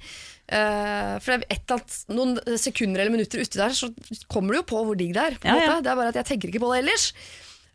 Uh, 0.52 1.16
for 1.22 1.38
det 1.38 1.46
annet, 1.72 1.94
noen 2.12 2.58
sekunder 2.60 3.00
eller 3.00 3.14
minutter 3.14 3.40
uti 3.40 3.56
der, 3.60 3.72
så 3.72 3.88
kommer 4.28 4.52
du 4.52 4.60
jo 4.60 4.66
på 4.68 4.82
hvor 4.84 4.98
digg 4.98 5.14
det 5.16 5.22
er. 5.30 5.38
Ja, 5.46 5.54
ja. 5.56 5.78
Det 5.80 5.92
er 5.92 5.96
bare 5.96 6.12
at 6.12 6.18
jeg 6.20 6.28
tenker 6.28 6.50
ikke 6.50 6.64
på 6.64 6.72
det 6.74 6.82
ellers. 6.82 7.06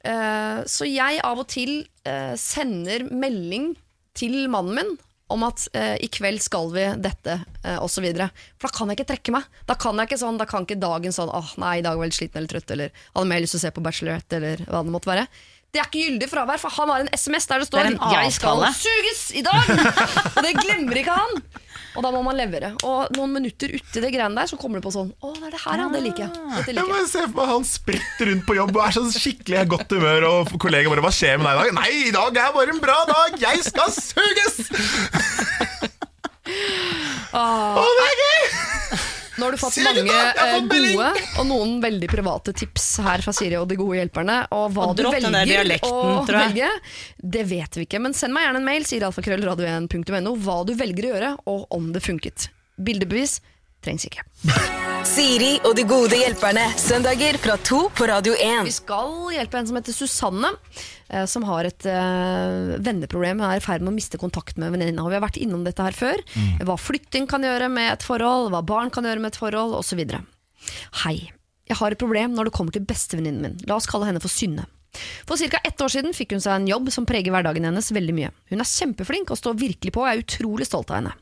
Uh, 0.05 0.61
så 0.69 0.85
jeg 0.85 1.21
av 1.25 1.41
og 1.41 1.47
til 1.49 1.79
uh, 2.05 2.35
sender 2.37 3.07
melding 3.09 3.71
til 4.17 4.47
mannen 4.51 4.77
min 4.77 4.95
om 5.33 5.43
at 5.43 5.65
eh, 5.75 5.97
i 6.03 6.07
kveld 6.11 6.39
skal 6.43 6.69
vi 6.71 6.85
dette, 7.03 7.33
eh, 7.63 7.77
osv. 7.83 8.05
For 8.15 8.69
da 8.69 8.73
kan 8.77 8.91
jeg 8.91 8.99
ikke 8.99 9.09
trekke 9.11 9.33
meg. 9.35 9.47
Da 9.67 9.75
kan 9.79 9.99
jeg 9.99 10.07
ikke 10.09 10.21
sånn, 10.21 10.39
da 10.39 10.47
kan 10.47 10.63
ikke 10.63 10.79
dagen 10.79 11.15
sånn 11.15 11.31
åh 11.35 11.51
nei, 11.59 11.77
i 11.79 11.83
dag 11.85 11.99
var 11.99 12.07
jeg 12.07 12.13
litt 12.13 12.19
sliten 12.21 12.41
eller 12.41 12.53
trøtt, 12.53 12.73
eller 12.75 13.03
hadde 13.11 13.29
mer 13.33 13.43
lyst 13.43 13.57
til 13.57 13.61
å 13.61 13.65
se 13.65 13.73
på 13.75 13.83
Bachelorette, 13.83 14.39
eller 14.39 14.63
hva 14.69 14.83
det 14.87 14.93
måtte 14.95 15.11
være. 15.11 15.27
Det 15.75 15.81
er 15.81 15.87
ikke 15.89 16.03
gyldig 16.07 16.27
fravær, 16.31 16.59
for 16.61 16.73
han 16.73 16.89
har 16.93 17.03
en 17.03 17.09
SMS 17.13 17.45
der 17.49 17.59
det 17.61 17.67
står 17.67 17.83
Det 17.89 17.99
'Jeg 17.99 18.33
skal 18.33 18.61
suges 18.73 19.23
i 19.35 19.41
dag!' 19.43 19.71
Og 20.37 20.43
det 20.45 20.53
glemmer 20.63 20.95
ikke 21.01 21.11
han. 21.17 21.41
Og 21.97 22.03
da 22.05 22.11
må 22.13 22.21
man 22.23 22.37
levere. 22.37 22.71
Og 22.85 23.09
noen 23.17 23.33
minutter 23.33 23.73
uti 23.73 24.01
det 24.01 24.11
greiene 24.13 24.37
der, 24.37 24.45
så 24.47 24.57
kommer 24.57 24.77
det 24.79 24.85
på 24.85 24.93
sånn 24.93 25.11
'Å, 25.17 25.33
det 25.35 25.43
er 25.49 25.51
det 25.51 25.61
her, 25.65 25.77
ja. 25.81 25.87
Det 25.89 26.01
liker 26.05 26.23
jeg'. 26.23 26.33
Dette 26.55 26.67
Jeg 26.71 26.75
liker 26.75 26.87
jeg. 26.87 26.93
bare 26.93 27.07
for 27.11 27.27
meg 27.41 27.47
Han 27.51 27.63
spretter 27.65 28.25
rundt 28.31 28.45
på 28.47 28.55
jobb 28.55 28.75
og 28.77 28.83
er 28.87 28.91
sånn 28.97 29.11
skikkelig 29.11 29.57
i 29.61 29.65
godt 29.75 29.89
humør. 29.91 30.21
Og 30.31 30.59
kollegaer 30.61 30.89
bare 30.93 31.03
'Hva 31.03 31.13
skjer 31.19 31.37
med 31.37 31.45
deg 31.47 31.53
i 31.57 31.59
dag?' 31.59 31.73
'Nei, 31.73 31.91
i 32.07 32.11
dag 32.11 32.31
er 32.37 32.51
bare 32.53 32.69
en 32.69 32.79
bra 32.79 32.99
dag! 33.11 33.31
Jeg 33.41 33.63
skal 33.63 33.89
suges!' 33.91 34.71
Å, 37.37 37.83
det 37.97 38.05
er 38.07 38.15
gøy! 38.23 38.43
Nå 39.37 39.45
har 39.45 39.51
du 39.53 39.57
fått 39.61 39.73
Siri, 39.77 39.85
mange 39.85 40.11
da? 40.11 40.29
Eh, 40.33 40.53
fått 40.57 40.69
melding. 40.71 40.95
gode 40.97 41.25
og 41.41 41.45
noen 41.51 41.73
veldig 41.83 42.09
private 42.09 42.53
tips 42.57 42.85
her 43.05 43.21
fra 43.21 43.33
Siri 43.37 43.57
og 43.59 43.67
de 43.69 43.77
gode 43.79 43.99
hjelperne. 43.99 44.37
Og 44.57 44.71
hva 44.75 44.87
Og 44.89 44.95
du 44.97 45.03
dropp 45.03 45.17
den 45.19 45.27
der 45.29 45.45
velger 45.45 45.61
dialekten, 45.61 45.91
å 45.93 46.23
tror 46.25 46.39
jeg. 46.39 46.55
velge, 46.55 46.69
det 47.37 47.43
vet 47.51 47.77
vi 47.77 47.85
ikke. 47.85 48.01
Men 48.01 48.17
send 48.17 48.33
meg 48.33 48.47
gjerne 48.47 48.61
en 48.63 48.69
mail, 48.71 48.87
sier 48.89 49.05
alfakrøllradio1.no, 49.09 50.33
hva 50.45 50.57
du 50.67 50.73
velger 50.79 51.09
å 51.09 51.13
gjøre, 51.13 51.31
og 51.53 51.67
om 51.77 51.91
det 51.93 52.01
funket. 52.05 52.49
Bildebevis 52.77 53.39
trengs 53.85 54.07
ikke. 54.09 54.25
Siri 55.07 55.53
og 55.63 55.75
de 55.77 55.85
gode 55.87 56.17
hjelperne. 56.19 56.65
Søndager 56.81 57.37
fra 57.39 57.55
to 57.63 57.83
på 57.95 58.07
Radio 58.09 58.33
1. 58.33 58.65
Vi 58.67 58.73
skal 58.75 59.13
hjelpe 59.37 59.61
en 59.61 59.69
som 59.69 59.77
heter 59.79 59.95
Susanne, 59.95 60.49
som 61.29 61.45
har 61.47 61.67
et 61.69 61.87
eh, 61.87 62.75
venneproblem. 62.83 63.41
Er 63.43 63.61
i 63.61 63.63
ferd 63.63 63.85
med 63.85 63.93
å 63.93 63.97
miste 63.97 64.19
kontakt 64.21 64.59
med 64.59 64.73
venninna. 64.75 65.05
Vi 65.07 65.17
har 65.17 65.23
vært 65.23 65.39
innom 65.41 65.63
dette 65.67 65.83
her 65.83 65.95
før. 65.95 66.23
Hva 66.67 66.77
flytting 66.81 67.29
kan 67.31 67.45
gjøre 67.45 67.69
med 67.71 67.93
et 67.93 68.05
forhold, 68.05 68.51
hva 68.53 68.63
barn 68.65 68.91
kan 68.93 69.07
gjøre 69.07 69.23
med 69.23 69.33
et 69.33 69.39
forhold, 69.39 69.77
osv. 69.79 70.03
Hei. 71.03 71.17
Jeg 71.67 71.81
har 71.81 71.91
et 71.91 71.99
problem 71.99 72.31
når 72.35 72.47
det 72.47 72.55
kommer 72.55 72.71
til 72.71 72.85
bestevenninnen 72.87 73.43
min. 73.43 73.55
La 73.67 73.75
oss 73.75 73.89
kalle 73.91 74.07
henne 74.07 74.21
for 74.23 74.31
Synne. 74.31 74.63
For 75.27 75.37
ca. 75.37 75.59
ett 75.67 75.81
år 75.81 75.91
siden 75.91 76.15
fikk 76.15 76.33
hun 76.33 76.43
seg 76.43 76.55
en 76.55 76.69
jobb 76.69 76.89
som 76.93 77.05
preger 77.05 77.33
hverdagen 77.33 77.67
hennes 77.67 77.91
veldig 77.93 78.15
mye. 78.17 78.31
Hun 78.51 78.63
er 78.63 78.69
kjempeflink 78.69 79.31
og 79.33 79.39
står 79.39 79.59
virkelig 79.59 79.93
på 79.93 80.03
og 80.03 80.09
er 80.09 80.23
utrolig 80.23 80.67
stolt 80.69 80.93
av 80.93 81.01
henne. 81.01 81.13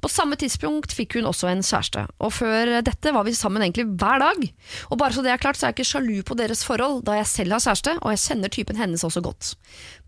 På 0.00 0.08
samme 0.08 0.38
tidspunkt 0.40 0.94
fikk 0.96 1.18
hun 1.18 1.28
også 1.28 1.50
en 1.50 1.62
kjæreste, 1.64 2.06
og 2.18 2.32
før 2.32 2.72
dette 2.86 3.12
var 3.12 3.26
vi 3.26 3.34
sammen 3.36 3.62
egentlig 3.62 3.86
hver 4.00 4.22
dag. 4.22 4.46
Og 4.88 4.98
bare 5.00 5.14
så 5.14 5.24
det 5.24 5.34
er 5.34 5.42
klart, 5.42 5.58
så 5.60 5.66
er 5.66 5.72
jeg 5.72 5.80
ikke 5.80 5.90
sjalu 5.90 6.22
på 6.26 6.36
deres 6.38 6.64
forhold, 6.66 7.02
da 7.04 7.18
jeg 7.18 7.28
selv 7.28 7.56
har 7.56 7.64
kjæreste, 7.66 7.96
og 8.00 8.14
jeg 8.14 8.24
kjenner 8.24 8.54
typen 8.56 8.80
hennes 8.80 9.04
også 9.04 9.22
godt. 9.24 9.52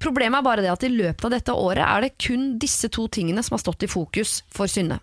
Problemet 0.02 0.40
er 0.40 0.48
bare 0.48 0.64
det 0.64 0.72
at 0.72 0.88
i 0.88 0.92
løpet 0.92 1.28
av 1.28 1.36
dette 1.36 1.54
året 1.54 1.84
er 1.84 2.06
det 2.06 2.14
kun 2.16 2.52
disse 2.62 2.88
to 2.92 3.06
tingene 3.12 3.44
som 3.44 3.58
har 3.58 3.64
stått 3.64 3.84
i 3.84 3.92
fokus 3.92 4.40
for 4.52 4.70
Synne. 4.72 5.02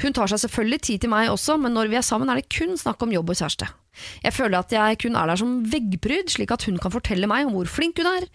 Hun 0.00 0.16
tar 0.16 0.32
seg 0.32 0.46
selvfølgelig 0.46 0.82
tid 0.88 1.04
til 1.04 1.12
meg 1.12 1.30
også, 1.30 1.58
men 1.60 1.76
når 1.76 1.92
vi 1.92 2.00
er 2.00 2.06
sammen 2.06 2.32
er 2.32 2.40
det 2.40 2.50
kun 2.52 2.78
snakk 2.80 3.04
om 3.04 3.12
jobb 3.14 3.34
og 3.34 3.42
kjæreste. 3.42 3.68
Jeg 4.24 4.34
føler 4.36 4.58
at 4.58 4.72
jeg 4.74 5.00
kun 5.04 5.18
er 5.18 5.30
der 5.30 5.40
som 5.40 5.56
veggpryd, 5.70 6.32
slik 6.32 6.54
at 6.54 6.66
hun 6.68 6.78
kan 6.82 6.94
fortelle 6.94 7.28
meg 7.30 7.48
om 7.48 7.56
hvor 7.56 7.70
flink 7.70 8.00
hun 8.02 8.10
er. 8.10 8.26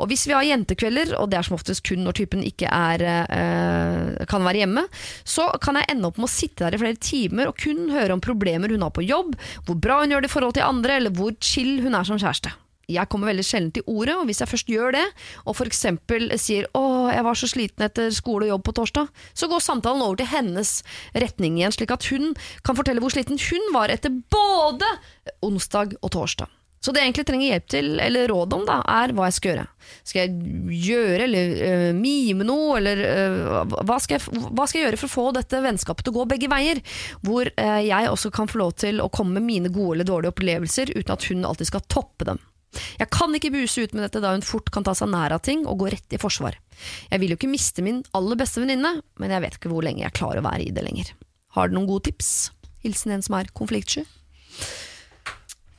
Og 0.00 0.10
hvis 0.10 0.26
vi 0.28 0.36
har 0.36 0.46
jentekvelder, 0.46 1.14
og 1.20 1.30
det 1.32 1.40
er 1.40 1.48
som 1.48 1.56
oftest 1.58 1.84
kun 1.86 2.04
når 2.06 2.18
typen 2.20 2.44
ikke 2.46 2.70
er, 2.70 3.06
øh, 3.26 4.26
kan 4.28 4.46
være 4.46 4.64
hjemme, 4.64 4.86
så 5.24 5.48
kan 5.62 5.80
jeg 5.80 5.90
ende 5.94 6.10
opp 6.10 6.20
med 6.20 6.28
å 6.28 6.34
sitte 6.36 6.64
der 6.64 6.76
i 6.76 6.82
flere 6.82 7.00
timer 7.00 7.50
og 7.50 7.58
kun 7.60 7.90
høre 7.94 8.14
om 8.16 8.24
problemer 8.24 8.72
hun 8.72 8.84
har 8.86 8.94
på 8.94 9.06
jobb, 9.06 9.34
hvor 9.66 9.80
bra 9.80 10.02
hun 10.02 10.14
gjør 10.14 10.24
det 10.24 10.32
i 10.32 10.36
forhold 10.36 10.56
til 10.58 10.68
andre, 10.68 11.00
eller 11.00 11.14
hvor 11.16 11.34
chill 11.40 11.80
hun 11.84 11.96
er 11.96 12.06
som 12.06 12.20
kjæreste. 12.20 12.54
Jeg 12.86 13.10
kommer 13.10 13.32
veldig 13.32 13.42
sjelden 13.42 13.72
til 13.74 13.82
ordet, 13.90 14.14
og 14.14 14.28
hvis 14.28 14.38
jeg 14.38 14.46
først 14.46 14.68
gjør 14.70 14.92
det, 14.94 15.06
og 15.42 15.56
f.eks. 15.58 15.80
sier 16.38 16.68
'Å, 16.70 16.82
jeg 17.10 17.24
var 17.26 17.34
så 17.34 17.48
sliten 17.50 17.82
etter 17.82 18.12
skole 18.14 18.46
og 18.46 18.52
jobb 18.52 18.62
på 18.68 18.74
torsdag', 18.78 19.08
så 19.34 19.48
går 19.50 19.64
samtalen 19.64 20.04
over 20.06 20.20
til 20.20 20.30
hennes 20.30 20.84
retning 21.18 21.58
igjen, 21.58 21.74
slik 21.74 21.90
at 21.90 22.06
hun 22.14 22.36
kan 22.62 22.78
fortelle 22.78 23.02
hvor 23.02 23.10
sliten 23.10 23.42
hun 23.42 23.74
var 23.74 23.90
etter 23.90 24.14
både 24.30 24.86
onsdag 25.42 25.98
og 25.98 26.14
torsdag. 26.14 26.46
Så 26.78 26.94
det 26.94 27.02
jeg 27.02 27.10
egentlig 27.10 27.26
trenger 27.26 27.50
hjelp 27.50 27.68
til, 27.74 27.88
eller 27.98 28.28
råd 28.30 28.54
om, 28.54 28.64
da, 28.68 28.78
er 29.02 29.10
hva 29.10 29.26
jeg 29.26 29.34
skal 29.40 29.50
gjøre. 29.50 29.68
Skal 30.06 30.22
jeg 30.22 30.80
gjøre, 30.86 31.22
eller 31.26 31.54
øh, 31.66 31.92
mime 31.98 32.46
noe, 32.46 32.76
eller 32.78 33.02
øh, 33.02 33.78
hva, 33.82 33.98
skal 33.98 34.20
jeg, 34.20 34.46
hva 34.46 34.70
skal 34.70 34.78
jeg 34.78 34.86
gjøre 34.92 35.00
for 35.02 35.10
å 35.10 35.16
få 35.16 35.30
dette 35.34 35.66
vennskapet 35.66 36.06
til 36.06 36.14
å 36.14 36.20
gå 36.20 36.30
begge 36.36 36.52
veier? 36.54 36.78
Hvor 37.26 37.50
øh, 37.50 37.80
jeg 37.82 38.12
også 38.14 38.30
kan 38.30 38.46
få 38.46 38.62
lov 38.62 38.76
til 38.78 39.02
å 39.02 39.10
komme 39.10 39.40
med 39.40 39.50
mine 39.50 39.74
gode 39.74 39.96
eller 39.96 40.06
dårlige 40.06 40.36
opplevelser, 40.36 40.94
uten 40.94 41.16
at 41.16 41.26
hun 41.26 41.48
alltid 41.48 41.74
skal 41.74 41.90
toppe 41.90 42.30
dem. 42.30 42.38
Jeg 43.00 43.10
kan 43.14 43.34
ikke 43.36 43.52
buse 43.54 43.84
ut 43.84 43.94
med 43.96 44.06
dette 44.06 44.22
da 44.24 44.34
hun 44.34 44.44
fort 44.46 44.72
kan 44.74 44.86
ta 44.86 44.94
seg 44.96 45.10
nær 45.12 45.34
av 45.36 45.44
ting 45.46 45.64
og 45.68 45.80
gå 45.82 45.92
rett 45.94 46.16
i 46.16 46.20
forsvar. 46.20 46.58
Jeg 47.10 47.22
vil 47.22 47.32
jo 47.32 47.38
ikke 47.38 47.52
miste 47.52 47.84
min 47.84 48.02
aller 48.16 48.38
beste 48.38 48.62
venninne, 48.62 48.98
men 49.20 49.32
jeg 49.32 49.44
vet 49.44 49.58
ikke 49.58 49.72
hvor 49.72 49.86
lenge 49.86 50.04
jeg 50.04 50.16
klarer 50.16 50.42
å 50.42 50.48
være 50.48 50.68
i 50.68 50.74
det 50.74 50.84
lenger. 50.84 51.14
Har 51.56 51.70
du 51.70 51.78
noen 51.78 51.88
gode 51.88 52.10
tips? 52.10 52.50
Hilsen 52.84 53.16
en 53.16 53.24
som 53.24 53.38
er 53.38 53.48
konfliktsky. 53.56 54.04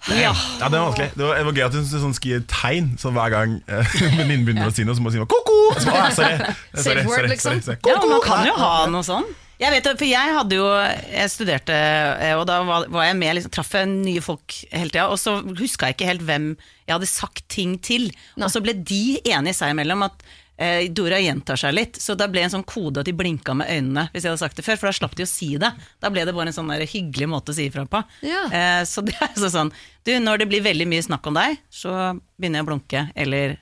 Ja. 0.08 0.32
Ja, 0.60 0.70
det 0.70 0.80
var 0.80 0.86
vanskelig. 0.88 1.10
Det 1.16 1.24
var, 1.26 1.36
det 1.36 1.46
var 1.46 1.58
gøy 1.58 1.66
at 1.66 1.76
hun 1.76 1.88
sånn, 1.90 2.16
skriver 2.16 2.46
tegn 2.52 2.94
så 3.02 3.12
hver 3.16 3.34
gang 3.34 3.58
eh, 3.68 3.98
venninnen 4.20 4.46
begynner 4.48 4.72
å 4.72 4.76
si 4.76 4.86
noe, 4.88 4.96
så 4.96 5.04
må 5.04 5.12
hun 5.12 5.18
si 5.18 5.22
noe 5.22 5.30
ko-ko! 5.32 5.58
Safe 5.84 6.24
word, 6.24 6.80
sorry, 6.80 7.28
liksom. 7.34 7.60
sorry, 7.60 7.66
sorry. 7.66 7.80
Ja, 7.92 8.00
man 8.08 8.24
kan 8.24 8.48
jo 8.48 8.56
ha 8.60 8.72
noe 8.92 9.04
sånn. 9.06 9.28
Jeg 9.58 9.74
vet 9.74 9.86
det, 9.88 9.94
for 9.98 10.06
jeg 10.06 10.34
hadde 10.38 10.58
jo 10.60 10.66
Jeg 11.10 11.32
studerte, 11.34 11.76
eh, 12.22 12.34
og 12.38 12.46
da 12.50 12.60
var, 12.68 12.90
var 12.94 13.08
jeg 13.08 13.18
med, 13.18 13.38
liksom, 13.40 13.54
traff 13.56 13.72
jeg 13.74 13.90
nye 13.90 14.22
folk 14.22 14.58
hele 14.72 14.92
tida. 14.94 15.08
Og 15.10 15.18
så 15.22 15.40
huska 15.58 15.90
jeg 15.90 15.98
ikke 15.98 16.12
helt 16.12 16.26
hvem 16.28 16.52
jeg 16.88 16.94
hadde 16.94 17.10
sagt 17.10 17.48
ting 17.52 17.78
til. 17.84 18.12
Og 18.38 18.52
så 18.54 18.62
ble 18.64 18.78
de 18.78 19.18
enige 19.26 19.58
seg 19.58 19.74
imellom 19.74 20.06
at 20.06 20.22
eh, 20.62 20.86
Dora 20.94 21.20
gjentar 21.24 21.60
seg 21.60 21.74
litt. 21.74 21.98
Så 22.02 22.16
da 22.20 22.30
ble 22.32 22.46
en 22.46 22.54
sånn 22.54 22.66
kode 22.70 23.02
at 23.02 23.10
de 23.10 23.16
blinka 23.18 23.56
med 23.58 23.70
øynene 23.74 24.08
hvis 24.14 24.26
jeg 24.28 24.32
hadde 24.34 24.44
sagt 24.46 24.62
det 24.62 24.66
før. 24.68 24.80
For 24.80 24.92
da 24.92 24.96
slapp 25.00 25.18
de 25.18 25.26
å 25.26 25.32
si 25.32 25.54
det. 25.58 25.74
Da 26.04 26.14
ble 26.14 26.26
det 26.28 26.38
bare 26.38 26.54
en 26.54 26.58
sånn 26.60 26.74
der 26.74 26.86
hyggelig 26.88 27.30
måte 27.34 27.54
å 27.54 27.58
si 27.58 27.68
ifra 27.72 27.88
på. 27.90 28.04
Ja. 28.28 28.46
Eh, 28.54 28.82
så 28.90 29.04
det 29.06 29.18
er 29.18 29.30
altså 29.32 29.52
sånn 29.54 29.74
Du, 30.06 30.14
når 30.24 30.44
det 30.44 30.52
blir 30.54 30.66
veldig 30.66 30.88
mye 30.88 31.04
snakk 31.10 31.26
om 31.28 31.38
deg, 31.38 31.58
så 31.74 31.92
begynner 32.38 32.62
jeg 32.62 32.68
å 32.68 32.72
blunke. 32.72 33.08
Eller 33.18 33.58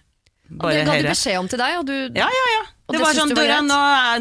bare 0.45 0.81
det 0.83 0.87
ga 0.91 1.01
de 1.01 1.11
beskjed 1.15 1.39
om 1.41 1.47
til 1.49 1.61
deg, 1.61 1.79
og 1.79 1.87
du 1.89 1.95
Ja, 2.19 2.27
ja, 2.29 2.47
ja. 2.59 2.63
Det, 2.86 2.99
det 2.99 3.01
var 3.01 3.17
sånn, 3.17 3.31
var 3.33 3.63
nå 3.65 3.79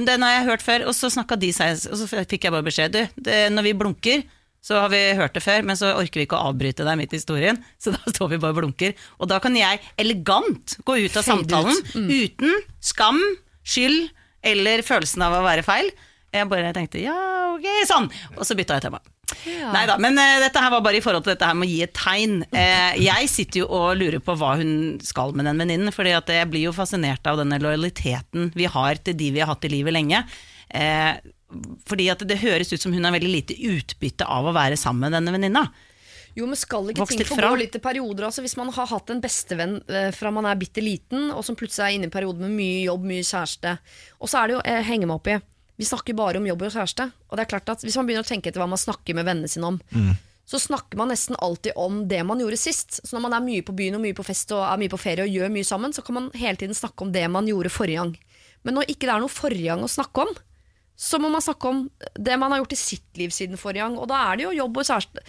den 0.09 0.25
har 0.25 0.39
jeg 0.39 0.47
hørt 0.47 0.63
før, 0.65 0.87
og 0.89 0.95
så 0.97 1.11
snakka 1.13 1.37
de 1.37 1.51
seg, 1.53 1.77
og 1.91 1.99
så 2.01 2.25
fikk 2.25 2.47
jeg 2.47 2.55
bare 2.55 2.65
beskjed. 2.65 2.95
Du, 2.95 3.21
det, 3.27 3.37
når 3.53 3.67
vi 3.67 3.75
blunker, 3.77 4.25
så 4.65 4.79
har 4.81 4.93
vi 4.95 5.01
hørt 5.19 5.35
det 5.37 5.43
før, 5.45 5.67
men 5.69 5.77
så 5.77 5.91
orker 5.99 6.23
vi 6.23 6.25
ikke 6.25 6.39
å 6.39 6.49
avbryte 6.49 6.87
deg 6.87 6.97
midt 6.97 7.13
i 7.13 7.21
historien, 7.21 7.61
så 7.83 7.93
da 7.93 8.01
står 8.09 8.33
vi 8.33 8.41
bare 8.41 8.57
og 8.57 8.63
blunker. 8.63 8.97
Og 9.21 9.29
da 9.29 9.41
kan 9.45 9.57
jeg 9.59 9.83
elegant 10.01 10.79
gå 10.89 10.97
ut 11.05 11.21
av 11.21 11.21
Fade 11.21 11.45
samtalen 11.45 11.81
ut. 11.83 11.95
Mm. 11.95 12.13
uten 12.25 12.61
skam, 12.81 13.21
skyld 13.69 14.09
eller 14.45 14.85
følelsen 14.85 15.25
av 15.25 15.37
å 15.39 15.45
være 15.45 15.65
feil. 15.67 15.93
Jeg 16.35 16.49
bare 16.51 16.73
tenkte 16.77 17.05
ja, 17.05 17.19
ok, 17.53 17.69
sånn, 17.89 18.09
og 18.35 18.49
så 18.49 18.57
bytta 18.59 18.81
jeg 18.81 18.89
tema. 18.89 19.05
Ja. 19.45 19.71
Nei 19.75 19.85
da, 19.89 19.97
men 20.01 20.19
uh, 20.19 20.41
dette 20.43 20.61
her 20.61 20.73
var 20.73 20.83
bare 20.85 20.99
i 20.99 21.05
forhold 21.05 21.25
til 21.25 21.35
dette 21.35 21.49
her 21.49 21.57
med 21.59 21.69
å 21.69 21.73
gi 21.73 21.85
et 21.85 21.95
tegn. 21.97 22.41
Uh, 22.53 22.93
jeg 23.01 23.31
sitter 23.33 23.63
jo 23.63 23.69
og 23.73 23.95
lurer 24.01 24.21
på 24.25 24.37
hva 24.41 24.55
hun 24.61 24.75
skal 25.05 25.35
med 25.37 25.49
den 25.49 25.63
venninnen, 25.63 25.93
at 25.93 26.35
jeg 26.35 26.51
blir 26.51 26.69
jo 26.69 26.75
fascinert 26.77 27.25
av 27.31 27.41
denne 27.41 27.61
lojaliteten 27.63 28.53
vi 28.55 28.69
har 28.71 29.01
til 29.05 29.17
de 29.19 29.33
vi 29.35 29.43
har 29.43 29.53
hatt 29.53 29.65
i 29.67 29.73
livet 29.73 29.97
lenge. 29.97 30.25
Uh, 30.75 31.17
fordi 31.89 32.11
at 32.11 32.23
det 32.27 32.41
høres 32.43 32.73
ut 32.75 32.83
som 32.83 32.95
hun 32.95 33.07
har 33.07 33.15
veldig 33.15 33.31
lite 33.31 33.57
utbytte 33.57 34.27
av 34.27 34.49
å 34.49 34.55
være 34.57 34.79
sammen 34.81 35.07
med 35.07 35.19
denne 35.19 35.35
venninna. 35.37 35.69
Jo, 36.35 36.49
men 36.51 36.59
skal 36.59 36.89
ikke 36.91 37.07
ting 37.07 37.23
få 37.29 37.39
gå 37.39 37.53
litt 37.61 37.77
i 37.79 37.83
perioder? 37.83 38.27
Altså, 38.27 38.43
hvis 38.43 38.57
man 38.59 38.73
har 38.75 38.89
hatt 38.91 39.13
en 39.15 39.21
bestevenn 39.23 39.77
fra 40.17 40.33
man 40.35 40.49
er 40.51 40.59
bitte 40.59 40.83
liten, 40.83 41.29
og 41.31 41.45
som 41.47 41.55
plutselig 41.55 41.85
er 41.85 41.95
inne 41.95 42.09
i 42.09 42.11
en 42.11 42.15
periode 42.17 42.43
med 42.43 42.57
mye 42.57 42.81
jobb, 42.89 43.05
mye 43.07 43.23
kjæreste. 43.23 43.77
Og 44.19 44.33
så 44.33 44.41
er 44.41 44.51
det 44.51 44.57
jo, 44.57 44.65
jeg 44.67 44.89
henger 44.89 45.11
meg 45.13 45.21
opp 45.21 45.31
i, 45.31 45.37
vi 45.77 45.85
snakker 45.89 46.15
bare 46.15 46.39
om 46.39 46.47
jobb 46.47 46.63
og 46.63 46.75
kjæreste. 46.75 47.09
Og 47.29 47.37
det 47.37 47.45
er 47.45 47.51
klart 47.51 47.73
at 47.73 47.83
hvis 47.83 47.97
man 47.99 48.07
begynner 48.07 48.23
å 48.27 48.29
tenke 48.29 48.51
etter 48.51 48.63
hva 48.63 48.69
man 48.71 48.81
snakker 48.81 49.17
med 49.19 49.27
vennene 49.27 49.51
sine 49.51 49.73
om, 49.73 49.81
så 50.47 50.61
snakker 50.61 50.99
man 51.01 51.09
nesten 51.09 51.37
alltid 51.41 51.73
om 51.81 52.03
det 52.09 52.21
man 52.29 52.39
gjorde 52.39 52.61
sist. 52.61 53.01
Så 53.01 53.17
når 53.17 53.23
man 53.27 53.37
er 53.39 53.45
mye 53.47 53.65
på 53.65 53.75
byen 53.75 53.97
og 53.97 54.05
mye 54.05 54.15
på 54.17 54.27
fest 54.27 54.53
og 54.55 54.63
er 54.63 54.81
mye 54.83 54.93
på 54.93 55.01
ferie 55.01 55.25
og 55.25 55.33
gjør 55.33 55.55
mye 55.55 55.67
sammen, 55.67 55.95
så 55.97 56.05
kan 56.05 56.19
man 56.19 56.31
hele 56.37 56.61
tiden 56.61 56.77
snakke 56.77 57.07
om 57.07 57.13
det 57.15 57.25
man 57.33 57.49
gjorde 57.49 57.73
forrige 57.73 58.03
gang. 58.03 58.13
Men 58.63 58.79
når 58.79 58.93
ikke 58.93 59.09
det 59.09 59.15
er 59.15 59.25
noe 59.25 59.33
forrige 59.33 59.71
gang 59.73 59.83
å 59.85 59.91
snakke 59.91 60.27
om, 60.29 60.35
så 60.95 61.19
må 61.19 61.31
man 61.33 61.43
snakke 61.43 61.69
om 61.69 61.81
det 62.15 62.37
man 62.39 62.53
har 62.53 62.63
gjort 62.63 62.77
i 62.77 62.79
sitt 62.79 63.19
liv 63.19 63.33
siden 63.35 63.59
forrige 63.59 63.83
gang. 63.83 63.97
Og 63.99 64.07
da 64.13 64.21
er 64.29 64.39
det 64.39 64.47
jo 64.47 64.55
jobb 64.61 64.79
og 64.79 64.87
kjæreste. 64.87 65.25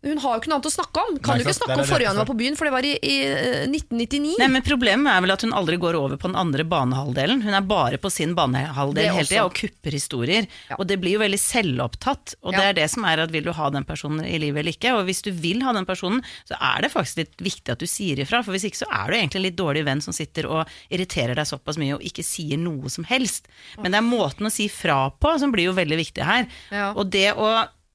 Hun 0.00 0.16
har 0.16 0.32
jo 0.32 0.40
ikke 0.40 0.48
noe 0.48 0.56
annet 0.56 0.68
å 0.70 0.72
snakke 0.72 1.02
om. 1.02 1.16
Kan 1.20 1.36
Nei, 1.36 1.42
du 1.42 1.48
ikke 1.50 1.58
snakke 1.58 1.76
om 1.76 1.88
forrige 1.88 2.08
gang 2.08 2.16
hun 2.16 2.22
var 2.22 2.28
på 2.30 2.36
byen, 2.38 2.54
for 2.56 2.68
det 2.68 2.72
var 2.72 2.86
i, 2.88 2.92
i 3.04 3.16
eh, 3.26 3.64
1999. 3.68 4.38
Nei, 4.40 4.48
men 4.54 4.64
Problemet 4.64 5.12
er 5.12 5.24
vel 5.26 5.34
at 5.34 5.44
hun 5.44 5.52
aldri 5.56 5.76
går 5.82 5.98
over 5.98 6.16
på 6.20 6.30
den 6.30 6.38
andre 6.40 6.64
banehalvdelen. 6.68 7.42
Hun 7.44 7.56
er 7.56 7.66
bare 7.68 7.98
på 8.00 8.08
sin 8.12 8.32
banehalvdel 8.38 9.10
hele 9.12 9.28
tida 9.28 9.44
og 9.44 9.52
kupper 9.58 9.96
historier. 9.96 10.46
Ja. 10.70 10.78
Og 10.78 10.88
det 10.88 10.96
blir 11.02 11.18
jo 11.18 11.22
veldig 11.24 11.40
selvopptatt. 11.42 12.36
Og 12.40 12.56
det 12.56 12.62
er 12.64 12.78
det 12.78 12.86
som 12.92 13.04
er 13.10 13.24
at 13.26 13.34
vil 13.34 13.44
du 13.44 13.52
ha 13.56 13.68
den 13.74 13.84
personen 13.88 14.24
i 14.24 14.38
livet 14.40 14.62
eller 14.62 14.76
ikke. 14.76 14.94
Og 14.96 15.04
hvis 15.08 15.20
du 15.26 15.32
vil 15.36 15.60
ha 15.66 15.74
den 15.76 15.88
personen, 15.88 16.22
så 16.48 16.56
er 16.56 16.86
det 16.86 16.92
faktisk 16.94 17.20
litt 17.20 17.44
viktig 17.50 17.74
at 17.74 17.82
du 17.82 17.88
sier 17.90 18.22
ifra. 18.24 18.40
For 18.46 18.56
hvis 18.56 18.64
ikke 18.70 18.80
så 18.80 18.88
er 19.02 19.10
du 19.10 19.18
egentlig 19.18 19.42
en 19.42 19.46
litt 19.50 19.58
dårlig 19.60 19.84
venn 19.90 20.00
som 20.04 20.16
sitter 20.16 20.48
og 20.48 20.78
irriterer 20.88 21.36
deg 21.36 21.50
såpass 21.50 21.80
mye 21.80 21.98
og 21.98 22.06
ikke 22.08 22.24
sier 22.24 22.60
noe 22.60 22.88
som 22.88 23.04
helst. 23.10 23.52
Men 23.76 23.92
det 23.92 24.00
er 24.00 24.08
måten 24.08 24.48
å 24.48 24.54
si 24.54 24.70
fra 24.72 25.10
på 25.12 25.36
som 25.42 25.52
blir 25.52 25.68
jo 25.68 25.76
veldig 25.76 26.00
viktig 26.00 26.24
her. 26.24 26.48
Ja. 26.72 26.94
Og 26.96 27.12
det 27.12 27.34
å 27.36 27.50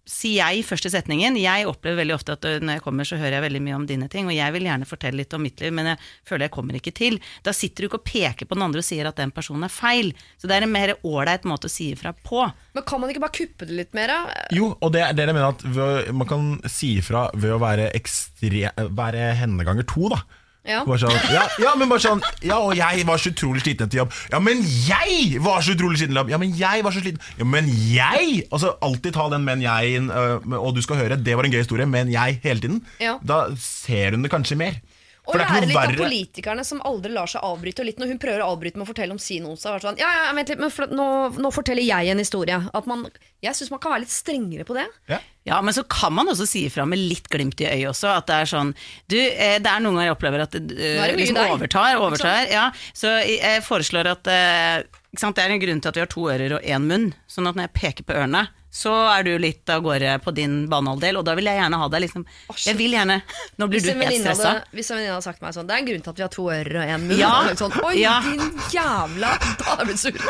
si 0.06 0.36
jeg 0.38 0.62
først 0.66 0.88
i 0.88 0.92
setningen. 0.94 1.38
Jeg 1.42 1.66
opplever 1.70 2.04
veldig 2.04 2.16
ofte 2.16 2.36
at 2.38 2.46
øh, 2.48 2.60
når 2.62 2.78
jeg 2.78 2.84
kommer, 2.86 3.08
så 3.08 3.18
hører 3.20 3.40
jeg 3.40 3.46
veldig 3.48 3.62
mye 3.66 3.78
om 3.80 3.88
dine 3.90 4.08
ting, 4.12 4.30
og 4.30 4.38
jeg 4.38 4.56
vil 4.56 4.68
gjerne 4.70 4.88
fortelle 4.90 5.22
litt 5.22 5.34
om 5.36 5.44
mitt 5.46 5.62
liv, 5.64 5.74
men 5.76 5.92
jeg 5.92 6.02
føler 6.30 6.48
jeg 6.48 6.56
kommer 6.56 6.78
ikke 6.80 6.94
til. 6.96 7.18
Da 7.46 7.54
sitter 7.56 7.84
du 7.84 7.90
ikke 7.90 8.02
og 8.02 8.08
peker 8.08 8.50
på 8.50 8.58
den 8.58 8.68
andre 8.68 8.84
og 8.84 8.88
sier 8.88 9.10
at 9.10 9.20
den 9.20 9.34
personen 9.36 9.66
er 9.68 9.74
feil. 9.74 10.14
Så 10.38 10.50
det 10.50 10.58
er 10.60 10.68
en 10.68 10.76
mer 10.76 10.96
ålreit 11.02 11.48
måte 11.50 11.70
å 11.70 11.74
si 11.74 11.90
ifra 11.96 12.14
på. 12.16 12.46
Men 12.78 12.86
kan 12.88 13.02
man 13.02 13.12
ikke 13.12 13.26
bare 13.26 13.38
kuppe 13.40 13.70
det 13.70 13.80
litt 13.82 13.98
mer? 13.98 14.14
da? 14.14 14.48
Jo, 14.54 14.72
og 14.78 14.94
det 14.94 15.02
er 15.08 15.18
det 15.18 15.26
jeg 15.26 15.38
mener 15.38 15.52
at 15.52 15.66
ved, 15.66 16.14
man 16.16 16.30
kan 16.30 16.50
si 16.70 16.96
ifra 17.02 17.28
ved 17.34 17.56
å 17.56 17.62
være, 17.62 17.90
ekstre, 17.98 18.70
være 18.96 19.32
henne 19.42 19.66
ganger 19.68 19.88
to, 19.90 20.10
da. 20.14 20.22
Ja. 20.66 20.82
Sånn, 20.86 21.14
ja, 21.30 21.44
ja, 21.62 21.76
men 21.78 21.90
bare 21.92 22.02
sånn 22.02 22.24
Ja, 22.42 22.58
og 22.58 22.74
jeg 22.78 23.06
var 23.06 23.22
så 23.22 23.30
utrolig 23.30 23.62
sliten 23.62 23.86
etter 23.86 24.02
jobb. 24.02 24.16
Ja, 24.32 24.40
men 24.42 24.64
jeg 24.66 25.42
var 25.46 25.62
så 25.62 25.76
utrolig 25.76 26.00
sliten 26.00 26.16
etter 26.16 26.24
jobb. 26.24 26.34
Ja, 26.34 26.40
men 26.42 26.56
jeg 26.58 26.86
var 26.86 26.96
så 26.96 27.04
sliten. 27.04 27.22
Ja, 27.38 27.46
men 27.46 27.70
jeg 27.92 28.48
Altså 28.50 28.74
alltid 28.86 29.14
ta 29.14 29.28
den 29.34 29.46
men 29.46 29.62
jeg-en, 29.62 30.10
øh, 30.10 30.58
og 30.58 30.74
du 30.76 30.82
skal 30.82 30.98
høre, 31.04 31.20
det 31.22 31.38
var 31.38 31.46
en 31.46 31.54
gøy 31.54 31.62
historie, 31.62 31.86
men 31.86 32.10
jeg 32.14 32.40
hele 32.44 32.64
tiden. 32.64 32.82
Ja. 33.02 33.18
Da 33.22 33.46
ser 33.62 34.18
hun 34.18 34.26
det 34.26 34.34
kanskje 34.34 34.58
mer. 34.60 34.82
Og 35.26 35.34
For 35.34 35.42
det 35.42 35.46
er 35.46 35.54
lære 35.56 35.68
litt 35.68 35.76
verre. 35.78 35.94
av 35.96 36.02
politikerne 36.06 36.64
som 36.66 36.82
aldri 36.86 37.12
lar 37.16 37.28
seg 37.32 37.42
avbryte. 37.44 37.82
Og 37.82 37.88
litt 37.90 37.98
når 38.02 38.12
hun 38.14 38.20
prøver 38.22 38.44
å 38.46 38.50
avbryte 38.54 38.78
med 38.78 38.86
å 38.86 38.90
fortelle 38.92 39.16
om 39.16 39.20
sin 39.22 39.46
onsdag. 39.50 39.72
er 39.74 39.80
det 39.80 39.88
Sånn, 39.88 39.98
ja, 40.02 40.10
ja, 40.20 40.34
vent 40.38 40.50
litt, 40.54 40.60
men 40.62 40.74
for, 40.74 40.88
nå, 40.94 41.08
nå 41.42 41.52
forteller 41.54 41.82
jeg 41.86 42.12
en 42.14 42.22
historie. 42.22 42.60
At 42.74 42.86
man, 42.90 43.08
jeg 43.42 43.58
syns 43.58 43.72
man 43.74 43.80
kan 43.82 43.92
være 43.96 44.06
litt 44.06 44.14
strengere 44.14 44.66
på 44.68 44.78
det. 44.78 44.86
ja. 45.10 45.22
Ja, 45.46 45.60
men 45.62 45.76
så 45.78 45.84
kan 45.86 46.10
man 46.14 46.26
også 46.32 46.48
si 46.50 46.64
ifra 46.66 46.88
med 46.90 46.98
litt 46.98 47.28
glimt 47.30 47.60
i 47.62 47.68
øyet 47.70 47.92
også, 47.92 48.08
at 48.18 48.26
det 48.26 48.34
er 48.34 48.48
sånn 48.50 48.72
Du, 49.06 49.14
eh, 49.20 49.60
det 49.62 49.70
er 49.70 49.84
noen 49.84 49.94
ganger 49.94 50.08
jeg 50.08 50.16
opplever 50.16 50.42
at 50.42 50.56
det 50.58 50.74
eh, 50.74 50.96
det 51.06 51.20
liksom 51.20 51.38
overtar, 51.54 52.00
overtar. 52.02 52.48
Ja, 52.50 52.64
så 52.98 53.12
jeg 53.22 53.62
foreslår 53.62 54.10
at 54.10 54.26
eh, 54.34 54.80
ikke 55.14 55.22
sant, 55.22 55.38
Det 55.38 55.46
er 55.46 55.54
en 55.54 55.62
grunn 55.62 55.84
til 55.86 55.92
at 55.94 56.00
vi 56.00 56.02
har 56.02 56.10
to 56.10 56.26
ører 56.34 56.58
og 56.58 56.66
én 56.66 56.88
munn. 56.90 57.06
Sånn 57.30 57.46
at 57.46 57.54
når 57.54 57.68
jeg 57.68 57.74
peker 57.78 58.08
på 58.10 58.18
ørene, 58.18 58.42
så 58.76 58.92
er 59.16 59.24
du 59.24 59.30
litt 59.40 59.70
av 59.72 59.80
gårde 59.86 60.18
på 60.26 60.34
din 60.36 60.66
banehalvdel, 60.68 61.16
og 61.22 61.24
da 61.24 61.36
vil 61.40 61.48
jeg 61.48 61.56
gjerne 61.62 61.78
ha 61.80 61.88
deg 61.94 62.02
liksom. 62.04 62.26
Jeg 62.66 62.76
vil 62.76 62.92
gjerne 62.98 63.22
Nå 63.58 63.70
blir 63.72 63.80
Hvis 63.80 63.88
du 63.88 64.02
helt 64.04 64.20
stressa. 64.26 64.50
hadde, 64.50 64.66
hvis 64.76 64.90
en 64.92 64.98
venninne 64.98 65.14
hadde 65.16 65.24
sagt 65.30 65.42
meg 65.46 65.54
sånn 65.56 65.68
Det 65.70 65.74
er 65.78 65.80
en 65.80 65.88
grunn 65.88 66.04
til 66.04 66.12
at 66.12 66.18
vi 66.20 66.26
har 66.26 66.34
to 66.36 66.44
ører 66.52 66.76
og 66.82 66.92
én 66.92 67.06
munn. 67.08 67.18
Ja. 67.18 67.32
Sånn, 67.56 67.72
Oi, 67.88 67.94
Ja. 68.02 68.18
din 68.26 68.44
jævla 68.76 69.32
Da 69.40 69.64
hadde 69.72 69.80
jeg 69.80 69.88
blitt 69.88 70.04
sur. 70.04 70.12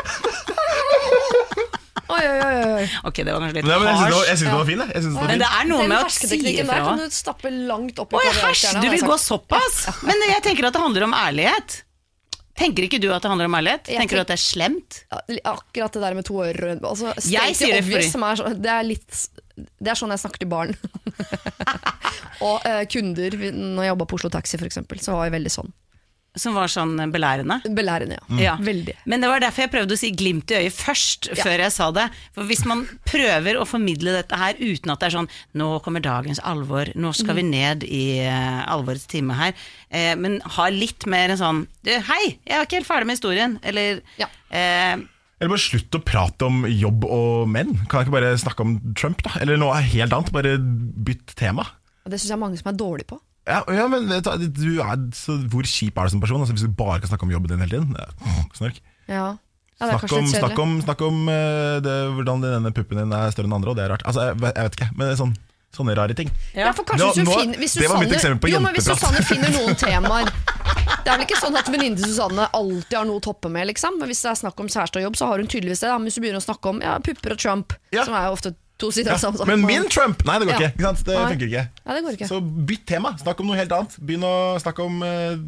Oi, 2.06 2.22
oi, 2.22 2.38
oi. 2.38 2.84
Ok, 3.08 3.16
det 3.26 3.32
var 3.34 3.40
kanskje 3.42 3.56
litt 3.58 3.66
harsh. 3.66 3.82
jeg 3.82 3.88
syns 3.90 4.04
det, 4.06 4.12
var- 4.14 4.28
harsh. 4.30 4.42
det 4.46 4.52
var 4.54 4.64
fin. 4.68 4.78
jeg. 4.78 4.90
Jeg 4.94 5.02
var 5.16 5.26
Men 5.26 5.38
det 5.42 5.48
er 5.50 5.64
noe 5.66 5.78
Den 5.82 5.88
med 5.90 5.96
å 5.98 6.00
si 6.06 6.06
hersketeknikken 6.06 6.66
der 6.70 6.76
ifra. 6.78 6.84
kan 6.86 6.98
du 7.02 7.10
stappe 7.10 7.50
langt 7.66 7.98
opp 7.98 8.12
i 8.12 8.16
Oi, 8.20 8.26
hæsj, 8.36 8.80
du 8.80 8.88
vil 8.92 9.02
gå 9.02 9.16
sagt. 9.18 9.26
såpass? 9.50 10.02
Men 10.06 10.14
jeg 10.30 10.42
tenker 10.46 10.66
at 10.68 10.72
det 10.78 10.82
handler 10.82 11.02
om 11.08 11.14
ærlighet. 11.18 11.82
Tenker 12.56 12.86
ikke 12.86 13.00
du 13.02 13.10
at 13.12 13.24
det 13.24 13.30
handler 13.30 13.50
om 13.50 13.56
ærlighet? 13.58 13.90
Jeg 13.92 14.00
Tenker 14.00 14.16
du 14.16 14.22
at 14.24 14.30
det 14.32 14.36
er 14.38 14.42
slemt? 14.42 15.00
Akkurat 15.44 15.96
det 15.96 16.02
der 16.06 16.14
med 16.16 16.24
to 16.24 16.38
ører 16.40 16.76
altså, 16.78 17.12
Jeg 17.28 17.56
sier 17.58 17.74
det 17.74 17.82
obvious, 17.84 18.06
fordi- 18.06 18.12
som 18.14 18.22
er, 18.24 18.54
det, 18.54 18.70
er 18.72 18.86
litt, 18.86 19.18
det 19.56 19.92
er 19.92 19.98
sånn 20.00 20.14
jeg 20.14 20.22
snakker 20.24 20.40
til 20.44 20.48
barn. 20.48 20.72
og 22.48 22.64
uh, 22.64 22.82
kunder 22.92 23.36
Når 23.52 23.82
jeg 23.84 23.92
jobba 23.92 24.08
på 24.08 24.18
Oslo 24.20 24.30
Taxi, 24.32 24.60
eksempel, 24.64 25.00
så 25.04 25.18
var 25.18 25.28
jeg 25.28 25.36
veldig 25.36 25.52
sånn. 25.52 25.74
Som 26.36 26.52
var 26.54 26.68
sånn 26.68 26.98
belærende? 27.12 27.62
Belærende, 27.72 28.18
ja. 28.36 28.36
Ja. 28.42 28.54
Veldig. 28.60 28.92
Men 29.08 29.22
det 29.24 29.28
var 29.30 29.40
derfor 29.40 29.64
jeg 29.64 29.70
prøvde 29.72 29.96
å 29.96 30.00
si 30.00 30.10
glimt 30.12 30.50
i 30.52 30.58
øyet 30.58 30.74
først, 30.76 31.30
før 31.40 31.62
jeg 31.64 31.72
sa 31.72 31.86
det. 31.96 32.04
For 32.36 32.44
hvis 32.44 32.64
man 32.68 32.82
prøver 33.08 33.56
å 33.56 33.64
formidle 33.64 34.12
dette 34.18 34.36
her 34.36 34.54
uten 34.60 34.92
at 34.92 35.00
det 35.00 35.08
er 35.08 35.14
sånn 35.16 35.30
Nå 35.56 35.70
kommer 35.80 36.04
dagens 36.04 36.38
alvor, 36.44 36.90
nå 36.94 37.14
skal 37.16 37.34
vi 37.38 37.42
Mm. 37.46 37.50
ned 37.56 37.84
i 37.88 38.02
uh, 38.28 38.62
alvorets 38.68 39.06
time 39.08 39.32
her. 39.34 39.54
Eh, 39.90 40.14
men 40.14 40.40
ha 40.44 40.68
litt 40.68 41.06
mer 41.06 41.30
en 41.32 41.38
sånn 41.40 41.66
du, 41.82 41.90
Hei, 41.90 42.36
jeg 42.44 42.56
er 42.58 42.64
ikke 42.66 42.80
helt 42.82 42.88
ferdig 42.90 43.06
med 43.06 43.16
historien. 43.16 43.58
Eller 43.62 44.02
Ja. 44.20 44.26
eh, 44.50 44.96
Eller 45.40 45.48
bare 45.52 45.60
slutt 45.60 45.90
å 45.96 46.04
prate 46.04 46.46
om 46.46 46.64
jobb 46.64 47.04
og 47.04 47.48
menn. 47.48 47.74
Kan 47.88 48.00
jeg 48.00 48.06
ikke 48.08 48.20
bare 48.20 48.36
snakke 48.40 48.60
om 48.64 48.76
Trump, 48.94 49.22
da? 49.22 49.30
Eller 49.40 49.56
noe 49.56 49.80
helt 49.80 50.12
annet? 50.12 50.32
Bare 50.32 50.56
bytt 50.58 51.34
tema. 51.36 51.64
Det 52.06 52.20
syns 52.20 52.28
jeg 52.30 52.36
er 52.36 52.44
mange 52.44 52.56
som 52.60 52.70
er 52.72 52.76
dårlige 52.78 53.08
på. 53.10 53.18
Ja, 53.46 53.60
ja 53.70 53.86
men 53.88 54.08
vet 54.10 54.26
du, 54.26 54.46
du 54.50 54.80
er, 54.82 54.96
så 55.14 55.36
Hvor 55.52 55.62
kjip 55.70 55.96
er 55.98 56.08
du 56.08 56.14
som 56.16 56.20
person? 56.24 56.40
Altså, 56.42 56.54
hvis 56.56 56.64
du 56.66 56.72
bare 56.74 56.98
kan 57.00 57.12
snakke 57.12 57.22
om 57.28 57.30
jobben 57.30 57.52
din 57.52 57.62
hele 57.62 57.70
tiden? 57.78 57.94
Snork. 58.56 58.80
Ja, 59.06 59.14
ja 59.14 59.26
det 59.78 59.86
er 59.86 59.90
Snakk 59.92 60.00
kanskje 60.06 60.18
om, 60.18 60.24
litt 60.26 60.34
snakk 60.34 60.50
kjedelig. 60.50 60.64
om, 60.64 60.78
snakk 60.86 61.02
om 61.06 61.18
eh, 61.30 61.76
det, 61.84 61.96
hvordan 62.16 62.42
denne 62.46 62.72
puppen 62.74 62.98
din 63.04 63.12
er 63.14 63.30
større 63.34 63.46
enn 63.50 63.54
andre, 63.60 63.70
og 63.70 63.76
det 63.78 63.84
er 63.86 63.92
rart. 63.94 64.02
Altså, 64.08 64.24
jeg, 64.32 64.40
jeg 64.48 64.66
vet 64.70 64.78
ikke, 64.80 64.88
men 64.96 65.04
det 65.06 65.12
er 65.14 65.20
sånn, 65.20 65.34
sånne 65.76 65.94
rare 65.98 66.16
ting. 66.16 66.30
Ja, 66.56 66.72
for 66.72 66.88
kanskje 66.88 67.04
Nå- 67.06 67.12
hvis, 67.12 67.22
du 67.22 67.30
nå- 67.30 67.38
finner, 67.42 67.60
hvis 67.60 67.74
det 67.76 67.90
var 67.92 68.00
mitt 68.00 68.08
Susanne- 68.08 68.18
eksempel 68.18 68.42
på 68.48 68.52
jo, 68.54 68.60
men 68.64 68.74
hvis 68.78 68.88
jenteprat. 68.88 69.14
Susanne 69.14 69.28
finner 69.28 69.54
noen 69.60 69.76
temaer 69.84 70.30
Det 71.06 71.12
er 71.12 71.18
vel 71.20 71.26
ikke 71.28 71.38
sånn 71.38 71.58
at 71.60 71.68
venninne 71.70 72.00
til 72.00 72.08
Susanne 72.10 72.48
alltid 72.56 72.96
har 72.98 73.06
noe 73.06 73.20
å 73.20 73.24
toppe 73.28 73.50
med, 73.52 73.68
liksom. 73.70 74.00
Men 74.00 74.10
hvis 74.10 74.24
det 74.24 74.30
er 74.32 74.38
snakk 74.42 74.58
om 74.64 74.66
kjæreste 74.72 74.98
og 74.98 75.04
jobb, 75.06 75.18
så 75.20 75.28
har 75.30 75.38
hun 75.44 75.46
tydeligvis 75.52 75.84
det. 75.84 75.90
Da. 75.92 75.98
Men 76.00 76.08
hvis 76.10 76.16
du 76.18 76.24
begynner 76.24 76.42
å 76.42 76.46
snakke 76.48 76.72
om 76.72 76.80
ja, 76.82 76.96
pupper 76.98 77.36
og 77.36 77.38
Trump, 77.44 77.76
Ja. 77.94 78.02
som 78.08 78.16
er 78.18 78.26
jo 78.26 78.34
ofte 78.40 78.54
to 78.78 78.90
sider 78.92 79.14
av 79.14 79.20
samme 79.22 79.38
sak. 79.40 79.48
Men 79.48 79.62
min 79.64 79.86
Trump! 79.88 80.24
Nei, 80.28 80.38
det 80.42 80.48
går 80.50 80.52
Ja. 80.52 80.58
ikke. 80.68 80.74
ikke 80.76 80.88
sant? 80.90 81.04
Det 81.06 81.14
Nei. 81.16 81.28
funker 81.32 81.46
ikke. 81.48 81.68
Ja, 81.86 81.94
det 81.96 82.02
går 82.04 82.18
ikke. 82.18 82.28
Så 82.28 82.40
bytt 82.72 82.86
tema. 82.86 83.14
Snakk 83.22 83.40
om 83.40 83.46
noe 83.48 83.56
helt 83.56 83.72
annet. 83.72 83.96
Begynn 84.04 84.26
å 84.28 84.34
snakke 84.60 84.84
om 84.84 84.98
uh... 85.00 85.38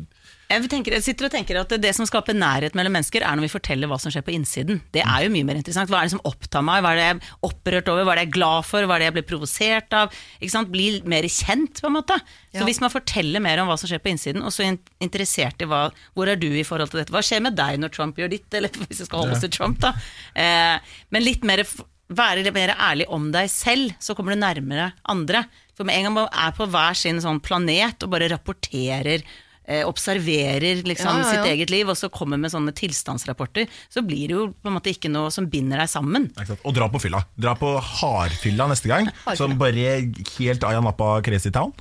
jeg, 0.49 0.65
tenker, 0.73 0.95
jeg 0.97 1.05
sitter 1.05 1.27
og 1.29 1.33
tenker 1.35 1.59
at 1.61 1.75
det 1.83 1.91
som 1.95 2.09
skaper 2.09 2.33
nærhet 2.33 2.73
mellom 2.79 2.95
mennesker, 2.97 3.21
er 3.21 3.37
når 3.37 3.45
vi 3.45 3.51
forteller 3.53 3.91
hva 3.91 3.99
som 4.01 4.09
skjer 4.15 4.25
på 4.25 4.33
innsiden. 4.33 4.81
Det 4.97 5.03
er 5.05 5.27
jo 5.27 5.33
mye 5.35 5.45
mer 5.45 5.61
interessant. 5.61 5.93
Hva 5.93 6.01
er 6.01 6.09
det 6.09 6.15
som 6.15 6.23
opptar 6.25 6.65
meg? 6.65 6.81
Hva 6.81 6.95
er 6.95 6.97
det 6.97 7.05
jeg 7.05 7.17
er 7.19 7.51
opprørt 7.51 7.91
over? 7.93 8.07
Hva 8.09 8.15
er 8.15 8.21
det 8.23 8.25
jeg 8.25 8.31
er 8.31 8.37
glad 8.39 8.65
for? 8.71 8.89
Hva 8.89 8.97
er 8.97 9.05
det 9.05 9.09
jeg 9.11 9.17
blir 9.19 9.29
provosert 9.35 9.99
av? 10.01 10.17
Ikke 10.41 10.55
sant? 10.57 10.73
Bli 10.73 10.89
mer 11.05 11.29
kjent, 11.29 11.83
på 11.85 11.91
en 11.93 11.99
måte. 11.99 12.17
Så 12.49 12.63
Ja. 12.63 12.65
hvis 12.65 12.81
man 12.81 12.95
forteller 12.97 13.45
mer 13.45 13.61
om 13.61 13.69
hva 13.69 13.77
som 13.77 13.93
skjer 13.93 14.01
på 14.01 14.09
innsiden, 14.15 14.41
og 14.41 14.57
så 14.57 14.65
er 14.65 14.79
interessert 15.05 15.61
i 15.61 15.69
hva, 15.69 15.91
hvor 16.17 16.33
er 16.33 16.41
du 16.41 16.49
i 16.49 16.65
forhold 16.65 16.89
til 16.95 17.03
dette, 17.05 17.13
hva 17.13 17.21
skjer 17.21 17.45
med 17.45 17.61
deg 17.61 17.77
når 17.85 17.93
Trump 17.93 18.17
gjør 18.17 18.33
ditt, 18.33 18.49
eller 18.57 18.73
hvis 18.89 19.05
vi 19.05 19.11
skal 19.11 19.21
holde 19.27 19.37
oss 19.37 19.45
til 19.45 19.53
Trump, 19.53 19.79
da. 19.85 19.93
Eh, 20.33 20.81
men 21.13 21.23
litt 21.29 21.45
mer 21.45 21.61
være 22.09 22.43
litt 22.45 22.55
mer 22.57 22.73
ærlig 22.77 23.09
om 23.13 23.29
deg 23.35 23.51
selv, 23.53 23.93
så 24.01 24.15
kommer 24.17 24.33
du 24.35 24.41
nærmere 24.41 24.93
andre. 25.13 25.45
For 25.77 25.85
med 25.87 25.99
en 25.99 26.09
gang 26.09 26.15
man 26.17 26.33
er 26.33 26.55
på 26.57 26.67
hver 26.71 26.97
sin 26.97 27.21
sånn 27.23 27.41
planet 27.45 28.03
og 28.07 28.11
bare 28.15 28.31
rapporterer 28.33 29.21
eh, 29.69 29.85
observerer 29.87 30.81
liksom 30.89 31.11
Ja, 31.13 31.21
ja, 31.21 31.27
ja. 31.27 31.31
sitt 31.37 31.51
eget 31.53 31.71
liv, 31.71 31.89
og 31.93 31.99
så 32.01 32.09
kommer 32.09 32.41
med 32.41 32.51
sånne 32.55 32.73
tilstandsrapporter, 32.73 33.69
så 33.93 34.03
blir 34.03 34.25
det 34.31 34.39
jo 34.39 34.47
på 34.57 34.71
en 34.71 34.79
måte 34.79 34.95
ikke 34.95 35.11
noe 35.13 35.29
som 35.35 35.47
binder 35.53 35.79
deg 35.85 35.93
sammen. 35.93 36.31
Og 36.65 36.73
dra 36.75 36.89
på 36.89 37.03
fylla. 37.05 37.21
Dra 37.37 37.55
på 37.61 37.75
hardfylla 37.77 38.71
neste 38.73 38.89
gang. 38.91 39.13
Som 39.37 39.59
bare 39.61 39.93
helt 40.39 40.65
Aya 40.65 40.81
Nappa 40.85 41.19
Crazy 41.27 41.53
Town. 41.55 41.75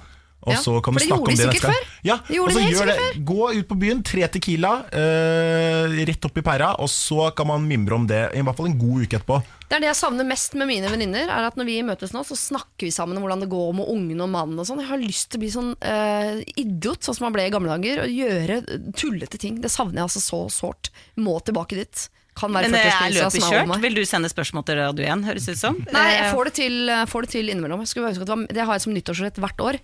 Og 0.48 0.54
Ja, 0.56 0.62
så 0.64 0.78
kan 0.82 0.96
du 0.96 1.02
snakke 1.04 1.28
om 1.28 1.28
de 1.28 1.36
det 1.36 1.48
neste 1.50 1.68
gang. 1.68 1.74
før. 1.76 1.88
Ja, 2.08 2.16
De 2.28 2.38
gjorde 2.38 2.48
og 2.48 2.56
så 2.56 2.60
det 2.64 2.72
gjør 2.72 2.88
det. 2.88 2.98
Før. 3.02 3.18
Gå 3.28 3.48
ut 3.58 3.68
på 3.68 3.78
byen, 3.82 4.04
tre 4.08 4.28
Tequila, 4.32 4.72
eh, 4.96 6.06
rett 6.08 6.26
opp 6.30 6.38
i 6.40 6.44
pæra, 6.46 6.70
og 6.80 6.88
så 6.92 7.28
kan 7.36 7.48
man 7.50 7.68
mimre 7.68 7.96
om 7.98 8.08
det 8.08 8.22
i 8.38 8.42
hvert 8.46 8.56
fall 8.56 8.70
en 8.72 8.78
god 8.80 9.04
uke 9.04 9.20
etterpå. 9.20 9.42
Det 9.68 9.76
er 9.76 9.84
det 9.84 9.90
jeg 9.92 10.00
savner 10.00 10.24
mest 10.24 10.54
med 10.56 10.70
mine 10.70 10.88
venninner. 10.88 11.28
Er 11.28 11.48
at 11.50 11.58
Når 11.60 11.66
vi 11.68 11.82
møtes 11.84 12.14
nå, 12.16 12.22
så 12.24 12.38
snakker 12.40 12.88
vi 12.88 12.92
sammen 12.96 13.18
om 13.20 13.24
hvordan 13.26 13.42
det 13.44 13.50
går 13.52 13.74
med 13.76 13.90
ungene 13.92 14.24
og 14.24 14.30
mannen. 14.32 14.60
og 14.60 14.66
sånn 14.70 14.80
Jeg 14.80 14.88
har 14.88 14.98
lyst 15.04 15.30
til 15.32 15.40
å 15.40 15.44
bli 15.44 15.50
sånn 15.52 15.74
eh, 15.82 16.44
idiot, 16.56 17.04
sånn 17.04 17.18
som 17.18 17.26
man 17.28 17.34
ble 17.36 17.48
i 17.48 17.52
gamle 17.52 17.68
dager. 17.76 18.06
Og 18.06 18.08
gjøre 18.08 18.62
tullete 18.96 19.38
ting. 19.38 19.60
Det 19.60 19.70
savner 19.74 20.00
jeg 20.00 20.08
altså 20.08 20.22
så 20.24 20.40
sårt. 20.50 20.90
Må 21.18 21.42
tilbake 21.44 21.76
dit. 21.76 22.08
Kan 22.38 22.54
være 22.54 22.70
Men 22.70 22.78
det 22.78 22.86
er 22.86 22.92
40-årskrise 22.94 23.42
løpet 23.42 23.50
kjørt. 23.68 23.82
Vil 23.82 23.96
du 23.98 24.04
sende 24.06 24.30
spørsmål 24.30 24.64
til 24.70 24.76
Radio 24.78 25.06
1, 25.10 25.24
høres 25.26 25.46
det 25.50 25.56
ut 25.58 25.62
som? 25.66 25.76
Nei, 25.92 26.06
jeg 26.14 26.24
Eh, 26.28 26.34
får 26.38 26.44
det 26.46 26.54
til, 26.54 26.76
får 27.10 27.22
det 27.26 27.30
til 27.34 27.50
innimellom. 27.50 27.82
Jeg 27.84 27.98
bare 27.98 28.14
huske 28.14 28.22
at 28.22 28.28
det, 28.28 28.36
var, 28.38 28.48
det 28.54 28.66
har 28.70 28.74
jeg 28.78 28.82
som 28.86 28.94
nyttårsrett 28.94 29.36
hvert 29.42 29.60
år. 29.60 29.80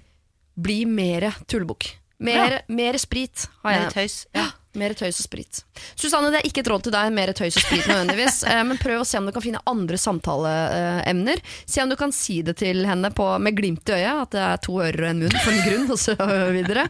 Bli 0.54 0.84
mer 0.90 1.32
tullebukk. 1.48 1.94
Mer, 2.24 2.62
mer 2.68 2.98
sprit 3.02 3.50
har 3.64 3.72
Mer 3.72 3.90
tøys. 3.92 4.26
Ja. 4.32 4.52
Mer 4.74 4.96
tøys 4.98 5.20
og 5.22 5.26
sprit. 5.28 5.60
Susanne, 5.94 6.32
det 6.34 6.40
er 6.40 6.48
ikke 6.50 6.64
et 6.64 6.70
råd 6.72 6.88
til 6.88 6.94
deg, 6.96 7.12
mer 7.14 7.30
tøys 7.38 7.60
og 7.60 7.62
sprit 7.62 7.86
nødvendigvis. 7.86 8.40
eh, 8.50 8.62
men 8.66 8.80
prøv 8.82 9.04
å 9.04 9.06
se 9.06 9.20
om 9.20 9.28
du 9.30 9.34
kan 9.36 9.44
finne 9.46 9.62
andre 9.70 10.00
samtaleemner. 10.02 11.44
Se 11.70 11.84
om 11.84 11.92
du 11.92 11.98
kan 12.00 12.16
si 12.16 12.40
det 12.46 12.56
til 12.64 12.82
henne 12.90 13.12
på, 13.14 13.28
med 13.44 13.60
glimt 13.60 13.92
i 13.92 14.00
øyet, 14.00 14.24
at 14.24 14.34
det 14.34 14.42
er 14.48 14.64
to 14.66 14.80
ører 14.82 15.04
og 15.04 15.10
en 15.12 15.22
munn 15.26 15.36
for 15.36 15.54
en 15.54 15.62
grunn, 15.68 15.86
og 15.94 16.02
så 16.02 16.16
videre. 16.56 16.88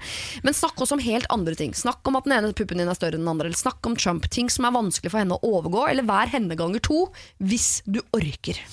Men 0.48 0.56
snakk 0.56 0.80
også 0.80 0.96
om 0.96 1.04
helt 1.04 1.28
andre 1.34 1.58
ting. 1.60 1.76
Snakk 1.76 2.08
om 2.08 2.20
at 2.20 2.30
den 2.30 2.38
ene 2.38 2.54
puppen 2.56 2.80
din 2.80 2.92
er 2.94 3.00
større 3.00 3.20
enn 3.20 3.26
den 3.26 3.34
andre, 3.34 3.52
eller 3.52 3.60
snakk 3.60 3.84
om 3.90 4.00
Trump. 4.00 4.30
Ting 4.32 4.54
som 4.54 4.70
er 4.70 4.78
vanskelig 4.78 5.12
for 5.12 5.24
henne 5.26 5.36
å 5.36 5.58
overgå, 5.58 5.84
eller 5.92 6.08
vær 6.08 6.32
henne 6.32 6.56
ganger 6.60 6.88
to, 6.88 7.10
hvis 7.44 7.82
du 7.84 8.00
orker. 8.16 8.64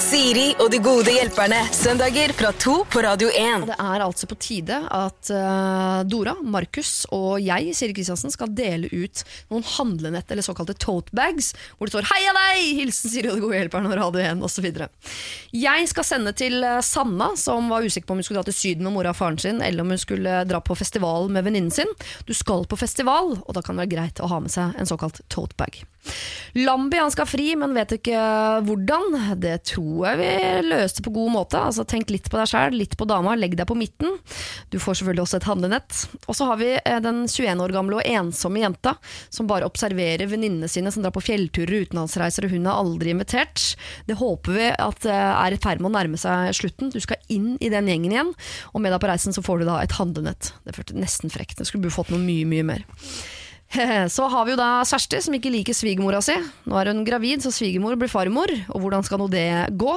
Siri 0.00 0.54
og 0.62 0.70
de 0.72 0.78
gode 0.80 1.12
hjelperne. 1.12 1.58
Søndager 1.76 2.32
fra 2.32 2.50
to 2.56 2.78
på 2.88 3.02
Radio 3.04 3.28
1. 3.36 3.66
Det 3.68 3.76
er 3.76 4.02
altså 4.04 4.28
på 4.30 4.38
tide 4.40 4.78
at 4.96 5.30
uh, 5.34 6.00
Dora, 6.08 6.32
Markus 6.40 7.04
og 7.12 7.36
jeg, 7.44 7.74
Siri 7.76 7.94
Kristiansen, 7.96 8.32
skal 8.32 8.52
dele 8.56 8.88
ut 8.88 9.22
noen 9.52 9.66
handlenett, 9.76 10.30
eller 10.32 10.46
såkalte 10.46 10.74
tote 10.80 11.12
bags, 11.16 11.52
hvor 11.76 11.86
det 11.86 11.94
står 11.94 12.08
'Heia 12.08 12.32
deg!' 12.38 12.80
Hilsen 12.80 13.12
Siri 13.12 13.28
og 13.28 13.36
de 13.36 13.44
gode 13.44 13.60
hjelperne 13.60 13.92
og 13.92 13.98
Radio 14.00 14.24
1 14.24 14.42
osv. 14.48 14.70
Jeg 15.52 15.92
skal 15.92 16.08
sende 16.08 16.32
til 16.32 16.64
eh, 16.64 16.80
Sanna, 16.80 17.34
som 17.36 17.68
var 17.68 17.84
usikker 17.84 18.08
på 18.08 18.16
om 18.16 18.22
hun 18.22 18.26
skulle 18.26 18.40
dra 18.40 18.48
til 18.48 18.56
Syden 18.56 18.88
med 18.88 18.96
mora 18.96 19.12
og 19.12 19.20
faren 19.20 19.38
sin, 19.38 19.60
eller 19.60 19.84
om 19.84 19.92
hun 19.92 20.00
skulle 20.00 20.42
dra 20.48 20.62
på 20.64 20.78
festival 20.80 21.28
med 21.28 21.44
venninnen 21.44 21.74
sin. 21.74 21.92
Du 22.24 22.32
skal 22.32 22.64
på 22.64 22.80
festival, 22.80 23.36
og 23.44 23.52
da 23.52 23.60
kan 23.60 23.76
det 23.76 23.84
være 23.84 23.96
greit 23.98 24.24
å 24.24 24.32
ha 24.32 24.40
med 24.40 24.54
seg 24.54 24.80
en 24.80 24.88
såkalt 24.88 25.20
tote 25.28 25.58
bag. 25.60 25.82
Lambi 26.56 26.98
han 26.98 27.12
skal 27.12 27.28
fri, 27.28 27.52
men 27.58 27.76
vet 27.76 27.92
ikke 27.98 28.18
hvordan. 28.66 29.18
Det 29.40 29.58
tror 29.70 29.89
jeg 30.06 30.20
vi 30.20 30.30
løste 30.68 31.04
på 31.04 31.12
god 31.14 31.32
måte. 31.34 31.60
Altså, 31.60 31.84
tenk 31.88 32.10
litt 32.12 32.28
på 32.30 32.38
deg 32.40 32.50
sjæl, 32.50 32.76
litt 32.76 32.96
på 32.98 33.06
dama, 33.08 33.36
legg 33.38 33.56
deg 33.58 33.68
på 33.68 33.76
midten. 33.78 34.16
Du 34.72 34.78
får 34.82 35.00
selvfølgelig 35.00 35.24
også 35.24 35.40
et 35.40 35.48
handlenett. 35.48 36.02
Og 36.26 36.36
så 36.38 36.48
har 36.50 36.60
vi 36.60 36.70
eh, 36.76 37.00
den 37.04 37.24
21 37.26 37.64
år 37.64 37.74
gamle 37.74 37.98
og 37.98 38.06
ensomme 38.06 38.62
jenta 38.62 38.96
som 39.28 39.48
bare 39.50 39.68
observerer 39.68 40.30
venninnene 40.30 40.70
sine 40.70 40.92
som 40.94 41.04
drar 41.04 41.14
på 41.16 41.24
fjellturer 41.24 41.74
og 41.76 41.90
utenlandsreiser, 41.90 42.46
og 42.46 42.54
hun 42.54 42.68
er 42.68 42.80
aldri 42.84 43.14
invitert. 43.14 43.66
Det 44.08 44.18
håper 44.20 44.56
vi 44.56 44.70
at 44.76 45.08
eh, 45.08 45.26
er 45.32 45.56
i 45.56 45.60
ferd 45.60 45.82
med 45.82 45.92
å 45.92 45.96
nærme 45.98 46.20
seg 46.20 46.54
slutten. 46.56 46.94
Du 46.94 47.00
skal 47.02 47.20
inn 47.32 47.54
i 47.60 47.72
den 47.72 47.90
gjengen 47.90 48.14
igjen, 48.14 48.34
og 48.74 48.84
med 48.84 48.94
deg 48.94 49.02
på 49.02 49.10
reisen 49.10 49.36
så 49.36 49.44
får 49.44 49.62
du 49.62 49.70
da 49.70 49.80
et 49.82 49.98
handlenett. 49.98 50.54
Det 50.66 50.76
føltes 50.76 50.98
nesten 50.98 51.32
frekt. 51.32 51.58
Det 51.60 51.68
skulle 51.68 51.88
du 51.88 51.94
fått 51.94 52.12
noe 52.12 52.22
mye, 52.22 52.48
mye 52.48 52.66
mer. 52.74 52.88
Så 54.16 54.26
har 54.32 54.46
vi 54.46 54.54
jo 54.54 54.58
da 54.58 54.70
Kjersti, 54.86 55.20
som 55.22 55.36
ikke 55.36 55.52
liker 55.54 55.76
svigermora 55.76 56.18
si. 56.24 56.34
Nå 56.66 56.78
er 56.80 56.90
hun 56.90 57.04
gravid, 57.06 57.42
så 57.44 57.52
svigermor 57.54 57.98
blir 58.00 58.10
farmor. 58.10 58.50
Og 58.74 58.82
hvordan 58.82 59.04
skal 59.06 59.20
nå 59.22 59.28
det 59.30 59.46
gå? 59.78 59.92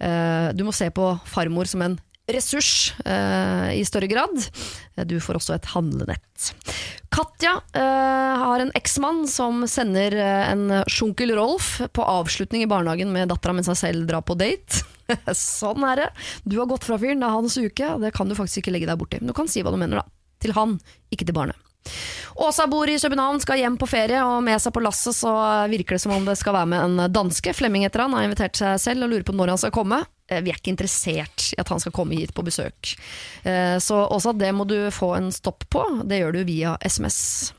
Eh, 0.00 0.48
Du 0.56 0.64
må 0.64 0.72
se 0.76 0.88
på 0.94 1.10
farmor 1.28 1.68
som 1.68 1.84
en 1.84 1.98
ressurs 2.32 2.94
eh, 3.04 3.74
i 3.76 3.82
større 3.84 4.08
grad. 4.08 4.32
Eh, 4.96 5.04
Du 5.04 5.18
får 5.20 5.36
også 5.40 5.56
et 5.58 5.68
handlenett. 5.74 6.52
Katja 7.12 7.58
har 7.76 8.62
en 8.62 8.70
eksmann 8.78 9.26
som 9.28 9.66
sender 9.68 10.14
en 10.16 10.62
sjunkel 10.88 11.34
Rolf 11.36 11.74
på 11.92 12.06
avslutning 12.08 12.64
i 12.64 12.70
barnehagen 12.70 13.12
med 13.12 13.28
dattera 13.28 13.52
mens 13.52 13.68
han 13.68 13.76
selv 13.76 14.06
drar 14.08 14.24
på 14.24 14.38
date. 14.40 14.80
sånn 15.36 15.84
er 15.90 16.00
det. 16.00 16.06
Du 16.48 16.56
har 16.62 16.70
gått 16.70 16.88
fra 16.88 16.96
fyren, 16.96 17.20
det 17.20 17.28
er 17.28 17.36
hans 17.36 17.58
uke. 17.60 17.90
Det 18.00 18.14
kan 18.16 18.32
du 18.32 18.38
faktisk 18.38 18.62
ikke 18.62 18.72
legge 18.78 18.88
deg 18.88 18.96
borti. 19.02 19.20
Men 19.20 19.34
du 19.34 19.36
kan 19.36 19.52
si 19.52 19.60
hva 19.60 19.74
du 19.74 19.76
mener, 19.76 20.00
da. 20.00 20.08
Til 20.40 20.56
han, 20.56 20.78
ikke 21.12 21.28
til 21.28 21.36
barnet. 21.36 21.60
Åsa 22.34 22.66
bor 22.66 22.88
i 22.88 22.98
København, 22.98 23.40
skal 23.42 23.58
hjem 23.60 23.76
på 23.80 23.88
ferie, 23.90 24.22
og 24.24 24.42
med 24.44 24.60
seg 24.62 24.72
på 24.72 24.82
lasset 24.82 25.16
så 25.18 25.32
virker 25.72 25.96
det 25.98 26.02
som 26.04 26.14
om 26.16 26.24
det 26.24 26.38
skal 26.40 26.54
være 26.56 26.70
med 26.72 26.84
en 26.86 27.12
danske. 27.12 27.52
Flemming 27.54 27.84
heter 27.86 28.04
han, 28.06 28.14
har 28.16 28.24
invitert 28.28 28.56
seg 28.56 28.80
selv 28.80 29.04
og 29.06 29.12
lurer 29.12 29.26
på 29.28 29.34
når 29.36 29.52
han 29.54 29.60
skal 29.60 29.74
komme. 29.74 30.02
Eh, 30.30 30.40
Vi 30.40 30.50
er 30.52 30.60
ikke 30.60 30.72
interessert 30.72 31.50
i 31.52 31.60
at 31.60 31.68
han 31.68 31.80
skal 31.82 31.92
komme 31.92 32.16
hit 32.18 32.32
på 32.34 32.44
besøk. 32.46 32.94
Eh, 33.44 33.76
Så 33.78 33.98
Åsa, 34.08 34.32
det 34.32 34.52
må 34.54 34.64
du 34.66 34.78
få 34.90 35.14
en 35.18 35.32
stopp 35.32 35.68
på. 35.68 35.84
Det 36.08 36.22
gjør 36.22 36.32
du 36.38 36.44
via 36.48 36.76
SMS. 36.80 37.52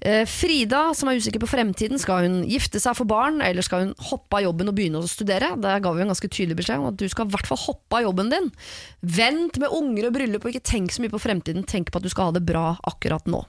Eh, 0.00 0.24
Frida, 0.28 0.94
som 0.96 1.10
er 1.10 1.20
usikker 1.20 1.42
på 1.42 1.50
fremtiden, 1.50 2.00
skal 2.00 2.24
hun 2.24 2.40
gifte 2.48 2.80
seg 2.80 2.96
for 2.96 3.08
barn, 3.08 3.42
eller 3.44 3.64
skal 3.66 3.84
hun 3.84 3.94
hoppe 4.10 4.38
av 4.38 4.46
jobben 4.46 4.72
og 4.72 4.76
begynne 4.78 5.02
å 5.02 5.10
studere? 5.10 5.52
Der 5.60 5.82
ga 5.84 5.92
vi 5.92 6.04
en 6.04 6.12
ganske 6.12 6.30
tydelig 6.32 6.56
beskjed 6.62 6.80
om 6.80 6.88
at 6.92 7.00
du 7.00 7.06
skal 7.10 7.28
i 7.28 7.34
hvert 7.34 7.50
fall 7.50 7.60
hoppe 7.66 8.00
av 8.00 8.06
jobben 8.08 8.32
din. 8.32 8.50
Vent 9.04 9.60
med 9.60 9.76
unger 9.76 10.08
og 10.08 10.16
bryllup, 10.16 10.44
og 10.44 10.54
ikke 10.54 10.70
tenk 10.72 10.94
så 10.94 11.04
mye 11.04 11.12
på 11.12 11.22
fremtiden. 11.22 11.66
Tenk 11.68 11.92
på 11.92 12.00
at 12.00 12.06
du 12.06 12.12
skal 12.12 12.30
ha 12.30 12.36
det 12.38 12.46
bra 12.48 12.72
akkurat 12.88 13.28
nå. 13.28 13.44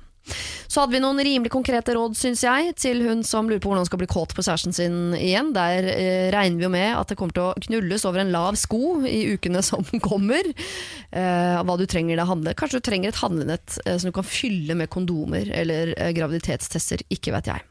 Så 0.72 0.80
hadde 0.80 0.95
vi 0.95 1.02
noen 1.03 1.19
rimelig 1.19 1.52
konkrete 1.52 1.95
råd, 1.98 2.15
syns 2.15 2.43
jeg, 2.45 2.72
til 2.80 3.02
hun 3.03 3.26
som 3.27 3.49
lurer 3.49 3.60
på 3.60 3.68
hvordan 3.72 3.84
hun 3.84 3.89
skal 3.89 3.99
bli 3.99 4.10
kåt 4.11 4.35
på 4.38 4.45
kjæresten 4.45 4.76
sin 4.76 5.15
igjen. 5.18 5.52
Der 5.56 5.88
eh, 5.91 6.30
regner 6.34 6.61
vi 6.61 6.68
jo 6.68 6.72
med 6.72 6.93
at 6.95 7.11
det 7.11 7.18
kommer 7.19 7.35
til 7.35 7.49
å 7.49 7.65
knulles 7.68 8.06
over 8.07 8.23
en 8.23 8.31
lav 8.31 8.60
sko 8.60 9.02
i 9.07 9.34
ukene 9.35 9.64
som 9.69 9.84
kommer. 10.03 10.48
Eh, 11.11 11.57
hva 11.60 11.77
du 11.80 11.88
trenger 11.89 12.22
det 12.22 12.30
handler. 12.30 12.57
Kanskje 12.57 12.80
du 12.80 12.88
trenger 12.88 13.11
et 13.11 13.23
handlenett 13.23 13.81
eh, 13.85 13.98
som 13.98 14.11
du 14.11 14.15
kan 14.15 14.27
fylle 14.27 14.77
med 14.80 14.91
kondomer 14.93 15.52
eller 15.52 15.95
eh, 15.98 16.14
graviditetstester. 16.15 17.03
Ikke 17.11 17.35
vet 17.35 17.52
jeg. 17.52 17.68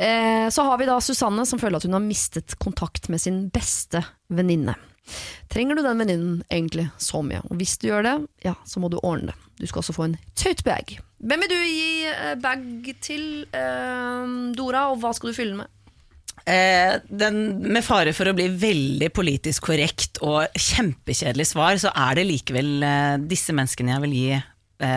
Eh, 0.00 0.48
så 0.50 0.64
har 0.66 0.80
vi 0.80 0.88
da 0.88 0.98
Susanne 1.04 1.46
som 1.46 1.60
føler 1.62 1.78
at 1.78 1.86
hun 1.86 1.94
har 1.94 2.02
mistet 2.02 2.56
kontakt 2.62 3.10
med 3.12 3.22
sin 3.22 3.44
beste 3.52 4.02
venninne. 4.32 4.74
Trenger 5.50 5.78
du 5.78 5.84
den 5.84 6.02
venninnen 6.02 6.40
egentlig 6.50 6.88
så 7.00 7.22
mye? 7.26 7.42
Og 7.50 7.58
hvis 7.60 7.76
du 7.80 7.88
gjør 7.90 8.06
det, 8.06 8.16
ja, 8.46 8.54
så 8.68 8.82
må 8.82 8.90
du 8.92 9.00
ordne 9.02 9.32
det. 9.32 9.38
Du 9.60 9.66
skal 9.68 9.82
også 9.82 9.96
få 9.96 10.08
en 10.08 10.16
tote 10.38 10.64
bag. 10.64 10.96
Hvem 11.20 11.44
vil 11.44 11.52
du 11.52 11.58
gi 11.58 12.06
eh, 12.08 12.36
bag 12.40 12.64
til, 13.04 13.26
eh, 13.52 14.32
Dora, 14.56 14.88
og 14.92 15.02
hva 15.02 15.12
skal 15.16 15.32
du 15.32 15.36
fylle 15.36 15.56
den 15.56 15.62
med? 15.64 15.76
Eh, 16.48 16.94
den, 17.04 17.42
med 17.68 17.84
fare 17.84 18.14
for 18.16 18.30
å 18.30 18.34
bli 18.36 18.48
veldig 18.48 19.10
politisk 19.12 19.68
korrekt 19.68 20.22
og 20.24 20.48
kjempekjedelig 20.56 21.50
svar, 21.52 21.76
så 21.82 21.92
er 21.92 22.16
det 22.16 22.28
likevel 22.30 22.70
eh, 22.86 23.18
disse 23.28 23.54
menneskene 23.56 23.92
jeg 23.92 24.04
vil 24.06 24.16
gi 24.16 24.40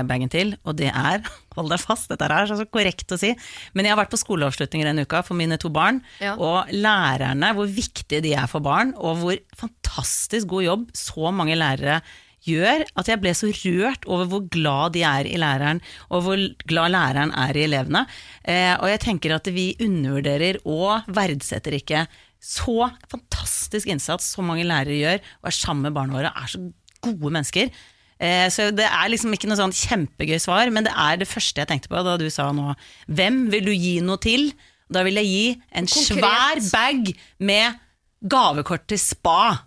bagen 0.08 0.32
til, 0.32 0.56
og 0.64 0.78
det 0.80 0.92
er 0.92 1.24
Hold 1.54 1.70
deg 1.70 1.82
fast, 1.84 2.10
dette 2.10 2.26
er 2.26 2.50
så 2.50 2.66
korrekt 2.66 3.12
å 3.14 3.18
si. 3.22 3.30
Men 3.78 3.86
jeg 3.86 3.94
har 3.94 4.00
vært 4.00 4.10
på 4.10 4.18
skoleavslutninger 4.18 4.88
denne 4.90 5.04
uka 5.06 5.20
for 5.22 5.38
mine 5.38 5.60
to 5.62 5.70
barn. 5.70 6.00
Ja. 6.18 6.34
Og 6.34 6.72
lærerne, 6.74 7.52
hvor 7.54 7.70
viktige 7.70 8.24
de 8.26 8.32
er 8.34 8.50
for 8.50 8.66
barn, 8.66 8.96
og 8.98 9.20
hvor 9.22 9.38
fantastisk 9.60 10.50
god 10.50 10.66
jobb 10.66 10.88
så 10.98 11.30
mange 11.30 11.54
lærere 11.60 12.00
gjør, 12.48 12.84
at 13.00 13.10
jeg 13.10 13.22
ble 13.22 13.32
så 13.38 13.50
rørt 13.54 14.06
over 14.10 14.28
hvor 14.32 14.44
glad 14.52 14.96
de 14.98 15.04
er 15.08 15.30
i 15.30 15.40
læreren, 15.40 15.82
og 16.10 16.26
hvor 16.26 16.44
glad 16.68 16.94
læreren 16.94 17.34
er 17.40 17.58
i 17.58 17.66
elevene. 17.68 18.04
Eh, 18.44 18.74
og 18.76 18.90
jeg 18.92 19.04
tenker 19.06 19.36
at 19.38 19.48
vi 19.54 19.72
undervurderer 19.84 20.60
og 20.66 21.08
verdsetter 21.14 21.78
ikke 21.80 22.06
så 22.44 22.90
fantastisk 23.12 23.88
innsats 23.92 24.34
som 24.36 24.50
mange 24.50 24.68
lærere 24.68 25.00
gjør, 25.00 25.24
og 25.42 25.50
er 25.50 25.60
sammen 25.62 25.88
med 25.88 25.96
barna 25.96 26.18
våre, 26.18 26.34
er 26.36 26.52
så 26.52 26.64
gode 27.04 27.32
mennesker. 27.32 27.72
Eh, 28.20 28.48
Så 28.50 28.70
det 28.76 28.86
er 28.86 29.10
liksom 29.10 29.34
ikke 29.34 29.50
noe 29.50 29.58
sånn 29.60 29.74
kjempegøy 29.74 30.40
svar, 30.40 30.70
men 30.72 30.84
det 30.86 30.94
er 30.96 31.18
det 31.18 31.28
første 31.28 31.62
jeg 31.64 31.68
tenkte 31.68 31.90
på 31.92 32.04
da 32.06 32.18
du 32.18 32.30
sa 32.30 32.52
nå 32.52 32.76
Hvem 33.10 33.50
vil 33.52 33.66
du 33.66 33.74
gi 33.74 34.00
noe 34.02 34.18
til? 34.22 34.52
Da 34.94 35.02
vil 35.04 35.16
jeg 35.16 35.26
gi 35.26 35.46
en 35.74 35.88
Konkret. 35.88 36.22
svær 36.22 36.72
bag 36.72 37.14
med 37.40 37.80
gavekort 38.24 38.86
til 38.88 39.00
spa. 39.02 39.60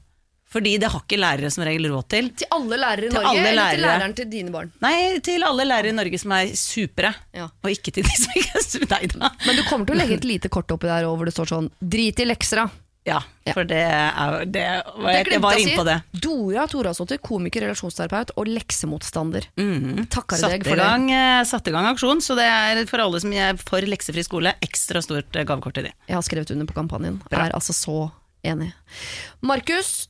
Fordi 0.47 0.77
det 0.79 0.89
har 0.89 1.03
ikke 1.03 1.19
lærere 1.19 1.51
som 1.51 1.65
regel 1.67 1.89
råd 1.91 2.07
til. 2.09 2.29
Til 2.39 2.47
alle 2.55 2.77
lærere 2.79 3.09
i 3.09 3.11
Til 3.11 3.19
Norge, 3.19 3.41
eller 3.51 3.75
til 3.75 3.83
læreren 3.83 4.15
til 4.17 4.29
dine 4.31 4.53
barn? 4.55 4.71
Nei, 4.81 5.19
til 5.21 5.43
alle 5.45 5.67
lærere 5.67 5.91
i 5.91 5.97
Norge 5.99 6.21
som 6.23 6.33
er 6.33 6.53
supre. 6.57 7.11
Ja. 7.35 7.49
Og 7.65 7.71
ikke 7.75 7.93
til 7.93 8.07
de 8.07 8.15
som 8.17 8.33
ikke 8.39 8.55
er 8.55 8.65
supre. 8.65 9.01
Men 9.45 9.59
du 9.59 9.65
kommer 9.67 9.85
til 9.85 9.97
å 9.97 9.99
legge 9.99 10.17
et 10.21 10.25
lite 10.25 10.49
kort 10.49 10.71
oppi 10.73 10.87
der 10.89 11.05
hvor 11.11 11.27
det 11.27 11.35
står 11.35 11.51
sånn 11.51 11.69
'drit 11.83 12.23
i 12.23 12.29
lekser', 12.31 12.63
da. 12.63 12.69
Ja, 13.07 13.21
for 13.55 13.63
det 13.69 13.79
er 13.87 14.43
det, 14.51 14.63
var, 14.99 15.07
Det 15.07 15.13
jeg, 15.15 15.27
jeg 15.31 15.43
var 15.43 15.55
glemte 15.55 15.61
inne 15.63 15.77
på 15.79 15.85
det. 15.87 15.97
Dora 16.25 16.65
Torasdottir, 16.71 17.21
komiker, 17.23 17.63
relasjonsterapeut 17.69 18.33
og 18.35 18.51
leksemotstander. 18.51 19.47
Mm. 19.61 20.09
Takker 20.11 20.41
Satt 20.41 20.57
deg 20.57 20.67
for 20.67 20.81
gang, 20.83 21.07
det. 21.13 21.47
satt 21.47 21.71
i 21.71 21.75
gang 21.77 21.87
aksjon, 21.93 22.23
så 22.25 22.35
det 22.39 22.49
er 22.51 22.83
for 22.91 23.05
alle 23.05 23.21
som 23.23 23.31
er 23.37 23.55
for 23.63 23.87
leksefri 23.87 24.27
skole, 24.27 24.57
ekstra 24.67 25.03
stort 25.05 25.39
eh, 25.39 25.47
gavekort 25.47 25.79
til 25.79 25.87
de. 25.87 25.95
Jeg 26.11 26.19
har 26.19 26.27
skrevet 26.27 26.51
under 26.57 26.67
på 26.67 26.75
kampanjen. 26.81 27.21
Bra. 27.31 27.47
Er 27.47 27.55
altså 27.55 27.77
så 27.77 27.97
enig. 28.47 28.73
Markus, 29.47 30.09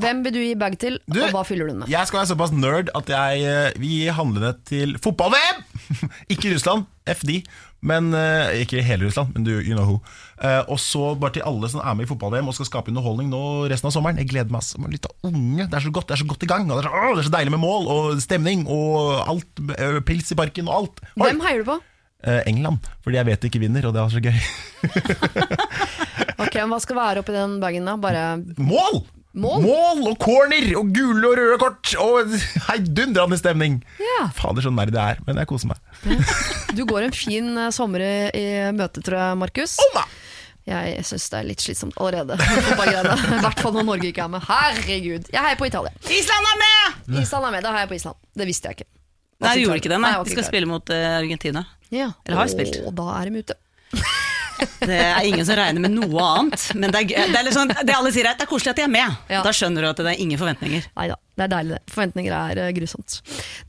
hvem 0.00 0.22
vil 0.26 0.34
du 0.34 0.40
gi 0.42 0.54
bag 0.58 0.76
til, 0.80 0.98
Du, 1.08 1.20
og 1.24 1.32
hva 1.34 1.44
fyller 1.46 1.68
du 1.68 1.72
den 1.74 1.80
med? 1.82 1.90
Jeg 1.92 2.08
skal 2.08 2.20
være 2.22 2.30
såpass 2.32 2.52
nerd 2.54 2.90
at 2.96 3.08
jeg 3.12 3.46
eh, 3.46 3.78
vil 3.80 3.92
gi 3.94 4.12
handlene 4.16 4.52
til 4.68 4.96
fotball-VM! 5.02 5.62
ikke 6.32 6.52
Russland, 6.54 6.86
FD. 7.06 7.32
Men, 7.86 8.08
eh, 8.16 8.62
ikke 8.64 8.82
hele 8.82 9.06
Russland, 9.06 9.34
men 9.36 9.46
du, 9.46 9.52
you 9.60 9.76
know 9.76 9.86
who. 9.86 9.96
Eh, 10.42 10.62
og 10.68 10.80
så 10.82 11.14
bare 11.20 11.36
til 11.36 11.46
alle 11.46 11.70
som 11.70 11.82
er 11.82 11.96
med 11.98 12.06
i 12.06 12.10
fotball-VM 12.10 12.48
og 12.50 12.56
skal 12.58 12.68
skape 12.70 12.92
underholdning 12.92 13.30
nå 13.32 13.42
resten 13.70 13.90
av 13.90 13.94
sommeren. 13.94 14.20
Jeg 14.22 14.30
gleder 14.32 14.52
meg 14.54 14.64
som 14.66 14.86
en 14.86 14.94
liten 14.96 15.12
unge. 15.26 15.66
Det 15.66 15.80
er 15.80 15.86
så 15.86 15.92
godt 15.94 16.08
det 16.10 16.16
er 16.18 16.22
så 16.24 16.30
godt 16.32 16.46
i 16.46 16.50
gang. 16.50 16.70
Og 16.70 16.80
det, 16.80 16.86
er 16.86 16.88
så, 16.90 17.02
åh, 17.02 17.12
det 17.14 17.24
er 17.24 17.28
så 17.30 17.36
deilig 17.38 17.54
med 17.56 17.64
mål 17.64 17.90
og 17.92 18.22
stemning 18.24 18.64
og 18.66 19.20
alt. 19.26 19.66
Pils 20.08 20.32
i 20.34 20.38
parken 20.38 20.70
og 20.70 20.80
alt. 20.80 21.04
Oi! 21.14 21.28
Hvem 21.28 21.44
heier 21.46 21.62
du 21.64 21.70
på? 21.74 21.80
England, 22.26 22.82
fordi 23.04 23.20
jeg 23.20 23.26
vet 23.28 23.42
de 23.44 23.48
ikke 23.52 23.60
vinner, 23.62 23.84
og 23.86 23.92
det 23.94 24.00
er 24.02 24.10
så 24.10 24.22
gøy. 24.24 24.38
Ok, 26.36 26.56
men 26.60 26.72
Hva 26.72 26.80
skal 26.84 26.98
være 26.98 27.22
oppi 27.22 27.34
den 27.34 27.58
bagen? 27.62 27.86
da? 27.88 27.96
Bare 28.00 28.24
Mål! 28.60 29.04
Mål? 29.36 29.66
og 30.08 30.14
corner 30.22 30.70
og 30.80 30.92
gule 30.96 31.28
og 31.28 31.34
røde 31.36 31.56
kort 31.60 31.90
og 32.00 32.36
heidundrende 32.70 33.36
stemning. 33.36 33.82
Ja. 34.00 34.28
Fader, 34.36 34.64
så 34.64 34.72
nerd 34.72 34.96
jeg 34.96 35.16
er, 35.16 35.20
men 35.26 35.40
jeg 35.42 35.50
koser 35.50 35.72
meg. 35.74 35.82
Du 36.76 36.86
går 36.88 37.06
en 37.08 37.16
fin 37.16 37.50
eh, 37.52 37.72
sommer 37.74 38.02
i, 38.06 38.46
møte, 38.76 39.04
tror 39.04 39.18
jeg, 39.20 39.40
Markus. 39.44 39.76
Omma! 39.90 40.06
Jeg 40.66 41.04
syns 41.06 41.28
det 41.30 41.38
er 41.38 41.46
litt 41.46 41.62
slitsomt 41.62 41.94
allerede. 42.02 42.34
I 42.42 43.40
hvert 43.44 43.60
fall 43.62 43.76
når 43.76 43.84
Norge 43.86 44.08
ikke 44.10 44.24
er 44.24 44.32
med. 44.32 44.42
Herregud. 44.48 45.28
Jeg 45.30 45.44
heier 45.44 45.60
på 45.60 45.68
Italia. 45.68 45.92
Island 46.10 46.50
er 46.50 46.58
med! 46.64 47.20
Island 47.20 47.46
er 47.46 47.54
med. 47.54 47.62
Da 47.62 47.74
heier 47.76 47.84
jeg 47.84 47.92
på 47.92 47.98
Island. 48.00 48.18
Det 48.34 48.48
visste 48.48 48.72
jeg 48.72 48.80
ikke. 48.80 48.88
Nei, 49.44 49.52
du 49.52 49.62
gjorde 49.66 49.78
ikke 49.82 49.92
det, 49.92 50.00
nei. 50.02 50.14
De 50.16 50.32
skal 50.32 50.40
klar. 50.42 50.48
spille 50.48 50.70
mot 50.70 50.94
eh, 50.96 51.06
Argentina. 51.20 51.62
Ja. 51.94 52.08
Eller 52.24 52.40
har 52.40 52.50
spilt. 52.50 52.80
Og 52.88 52.96
da 52.98 53.12
er 53.20 53.30
de 53.30 53.44
ute. 53.44 53.60
Det 54.80 54.96
er 54.96 55.26
ingen 55.28 55.46
som 55.46 55.58
regner 55.58 55.82
med 55.82 55.94
noe 55.96 56.26
annet. 56.26 56.66
Men 56.78 56.92
det 56.94 57.02
er, 57.04 57.30
det 57.32 57.40
er 57.40 57.52
sånn, 57.54 57.72
det 57.72 57.94
alle 57.94 58.12
sier 58.14 58.28
er 58.28 58.34
at 58.34 58.40
det 58.42 58.46
er 58.46 58.50
koselig 58.50 58.74
at 58.74 58.80
de 58.80 58.84
er 58.86 58.92
med. 58.92 59.16
Ja. 59.32 59.42
Da 59.46 59.52
skjønner 59.56 59.84
du 59.84 59.90
at 59.90 60.02
det 60.02 60.12
er 60.12 60.22
ingen 60.22 60.40
forventninger. 60.40 60.88
Nei 60.96 61.06
da, 61.10 61.18
det 61.38 61.46
er 61.46 61.52
deilig 61.52 61.74
det. 61.76 61.82
Forventninger 61.94 62.36
er 62.38 62.62
eh, 62.64 62.72
grusomt. 62.76 63.18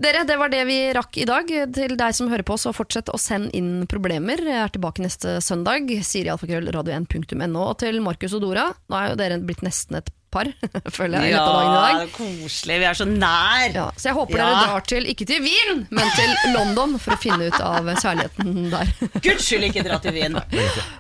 Dere, 0.02 0.26
det 0.30 0.38
var 0.40 0.54
det 0.54 0.64
vi 0.70 0.78
rakk 0.98 1.22
i 1.22 1.28
dag. 1.30 1.54
Til 1.78 1.96
deg 2.00 2.18
som 2.18 2.32
hører 2.32 2.48
på, 2.48 2.60
så 2.62 2.76
fortsett 2.76 3.12
å 3.14 3.22
sende 3.22 3.52
inn 3.58 3.88
problemer. 3.90 4.44
Jeg 4.44 4.62
er 4.64 4.76
tilbake 4.76 5.04
neste 5.06 5.38
søndag. 5.46 5.92
Siri 6.08 6.32
alfakrøll 6.34 6.72
radio1.no. 6.76 7.66
Og 7.68 7.76
til 7.84 8.02
Markus 8.06 8.38
og 8.38 8.46
Dora, 8.46 8.70
nå 8.88 9.02
er 9.02 9.12
jo 9.12 9.20
dere 9.20 9.42
blitt 9.44 9.66
nesten 9.66 10.00
et 10.02 10.14
par, 10.32 10.50
føler 10.98 11.24
jeg, 11.24 11.32
i 11.32 11.36
løpet 11.36 11.48
av 11.48 11.58
dagen 11.58 11.74
i 11.74 12.00
dag. 12.02 12.12
koselig. 12.18 12.80
Vi 12.82 12.88
er 12.90 12.98
så 13.00 13.08
nær. 13.10 13.68
Ja, 13.76 13.86
så 13.98 14.10
jeg 14.10 14.18
håper 14.18 14.38
Ja. 14.38 14.48
dere 14.48 14.64
drar 14.68 14.86
til, 14.92 15.06
ikke 15.14 15.28
til 15.30 15.42
Wien, 15.46 15.84
men 15.90 16.10
til 16.18 16.34
London 16.56 16.98
for 17.00 17.16
å 17.16 17.20
finne 17.22 17.48
ut 17.52 17.60
av 17.62 17.88
kjærligheten 18.02 18.70
der. 18.74 18.92
Guds 19.26 19.46
skyld 19.48 19.70
ikke 19.70 19.86
dra 19.88 20.00
til 20.04 20.14
Wien. 20.18 20.36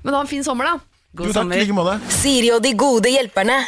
Men 0.03 0.13
ha 0.13 0.21
en 0.21 0.31
fin 0.31 0.43
sommer, 0.47 0.71
da. 0.71 0.77
God 1.17 1.27
Jo, 1.27 1.33
takk, 1.33 1.43
sommer. 1.43 1.91
like. 1.97 2.11
Siri 2.13 2.51
og 2.53 2.61
de 2.63 2.73
gode 2.77 3.09
hjelperne. 3.09 3.59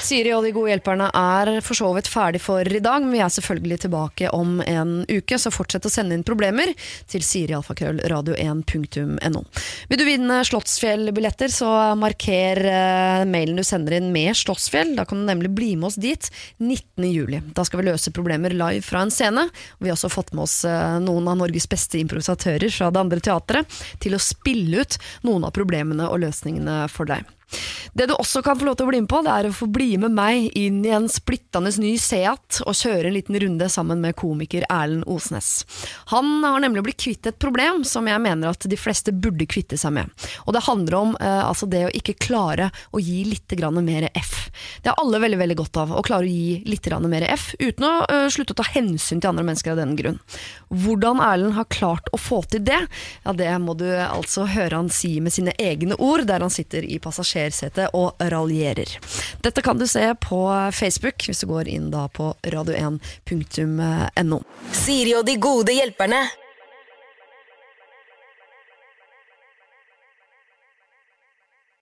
Siri 0.00 0.32
og 0.34 0.44
de 0.44 0.52
gode 0.54 0.70
hjelperne 0.72 1.10
er 1.16 1.60
for 1.64 1.74
så 1.76 1.94
vidt 1.96 2.08
ferdig 2.10 2.40
for 2.42 2.64
i 2.64 2.80
dag, 2.82 3.02
men 3.04 3.12
vi 3.14 3.20
er 3.22 3.28
selvfølgelig 3.32 3.78
tilbake 3.84 4.30
om 4.34 4.60
en 4.64 5.04
uke, 5.08 5.38
så 5.38 5.50
fortsett 5.52 5.86
å 5.86 5.90
sende 5.92 6.14
inn 6.16 6.24
problemer 6.26 6.72
til 7.10 7.22
sirialfakrøllradio1.no. 7.26 9.44
Vil 9.90 10.00
du 10.00 10.04
vinne 10.06 10.44
Slottsfjell-billetter, 10.48 11.48
så 11.52 11.94
marker 12.00 12.56
eh, 12.64 13.24
mailen 13.28 13.56
du 13.60 13.64
sender 13.66 13.92
inn 13.98 14.12
med 14.14 14.36
Slottsfjell. 14.38 14.96
Da 14.98 15.04
kan 15.08 15.18
du 15.20 15.24
nemlig 15.28 15.50
bli 15.56 15.70
med 15.76 15.86
oss 15.90 15.98
dit 16.00 16.24
19. 16.58 17.10
juli. 17.10 17.38
Da 17.56 17.62
skal 17.66 17.78
vi 17.82 17.88
løse 17.90 18.14
problemer 18.16 18.50
live 18.56 18.84
fra 18.86 18.98
en 19.04 19.14
scene. 19.14 19.42
Vi 19.78 19.88
har 19.90 19.96
også 19.98 20.12
fått 20.12 20.32
med 20.34 20.42
oss 20.46 20.56
eh, 20.68 20.98
noen 21.04 21.28
av 21.30 21.36
Norges 21.42 21.68
beste 21.70 21.96
improvisatører 22.00 22.70
fra 22.72 22.86
det 22.90 23.00
andre 23.04 23.20
teatret 23.24 23.64
til 24.00 24.12
å 24.16 24.22
spille 24.22 24.80
ut 24.80 24.92
noen 25.26 25.44
av 25.46 25.52
problemene 25.56 26.04
og 26.08 26.18
løsningene 26.24 26.76
for 26.92 27.04
deg. 27.10 27.22
Det 27.92 28.06
du 28.06 28.14
også 28.14 28.42
kan 28.42 28.58
få 28.58 28.68
lov 28.68 28.78
til 28.78 28.86
å 28.86 28.90
bli 28.90 29.00
med 29.02 29.10
på, 29.10 29.20
det 29.26 29.32
er 29.34 29.48
å 29.48 29.54
få 29.54 29.66
bli 29.70 29.94
med 30.00 30.14
meg 30.14 30.50
inn 30.58 30.80
i 30.86 30.92
en 30.94 31.08
splittende 31.10 31.72
ny 31.82 31.96
Seat 32.00 32.60
og 32.64 32.76
kjøre 32.76 33.08
en 33.08 33.16
liten 33.16 33.38
runde 33.42 33.68
sammen 33.72 34.02
med 34.02 34.16
komiker 34.18 34.66
Erlend 34.70 35.06
Osnes. 35.10 35.64
Han 36.12 36.44
har 36.44 36.62
nemlig 36.62 36.84
blitt 36.86 37.00
kvitt 37.02 37.26
et 37.26 37.40
problem 37.42 37.82
som 37.88 38.06
jeg 38.08 38.22
mener 38.22 38.52
at 38.52 38.66
de 38.70 38.78
fleste 38.78 39.14
burde 39.14 39.48
kvitte 39.50 39.78
seg 39.80 39.94
med. 39.96 40.10
Og 40.46 40.54
det 40.54 40.64
handler 40.66 40.98
om 41.00 41.16
eh, 41.20 41.42
altså 41.42 41.68
det 41.70 41.84
å 41.88 41.94
ikke 41.96 42.18
klare 42.20 42.70
å 42.94 43.02
gi 43.02 43.24
litt 43.26 43.56
mer 43.80 44.08
F. 44.14 44.50
Det 44.82 44.90
har 44.90 45.00
alle 45.00 45.18
veldig 45.18 45.38
veldig 45.40 45.56
godt 45.58 45.78
av, 45.82 45.92
å 45.96 46.02
klare 46.06 46.24
å 46.24 46.30
gi 46.30 46.62
litt 46.66 46.86
mer 47.10 47.26
F, 47.28 47.54
uten 47.58 47.84
å 47.86 47.92
eh, 48.06 48.28
slutte 48.30 48.54
å 48.54 48.60
ta 48.60 48.66
hensyn 48.66 49.20
til 49.20 49.30
andre 49.30 49.44
mennesker 49.44 49.74
av 49.74 49.80
den 49.80 49.96
grunn. 49.98 50.18
Hvordan 50.70 51.20
Erlend 51.24 51.56
har 51.58 51.68
klart 51.70 52.08
å 52.12 52.18
få 52.20 52.42
til 52.50 52.64
det, 52.64 52.80
ja 53.24 53.34
det 53.36 53.50
må 53.62 53.74
du 53.78 53.88
altså 53.90 54.46
høre 54.50 54.78
han 54.78 54.90
si 54.92 55.18
med 55.20 55.34
sine 55.34 55.54
egne 55.58 55.98
ord, 55.98 56.26
der 56.28 56.44
han 56.44 56.52
sitter 56.52 56.84
i 56.86 56.98
passasjersetet 57.40 57.94
og 57.94 58.14
raljerer. 58.18 58.98
Dette 59.42 59.62
kan 59.62 59.78
du 59.78 59.86
se 59.86 60.14
på 60.20 60.70
Facebook, 60.72 61.26
hvis 61.26 61.40
du 61.40 61.46
går 61.46 61.68
inn 61.68 61.90
da 61.90 62.08
på 62.08 62.34
radio1.no. 62.42 64.42
Siri 64.72 65.14
og 65.16 65.26
de 65.26 65.36
gode 65.40 65.72
hjelperne. 65.72 66.28